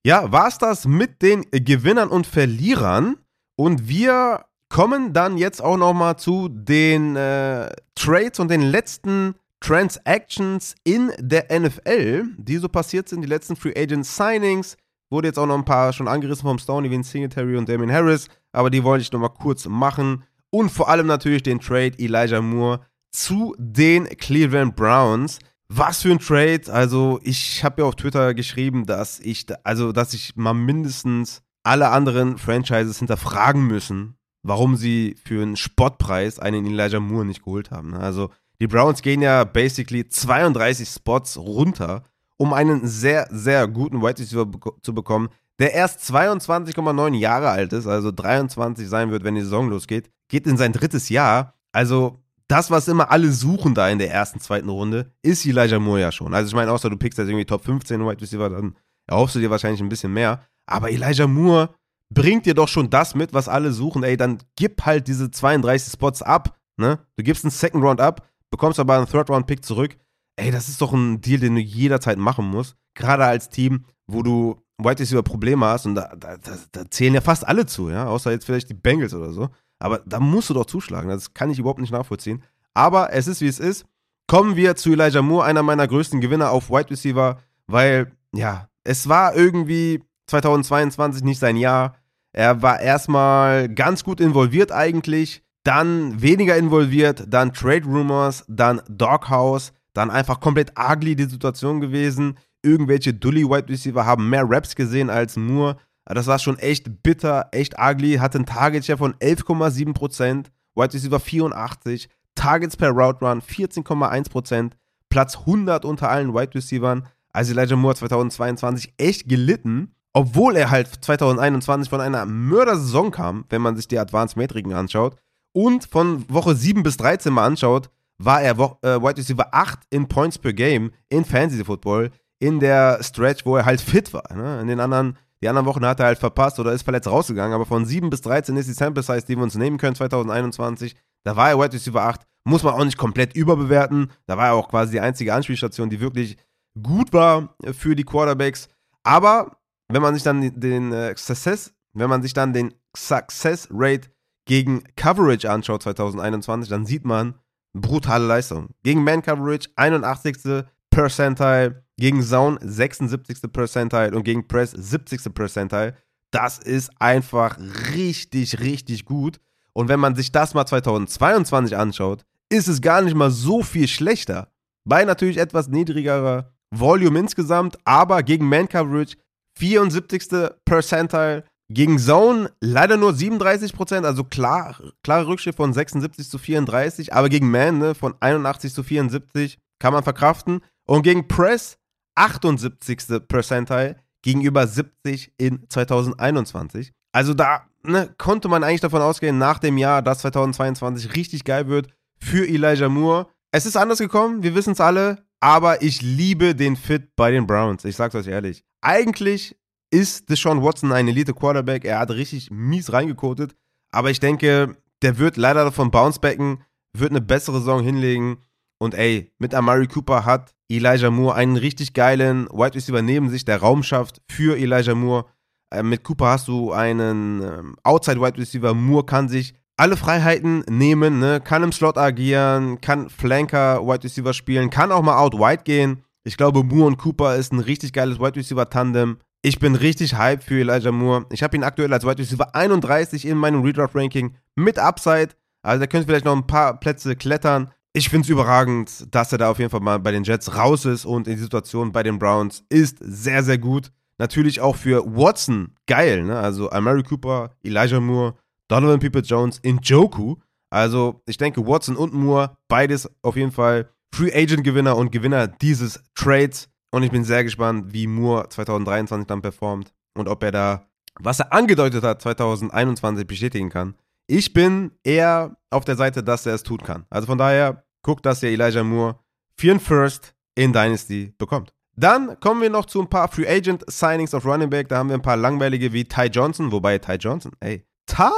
ja, 0.05 0.31
war's 0.31 0.57
das 0.57 0.88
mit 0.88 1.21
den 1.21 1.45
Gewinnern 1.51 2.07
und 2.07 2.27
Verlierern. 2.27 3.17
Und 3.57 3.89
wir 3.89 4.45
kommen 4.69 5.11
dann 5.11 5.38
jetzt 5.38 5.61
auch 5.61 5.75
noch 5.75 5.93
mal 5.93 6.15
zu 6.15 6.47
den 6.47 7.17
äh, 7.17 7.69
Trades 7.95 8.39
und 8.39 8.49
den 8.49 8.61
letzten 8.61 9.36
Transactions 9.59 10.75
in 10.86 11.11
der 11.19 11.47
NFL, 11.59 12.23
die 12.38 12.57
so 12.57 12.69
passiert 12.69 13.09
sind, 13.09 13.21
die 13.21 13.27
letzten 13.27 13.57
Free 13.57 13.73
Agent 13.75 14.05
Signings. 14.05 14.77
Wurde 15.10 15.28
jetzt 15.28 15.38
auch 15.38 15.45
noch 15.45 15.58
ein 15.58 15.66
paar 15.66 15.93
schon 15.93 16.08
angerissen 16.08 16.43
vom 16.43 16.58
Stoney, 16.58 16.89
wie 16.89 16.95
ein 16.95 17.03
Singletary 17.03 17.58
und 17.58 17.70
Damien 17.70 17.91
Harris, 17.91 18.28
aber 18.51 18.70
die 18.70 18.84
wollte 18.84 19.03
ich 19.03 19.12
noch 19.12 19.20
mal 19.20 19.30
kurz 19.30 19.68
machen. 19.68 20.24
Und 20.49 20.72
vor 20.72 20.89
allem 20.89 21.08
natürlich 21.08 21.43
den 21.43 21.60
Trade 21.60 21.93
Elijah 21.97 22.41
Moore 22.41 22.82
zu 23.12 23.56
den 23.58 24.06
Cleveland 24.06 24.76
Browns. 24.76 25.39
Was 25.68 26.03
für 26.03 26.12
ein 26.12 26.20
Trade. 26.20 26.72
Also, 26.72 27.20
ich 27.24 27.64
habe 27.64 27.82
ja 27.82 27.88
auf 27.88 27.95
Twitter 27.95 28.34
geschrieben, 28.34 28.86
dass 28.86 29.20
ich, 29.20 29.47
also, 29.64 29.91
dass 29.91 30.14
ich 30.14 30.36
mal 30.36 30.53
mindestens 30.53 31.41
alle 31.64 31.89
anderen 31.89 32.38
Franchises 32.38 32.99
hinterfragen 32.99 33.66
müssen, 33.66 34.16
warum 34.43 34.76
sie 34.76 35.16
für 35.26 35.41
einen 35.41 35.56
Spottpreis 35.56 36.38
einen 36.39 36.66
Elijah 36.66 36.99
Moore 36.99 37.26
nicht 37.26 37.43
geholt 37.43 37.72
haben. 37.72 37.95
Also, 37.95 38.30
die 38.62 38.68
Browns 38.68 39.01
gehen 39.01 39.22
ja 39.22 39.43
basically 39.43 40.08
32 40.08 40.88
Spots 40.88 41.38
runter, 41.38 42.03
um 42.38 42.53
einen 42.53 42.88
sehr, 42.88 43.27
sehr 43.31 43.67
guten 43.67 44.01
Wide 44.01 44.19
Receiver 44.19 44.47
zu 44.81 44.93
bekommen, 44.93 45.29
der 45.59 45.73
erst 45.73 46.01
22,9 46.01 47.15
Jahre 47.15 47.49
alt 47.49 47.73
ist, 47.73 47.88
also 47.88 48.11
23 48.11 48.88
sein 48.88 49.11
wird, 49.11 49.23
wenn 49.23 49.36
die 49.36 49.41
Saison 49.41 49.69
losgeht, 49.69 50.09
geht 50.29 50.47
in 50.47 50.57
sein 50.57 50.73
drittes 50.73 51.09
Jahr. 51.09 51.53
Also 51.71 52.19
das, 52.47 52.69
was 52.71 52.88
immer 52.88 53.11
alle 53.11 53.31
suchen 53.31 53.73
da 53.73 53.89
in 53.89 53.99
der 53.99 54.11
ersten, 54.11 54.39
zweiten 54.39 54.69
Runde, 54.69 55.11
ist 55.21 55.45
Elijah 55.45 55.79
Moore 55.79 56.01
ja 56.01 56.11
schon. 56.11 56.33
Also 56.33 56.49
ich 56.49 56.55
meine, 56.55 56.71
außer 56.71 56.89
du 56.89 56.97
pickst 56.97 57.17
jetzt 57.17 57.27
irgendwie 57.27 57.45
Top 57.45 57.63
15 57.63 58.01
Wide 58.01 58.21
Receiver, 58.21 58.49
dann 58.49 58.75
erhoffst 59.07 59.36
du 59.36 59.39
dir 59.39 59.49
wahrscheinlich 59.49 59.81
ein 59.81 59.89
bisschen 59.89 60.13
mehr. 60.13 60.41
Aber 60.67 60.91
Elijah 60.91 61.27
Moore 61.27 61.73
bringt 62.13 62.45
dir 62.45 62.53
doch 62.53 62.67
schon 62.67 62.89
das 62.89 63.15
mit, 63.15 63.33
was 63.33 63.47
alle 63.47 63.71
suchen. 63.71 64.03
Ey, 64.03 64.17
dann 64.17 64.39
gib 64.55 64.86
halt 64.86 65.07
diese 65.07 65.31
32 65.31 65.93
Spots 65.93 66.21
ab. 66.21 66.57
Ne? 66.77 66.99
Du 67.15 67.23
gibst 67.23 67.45
einen 67.45 67.51
Second 67.51 67.83
Round 67.83 68.01
ab, 68.01 68.27
bekommst 68.51 68.79
aber 68.79 68.97
einen 68.97 69.07
Third 69.07 69.29
Round 69.29 69.47
Pick 69.47 69.63
zurück. 69.63 69.97
Ey, 70.38 70.51
das 70.51 70.67
ist 70.67 70.81
doch 70.81 70.93
ein 70.93 71.21
Deal, 71.21 71.39
den 71.39 71.55
du 71.55 71.61
jederzeit 71.61 72.17
machen 72.17 72.45
musst. 72.45 72.75
Gerade 72.93 73.25
als 73.25 73.49
Team, 73.49 73.86
wo 74.07 74.21
du 74.21 74.61
Wide 74.77 74.99
Receiver 74.99 75.23
Probleme 75.23 75.65
hast 75.65 75.86
und 75.86 75.95
da, 75.95 76.13
da, 76.15 76.38
da, 76.71 76.91
zählen 76.91 77.13
ja 77.13 77.21
fast 77.21 77.47
alle 77.47 77.65
zu, 77.65 77.89
ja, 77.89 78.07
außer 78.07 78.31
jetzt 78.31 78.45
vielleicht 78.45 78.69
die 78.69 78.73
Bengals 78.73 79.13
oder 79.13 79.31
so. 79.31 79.49
Aber 79.79 79.99
da 80.05 80.19
musst 80.19 80.49
du 80.49 80.53
doch 80.53 80.65
zuschlagen. 80.65 81.09
Das 81.09 81.33
kann 81.33 81.49
ich 81.49 81.59
überhaupt 81.59 81.79
nicht 81.79 81.91
nachvollziehen. 81.91 82.43
Aber 82.73 83.13
es 83.13 83.27
ist, 83.27 83.41
wie 83.41 83.47
es 83.47 83.59
ist. 83.59 83.86
Kommen 84.27 84.55
wir 84.55 84.75
zu 84.75 84.91
Elijah 84.91 85.21
Moore, 85.21 85.45
einer 85.45 85.63
meiner 85.63 85.88
größten 85.88 86.19
Gewinner 86.19 86.51
auf 86.51 86.69
Wide 86.69 86.89
Receiver, 86.89 87.39
weil, 87.67 88.11
ja, 88.33 88.69
es 88.83 89.07
war 89.07 89.36
irgendwie 89.36 90.03
2022 90.27 91.23
nicht 91.23 91.39
sein 91.39 91.57
Jahr. 91.57 91.95
Er 92.33 92.61
war 92.61 92.79
erstmal 92.79 93.69
ganz 93.69 94.03
gut 94.03 94.19
involviert 94.19 94.71
eigentlich, 94.71 95.43
dann 95.63 96.21
weniger 96.21 96.57
involviert, 96.57 97.25
dann 97.27 97.53
Trade 97.53 97.86
Rumors, 97.86 98.45
dann 98.47 98.81
Doghouse, 98.89 99.73
dann 99.96 100.12
einfach 100.12 100.39
komplett 100.39 100.74
ugly 100.78 101.16
die 101.16 101.26
Situation 101.26 101.82
gewesen. 101.82 102.38
Irgendwelche 102.62 103.14
Dully 103.14 103.50
Wide 103.50 103.70
Receiver 103.70 104.06
haben 104.06 104.30
mehr 104.30 104.46
Raps 104.48 104.76
gesehen 104.76 105.10
als 105.10 105.38
Moore. 105.38 105.78
Das 106.06 106.28
war 106.28 106.38
schon 106.38 106.60
echt 106.60 107.02
bitter, 107.02 107.50
echt 107.52 107.76
ugly. 107.80 108.18
Hatte 108.18 108.38
einen 108.38 108.46
Target 108.46 108.86
Share 108.86 108.98
von 108.98 109.14
11,7%, 109.16 110.46
Wide 110.76 110.93
Receiver 110.93 111.20
84, 111.20 112.10
Targets 112.36 112.78
per 112.78 112.89
Route 112.91 113.26
Run 113.26 113.41
14,1%, 113.41 114.72
Platz 115.10 115.38
100 115.38 115.86
unter 115.86 116.10
allen 116.10 116.34
Wide 116.34 116.54
Receivern. 116.54 117.08
Also 117.32 117.54
Elijah 117.54 117.76
Moore 117.76 117.96
2022 117.96 118.93
echt 118.98 119.28
gelitten, 119.28 119.93
obwohl 120.14 120.56
er 120.56 120.72
halt 120.72 120.88
2021 120.88 121.89
von 121.89 122.02
einer 122.02 122.26
Mördersaison 122.26 123.12
kam, 123.12 123.46
wenn 123.50 123.62
man 123.62 123.76
sich 123.76 123.88
die 123.88 124.00
Advanced 124.00 124.38
Metriken 124.38 124.74
anschaut. 124.74 125.16
Und 125.54 125.86
von 125.86 126.30
Woche 126.30 126.56
7 126.56 126.84
bis 126.84 126.98
13 126.98 127.34
mal 127.34 127.46
anschaut, 127.46 127.89
war 128.18 128.41
er 128.41 128.53
äh, 128.53 129.01
Wide 129.01 129.18
Receiver 129.18 129.47
8 129.53 129.80
in 129.89 130.07
Points 130.07 130.38
per 130.38 130.53
Game 130.53 130.91
in 131.09 131.26
Fantasy 131.26 131.63
Football 131.63 132.11
in 132.39 132.59
der 132.59 133.03
Stretch, 133.03 133.45
wo 133.45 133.55
er 133.55 133.66
halt 133.66 133.82
fit 133.82 134.13
war. 134.13 134.34
Ne? 134.34 134.61
In 134.61 134.68
den 134.68 134.80
anderen 134.80 135.18
die 135.41 135.49
anderen 135.49 135.68
Wochen 135.68 135.86
hat 135.86 135.99
er 135.99 136.07
halt 136.07 136.18
verpasst 136.18 136.59
oder 136.59 136.72
ist 136.72 136.84
verletzt 136.84 137.07
rausgegangen, 137.07 137.53
aber 137.53 137.66
von 137.66 137.86
7 137.86 138.09
bis 138.09 138.22
13 138.22 138.55
ist 138.57 138.68
die 138.68 138.74
Sample 138.74 139.03
Size, 139.03 139.26
die 139.28 139.36
wir 139.36 139.43
uns 139.43 139.55
nehmen 139.55 139.78
können 139.78 139.95
2021. 139.95 140.95
Da 141.24 141.36
war 141.36 141.49
er 141.49 141.59
Wide 141.59 141.74
Receiver 141.74 142.01
8. 142.01 142.22
Muss 142.45 142.63
man 142.63 142.74
auch 142.74 142.84
nicht 142.84 142.97
komplett 142.97 143.36
überbewerten. 143.36 144.11
Da 144.28 144.38
war 144.38 144.47
er 144.47 144.53
auch 144.53 144.70
quasi 144.70 144.93
die 144.93 144.99
einzige 145.01 145.34
Anspielstation, 145.34 145.89
die 145.89 145.99
wirklich 145.99 146.38
gut 146.82 147.13
war 147.13 147.55
für 147.74 147.95
die 147.95 148.03
Quarterbacks. 148.03 148.70
Aber 149.03 149.57
wenn 149.88 150.01
man 150.01 150.13
sich 150.13 150.24
dann 150.24 150.59
den 150.59 150.91
äh, 150.91 151.16
Success, 151.18 151.74
wenn 151.93 152.09
man 152.09 152.22
sich 152.22 152.34
dann 152.34 152.53
den 152.53 152.74
Success 152.95 153.68
Rate 153.72 154.09
gegen 154.47 154.84
Coverage 154.95 155.49
anschaut 155.49 155.84
2021, 155.84 156.70
dann 156.70 156.86
sieht 156.86 157.05
man 157.05 157.36
brutale 157.76 158.26
Leistung. 158.26 158.69
Gegen 158.84 159.03
Man 159.03 159.21
Coverage 159.21 159.69
81. 159.76 160.65
Percentile, 160.89 161.84
gegen 161.97 162.23
Zone 162.23 162.57
76. 162.61 163.51
Percentile 163.51 164.15
und 164.15 164.23
gegen 164.23 164.47
Press 164.47 164.71
70. 164.71 165.34
Percentile. 165.34 165.95
Das 166.32 166.57
ist 166.57 166.89
einfach 166.99 167.57
richtig, 167.93 168.59
richtig 168.59 169.05
gut. 169.05 169.39
Und 169.73 169.89
wenn 169.89 169.99
man 169.99 170.15
sich 170.15 170.32
das 170.32 170.53
mal 170.53 170.65
2022 170.65 171.76
anschaut, 171.76 172.26
ist 172.49 172.67
es 172.67 172.82
gar 172.82 173.01
nicht 173.01 173.15
mal 173.15 173.32
so 173.32 173.61
viel 173.61 173.88
schlechter. 173.88 174.51
Bei 174.86 175.03
natürlich 175.03 175.38
etwas 175.38 175.67
niedrigerer 175.67 176.53
Volume 176.71 177.19
insgesamt, 177.19 177.78
aber 177.84 178.23
gegen 178.23 178.47
Man 178.47 178.69
Coverage 178.69 179.17
74. 179.57 180.30
Percentile, 180.63 181.43
gegen 181.70 181.97
Zone 181.97 182.51
leider 182.61 182.97
nur 182.97 183.11
37%, 183.11 184.05
also 184.05 184.24
klar, 184.24 184.80
klare 185.03 185.28
Rückschritt 185.28 185.55
von 185.55 185.74
76 185.74 186.30
zu 186.30 186.38
34, 186.38 187.13
aber 187.13 187.30
gegen 187.30 187.49
Man 187.49 187.80
ne, 187.80 187.95
von 187.95 188.16
81 188.20 188.74
zu 188.74 188.84
74 188.84 189.57
kann 189.80 189.93
man 189.93 190.03
verkraften. 190.03 190.61
Und 190.88 191.01
gegen 191.01 191.28
Press 191.28 191.78
78. 192.16 193.28
Percentile 193.28 193.97
gegenüber 194.22 194.68
70 194.68 195.34
in 195.38 195.66
2021. 195.70 196.93
Also 197.11 197.34
da 197.34 197.66
ne, 197.84 198.13
konnte 198.18 198.47
man 198.47 198.63
eigentlich 198.63 198.82
davon 198.82 199.01
ausgehen, 199.01 199.38
nach 199.38 199.59
dem 199.59 199.78
Jahr, 199.78 200.01
dass 200.01 200.20
2022 200.20 201.16
richtig 201.16 201.43
geil 201.43 201.68
wird 201.68 201.88
für 202.20 202.47
Elijah 202.47 202.89
Moore. 202.89 203.28
Es 203.51 203.66
ist 203.66 203.78
anders 203.78 203.99
gekommen, 203.99 204.43
wir 204.43 204.55
wissen 204.55 204.74
es 204.74 204.82
alle, 204.82 205.26
aber 205.39 205.82
ich 205.82 206.01
liebe 206.01 206.55
den 206.55 206.76
Fit 206.76 207.16
bei 207.16 207.32
den 207.32 207.47
Browns. 207.47 207.86
Ich 207.86 207.95
sag's 207.95 208.16
euch 208.16 208.28
ehrlich. 208.28 208.63
Eigentlich 208.82 209.57
ist 209.96 210.30
Deshaun 210.30 210.62
Watson 210.62 210.91
ein 210.91 211.08
Elite 211.08 211.34
Quarterback. 211.34 211.86
Er 211.86 212.00
hat 212.00 212.12
richtig 212.12 212.52
mies 212.52 212.91
reingekotet, 212.91 213.56
aber 213.91 214.12
ich 214.12 214.20
denke, 214.20 214.76
der 215.02 215.18
wird 215.18 215.38
leider 215.38 215.64
davon 215.64 215.89
bouncebacken, 215.89 216.64
wird 216.93 217.12
eine 217.12 217.22
bessere 217.22 217.60
Saison 217.60 217.82
hinlegen. 217.82 218.38
Und 218.78 218.93
ey, 218.93 219.32
mit 219.39 219.56
Amari 219.56 219.88
Cooper 219.88 220.26
hat 220.26 220.54
Elijah 220.70 221.12
Moore 221.12 221.36
einen 221.36 221.56
richtig 221.56 221.93
geilen 221.93 222.48
Wide 222.52 222.76
Receiver 222.76 223.02
neben 223.02 223.30
sich, 223.30 223.46
der 223.46 223.62
Raum 223.62 223.84
schafft 223.84 224.22
für 224.30 224.58
Elijah 224.58 224.96
Moore. 224.96 225.26
Äh, 225.72 225.82
mit 225.82 226.04
Cooper 226.04 226.28
hast 226.28 226.50
du 226.50 226.74
einen 226.74 227.41
ähm, 227.41 227.76
Outside 227.84 228.20
Wide 228.20 228.38
Receiver. 228.38 228.74
Moore 228.74 229.06
kann 229.06 229.30
sich 229.30 229.54
alle 229.78 229.96
Freiheiten 229.96 230.66
nehmen, 230.70 231.20
ne? 231.20 231.39
kann 231.39 231.64
im 231.64 231.72
Slot 231.72 231.98
agieren, 231.98 232.82
kann 232.82 233.10
Flanker 233.10 233.82
Wide 233.88 234.04
Receiver 234.04 234.34
spielen, 234.34 234.70
kann 234.70 234.91
auch 234.91 235.02
mal 235.02 235.18
out 235.18 235.36
wide 235.36 235.64
gehen. 235.64 236.04
Ich 236.26 236.36
glaube, 236.36 236.64
Moore 236.64 236.88
und 236.88 236.98
Cooper 236.98 237.36
ist 237.38 237.54
ein 237.54 237.60
richtig 237.60 237.93
geiles 237.93 238.20
Wide 238.20 238.36
Receiver 238.36 238.70
Tandem. 238.70 239.20
Ich 239.46 239.60
bin 239.60 239.76
richtig 239.76 240.18
hyped 240.18 240.43
für 240.43 240.60
Elijah 240.60 240.91
Moore. 240.91 241.28
Ich 241.32 241.43
habe 241.43 241.56
ihn 241.56 241.64
aktuell 241.64 241.93
als 241.93 242.04
Wide 242.04 242.18
Receiver 242.18 242.56
31 242.56 243.28
in 243.28 243.38
meinem 243.38 243.62
Redraft 243.62 243.96
Ranking 243.96 244.36
mit 244.56 244.80
Upside. 244.80 245.30
Also 245.62 245.80
der 245.80 245.88
könnte 245.88 246.08
vielleicht 246.08 246.26
noch 246.26 246.36
ein 246.36 246.48
paar 246.48 246.80
Plätze 246.80 247.16
klettern 247.16 247.70
ich 247.96 248.10
finde 248.10 248.26
es 248.26 248.30
überragend, 248.30 249.16
dass 249.16 249.32
er 249.32 249.38
da 249.38 249.50
auf 249.50 249.58
jeden 249.58 249.72
Fall 249.72 249.80
mal 249.80 250.00
bei 250.00 250.12
den 250.12 250.26
Jets 250.26 250.58
raus 250.58 250.84
ist 250.84 251.06
und 251.06 251.30
in 251.30 251.36
die 251.36 251.41
Situation 251.41 251.93
bei 251.93 252.04
den 252.04 252.20
Browns 252.20 252.66
ist 252.68 252.98
sehr, 253.00 253.41
sehr 253.41 253.58
gut. 253.58 253.89
Natürlich 254.18 254.60
auch 254.60 254.76
für 254.76 255.06
Watson 255.06 255.76
geil, 255.88 256.24
ne? 256.24 256.38
Also 256.38 256.70
Amari 256.72 257.04
Cooper, 257.04 257.56
Elijah 257.64 258.02
Moore, 258.02 258.36
Donovan 258.68 259.00
People 259.00 259.22
Jones, 259.22 259.62
Njoku. 259.64 260.36
Also 260.70 261.22
ich 261.26 261.38
denke, 261.38 261.66
Watson 261.66 261.96
und 261.96 262.14
Moore, 262.14 262.58
beides 262.68 263.10
auf 263.22 263.38
jeden 263.38 263.54
Fall 263.54 263.89
Free 264.14 264.34
Agent 264.34 264.66
Gewinner 264.66 264.98
und 264.98 265.14
Gewinner 265.14 265.48
dieses 265.48 266.04
Trades. 266.16 266.68
Und 266.96 267.04
ich 267.04 267.12
bin 267.12 267.26
sehr 267.26 267.43
gespannt, 267.43 267.91
wie 267.91 268.08
Moore 268.08 268.48
2023 268.48 269.28
dann 269.28 269.41
performt 269.41 269.93
und 270.14 270.30
ob 270.30 270.41
er 270.43 270.54
da, 270.54 270.88
was 271.20 271.41
er 271.41 271.52
angedeutet 271.52 272.06
hat, 272.06 272.22
2021 272.22 273.28
bestätigen 273.28 273.70
kann. 273.70 273.96
Ich 274.28 274.54
bin 274.54 274.91
eher 275.04 275.58
auf 275.72 275.84
der 275.84 275.98
Seite, 275.98 276.24
dass 276.24 276.46
er 276.46 276.54
es 276.54 276.64
tun 276.64 276.78
kann. 276.78 277.06
Also 277.10 277.28
von 277.28 277.38
daher, 277.38 277.84
guckt, 278.02 278.26
dass 278.26 278.41
ihr 278.43 278.50
Elijah 278.50 278.86
Moore 278.86 279.20
für 279.58 279.72
einen 279.72 279.82
First 279.82 280.36
in 280.56 280.72
Dynasty 280.72 281.34
bekommt. 281.38 281.74
Dann 281.98 282.39
kommen 282.39 282.62
wir 282.62 282.70
noch 282.70 282.86
zu 282.86 283.02
ein 283.02 283.10
paar 283.10 283.28
Free 283.28 283.46
Agent 283.46 283.84
Signings 283.91 284.34
auf 284.34 284.46
Running 284.46 284.70
Back. 284.70 284.88
Da 284.88 284.96
haben 284.96 285.10
wir 285.10 285.16
ein 285.16 285.22
paar 285.22 285.36
langweilige 285.36 285.91
wie 285.91 286.06
Ty 286.06 286.28
Johnson, 286.28 286.72
wobei 286.72 286.98
Ty 286.98 287.16
Johnson, 287.16 287.52
ey, 287.60 287.86
Ty 288.06 288.32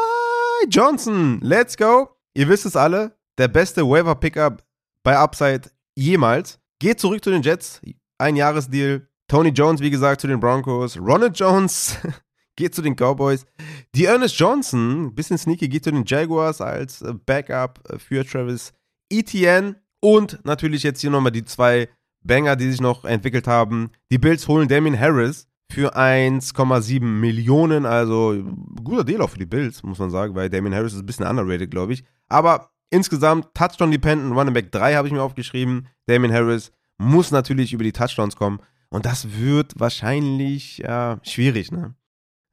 Johnson, 0.68 1.42
let's 1.44 1.78
go. 1.78 2.10
Ihr 2.34 2.50
wisst 2.50 2.66
es 2.66 2.76
alle, 2.76 3.16
der 3.38 3.50
beste 3.50 3.88
Waiver 3.88 4.16
Pickup 4.16 4.64
bei 5.04 5.16
Upside 5.16 5.70
jemals. 5.94 6.60
Geht 6.80 7.00
zurück 7.00 7.24
zu 7.24 7.30
den 7.30 7.44
Jets, 7.44 7.82
ein 8.18 8.36
Jahresdeal. 8.36 9.08
Tony 9.28 9.50
Jones, 9.50 9.82
wie 9.82 9.90
gesagt, 9.90 10.22
zu 10.22 10.28
den 10.28 10.40
Broncos. 10.40 10.98
Ronald 10.98 11.38
Jones 11.38 11.98
geht 12.56 12.74
zu 12.74 12.82
den 12.82 12.96
Cowboys. 12.96 13.46
Die 13.94 14.06
Ernest 14.06 14.38
Johnson, 14.40 15.14
bisschen 15.14 15.38
sneaky, 15.38 15.68
geht 15.68 15.84
zu 15.84 15.92
den 15.92 16.06
Jaguars 16.06 16.62
als 16.62 17.04
Backup 17.26 17.80
für 17.98 18.26
Travis 18.26 18.74
ETN 19.10 19.76
und 20.00 20.40
natürlich 20.46 20.84
jetzt 20.84 21.02
hier 21.02 21.10
nochmal 21.10 21.32
die 21.32 21.46
zwei 21.46 21.90
Banger, 22.24 22.56
die 22.56 22.70
sich 22.72 22.82
noch 22.82 23.06
entwickelt 23.06 23.48
haben. 23.48 23.92
Die 24.12 24.18
Bills 24.18 24.48
holen 24.48 24.68
Damien 24.68 25.00
Harris 25.00 25.48
für 25.72 25.98
1,7 25.98 27.02
Millionen, 27.02 27.86
also 27.86 28.42
guter 28.84 29.04
Deal 29.04 29.22
auch 29.22 29.30
für 29.30 29.40
die 29.40 29.46
Bills, 29.46 29.84
muss 29.84 30.00
man 30.00 30.10
sagen, 30.10 30.36
weil 30.36 30.50
Damien 30.50 30.74
Harris 30.74 30.94
ist 30.94 31.00
ein 31.00 31.06
bisschen 31.06 31.28
underrated, 31.28 31.72
glaube 31.72 31.94
ich. 31.94 32.04
Aber 32.30 32.72
insgesamt 32.90 33.54
Touchdown 33.54 33.92
Dependent 33.92 34.34
Running 34.34 34.54
Back 34.54 34.72
3 34.72 34.96
habe 34.96 35.08
ich 35.08 35.14
mir 35.14 35.22
aufgeschrieben. 35.22 35.88
Damien 36.06 36.34
Harris 36.34 36.72
muss 36.98 37.32
natürlich 37.32 37.74
über 37.74 37.84
die 37.84 37.92
Touchdowns 37.92 38.36
kommen. 38.36 38.60
Und 38.90 39.06
das 39.06 39.38
wird 39.38 39.74
wahrscheinlich 39.78 40.80
ja, 40.80 41.20
schwierig, 41.24 41.72
ne? 41.72 41.94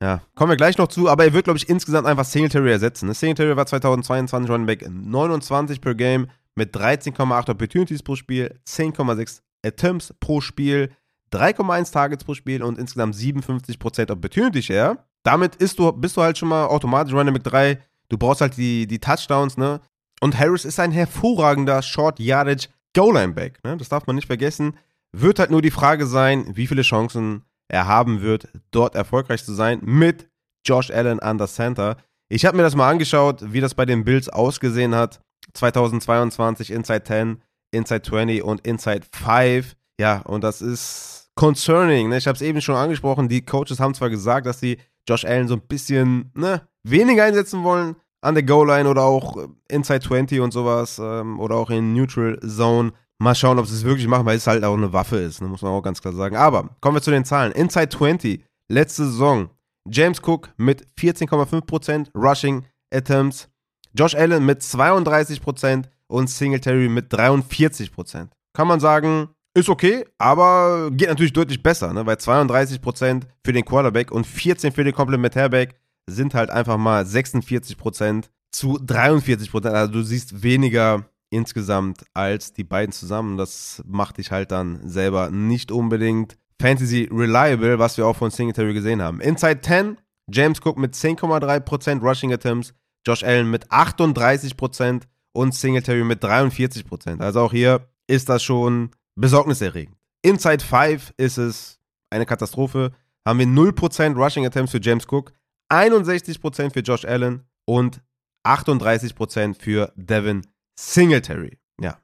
Ja, 0.03 0.21
kommen 0.35 0.51
wir 0.51 0.57
gleich 0.57 0.77
noch 0.77 0.89
zu, 0.89 1.09
aber 1.09 1.25
er 1.25 1.33
wird, 1.33 1.45
glaube 1.45 1.57
ich, 1.57 1.69
insgesamt 1.69 2.07
einfach 2.07 2.25
Singletary 2.25 2.71
ersetzen. 2.71 3.07
Ne? 3.07 3.15
Singletary 3.15 3.57
war 3.57 3.65
2022 3.65 4.51
Running 4.51 4.67
Back 4.67 4.87
29 4.87 5.81
per 5.81 5.95
Game 5.95 6.27
mit 6.57 6.77
13,8 6.77 7.51
Opportunities 7.51 8.03
pro 8.03 8.17
Spiel, 8.17 8.55
10,6 8.67 9.41
Attempts 9.65 10.13
pro 10.21 10.41
Spiel, 10.41 10.91
3,1 11.33 11.93
Targets 11.93 12.25
pro 12.25 12.35
Spiel 12.35 12.63
und 12.63 12.79
insgesamt 12.79 13.15
57% 13.15 14.11
Opportunity 14.11 14.63
Share. 14.63 14.99
Damit 15.23 15.57
du, 15.79 15.93
bist 15.93 16.17
du 16.17 16.23
halt 16.23 16.37
schon 16.37 16.49
mal 16.49 16.67
automatisch 16.67 17.15
Running 17.15 17.35
Back 17.35 17.45
3. 17.45 17.79
Du 18.11 18.19
brauchst 18.19 18.43
halt 18.43 18.57
die, 18.57 18.87
die 18.87 18.99
Touchdowns, 18.99 19.57
ne? 19.57 19.81
Und 20.21 20.39
Harris 20.39 20.65
ist 20.65 20.79
ein 20.81 20.93
hervorragender 20.93 21.83
Short 21.83 22.21
Yardage 22.21 22.69
Goal-Line 22.95 23.33
Back, 23.33 23.63
ne? 23.65 23.77
Das 23.77 23.89
darf 23.89 24.07
man 24.07 24.17
nicht 24.17 24.27
vergessen. 24.27 24.77
Wird 25.13 25.39
halt 25.39 25.51
nur 25.51 25.63
die 25.63 25.71
Frage 25.71 26.07
sein, 26.07 26.57
wie 26.57 26.67
viele 26.67 26.83
Chancen 26.83 27.45
er 27.69 27.87
haben 27.87 28.23
wird, 28.23 28.49
dort 28.71 28.95
erfolgreich 28.95 29.45
zu 29.45 29.53
sein 29.53 29.81
mit 29.83 30.29
Josh 30.67 30.91
Allen 30.91 31.21
an 31.21 31.39
der 31.39 31.47
Center. 31.47 31.97
Ich 32.29 32.45
habe 32.45 32.57
mir 32.57 32.63
das 32.63 32.75
mal 32.75 32.91
angeschaut, 32.91 33.53
wie 33.53 33.61
das 33.61 33.75
bei 33.75 33.85
den 33.85 34.05
Bills 34.05 34.29
ausgesehen 34.29 34.95
hat. 34.95 35.21
2022 35.53 36.71
Inside 36.71 37.05
10, 37.05 37.43
Inside 37.71 38.03
20 38.03 38.43
und 38.43 38.67
Inside 38.67 39.07
5. 39.13 39.77
Ja, 40.01 40.21
und 40.23 40.43
das 40.43 40.63
ist 40.63 41.31
concerning. 41.37 42.09
Ne? 42.09 42.19
Ich 42.19 42.27
habe 42.27 42.37
es 42.37 42.43
eben 42.43 42.61
schon 42.61 42.77
angesprochen. 42.77 43.29
Die 43.29 43.45
Coaches 43.45 43.81
haben 43.81 43.95
zwar 43.95 44.11
gesagt, 44.11 44.47
dass 44.47 44.61
sie 44.61 44.79
Josh 45.09 45.25
Allen 45.25 45.49
so 45.49 45.55
ein 45.55 45.61
bisschen 45.61 46.33
ne, 46.35 46.67
weniger 46.83 47.25
einsetzen 47.25 47.63
wollen 47.63 47.97
an 48.25 48.35
der 48.35 48.43
Goal-Line 48.43 48.89
oder 48.89 49.03
auch 49.03 49.37
Inside 49.69 50.01
20 50.01 50.41
und 50.41 50.53
sowas 50.53 50.99
ähm, 50.99 51.39
oder 51.39 51.57
auch 51.57 51.71
in 51.71 51.93
Neutral 51.93 52.39
Zone. 52.41 52.93
Mal 53.19 53.35
schauen, 53.35 53.59
ob 53.59 53.67
sie 53.67 53.75
es 53.75 53.85
wirklich 53.85 54.09
machen, 54.09 54.27
weil 54.27 54.37
es 54.37 54.47
halt 54.47 54.65
auch 54.65 54.77
eine 54.77 54.93
Waffe 54.93 55.17
ist, 55.17 55.41
ne, 55.41 55.49
muss 55.49 55.63
man 55.63 55.73
auch 55.73 55.83
ganz 55.83 56.01
klar 56.01 56.15
sagen. 56.15 56.37
Aber 56.37 56.71
kommen 56.81 56.97
wir 56.97 57.03
zu 57.03 57.11
den 57.11 57.25
Zahlen. 57.25 57.53
Inside 57.53 57.91
20, 57.91 58.45
letzte 58.69 59.05
Saison. 59.05 59.51
James 59.89 60.21
Cook 60.21 60.51
mit 60.57 60.87
14,5% 60.99 62.09
Rushing 62.15 62.65
Attempts. 62.93 63.49
Josh 63.97 64.15
Allen 64.15 64.45
mit 64.45 64.63
32% 64.63 65.85
und 66.09 66.29
Singletary 66.29 66.89
mit 66.89 67.13
43%. 67.13 68.29
Kann 68.55 68.69
man 68.69 68.81
sagen, 68.81 69.29
ist 69.57 69.69
okay, 69.69 70.05
aber 70.19 70.91
geht 70.91 71.09
natürlich 71.09 71.33
deutlich 71.33 71.63
besser, 71.63 71.93
ne? 71.93 72.05
weil 72.05 72.17
32% 72.17 73.23
für 73.45 73.53
den 73.53 73.65
Quarterback 73.65 74.11
und 74.11 74.27
14% 74.27 74.73
für 74.73 74.83
den 74.83 74.95
Komplementärback 74.95 75.77
sind 76.07 76.35
halt 76.35 76.51
einfach 76.51 76.77
mal 76.77 77.05
46% 77.05 78.25
zu 78.53 78.79
43%. 78.79 79.69
Also 79.69 79.93
du 79.93 80.03
siehst 80.03 80.43
weniger 80.43 81.05
insgesamt 81.31 82.05
als 82.15 82.53
die 82.53 82.65
beiden 82.65 82.93
zusammen. 82.93 83.37
Das 83.37 83.83
macht 83.87 84.19
dich 84.19 84.31
halt 84.31 84.53
dann 84.53 84.89
selber 84.89 85.31
nicht 85.31 85.73
unbedingt 85.73 86.37
Fantasy 86.61 87.09
reliable, 87.11 87.79
was 87.79 87.97
wir 87.97 88.07
auch 88.07 88.17
von 88.17 88.31
Singletary 88.31 88.75
gesehen 88.75 89.03
haben. 89.03 89.21
Inside 89.21 89.61
10, 89.61 89.99
James 90.31 90.61
Cook 90.65 90.79
mit 90.79 90.95
10,3% 90.95 92.01
Rushing 92.01 92.33
Attempts, 92.33 92.73
Josh 93.07 93.25
Allen 93.25 93.51
mit 93.51 93.71
38% 93.71 95.03
und 95.33 95.55
Singletary 95.55 96.05
mit 96.05 96.23
43%. 96.23 97.21
Also 97.21 97.41
auch 97.41 97.53
hier 97.53 97.89
ist 98.07 98.29
das 98.29 98.43
schon 98.43 98.91
besorgniserregend. 99.17 99.97
Inside 100.23 100.65
5 100.65 101.15
ist 101.17 101.39
es 101.39 101.81
eine 102.11 102.25
Katastrophe. 102.25 102.93
Haben 103.27 103.39
wir 103.41 103.47
0% 103.47 104.15
Rushing 104.15 104.47
Attempts 104.47 104.73
für 104.73 104.81
James 104.81 105.07
Cook, 105.11 105.33
61% 105.71 106.73
für 106.73 106.81
Josh 106.81 107.05
Allen 107.05 107.45
und 107.67 108.03
38% 108.47 109.55
für 109.59 109.93
Devin 109.97 110.47
Singletary. 110.79 111.59
Ja. 111.81 111.99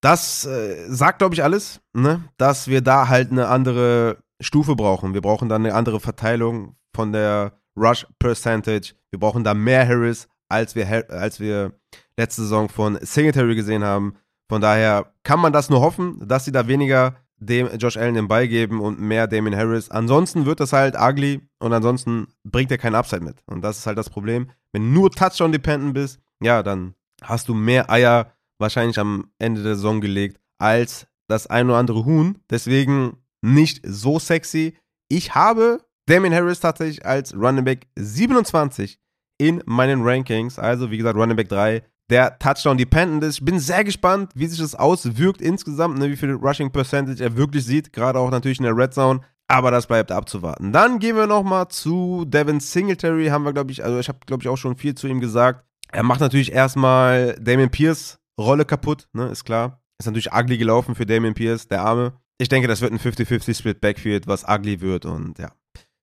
Das 0.00 0.44
äh, 0.44 0.86
sagt, 0.88 1.18
glaube 1.18 1.34
ich, 1.34 1.42
alles, 1.42 1.80
ne? 1.92 2.22
dass 2.36 2.68
wir 2.68 2.82
da 2.82 3.08
halt 3.08 3.30
eine 3.32 3.48
andere 3.48 4.22
Stufe 4.40 4.76
brauchen. 4.76 5.14
Wir 5.14 5.20
brauchen 5.20 5.48
dann 5.48 5.64
eine 5.64 5.74
andere 5.74 6.00
Verteilung 6.00 6.76
von 6.94 7.12
der 7.12 7.58
Rush 7.76 8.06
Percentage. 8.18 8.94
Wir 9.10 9.18
brauchen 9.18 9.44
da 9.44 9.54
mehr 9.54 9.86
Harris, 9.86 10.28
als 10.48 10.74
wir, 10.74 11.10
als 11.10 11.40
wir 11.40 11.72
letzte 12.16 12.42
Saison 12.42 12.68
von 12.68 12.98
Singletary 13.00 13.54
gesehen 13.54 13.84
haben. 13.84 14.14
Von 14.48 14.60
daher 14.60 15.12
kann 15.24 15.40
man 15.40 15.52
das 15.52 15.68
nur 15.68 15.80
hoffen, 15.80 16.26
dass 16.26 16.44
sie 16.44 16.52
da 16.52 16.68
weniger 16.68 17.16
dem 17.38 17.68
Josh 17.78 17.96
Allen 17.96 18.14
den 18.14 18.28
Ball 18.28 18.48
geben 18.48 18.80
und 18.80 19.00
mehr 19.00 19.26
Damien 19.26 19.56
Harris. 19.56 19.90
Ansonsten 19.90 20.46
wird 20.46 20.60
das 20.60 20.72
halt 20.72 20.96
ugly 20.98 21.40
und 21.58 21.72
ansonsten 21.72 22.28
bringt 22.44 22.70
er 22.70 22.78
keinen 22.78 22.94
Upside 22.94 23.22
mit. 23.22 23.42
Und 23.46 23.62
das 23.62 23.78
ist 23.78 23.86
halt 23.86 23.98
das 23.98 24.10
Problem. 24.10 24.50
Wenn 24.72 24.82
du 24.82 25.00
nur 25.00 25.10
Touchdown-dependent 25.10 25.94
bist, 25.94 26.20
ja, 26.42 26.62
dann 26.62 26.94
hast 27.22 27.48
du 27.48 27.54
mehr 27.54 27.90
Eier 27.90 28.32
wahrscheinlich 28.58 28.98
am 28.98 29.30
Ende 29.38 29.62
der 29.62 29.76
Saison 29.76 30.00
gelegt 30.00 30.40
als 30.58 31.06
das 31.28 31.46
ein 31.46 31.68
oder 31.68 31.78
andere 31.78 32.04
Huhn. 32.04 32.38
Deswegen 32.50 33.18
nicht 33.40 33.80
so 33.84 34.18
sexy. 34.18 34.76
Ich 35.08 35.34
habe 35.34 35.80
Damien 36.06 36.34
Harris 36.34 36.60
tatsächlich 36.60 37.04
als 37.04 37.34
Running 37.34 37.64
Back 37.64 37.86
27 37.96 38.98
in 39.38 39.62
meinen 39.66 40.02
Rankings. 40.02 40.58
Also, 40.58 40.90
wie 40.90 40.98
gesagt, 40.98 41.16
Running 41.16 41.36
Back 41.36 41.48
3, 41.48 41.82
der 42.10 42.38
Touchdown 42.38 42.78
dependent 42.78 43.24
ist. 43.24 43.38
Ich 43.38 43.44
bin 43.44 43.58
sehr 43.58 43.84
gespannt, 43.84 44.30
wie 44.34 44.46
sich 44.46 44.60
das 44.60 44.74
auswirkt 44.74 45.40
insgesamt, 45.40 45.98
ne, 45.98 46.10
wie 46.10 46.16
viel 46.16 46.32
Rushing 46.32 46.70
Percentage 46.70 47.22
er 47.22 47.36
wirklich 47.36 47.64
sieht, 47.64 47.92
gerade 47.92 48.18
auch 48.18 48.30
natürlich 48.30 48.58
in 48.58 48.64
der 48.64 48.76
Red 48.76 48.94
Zone. 48.94 49.20
Aber 49.50 49.70
das 49.70 49.86
bleibt 49.86 50.12
abzuwarten. 50.12 50.72
Dann 50.72 50.98
gehen 50.98 51.16
wir 51.16 51.26
nochmal 51.26 51.68
zu 51.68 52.26
Devin 52.26 52.60
Singletary. 52.60 53.28
Haben 53.28 53.44
wir, 53.44 53.54
glaube 53.54 53.72
ich, 53.72 53.82
also 53.82 53.98
ich 53.98 54.08
habe, 54.08 54.18
glaube 54.26 54.42
ich, 54.42 54.48
auch 54.48 54.58
schon 54.58 54.76
viel 54.76 54.94
zu 54.94 55.08
ihm 55.08 55.20
gesagt. 55.20 55.64
Er 55.90 56.02
macht 56.02 56.20
natürlich 56.20 56.52
erstmal 56.52 57.34
Damien 57.40 57.70
Pierce 57.70 58.18
Rolle 58.38 58.64
kaputt, 58.64 59.08
ne, 59.12 59.28
ist 59.28 59.44
klar. 59.44 59.82
Ist 59.98 60.06
natürlich 60.06 60.32
ugly 60.32 60.58
gelaufen 60.58 60.94
für 60.94 61.06
Damien 61.06 61.34
Pierce, 61.34 61.66
der 61.66 61.82
Arme. 61.82 62.12
Ich 62.38 62.48
denke, 62.48 62.68
das 62.68 62.80
wird 62.80 62.92
ein 62.92 63.00
50-50 63.00 63.58
Split 63.58 63.80
Backfield, 63.80 64.28
was 64.28 64.44
ugly 64.46 64.80
wird 64.80 65.06
und 65.06 65.38
ja. 65.38 65.50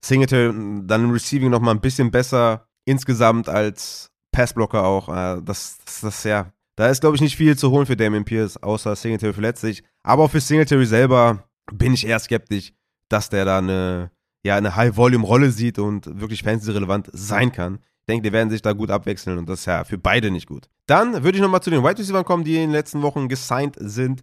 Singletary 0.04 0.54
dann 0.84 1.06
im 1.06 1.12
Receiving 1.12 1.50
nochmal 1.50 1.74
ein 1.74 1.82
bisschen 1.82 2.12
besser 2.12 2.68
insgesamt 2.84 3.48
als 3.48 4.12
Passblocker 4.36 4.84
auch. 4.84 5.10
Äh, 5.10 5.42
das, 5.44 5.78
das, 5.86 6.02
das, 6.02 6.24
ja. 6.24 6.52
Da 6.76 6.90
ist, 6.90 7.00
glaube 7.00 7.16
ich, 7.16 7.22
nicht 7.22 7.38
viel 7.38 7.58
zu 7.58 7.72
holen 7.72 7.86
für 7.86 7.96
Damien 7.96 8.26
Pierce, 8.26 8.62
außer 8.62 8.96
Singletary 8.96 9.34
verletzt 9.34 9.62
sich. 9.62 9.84
Aber 10.04 10.24
auch 10.24 10.32
für 10.32 10.42
Singletary 10.42 10.86
selber 10.86 11.46
bin 11.72 11.94
ich 11.94 12.06
eher 12.06 12.20
skeptisch, 12.20 12.74
dass 13.08 13.30
der 13.30 13.46
da 13.46 13.60
eine, 13.60 14.12
ja, 14.44 14.58
eine 14.58 14.76
High-Volume-Rolle 14.76 15.52
sieht 15.52 15.80
und 15.80 16.20
wirklich 16.20 16.44
fantasy-relevant 16.44 17.10
sein 17.14 17.52
kann. 17.52 17.76
Ich 17.76 18.08
denke, 18.10 18.24
die 18.24 18.34
werden 18.34 18.50
sich 18.50 18.62
da 18.62 18.74
gut 18.74 18.92
abwechseln 18.92 19.38
und 19.38 19.48
das 19.48 19.62
ist 19.62 19.66
ja 19.66 19.84
für 19.86 19.98
beide 19.98 20.30
nicht 20.32 20.48
gut. 20.48 20.68
Dann 20.86 21.24
würde 21.24 21.38
ich 21.38 21.42
nochmal 21.42 21.62
zu 21.62 21.70
den 21.70 21.82
Wide 21.82 21.98
Receivers 21.98 22.26
kommen, 22.26 22.44
die 22.44 22.56
in 22.56 22.62
den 22.62 22.72
letzten 22.72 23.02
Wochen 23.02 23.30
gesigned 23.30 23.78
sind. 23.80 24.22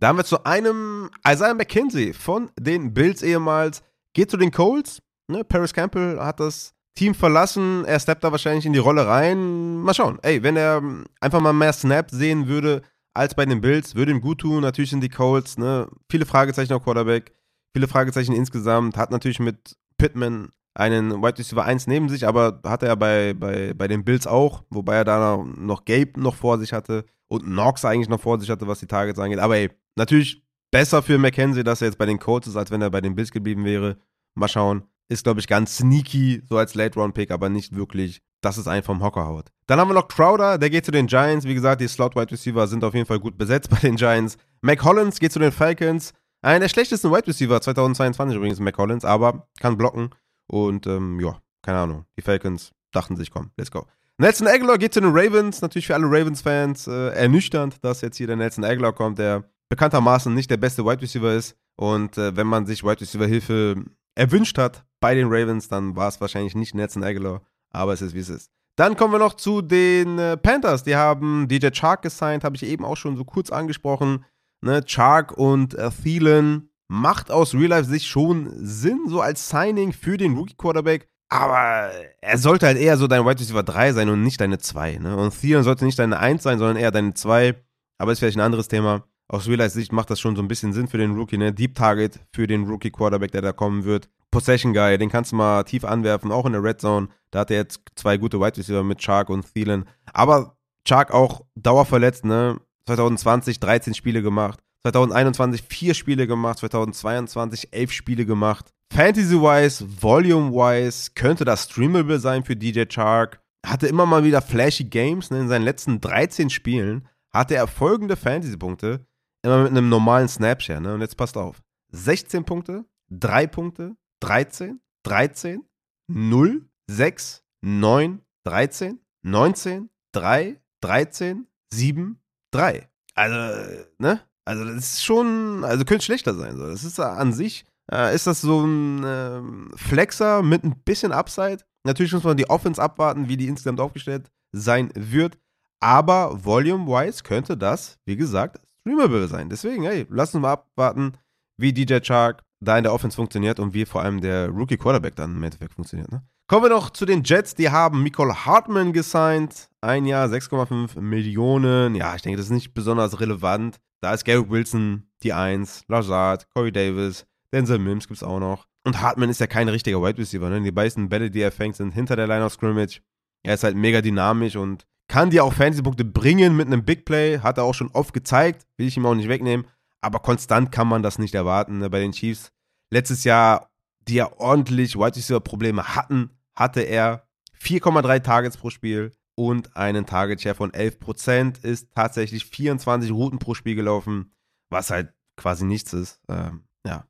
Da 0.00 0.08
haben 0.08 0.18
wir 0.18 0.24
zu 0.24 0.44
einem 0.44 1.08
Isaiah 1.26 1.54
McKenzie 1.54 2.12
von 2.12 2.50
den 2.58 2.92
Bills 2.92 3.22
ehemals. 3.22 3.82
Geht 4.12 4.30
zu 4.30 4.36
den 4.36 4.50
Colts. 4.50 5.00
Ne? 5.28 5.44
Paris 5.44 5.72
Campbell 5.72 6.18
hat 6.20 6.40
das 6.40 6.74
Team 6.96 7.14
verlassen. 7.14 7.84
Er 7.84 8.00
steppt 8.00 8.24
da 8.24 8.32
wahrscheinlich 8.32 8.66
in 8.66 8.72
die 8.72 8.80
Rolle 8.80 9.06
rein. 9.06 9.82
Mal 9.82 9.94
schauen. 9.94 10.18
Ey, 10.22 10.42
wenn 10.42 10.56
er 10.56 10.82
einfach 11.20 11.40
mal 11.40 11.52
mehr 11.52 11.72
Snaps 11.72 12.12
sehen 12.12 12.48
würde 12.48 12.82
als 13.14 13.34
bei 13.34 13.46
den 13.46 13.60
Bills, 13.60 13.94
würde 13.94 14.10
ihm 14.10 14.20
gut 14.20 14.38
tun. 14.38 14.62
Natürlich 14.62 14.90
sind 14.90 15.02
die 15.02 15.08
Colts. 15.08 15.58
Ne? 15.58 15.88
Viele 16.10 16.26
Fragezeichen 16.26 16.72
auf 16.72 16.82
Quarterback. 16.82 17.32
Viele 17.74 17.86
Fragezeichen 17.86 18.32
insgesamt. 18.32 18.96
Hat 18.96 19.10
natürlich 19.10 19.38
mit 19.38 19.76
Pittman 19.98 20.50
einen 20.74 21.22
Wide 21.22 21.38
Receiver 21.38 21.64
1 21.64 21.86
neben 21.86 22.08
sich, 22.08 22.26
aber 22.26 22.60
hatte 22.64 22.86
er 22.86 22.96
bei, 22.96 23.34
bei, 23.34 23.72
bei 23.74 23.88
den 23.88 24.04
Bills 24.04 24.26
auch, 24.26 24.62
wobei 24.68 24.96
er 24.96 25.04
da 25.04 25.42
noch 25.56 25.86
Gabe 25.86 26.20
noch 26.20 26.34
vor 26.34 26.58
sich 26.58 26.72
hatte 26.72 27.06
und 27.28 27.44
Knox 27.44 27.84
eigentlich 27.84 28.10
noch 28.10 28.20
vor 28.20 28.38
sich 28.38 28.50
hatte, 28.50 28.66
was 28.66 28.80
die 28.80 28.86
Targets 28.86 29.18
angeht. 29.18 29.38
Aber 29.38 29.56
ey, 29.56 29.70
natürlich 29.96 30.42
besser 30.70 31.02
für 31.02 31.18
McKenzie, 31.18 31.64
dass 31.64 31.80
er 31.80 31.88
jetzt 31.88 31.98
bei 31.98 32.06
den 32.06 32.18
Colts 32.18 32.46
ist, 32.46 32.56
als 32.56 32.70
wenn 32.70 32.82
er 32.82 32.90
bei 32.90 33.00
den 33.00 33.14
Bills 33.14 33.30
geblieben 33.30 33.64
wäre. 33.64 33.96
Mal 34.34 34.48
schauen. 34.48 34.82
Ist, 35.08 35.24
glaube 35.24 35.40
ich, 35.40 35.46
ganz 35.46 35.76
sneaky, 35.76 36.42
so 36.48 36.56
als 36.56 36.74
Late-Round-Pick, 36.74 37.30
aber 37.30 37.48
nicht 37.48 37.76
wirklich, 37.76 38.22
dass 38.40 38.56
es 38.56 38.66
einen 38.66 38.82
vom 38.82 39.02
Hocker 39.02 39.26
haut. 39.26 39.50
Dann 39.66 39.78
haben 39.78 39.88
wir 39.88 39.94
noch 39.94 40.08
Crowder, 40.08 40.58
der 40.58 40.70
geht 40.70 40.84
zu 40.84 40.90
den 40.90 41.06
Giants. 41.06 41.46
Wie 41.46 41.54
gesagt, 41.54 41.80
die 41.80 41.88
Slot-Wide 41.88 42.32
Receiver 42.32 42.66
sind 42.66 42.82
auf 42.84 42.94
jeden 42.94 43.06
Fall 43.06 43.20
gut 43.20 43.38
besetzt 43.38 43.70
bei 43.70 43.78
den 43.78 43.96
Giants. 43.96 44.36
Mac 44.62 44.84
Hollins 44.84 45.20
geht 45.20 45.32
zu 45.32 45.38
den 45.38 45.52
Falcons. 45.52 46.12
Einer 46.42 46.60
der 46.60 46.68
schlechtesten 46.68 47.10
Wide 47.10 47.26
Receiver 47.26 47.60
2022 47.60 48.36
übrigens, 48.36 48.60
Mac 48.60 48.78
Hollins, 48.78 49.04
aber 49.04 49.48
kann 49.60 49.76
blocken. 49.76 50.10
Und 50.48 50.86
ähm, 50.86 51.20
ja, 51.20 51.40
keine 51.62 51.78
Ahnung. 51.78 52.06
Die 52.16 52.22
Falcons 52.22 52.72
dachten 52.92 53.16
sich, 53.16 53.30
komm, 53.30 53.50
let's 53.56 53.70
go. 53.70 53.86
Nelson 54.18 54.46
Aguilar 54.46 54.78
geht 54.78 54.94
zu 54.94 55.00
den 55.00 55.10
Ravens. 55.10 55.60
Natürlich 55.60 55.86
für 55.86 55.94
alle 55.94 56.06
Ravens-Fans 56.06 56.86
äh, 56.86 57.08
ernüchternd, 57.10 57.84
dass 57.84 58.00
jetzt 58.00 58.16
hier 58.16 58.26
der 58.26 58.36
Nelson 58.36 58.64
Aguilar 58.64 58.92
kommt, 58.92 59.18
der 59.18 59.44
bekanntermaßen 59.68 60.32
nicht 60.32 60.50
der 60.50 60.56
beste 60.56 60.84
Wide 60.84 61.02
Receiver 61.02 61.32
ist. 61.34 61.56
Und 61.76 62.16
äh, 62.16 62.34
wenn 62.36 62.46
man 62.46 62.64
sich 62.64 62.82
Wide 62.82 63.00
Receiver 63.00 63.26
Hilfe 63.26 63.84
erwünscht 64.14 64.56
hat 64.56 64.85
bei 65.00 65.14
den 65.14 65.28
Ravens, 65.28 65.68
dann 65.68 65.96
war 65.96 66.08
es 66.08 66.20
wahrscheinlich 66.20 66.54
nicht 66.54 66.74
Nelson 66.74 67.04
Aguilar, 67.04 67.42
aber 67.70 67.92
es 67.92 68.02
ist 68.02 68.14
wie 68.14 68.20
es 68.20 68.28
ist. 68.28 68.50
Dann 68.76 68.96
kommen 68.96 69.14
wir 69.14 69.18
noch 69.18 69.34
zu 69.34 69.62
den 69.62 70.18
äh, 70.18 70.36
Panthers. 70.36 70.84
Die 70.84 70.96
haben 70.96 71.48
DJ 71.48 71.68
Chark 71.70 72.02
gesigned, 72.02 72.44
habe 72.44 72.56
ich 72.56 72.62
eben 72.62 72.84
auch 72.84 72.96
schon 72.96 73.16
so 73.16 73.24
kurz 73.24 73.50
angesprochen. 73.50 74.24
Ne? 74.60 74.84
Chark 74.84 75.32
und 75.32 75.74
äh, 75.74 75.90
Thielen 75.90 76.68
macht 76.88 77.30
aus 77.30 77.54
Real 77.54 77.68
Life 77.68 77.88
sich 77.88 78.06
schon 78.06 78.52
Sinn, 78.58 79.00
so 79.08 79.20
als 79.20 79.48
Signing 79.48 79.92
für 79.92 80.18
den 80.18 80.36
Rookie-Quarterback. 80.36 81.08
Aber 81.28 81.90
er 82.20 82.38
sollte 82.38 82.66
halt 82.66 82.78
eher 82.78 82.96
so 82.96 83.08
dein 83.08 83.24
Wide 83.24 83.40
Receiver 83.40 83.62
3 83.62 83.94
sein 83.94 84.08
und 84.10 84.22
nicht 84.22 84.40
deine 84.40 84.58
2. 84.58 84.98
Ne? 84.98 85.16
Und 85.16 85.38
Thielen 85.38 85.64
sollte 85.64 85.84
nicht 85.84 85.98
deine 85.98 86.18
1 86.18 86.42
sein, 86.42 86.58
sondern 86.58 86.76
eher 86.76 86.90
deine 86.90 87.14
2. 87.14 87.54
Aber 87.98 88.12
ist 88.12 88.18
vielleicht 88.18 88.36
ein 88.36 88.42
anderes 88.42 88.68
Thema. 88.68 89.04
aus 89.28 89.48
Real 89.48 89.68
Sicht 89.70 89.92
macht 89.92 90.10
das 90.10 90.20
schon 90.20 90.36
so 90.36 90.42
ein 90.42 90.48
bisschen 90.48 90.72
Sinn 90.72 90.86
für 90.86 90.98
den 90.98 91.16
Rookie, 91.16 91.38
ne? 91.38 91.52
Deep 91.52 91.74
Target 91.74 92.20
für 92.32 92.46
den 92.46 92.64
Rookie 92.64 92.90
Quarterback, 92.90 93.32
der 93.32 93.42
da 93.42 93.52
kommen 93.52 93.84
wird. 93.84 94.08
Possession 94.30 94.72
Guy, 94.72 94.98
den 94.98 95.10
kannst 95.10 95.32
du 95.32 95.36
mal 95.36 95.64
tief 95.64 95.84
anwerfen, 95.84 96.32
auch 96.32 96.46
in 96.46 96.52
der 96.52 96.62
Red 96.62 96.80
Zone. 96.80 97.08
Da 97.30 97.40
hat 97.40 97.50
er 97.50 97.58
jetzt 97.58 97.80
zwei 97.94 98.16
gute 98.16 98.40
Wide 98.40 98.56
Receiver 98.56 98.82
mit 98.82 99.00
Chark 99.00 99.30
und 99.30 99.52
Thielen. 99.52 99.86
Aber 100.12 100.56
Chark 100.86 101.12
auch 101.12 101.42
dauerverletzt, 101.54 102.24
ne? 102.24 102.60
2020 102.86 103.60
13 103.60 103.94
Spiele 103.94 104.22
gemacht. 104.22 104.60
2021 104.84 105.62
vier 105.62 105.94
Spiele 105.94 106.26
gemacht, 106.26 106.58
2022 106.58 107.72
elf 107.72 107.90
Spiele 107.90 108.24
gemacht. 108.24 108.72
Fantasy-wise, 108.92 109.84
Volume-wise 110.00 111.10
könnte 111.14 111.44
das 111.44 111.64
streamable 111.64 112.20
sein 112.20 112.44
für 112.44 112.54
DJ 112.54 112.84
Chark. 112.88 113.40
Hatte 113.66 113.88
immer 113.88 114.06
mal 114.06 114.22
wieder 114.22 114.40
flashy 114.40 114.84
Games. 114.84 115.30
Ne? 115.30 115.40
In 115.40 115.48
seinen 115.48 115.64
letzten 115.64 116.00
13 116.00 116.50
Spielen 116.50 117.08
hatte 117.32 117.56
er 117.56 117.66
folgende 117.66 118.16
Fantasy-Punkte. 118.16 119.04
Immer 119.42 119.64
mit 119.64 119.72
einem 119.72 119.88
normalen 119.88 120.28
Snapshare. 120.28 120.80
Ne? 120.80 120.94
Und 120.94 121.00
jetzt 121.00 121.16
passt 121.16 121.36
auf. 121.36 121.62
16 121.90 122.44
Punkte, 122.44 122.84
3 123.10 123.46
Punkte, 123.48 123.96
13, 124.20 124.80
13, 125.04 125.64
0, 126.08 126.68
6, 126.88 127.44
9, 127.62 128.22
13, 128.44 129.00
19, 129.22 129.90
3, 130.12 130.60
13, 130.82 131.46
7, 131.72 132.20
3. 132.52 132.88
Also, 133.14 133.84
ne? 133.98 134.20
Also, 134.44 134.64
das 134.64 134.76
ist 134.76 135.04
schon, 135.04 135.64
also 135.64 135.84
könnte 135.84 136.04
schlechter 136.04 136.34
sein. 136.34 136.56
So. 136.56 136.66
Das 136.68 136.84
ist 136.84 137.00
an 137.00 137.32
sich, 137.32 137.64
äh, 137.92 138.14
ist 138.14 138.26
das 138.26 138.40
so 138.40 138.64
ein 138.64 139.04
äh, 139.04 139.76
Flexer 139.76 140.42
mit 140.42 140.64
ein 140.64 140.78
bisschen 140.84 141.12
Upside. 141.12 141.58
Natürlich 141.84 142.12
muss 142.12 142.24
man 142.24 142.36
die 142.36 142.48
Offense 142.48 142.80
abwarten, 142.80 143.28
wie 143.28 143.36
die 143.36 143.48
insgesamt 143.48 143.80
aufgestellt 143.80 144.30
sein 144.52 144.90
wird. 144.94 145.38
Aber 145.80 146.44
volume-wise 146.44 147.22
könnte 147.22 147.56
das, 147.56 147.98
wie 148.06 148.16
gesagt, 148.16 148.60
streamable 148.80 149.28
sein. 149.28 149.48
Deswegen, 149.48 149.84
hey, 149.84 150.06
lass 150.08 150.34
uns 150.34 150.42
mal 150.42 150.52
abwarten, 150.52 151.12
wie 151.58 151.72
DJ 151.72 151.98
Shark 152.02 152.42
da 152.66 152.76
in 152.76 152.84
der 152.84 152.92
Offense 152.92 153.16
funktioniert 153.16 153.58
und 153.58 153.72
wie 153.72 153.86
vor 153.86 154.02
allem 154.02 154.20
der 154.20 154.48
Rookie 154.48 154.76
Quarterback 154.76 155.16
dann 155.16 155.36
im 155.36 155.42
Endeffekt 155.42 155.74
funktioniert. 155.74 156.12
Ne? 156.12 156.22
Kommen 156.48 156.64
wir 156.64 156.70
noch 156.70 156.90
zu 156.90 157.06
den 157.06 157.24
Jets. 157.24 157.54
Die 157.54 157.70
haben 157.70 158.02
Nicole 158.02 158.46
Hartman 158.46 158.92
gesigned. 158.92 159.68
Ein 159.80 160.04
Jahr, 160.04 160.28
6,5 160.28 161.00
Millionen. 161.00 161.94
Ja, 161.94 162.14
ich 162.14 162.22
denke, 162.22 162.36
das 162.36 162.46
ist 162.46 162.52
nicht 162.52 162.74
besonders 162.74 163.20
relevant. 163.20 163.78
Da 164.00 164.12
ist 164.12 164.24
Garrett 164.24 164.50
Wilson 164.50 165.08
die 165.22 165.32
1, 165.32 165.84
Lazard, 165.88 166.48
Corey 166.50 166.70
Davis, 166.70 167.26
Denzel 167.52 167.78
Mims 167.78 168.06
gibt 168.06 168.18
es 168.18 168.22
auch 168.22 168.38
noch. 168.38 168.66
Und 168.84 169.00
Hartman 169.00 169.30
ist 169.30 169.40
ja 169.40 169.46
kein 169.46 169.68
richtiger 169.68 170.02
Wide 170.02 170.18
Receiver. 170.18 170.48
Ne? 170.48 170.60
Die 170.62 170.70
meisten 170.70 171.08
Bälle, 171.08 171.30
die 171.30 171.40
er 171.40 171.50
fängt, 171.50 171.76
sind 171.76 171.92
hinter 171.92 172.14
der 172.14 172.26
Line 172.26 172.44
of 172.44 172.52
Scrimmage. 172.52 173.00
Er 173.42 173.54
ist 173.54 173.64
halt 173.64 173.76
mega 173.76 174.00
dynamisch 174.00 174.56
und 174.56 174.86
kann 175.08 175.30
dir 175.30 175.44
auch 175.44 175.52
Fantasy-Punkte 175.52 176.04
bringen 176.04 176.56
mit 176.56 176.66
einem 176.66 176.84
Big 176.84 177.04
Play. 177.04 177.38
Hat 177.40 177.58
er 177.58 177.64
auch 177.64 177.74
schon 177.74 177.90
oft 177.92 178.12
gezeigt. 178.12 178.66
Will 178.76 178.86
ich 178.86 178.96
ihm 178.96 179.06
auch 179.06 179.14
nicht 179.14 179.28
wegnehmen. 179.28 179.66
Aber 180.00 180.20
konstant 180.20 180.70
kann 180.70 180.86
man 180.86 181.02
das 181.02 181.18
nicht 181.18 181.34
erwarten 181.34 181.78
ne? 181.78 181.90
bei 181.90 182.00
den 182.00 182.12
Chiefs. 182.12 182.52
Letztes 182.96 183.24
Jahr, 183.24 183.68
die 184.08 184.14
ja 184.14 184.32
ordentlich 184.38 184.96
Wide 184.96 185.16
Receiver-Probleme 185.16 185.96
hatten, 185.96 186.30
hatte 186.54 186.80
er 186.80 187.28
4,3 187.60 188.22
Targets 188.22 188.56
pro 188.56 188.70
Spiel 188.70 189.12
und 189.34 189.76
einen 189.76 190.06
Target 190.06 190.40
Share 190.40 190.54
von 190.54 190.72
11%. 190.72 191.62
Ist 191.62 191.88
tatsächlich 191.94 192.46
24 192.46 193.10
Routen 193.12 193.38
pro 193.38 193.52
Spiel 193.52 193.74
gelaufen, 193.74 194.34
was 194.70 194.88
halt 194.88 195.12
quasi 195.36 195.66
nichts 195.66 195.92
ist. 195.92 196.22
Ähm, 196.30 196.64
ja. 196.86 197.06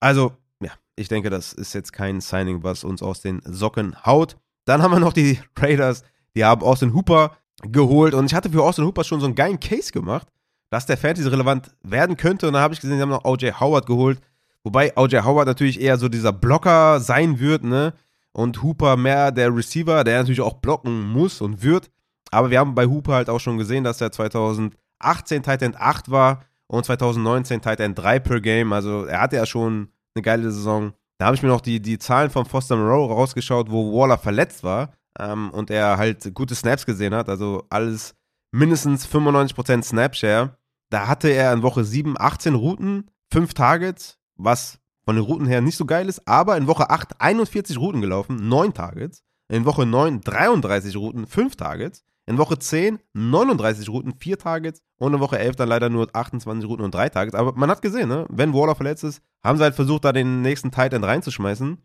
Also, 0.00 0.32
ja, 0.62 0.72
ich 0.96 1.08
denke, 1.08 1.28
das 1.28 1.52
ist 1.52 1.74
jetzt 1.74 1.92
kein 1.92 2.22
Signing, 2.22 2.62
was 2.62 2.82
uns 2.82 3.02
aus 3.02 3.20
den 3.20 3.42
Socken 3.44 4.02
haut. 4.06 4.38
Dann 4.64 4.82
haben 4.82 4.92
wir 4.92 5.00
noch 5.00 5.12
die 5.12 5.38
Raiders, 5.58 6.02
die 6.34 6.46
haben 6.46 6.62
Austin 6.62 6.94
Hooper 6.94 7.36
geholt 7.60 8.14
und 8.14 8.24
ich 8.24 8.32
hatte 8.32 8.48
für 8.48 8.62
Austin 8.62 8.86
Hooper 8.86 9.04
schon 9.04 9.20
so 9.20 9.26
einen 9.26 9.34
geilen 9.34 9.60
Case 9.60 9.92
gemacht, 9.92 10.28
dass 10.70 10.86
der 10.86 10.96
Fantasy 10.96 11.28
relevant 11.28 11.76
werden 11.82 12.16
könnte 12.16 12.46
und 12.46 12.54
dann 12.54 12.62
habe 12.62 12.72
ich 12.72 12.80
gesehen, 12.80 12.96
sie 12.96 13.02
haben 13.02 13.10
noch 13.10 13.26
OJ 13.26 13.60
Howard 13.60 13.84
geholt, 13.84 14.18
wobei 14.64 14.96
OJ 14.96 15.18
Howard 15.24 15.46
natürlich 15.46 15.80
eher 15.80 15.96
so 15.96 16.08
dieser 16.08 16.32
Blocker 16.32 17.00
sein 17.00 17.38
wird, 17.38 17.64
ne? 17.64 17.94
Und 18.32 18.62
Hooper 18.62 18.96
mehr 18.96 19.32
der 19.32 19.54
Receiver, 19.54 20.04
der 20.04 20.18
natürlich 20.18 20.40
auch 20.40 20.54
blocken 20.54 21.08
muss 21.08 21.40
und 21.40 21.62
wird. 21.62 21.90
Aber 22.30 22.50
wir 22.50 22.60
haben 22.60 22.76
bei 22.76 22.86
Hooper 22.86 23.14
halt 23.14 23.28
auch 23.28 23.40
schon 23.40 23.58
gesehen, 23.58 23.82
dass 23.82 24.00
er 24.00 24.12
2018 24.12 25.42
Titan 25.42 25.74
8 25.76 26.10
war 26.10 26.44
und 26.68 26.84
2019 26.84 27.60
Titan 27.60 27.94
3 27.94 28.20
per 28.20 28.40
Game. 28.40 28.72
Also 28.72 29.04
er 29.04 29.20
hatte 29.20 29.36
ja 29.36 29.46
schon 29.46 29.88
eine 30.14 30.22
geile 30.22 30.50
Saison. 30.52 30.92
Da 31.18 31.26
habe 31.26 31.36
ich 31.36 31.42
mir 31.42 31.48
noch 31.48 31.60
die, 31.60 31.80
die 31.80 31.98
Zahlen 31.98 32.30
von 32.30 32.46
Foster 32.46 32.76
Moreau 32.76 33.06
rausgeschaut, 33.06 33.70
wo 33.70 33.98
Waller 33.98 34.16
verletzt 34.16 34.62
war 34.62 34.92
ähm, 35.18 35.50
und 35.50 35.70
er 35.70 35.96
halt 35.98 36.32
gute 36.34 36.54
Snaps 36.54 36.86
gesehen 36.86 37.14
hat. 37.14 37.28
Also 37.28 37.64
alles 37.68 38.14
mindestens 38.52 39.06
95% 39.06 39.82
Snapshare. 39.82 40.56
Da 40.90 41.08
hatte 41.08 41.28
er 41.28 41.52
in 41.52 41.62
Woche 41.62 41.84
7 41.84 42.14
18 42.18 42.54
Routen, 42.54 43.10
5 43.32 43.54
Targets, 43.54 44.18
was 44.42 44.78
von 45.04 45.16
den 45.16 45.24
Routen 45.24 45.46
her 45.46 45.60
nicht 45.60 45.76
so 45.76 45.86
geil 45.86 46.08
ist, 46.08 46.26
aber 46.28 46.56
in 46.56 46.66
Woche 46.66 46.90
8 46.90 47.20
41 47.20 47.78
Routen 47.78 48.00
gelaufen, 48.00 48.48
9 48.48 48.74
Targets. 48.74 49.24
In 49.48 49.64
Woche 49.64 49.84
9 49.84 50.20
33 50.20 50.96
Routen, 50.96 51.26
5 51.26 51.56
Targets. 51.56 52.04
In 52.26 52.38
Woche 52.38 52.58
10 52.58 53.00
39 53.14 53.88
Routen, 53.88 54.14
4 54.14 54.38
Targets. 54.38 54.82
Und 54.98 55.14
in 55.14 55.20
Woche 55.20 55.38
11 55.38 55.56
dann 55.56 55.68
leider 55.68 55.88
nur 55.88 56.08
28 56.12 56.68
Routen 56.68 56.84
und 56.84 56.94
3 56.94 57.08
Targets. 57.08 57.34
Aber 57.34 57.52
man 57.54 57.70
hat 57.70 57.82
gesehen, 57.82 58.08
ne? 58.08 58.26
wenn 58.28 58.54
Waller 58.54 58.76
verletzt 58.76 59.02
ist, 59.02 59.22
haben 59.42 59.58
sie 59.58 59.64
halt 59.64 59.74
versucht, 59.74 60.04
da 60.04 60.12
den 60.12 60.42
nächsten 60.42 60.70
Tight 60.70 60.92
End 60.92 61.04
reinzuschmeißen. 61.04 61.78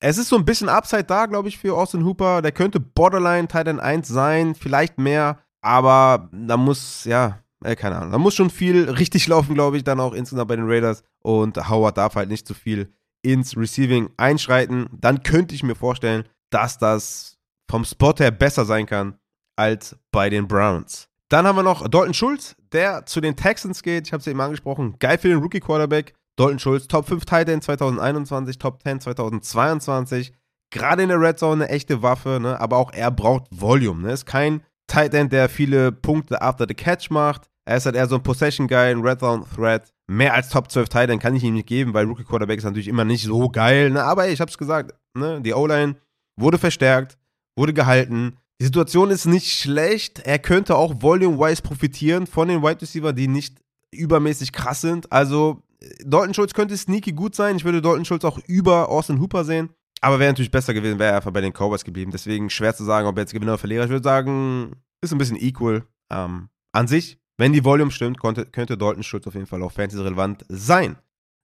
Es 0.00 0.18
ist 0.18 0.28
so 0.28 0.36
ein 0.36 0.44
bisschen 0.44 0.68
Upside 0.68 1.04
da, 1.04 1.26
glaube 1.26 1.48
ich, 1.48 1.58
für 1.58 1.76
Austin 1.76 2.04
Hooper. 2.04 2.42
Der 2.42 2.52
könnte 2.52 2.80
Borderline 2.80 3.48
Tight 3.48 3.68
End 3.68 3.80
1 3.80 4.08
sein, 4.08 4.54
vielleicht 4.54 4.98
mehr. 4.98 5.38
Aber 5.60 6.28
da 6.32 6.56
muss, 6.56 7.04
ja, 7.04 7.38
äh, 7.66 7.76
keine 7.76 7.96
Ahnung. 7.96 8.12
Da 8.12 8.18
muss 8.18 8.34
schon 8.34 8.50
viel 8.50 8.88
richtig 8.88 9.26
laufen, 9.26 9.54
glaube 9.54 9.76
ich, 9.76 9.84
dann 9.84 10.00
auch 10.00 10.14
insgesamt 10.14 10.48
bei 10.48 10.56
den 10.56 10.68
Raiders. 10.68 11.02
Und 11.22 11.68
Howard 11.68 11.96
darf 11.96 12.14
halt 12.14 12.28
nicht 12.28 12.46
zu 12.46 12.54
viel 12.54 12.92
ins 13.22 13.56
Receiving 13.56 14.10
einschreiten. 14.16 14.88
Dann 14.92 15.22
könnte 15.22 15.54
ich 15.54 15.62
mir 15.62 15.74
vorstellen, 15.74 16.24
dass 16.50 16.78
das 16.78 17.38
vom 17.68 17.84
Spot 17.84 18.14
her 18.18 18.30
besser 18.30 18.64
sein 18.64 18.86
kann 18.86 19.18
als 19.56 19.96
bei 20.12 20.30
den 20.30 20.46
Browns. 20.46 21.08
Dann 21.28 21.46
haben 21.46 21.56
wir 21.56 21.64
noch 21.64 21.88
Dalton 21.88 22.14
Schulz, 22.14 22.54
der 22.72 23.04
zu 23.06 23.20
den 23.20 23.34
Texans 23.34 23.82
geht. 23.82 24.06
Ich 24.06 24.12
habe 24.12 24.20
es 24.20 24.26
eben 24.26 24.40
angesprochen. 24.40 24.96
Geil 25.00 25.18
für 25.18 25.28
den 25.28 25.38
Rookie 25.38 25.60
Quarterback. 25.60 26.14
Dalton 26.36 26.58
Schulz, 26.58 26.86
Top 26.86 27.08
5 27.08 27.24
Tight 27.24 27.48
End 27.48 27.64
2021, 27.64 28.58
Top 28.58 28.82
10 28.82 29.00
2022. 29.00 30.32
Gerade 30.70 31.02
in 31.02 31.08
der 31.08 31.20
Red 31.20 31.38
Zone 31.38 31.64
eine 31.64 31.72
echte 31.72 32.02
Waffe, 32.02 32.38
ne? 32.40 32.60
aber 32.60 32.76
auch 32.76 32.92
er 32.92 33.10
braucht 33.10 33.46
Volume. 33.50 34.02
Ne? 34.02 34.12
Ist 34.12 34.26
kein 34.26 34.62
Tight 34.86 35.14
End, 35.14 35.32
der 35.32 35.48
viele 35.48 35.92
Punkte 35.92 36.42
after 36.42 36.66
the 36.68 36.74
catch 36.74 37.10
macht. 37.10 37.48
Er 37.66 37.76
ist 37.76 37.86
halt 37.86 37.96
eher 37.96 38.06
so 38.06 38.14
ein 38.14 38.22
Possession 38.22 38.68
Guy, 38.68 38.90
ein 38.92 39.00
Red 39.00 39.20
Zone 39.20 39.44
Threat. 39.54 39.92
Mehr 40.06 40.34
als 40.34 40.48
Top 40.48 40.70
12 40.70 40.88
Tight 40.88 41.10
End 41.10 41.20
kann 41.20 41.34
ich 41.34 41.42
ihm 41.42 41.54
nicht 41.54 41.66
geben, 41.66 41.94
weil 41.94 42.06
Rookie 42.06 42.24
Quarterback 42.24 42.58
ist 42.58 42.64
natürlich 42.64 42.86
immer 42.86 43.04
nicht 43.04 43.24
so 43.24 43.48
geil. 43.48 43.90
Ne? 43.90 44.02
Aber 44.02 44.26
ey, 44.26 44.32
ich 44.32 44.40
hab's 44.40 44.56
gesagt, 44.56 44.94
ne? 45.14 45.40
die 45.40 45.52
O-Line 45.52 45.96
wurde 46.38 46.58
verstärkt, 46.58 47.18
wurde 47.56 47.74
gehalten. 47.74 48.36
Die 48.60 48.66
Situation 48.66 49.10
ist 49.10 49.26
nicht 49.26 49.52
schlecht. 49.52 50.20
Er 50.20 50.38
könnte 50.38 50.76
auch 50.76 51.02
volume-wise 51.02 51.60
profitieren 51.60 52.26
von 52.26 52.48
den 52.48 52.62
Wide 52.62 52.80
Receiver, 52.80 53.12
die 53.12 53.26
nicht 53.26 53.58
übermäßig 53.92 54.52
krass 54.52 54.80
sind. 54.80 55.10
Also 55.10 55.62
Dalton 56.04 56.34
Schultz 56.34 56.54
könnte 56.54 56.76
sneaky 56.76 57.12
gut 57.12 57.34
sein. 57.34 57.56
Ich 57.56 57.64
würde 57.64 57.82
Dalton 57.82 58.04
Schultz 58.04 58.24
auch 58.24 58.38
über 58.46 58.88
Austin 58.88 59.20
Hooper 59.20 59.44
sehen. 59.44 59.70
Aber 60.00 60.18
wäre 60.20 60.30
natürlich 60.30 60.50
besser 60.50 60.72
gewesen, 60.72 60.98
wäre 60.98 61.10
er 61.10 61.16
einfach 61.16 61.32
bei 61.32 61.40
den 61.40 61.52
Cowboys 61.52 61.84
geblieben. 61.84 62.12
Deswegen 62.12 62.48
schwer 62.48 62.74
zu 62.76 62.84
sagen, 62.84 63.08
ob 63.08 63.16
er 63.16 63.22
jetzt 63.22 63.32
Gewinner 63.32 63.52
oder 63.52 63.58
Verlierer. 63.58 63.84
Ich 63.84 63.90
würde 63.90 64.04
sagen, 64.04 64.72
ist 65.00 65.12
ein 65.12 65.18
bisschen 65.18 65.40
equal. 65.40 65.84
Ähm, 66.10 66.48
an 66.72 66.86
sich, 66.86 67.18
wenn 67.38 67.52
die 67.52 67.64
Volume 67.64 67.90
stimmt, 67.90 68.18
konnte, 68.18 68.46
könnte 68.46 68.78
Dalton 68.78 69.02
Schultz 69.02 69.26
auf 69.26 69.34
jeden 69.34 69.46
Fall 69.46 69.62
auch 69.62 69.72
fantasy-relevant 69.72 70.44
sein. 70.48 70.96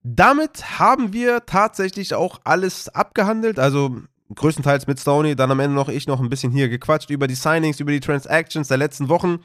Damit 0.03 0.79
haben 0.79 1.13
wir 1.13 1.47
tatsächlich 1.47 2.15
auch 2.15 2.41
alles 2.45 2.89
abgehandelt. 2.89 3.59
Also 3.59 4.01
größtenteils 4.35 4.87
mit 4.87 4.99
Stoney, 4.99 5.37
dann 5.37 5.51
am 5.51 5.61
Ende 5.61 5.77
noch 5.77 5.89
ich 5.89 6.07
noch 6.07 6.21
ein 6.21 6.29
bisschen 6.29 6.53
hier 6.53 6.69
gequatscht 6.69 7.11
über 7.11 7.27
die 7.27 7.35
Signings, 7.35 7.81
über 7.81 7.93
die 7.93 8.01
Transactions 8.01 8.69
der 8.69 8.79
letzten 8.79 9.09
Wochen. 9.09 9.45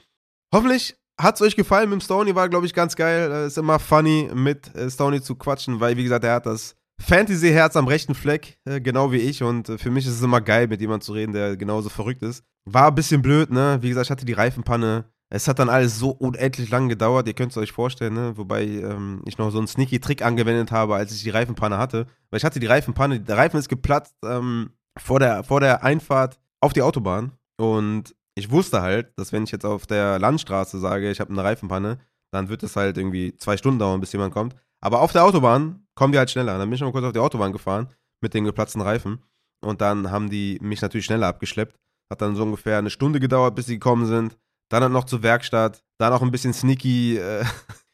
Hoffentlich 0.54 0.96
hat 1.20 1.36
es 1.36 1.42
euch 1.42 1.56
gefallen 1.56 1.90
mit 1.90 2.04
Stoney, 2.04 2.36
war 2.36 2.50
glaube 2.50 2.66
ich 2.66 2.74
ganz 2.74 2.96
geil. 2.96 3.32
Äh, 3.32 3.48
ist 3.48 3.58
immer 3.58 3.80
funny 3.80 4.30
mit 4.34 4.74
äh, 4.76 4.90
Stoney 4.90 5.22
zu 5.22 5.36
quatschen, 5.36 5.80
weil 5.80 5.98
wie 5.98 6.04
gesagt, 6.04 6.24
er 6.24 6.36
hat 6.36 6.46
das 6.46 6.76
Fantasy-Herz 7.00 7.76
am 7.76 7.88
rechten 7.88 8.16
Fleck, 8.16 8.58
äh, 8.66 8.82
genau 8.82 9.12
wie 9.12 9.18
ich. 9.18 9.44
Und 9.44 9.68
für 9.80 9.92
mich 9.92 10.06
ist 10.06 10.14
es 10.14 10.22
immer 10.22 10.42
geil, 10.42 10.68
mit 10.68 10.82
jemandem 10.82 11.06
zu 11.06 11.14
reden, 11.14 11.34
der 11.34 11.58
genauso 11.58 11.90
verrückt 11.90 12.24
ist. 12.24 12.44
War 12.66 12.88
ein 12.88 12.96
bisschen 12.96 13.22
blöd, 13.22 13.52
ne? 13.52 13.78
Wie 13.82 13.90
gesagt, 13.90 14.08
ich 14.08 14.12
hatte 14.12 14.26
die 14.26 14.34
Reifenpanne. 14.34 15.06
Es 15.30 15.48
hat 15.48 15.60
dann 15.60 15.70
alles 15.70 16.00
so 16.00 16.12
unendlich 16.12 16.70
lang 16.70 16.88
gedauert, 16.88 17.28
ihr 17.28 17.34
könnt 17.34 17.52
es 17.52 17.58
euch 17.58 17.74
vorstellen, 17.74 18.14
ne? 18.14 18.38
Wobei 18.38 18.64
ähm, 18.64 19.22
ich 19.26 19.38
noch 19.38 19.52
so 19.52 19.58
einen 19.58 19.68
sneaky 19.68 20.00
Trick 20.00 20.22
angewendet 20.22 20.72
habe, 20.72 20.96
als 20.96 21.14
ich 21.14 21.24
die 21.24 21.30
Reifenpanne 21.30 21.78
hatte. 21.78 22.08
Weil 22.30 22.38
ich 22.38 22.46
hatte 22.46 22.62
die 22.62 22.66
Reifenpanne, 22.66 23.20
der 23.20 23.38
Reifen 23.38 23.60
ist 23.60 23.68
geplatzt 23.68 24.16
ähm, 24.24 24.70
vor, 24.98 25.20
der, 25.20 25.44
vor 25.44 25.60
der 25.60 25.84
Einfahrt 25.84 26.40
auf 26.62 26.72
die 26.72 26.82
Autobahn. 26.82 27.34
Und 27.58 28.16
ich 28.36 28.52
wusste 28.52 28.82
halt, 28.82 29.12
dass 29.18 29.34
wenn 29.34 29.44
ich 29.44 29.52
jetzt 29.52 29.66
auf 29.66 29.86
der 29.86 30.18
Landstraße 30.20 30.80
sage, 30.80 31.12
ich 31.12 31.20
habe 31.20 31.32
eine 31.32 31.44
Reifenpanne, 31.44 31.98
dann 32.32 32.50
wird 32.50 32.64
es 32.64 32.76
halt 32.76 32.98
irgendwie 32.98 33.36
zwei 33.36 33.58
Stunden 33.58 33.80
dauern, 33.80 34.00
bis 34.00 34.14
jemand 34.14 34.34
kommt. 34.34 34.56
Aber 34.80 35.02
auf 35.02 35.12
der 35.12 35.26
Autobahn 35.26 35.88
kommen 35.96 36.14
die 36.14 36.20
halt 36.20 36.32
schneller. 36.32 36.58
Dann 36.58 36.70
bin 36.70 36.76
ich 36.76 36.82
mal 36.82 36.92
kurz 36.92 37.06
auf 37.06 37.14
die 37.14 37.20
Autobahn 37.20 37.52
gefahren 37.52 37.90
mit 38.22 38.34
den 38.34 38.46
geplatzten 38.46 38.82
Reifen. 38.82 39.24
Und 39.60 39.82
dann 39.82 40.12
haben 40.12 40.30
die 40.30 40.60
mich 40.62 40.82
natürlich 40.82 41.06
schneller 41.06 41.28
abgeschleppt. 41.28 41.78
Hat 42.10 42.22
dann 42.22 42.36
so 42.36 42.44
ungefähr 42.44 42.78
eine 42.78 42.90
Stunde 42.90 43.20
gedauert, 43.20 43.56
bis 43.56 43.66
sie 43.66 43.74
gekommen 43.74 44.06
sind. 44.06 44.38
Dann 44.70 44.84
halt 44.84 44.92
noch 44.92 45.06
zur 45.06 45.24
Werkstatt. 45.24 45.84
Dann 45.98 46.14
auch 46.14 46.22
ein 46.22 46.32
bisschen 46.32 46.54
sneaky 46.54 47.18
äh, 47.18 47.46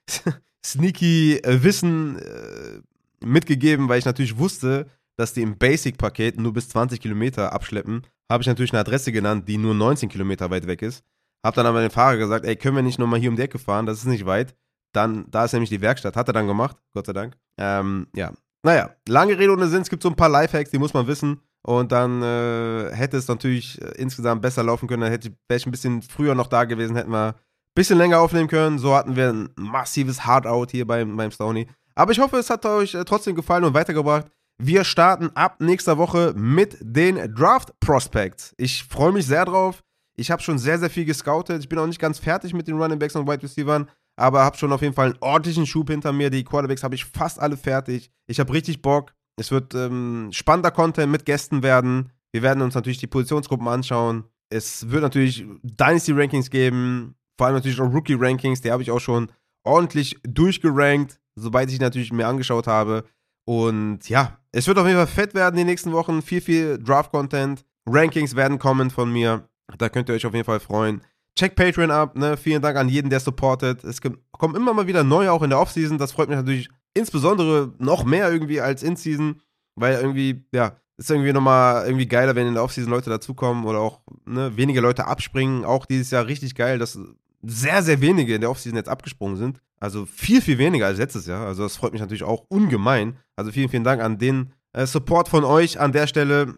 sneaky 0.65 1.37
äh, 1.37 1.63
Wissen 1.63 2.17
äh, 2.17 2.81
mitgegeben, 3.25 3.89
weil 3.89 3.99
ich 3.99 4.05
natürlich 4.05 4.37
wusste, 4.37 4.89
dass 5.17 5.33
die 5.33 5.41
im 5.41 5.57
Basic-Paket 5.57 6.39
nur 6.39 6.53
bis 6.53 6.69
20 6.69 6.99
Kilometer 6.99 7.53
abschleppen. 7.53 8.03
Habe 8.31 8.41
ich 8.41 8.47
natürlich 8.47 8.73
eine 8.73 8.79
Adresse 8.79 9.11
genannt, 9.11 9.47
die 9.47 9.57
nur 9.57 9.75
19 9.75 10.09
Kilometer 10.09 10.49
weit 10.49 10.67
weg 10.67 10.81
ist. 10.81 11.03
Habe 11.45 11.55
dann 11.55 11.65
aber 11.65 11.81
den 11.81 11.91
Fahrer 11.91 12.17
gesagt, 12.17 12.45
ey, 12.45 12.55
können 12.55 12.75
wir 12.75 12.83
nicht 12.83 12.99
nochmal 12.99 13.19
hier 13.19 13.29
um 13.29 13.35
die 13.35 13.41
Ecke 13.41 13.59
fahren? 13.59 13.85
Das 13.85 13.99
ist 13.99 14.05
nicht 14.05 14.25
weit. 14.25 14.55
Dann, 14.93 15.29
da 15.29 15.45
ist 15.45 15.53
nämlich 15.53 15.69
die 15.69 15.81
Werkstatt. 15.81 16.15
Hat 16.15 16.27
er 16.27 16.33
dann 16.33 16.47
gemacht, 16.47 16.77
Gott 16.93 17.05
sei 17.05 17.13
Dank. 17.13 17.35
Ähm, 17.59 18.07
ja. 18.15 18.31
Naja, 18.63 18.95
lange 19.07 19.37
Rede 19.37 19.51
ohne 19.51 19.67
Sinn. 19.67 19.81
Es 19.81 19.89
gibt 19.89 20.03
so 20.03 20.09
ein 20.09 20.15
paar 20.15 20.29
Lifehacks, 20.29 20.71
die 20.71 20.77
muss 20.77 20.93
man 20.93 21.05
wissen. 21.07 21.41
Und 21.65 21.91
dann 21.93 22.21
äh, 22.21 22.91
hätte 22.93 23.17
es 23.17 23.27
natürlich 23.27 23.81
äh, 23.81 23.91
insgesamt 23.95 24.41
besser 24.41 24.63
laufen 24.63 24.87
können. 24.87 25.01
Dann 25.01 25.11
hätte 25.11 25.31
wäre 25.47 25.57
ich 25.57 25.65
ein 25.65 25.71
bisschen 25.71 26.01
früher 26.01 26.35
noch 26.35 26.47
da 26.47 26.65
gewesen, 26.65 26.95
hätten 26.95 27.11
wir 27.11 27.29
ein 27.29 27.35
bisschen 27.73 27.97
länger 27.97 28.19
aufnehmen 28.19 28.49
können. 28.49 28.79
So 28.79 28.93
hatten 28.93 29.15
wir 29.15 29.29
ein 29.29 29.49
massives 29.55 30.25
Hardout 30.25 30.67
hier 30.71 30.85
beim, 30.85 31.15
beim 31.15 31.31
Stony. 31.31 31.67
Aber 31.95 32.11
ich 32.11 32.19
hoffe, 32.19 32.37
es 32.37 32.49
hat 32.49 32.65
euch 32.65 32.93
äh, 32.93 33.05
trotzdem 33.05 33.35
gefallen 33.35 33.63
und 33.63 33.73
weitergebracht. 33.73 34.27
Wir 34.57 34.83
starten 34.83 35.31
ab 35.35 35.55
nächster 35.59 35.97
Woche 35.97 36.33
mit 36.35 36.77
den 36.81 37.33
Draft 37.33 37.79
Prospects. 37.79 38.53
Ich 38.57 38.83
freue 38.83 39.11
mich 39.11 39.25
sehr 39.25 39.45
drauf. 39.45 39.83
Ich 40.15 40.29
habe 40.31 40.43
schon 40.43 40.59
sehr, 40.59 40.77
sehr 40.77 40.89
viel 40.89 41.05
gescoutet. 41.05 41.61
Ich 41.63 41.69
bin 41.69 41.79
auch 41.79 41.87
nicht 41.87 41.99
ganz 41.99 42.19
fertig 42.19 42.53
mit 42.53 42.67
den 42.67 42.79
Running 42.79 42.99
Backs 42.99 43.15
und 43.15 43.27
Wide 43.27 43.41
Receivers, 43.41 43.87
aber 44.15 44.43
habe 44.43 44.57
schon 44.57 44.71
auf 44.71 44.81
jeden 44.81 44.93
Fall 44.93 45.07
einen 45.07 45.17
ordentlichen 45.21 45.65
Schub 45.65 45.89
hinter 45.89 46.13
mir. 46.13 46.29
Die 46.29 46.43
Quarterbacks 46.43 46.83
habe 46.83 46.93
ich 46.95 47.05
fast 47.05 47.39
alle 47.39 47.57
fertig. 47.57 48.11
Ich 48.27 48.39
habe 48.39 48.53
richtig 48.53 48.81
Bock. 48.81 49.13
Es 49.39 49.51
wird 49.51 49.73
ähm, 49.73 50.29
spannender 50.31 50.71
Content 50.71 51.11
mit 51.11 51.25
Gästen 51.25 51.63
werden. 51.63 52.11
Wir 52.31 52.41
werden 52.41 52.61
uns 52.61 52.75
natürlich 52.75 52.99
die 52.99 53.07
Positionsgruppen 53.07 53.67
anschauen. 53.67 54.25
Es 54.49 54.89
wird 54.89 55.01
natürlich 55.01 55.45
Dynasty 55.63 56.11
Rankings 56.11 56.49
geben, 56.49 57.15
vor 57.37 57.47
allem 57.47 57.55
natürlich 57.55 57.79
auch 57.79 57.91
Rookie 57.91 58.17
Rankings. 58.17 58.61
Die 58.61 58.71
habe 58.71 58.83
ich 58.83 58.91
auch 58.91 58.99
schon 58.99 59.31
ordentlich 59.63 60.19
durchgerankt, 60.23 61.19
sobald 61.35 61.71
ich 61.71 61.79
natürlich 61.79 62.11
mir 62.11 62.27
angeschaut 62.27 62.67
habe. 62.67 63.05
Und 63.45 64.07
ja, 64.09 64.37
es 64.51 64.67
wird 64.67 64.77
auf 64.77 64.85
jeden 64.85 64.97
Fall 64.97 65.07
fett 65.07 65.33
werden 65.33 65.57
die 65.57 65.63
nächsten 65.63 65.91
Wochen. 65.91 66.21
Viel, 66.21 66.41
viel 66.41 66.77
Draft-Content. 66.77 67.65
Rankings 67.87 68.35
werden 68.35 68.59
kommen 68.59 68.89
von 68.89 69.11
mir. 69.11 69.47
Da 69.77 69.89
könnt 69.89 70.09
ihr 70.09 70.15
euch 70.15 70.25
auf 70.25 70.33
jeden 70.33 70.45
Fall 70.45 70.59
freuen. 70.59 71.01
Check 71.37 71.55
Patreon 71.55 71.89
ab, 71.89 72.15
ne? 72.15 72.37
Vielen 72.37 72.61
Dank 72.61 72.77
an 72.77 72.89
jeden, 72.89 73.09
der 73.09 73.19
supportet. 73.19 73.83
Es 73.83 73.99
kommen 74.01 74.55
immer 74.55 74.73
mal 74.73 74.85
wieder 74.85 75.03
neue, 75.03 75.31
auch 75.31 75.41
in 75.41 75.49
der 75.49 75.59
Offseason. 75.59 75.97
Das 75.97 76.11
freut 76.11 76.29
mich 76.29 76.37
natürlich 76.37 76.69
insbesondere 76.93 77.73
noch 77.79 78.03
mehr 78.03 78.31
irgendwie 78.31 78.61
als 78.61 78.83
In-Season, 78.83 79.41
weil 79.75 79.95
irgendwie, 79.95 80.45
ja, 80.53 80.77
ist 80.97 81.09
irgendwie 81.09 81.33
nochmal 81.33 81.85
irgendwie 81.85 82.07
geiler, 82.07 82.35
wenn 82.35 82.47
in 82.47 82.53
der 82.53 82.63
Offseason 82.63 82.91
Leute 82.91 83.09
dazukommen 83.09 83.65
oder 83.65 83.79
auch 83.79 84.01
ne, 84.25 84.55
weniger 84.55 84.81
Leute 84.81 85.07
abspringen. 85.07 85.65
Auch 85.65 85.85
dieses 85.85 86.11
Jahr 86.11 86.27
richtig 86.27 86.55
geil, 86.55 86.77
dass 86.77 86.99
sehr, 87.41 87.83
sehr 87.83 87.99
wenige 88.01 88.35
in 88.35 88.41
der 88.41 88.51
Offseason 88.51 88.77
jetzt 88.77 88.89
abgesprungen 88.89 89.37
sind. 89.37 89.59
Also 89.79 90.05
viel, 90.05 90.41
viel 90.41 90.57
weniger 90.57 90.85
als 90.85 90.99
letztes 90.99 91.25
Jahr. 91.25 91.45
Also 91.45 91.63
das 91.63 91.75
freut 91.75 91.91
mich 91.91 92.01
natürlich 92.01 92.23
auch 92.23 92.45
ungemein. 92.47 93.17
Also 93.35 93.51
vielen, 93.51 93.69
vielen 93.69 93.83
Dank 93.83 94.01
an 94.01 94.17
den 94.17 94.53
äh, 94.71 94.85
Support 94.85 95.27
von 95.27 95.43
euch 95.43 95.79
an 95.79 95.91
der 95.91 96.07
Stelle. 96.07 96.57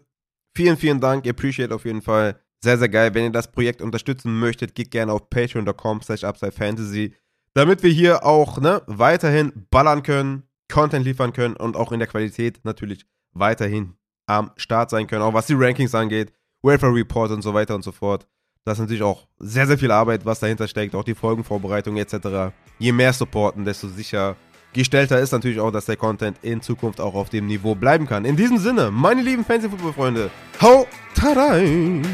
Vielen, 0.54 0.76
vielen 0.76 1.00
Dank. 1.00 1.26
Appreciate 1.26 1.74
auf 1.74 1.84
jeden 1.84 2.02
Fall. 2.02 2.38
Sehr, 2.62 2.78
sehr 2.78 2.88
geil. 2.88 3.14
Wenn 3.14 3.24
ihr 3.24 3.30
das 3.30 3.50
Projekt 3.50 3.82
unterstützen 3.82 4.38
möchtet, 4.38 4.74
geht 4.74 4.90
gerne 4.90 5.12
auf 5.12 5.28
patreon.com 5.28 6.02
slash 6.02 6.24
upsidefantasy, 6.24 7.14
damit 7.56 7.82
wir 7.82 7.90
hier 7.90 8.22
auch 8.22 8.58
ne, 8.60 8.82
weiterhin 8.86 9.66
ballern 9.70 10.02
können, 10.02 10.42
Content 10.70 11.06
liefern 11.06 11.32
können 11.32 11.56
und 11.56 11.74
auch 11.74 11.90
in 11.90 11.98
der 11.98 12.06
Qualität 12.06 12.60
natürlich 12.64 13.06
weiterhin 13.32 13.94
am 14.26 14.50
Start 14.56 14.90
sein 14.90 15.06
können, 15.06 15.22
auch 15.22 15.32
was 15.32 15.46
die 15.46 15.54
Rankings 15.54 15.94
angeht, 15.94 16.34
Welfare 16.62 16.94
Report 16.94 17.30
und 17.30 17.40
so 17.40 17.54
weiter 17.54 17.74
und 17.74 17.82
so 17.82 17.92
fort. 17.92 18.26
Das 18.64 18.76
ist 18.76 18.82
natürlich 18.82 19.02
auch 19.02 19.26
sehr, 19.38 19.66
sehr 19.66 19.78
viel 19.78 19.90
Arbeit, 19.90 20.26
was 20.26 20.40
dahinter 20.40 20.68
steckt, 20.68 20.94
auch 20.94 21.04
die 21.04 21.14
Folgenvorbereitung 21.14 21.96
etc. 21.96 22.52
Je 22.78 22.92
mehr 22.92 23.14
supporten, 23.14 23.64
desto 23.64 23.88
sicher 23.88 24.36
gestellter 24.74 25.18
ist 25.18 25.32
natürlich 25.32 25.60
auch, 25.60 25.70
dass 25.70 25.86
der 25.86 25.96
Content 25.96 26.36
in 26.42 26.60
Zukunft 26.60 27.00
auch 27.00 27.14
auf 27.14 27.30
dem 27.30 27.46
Niveau 27.46 27.74
bleiben 27.74 28.06
kann. 28.06 28.26
In 28.26 28.36
diesem 28.36 28.58
Sinne, 28.58 28.90
meine 28.90 29.22
lieben 29.22 29.46
Fantasy-Football-Freunde, 29.46 30.30
hau 30.60 30.86
rein! 31.22 32.04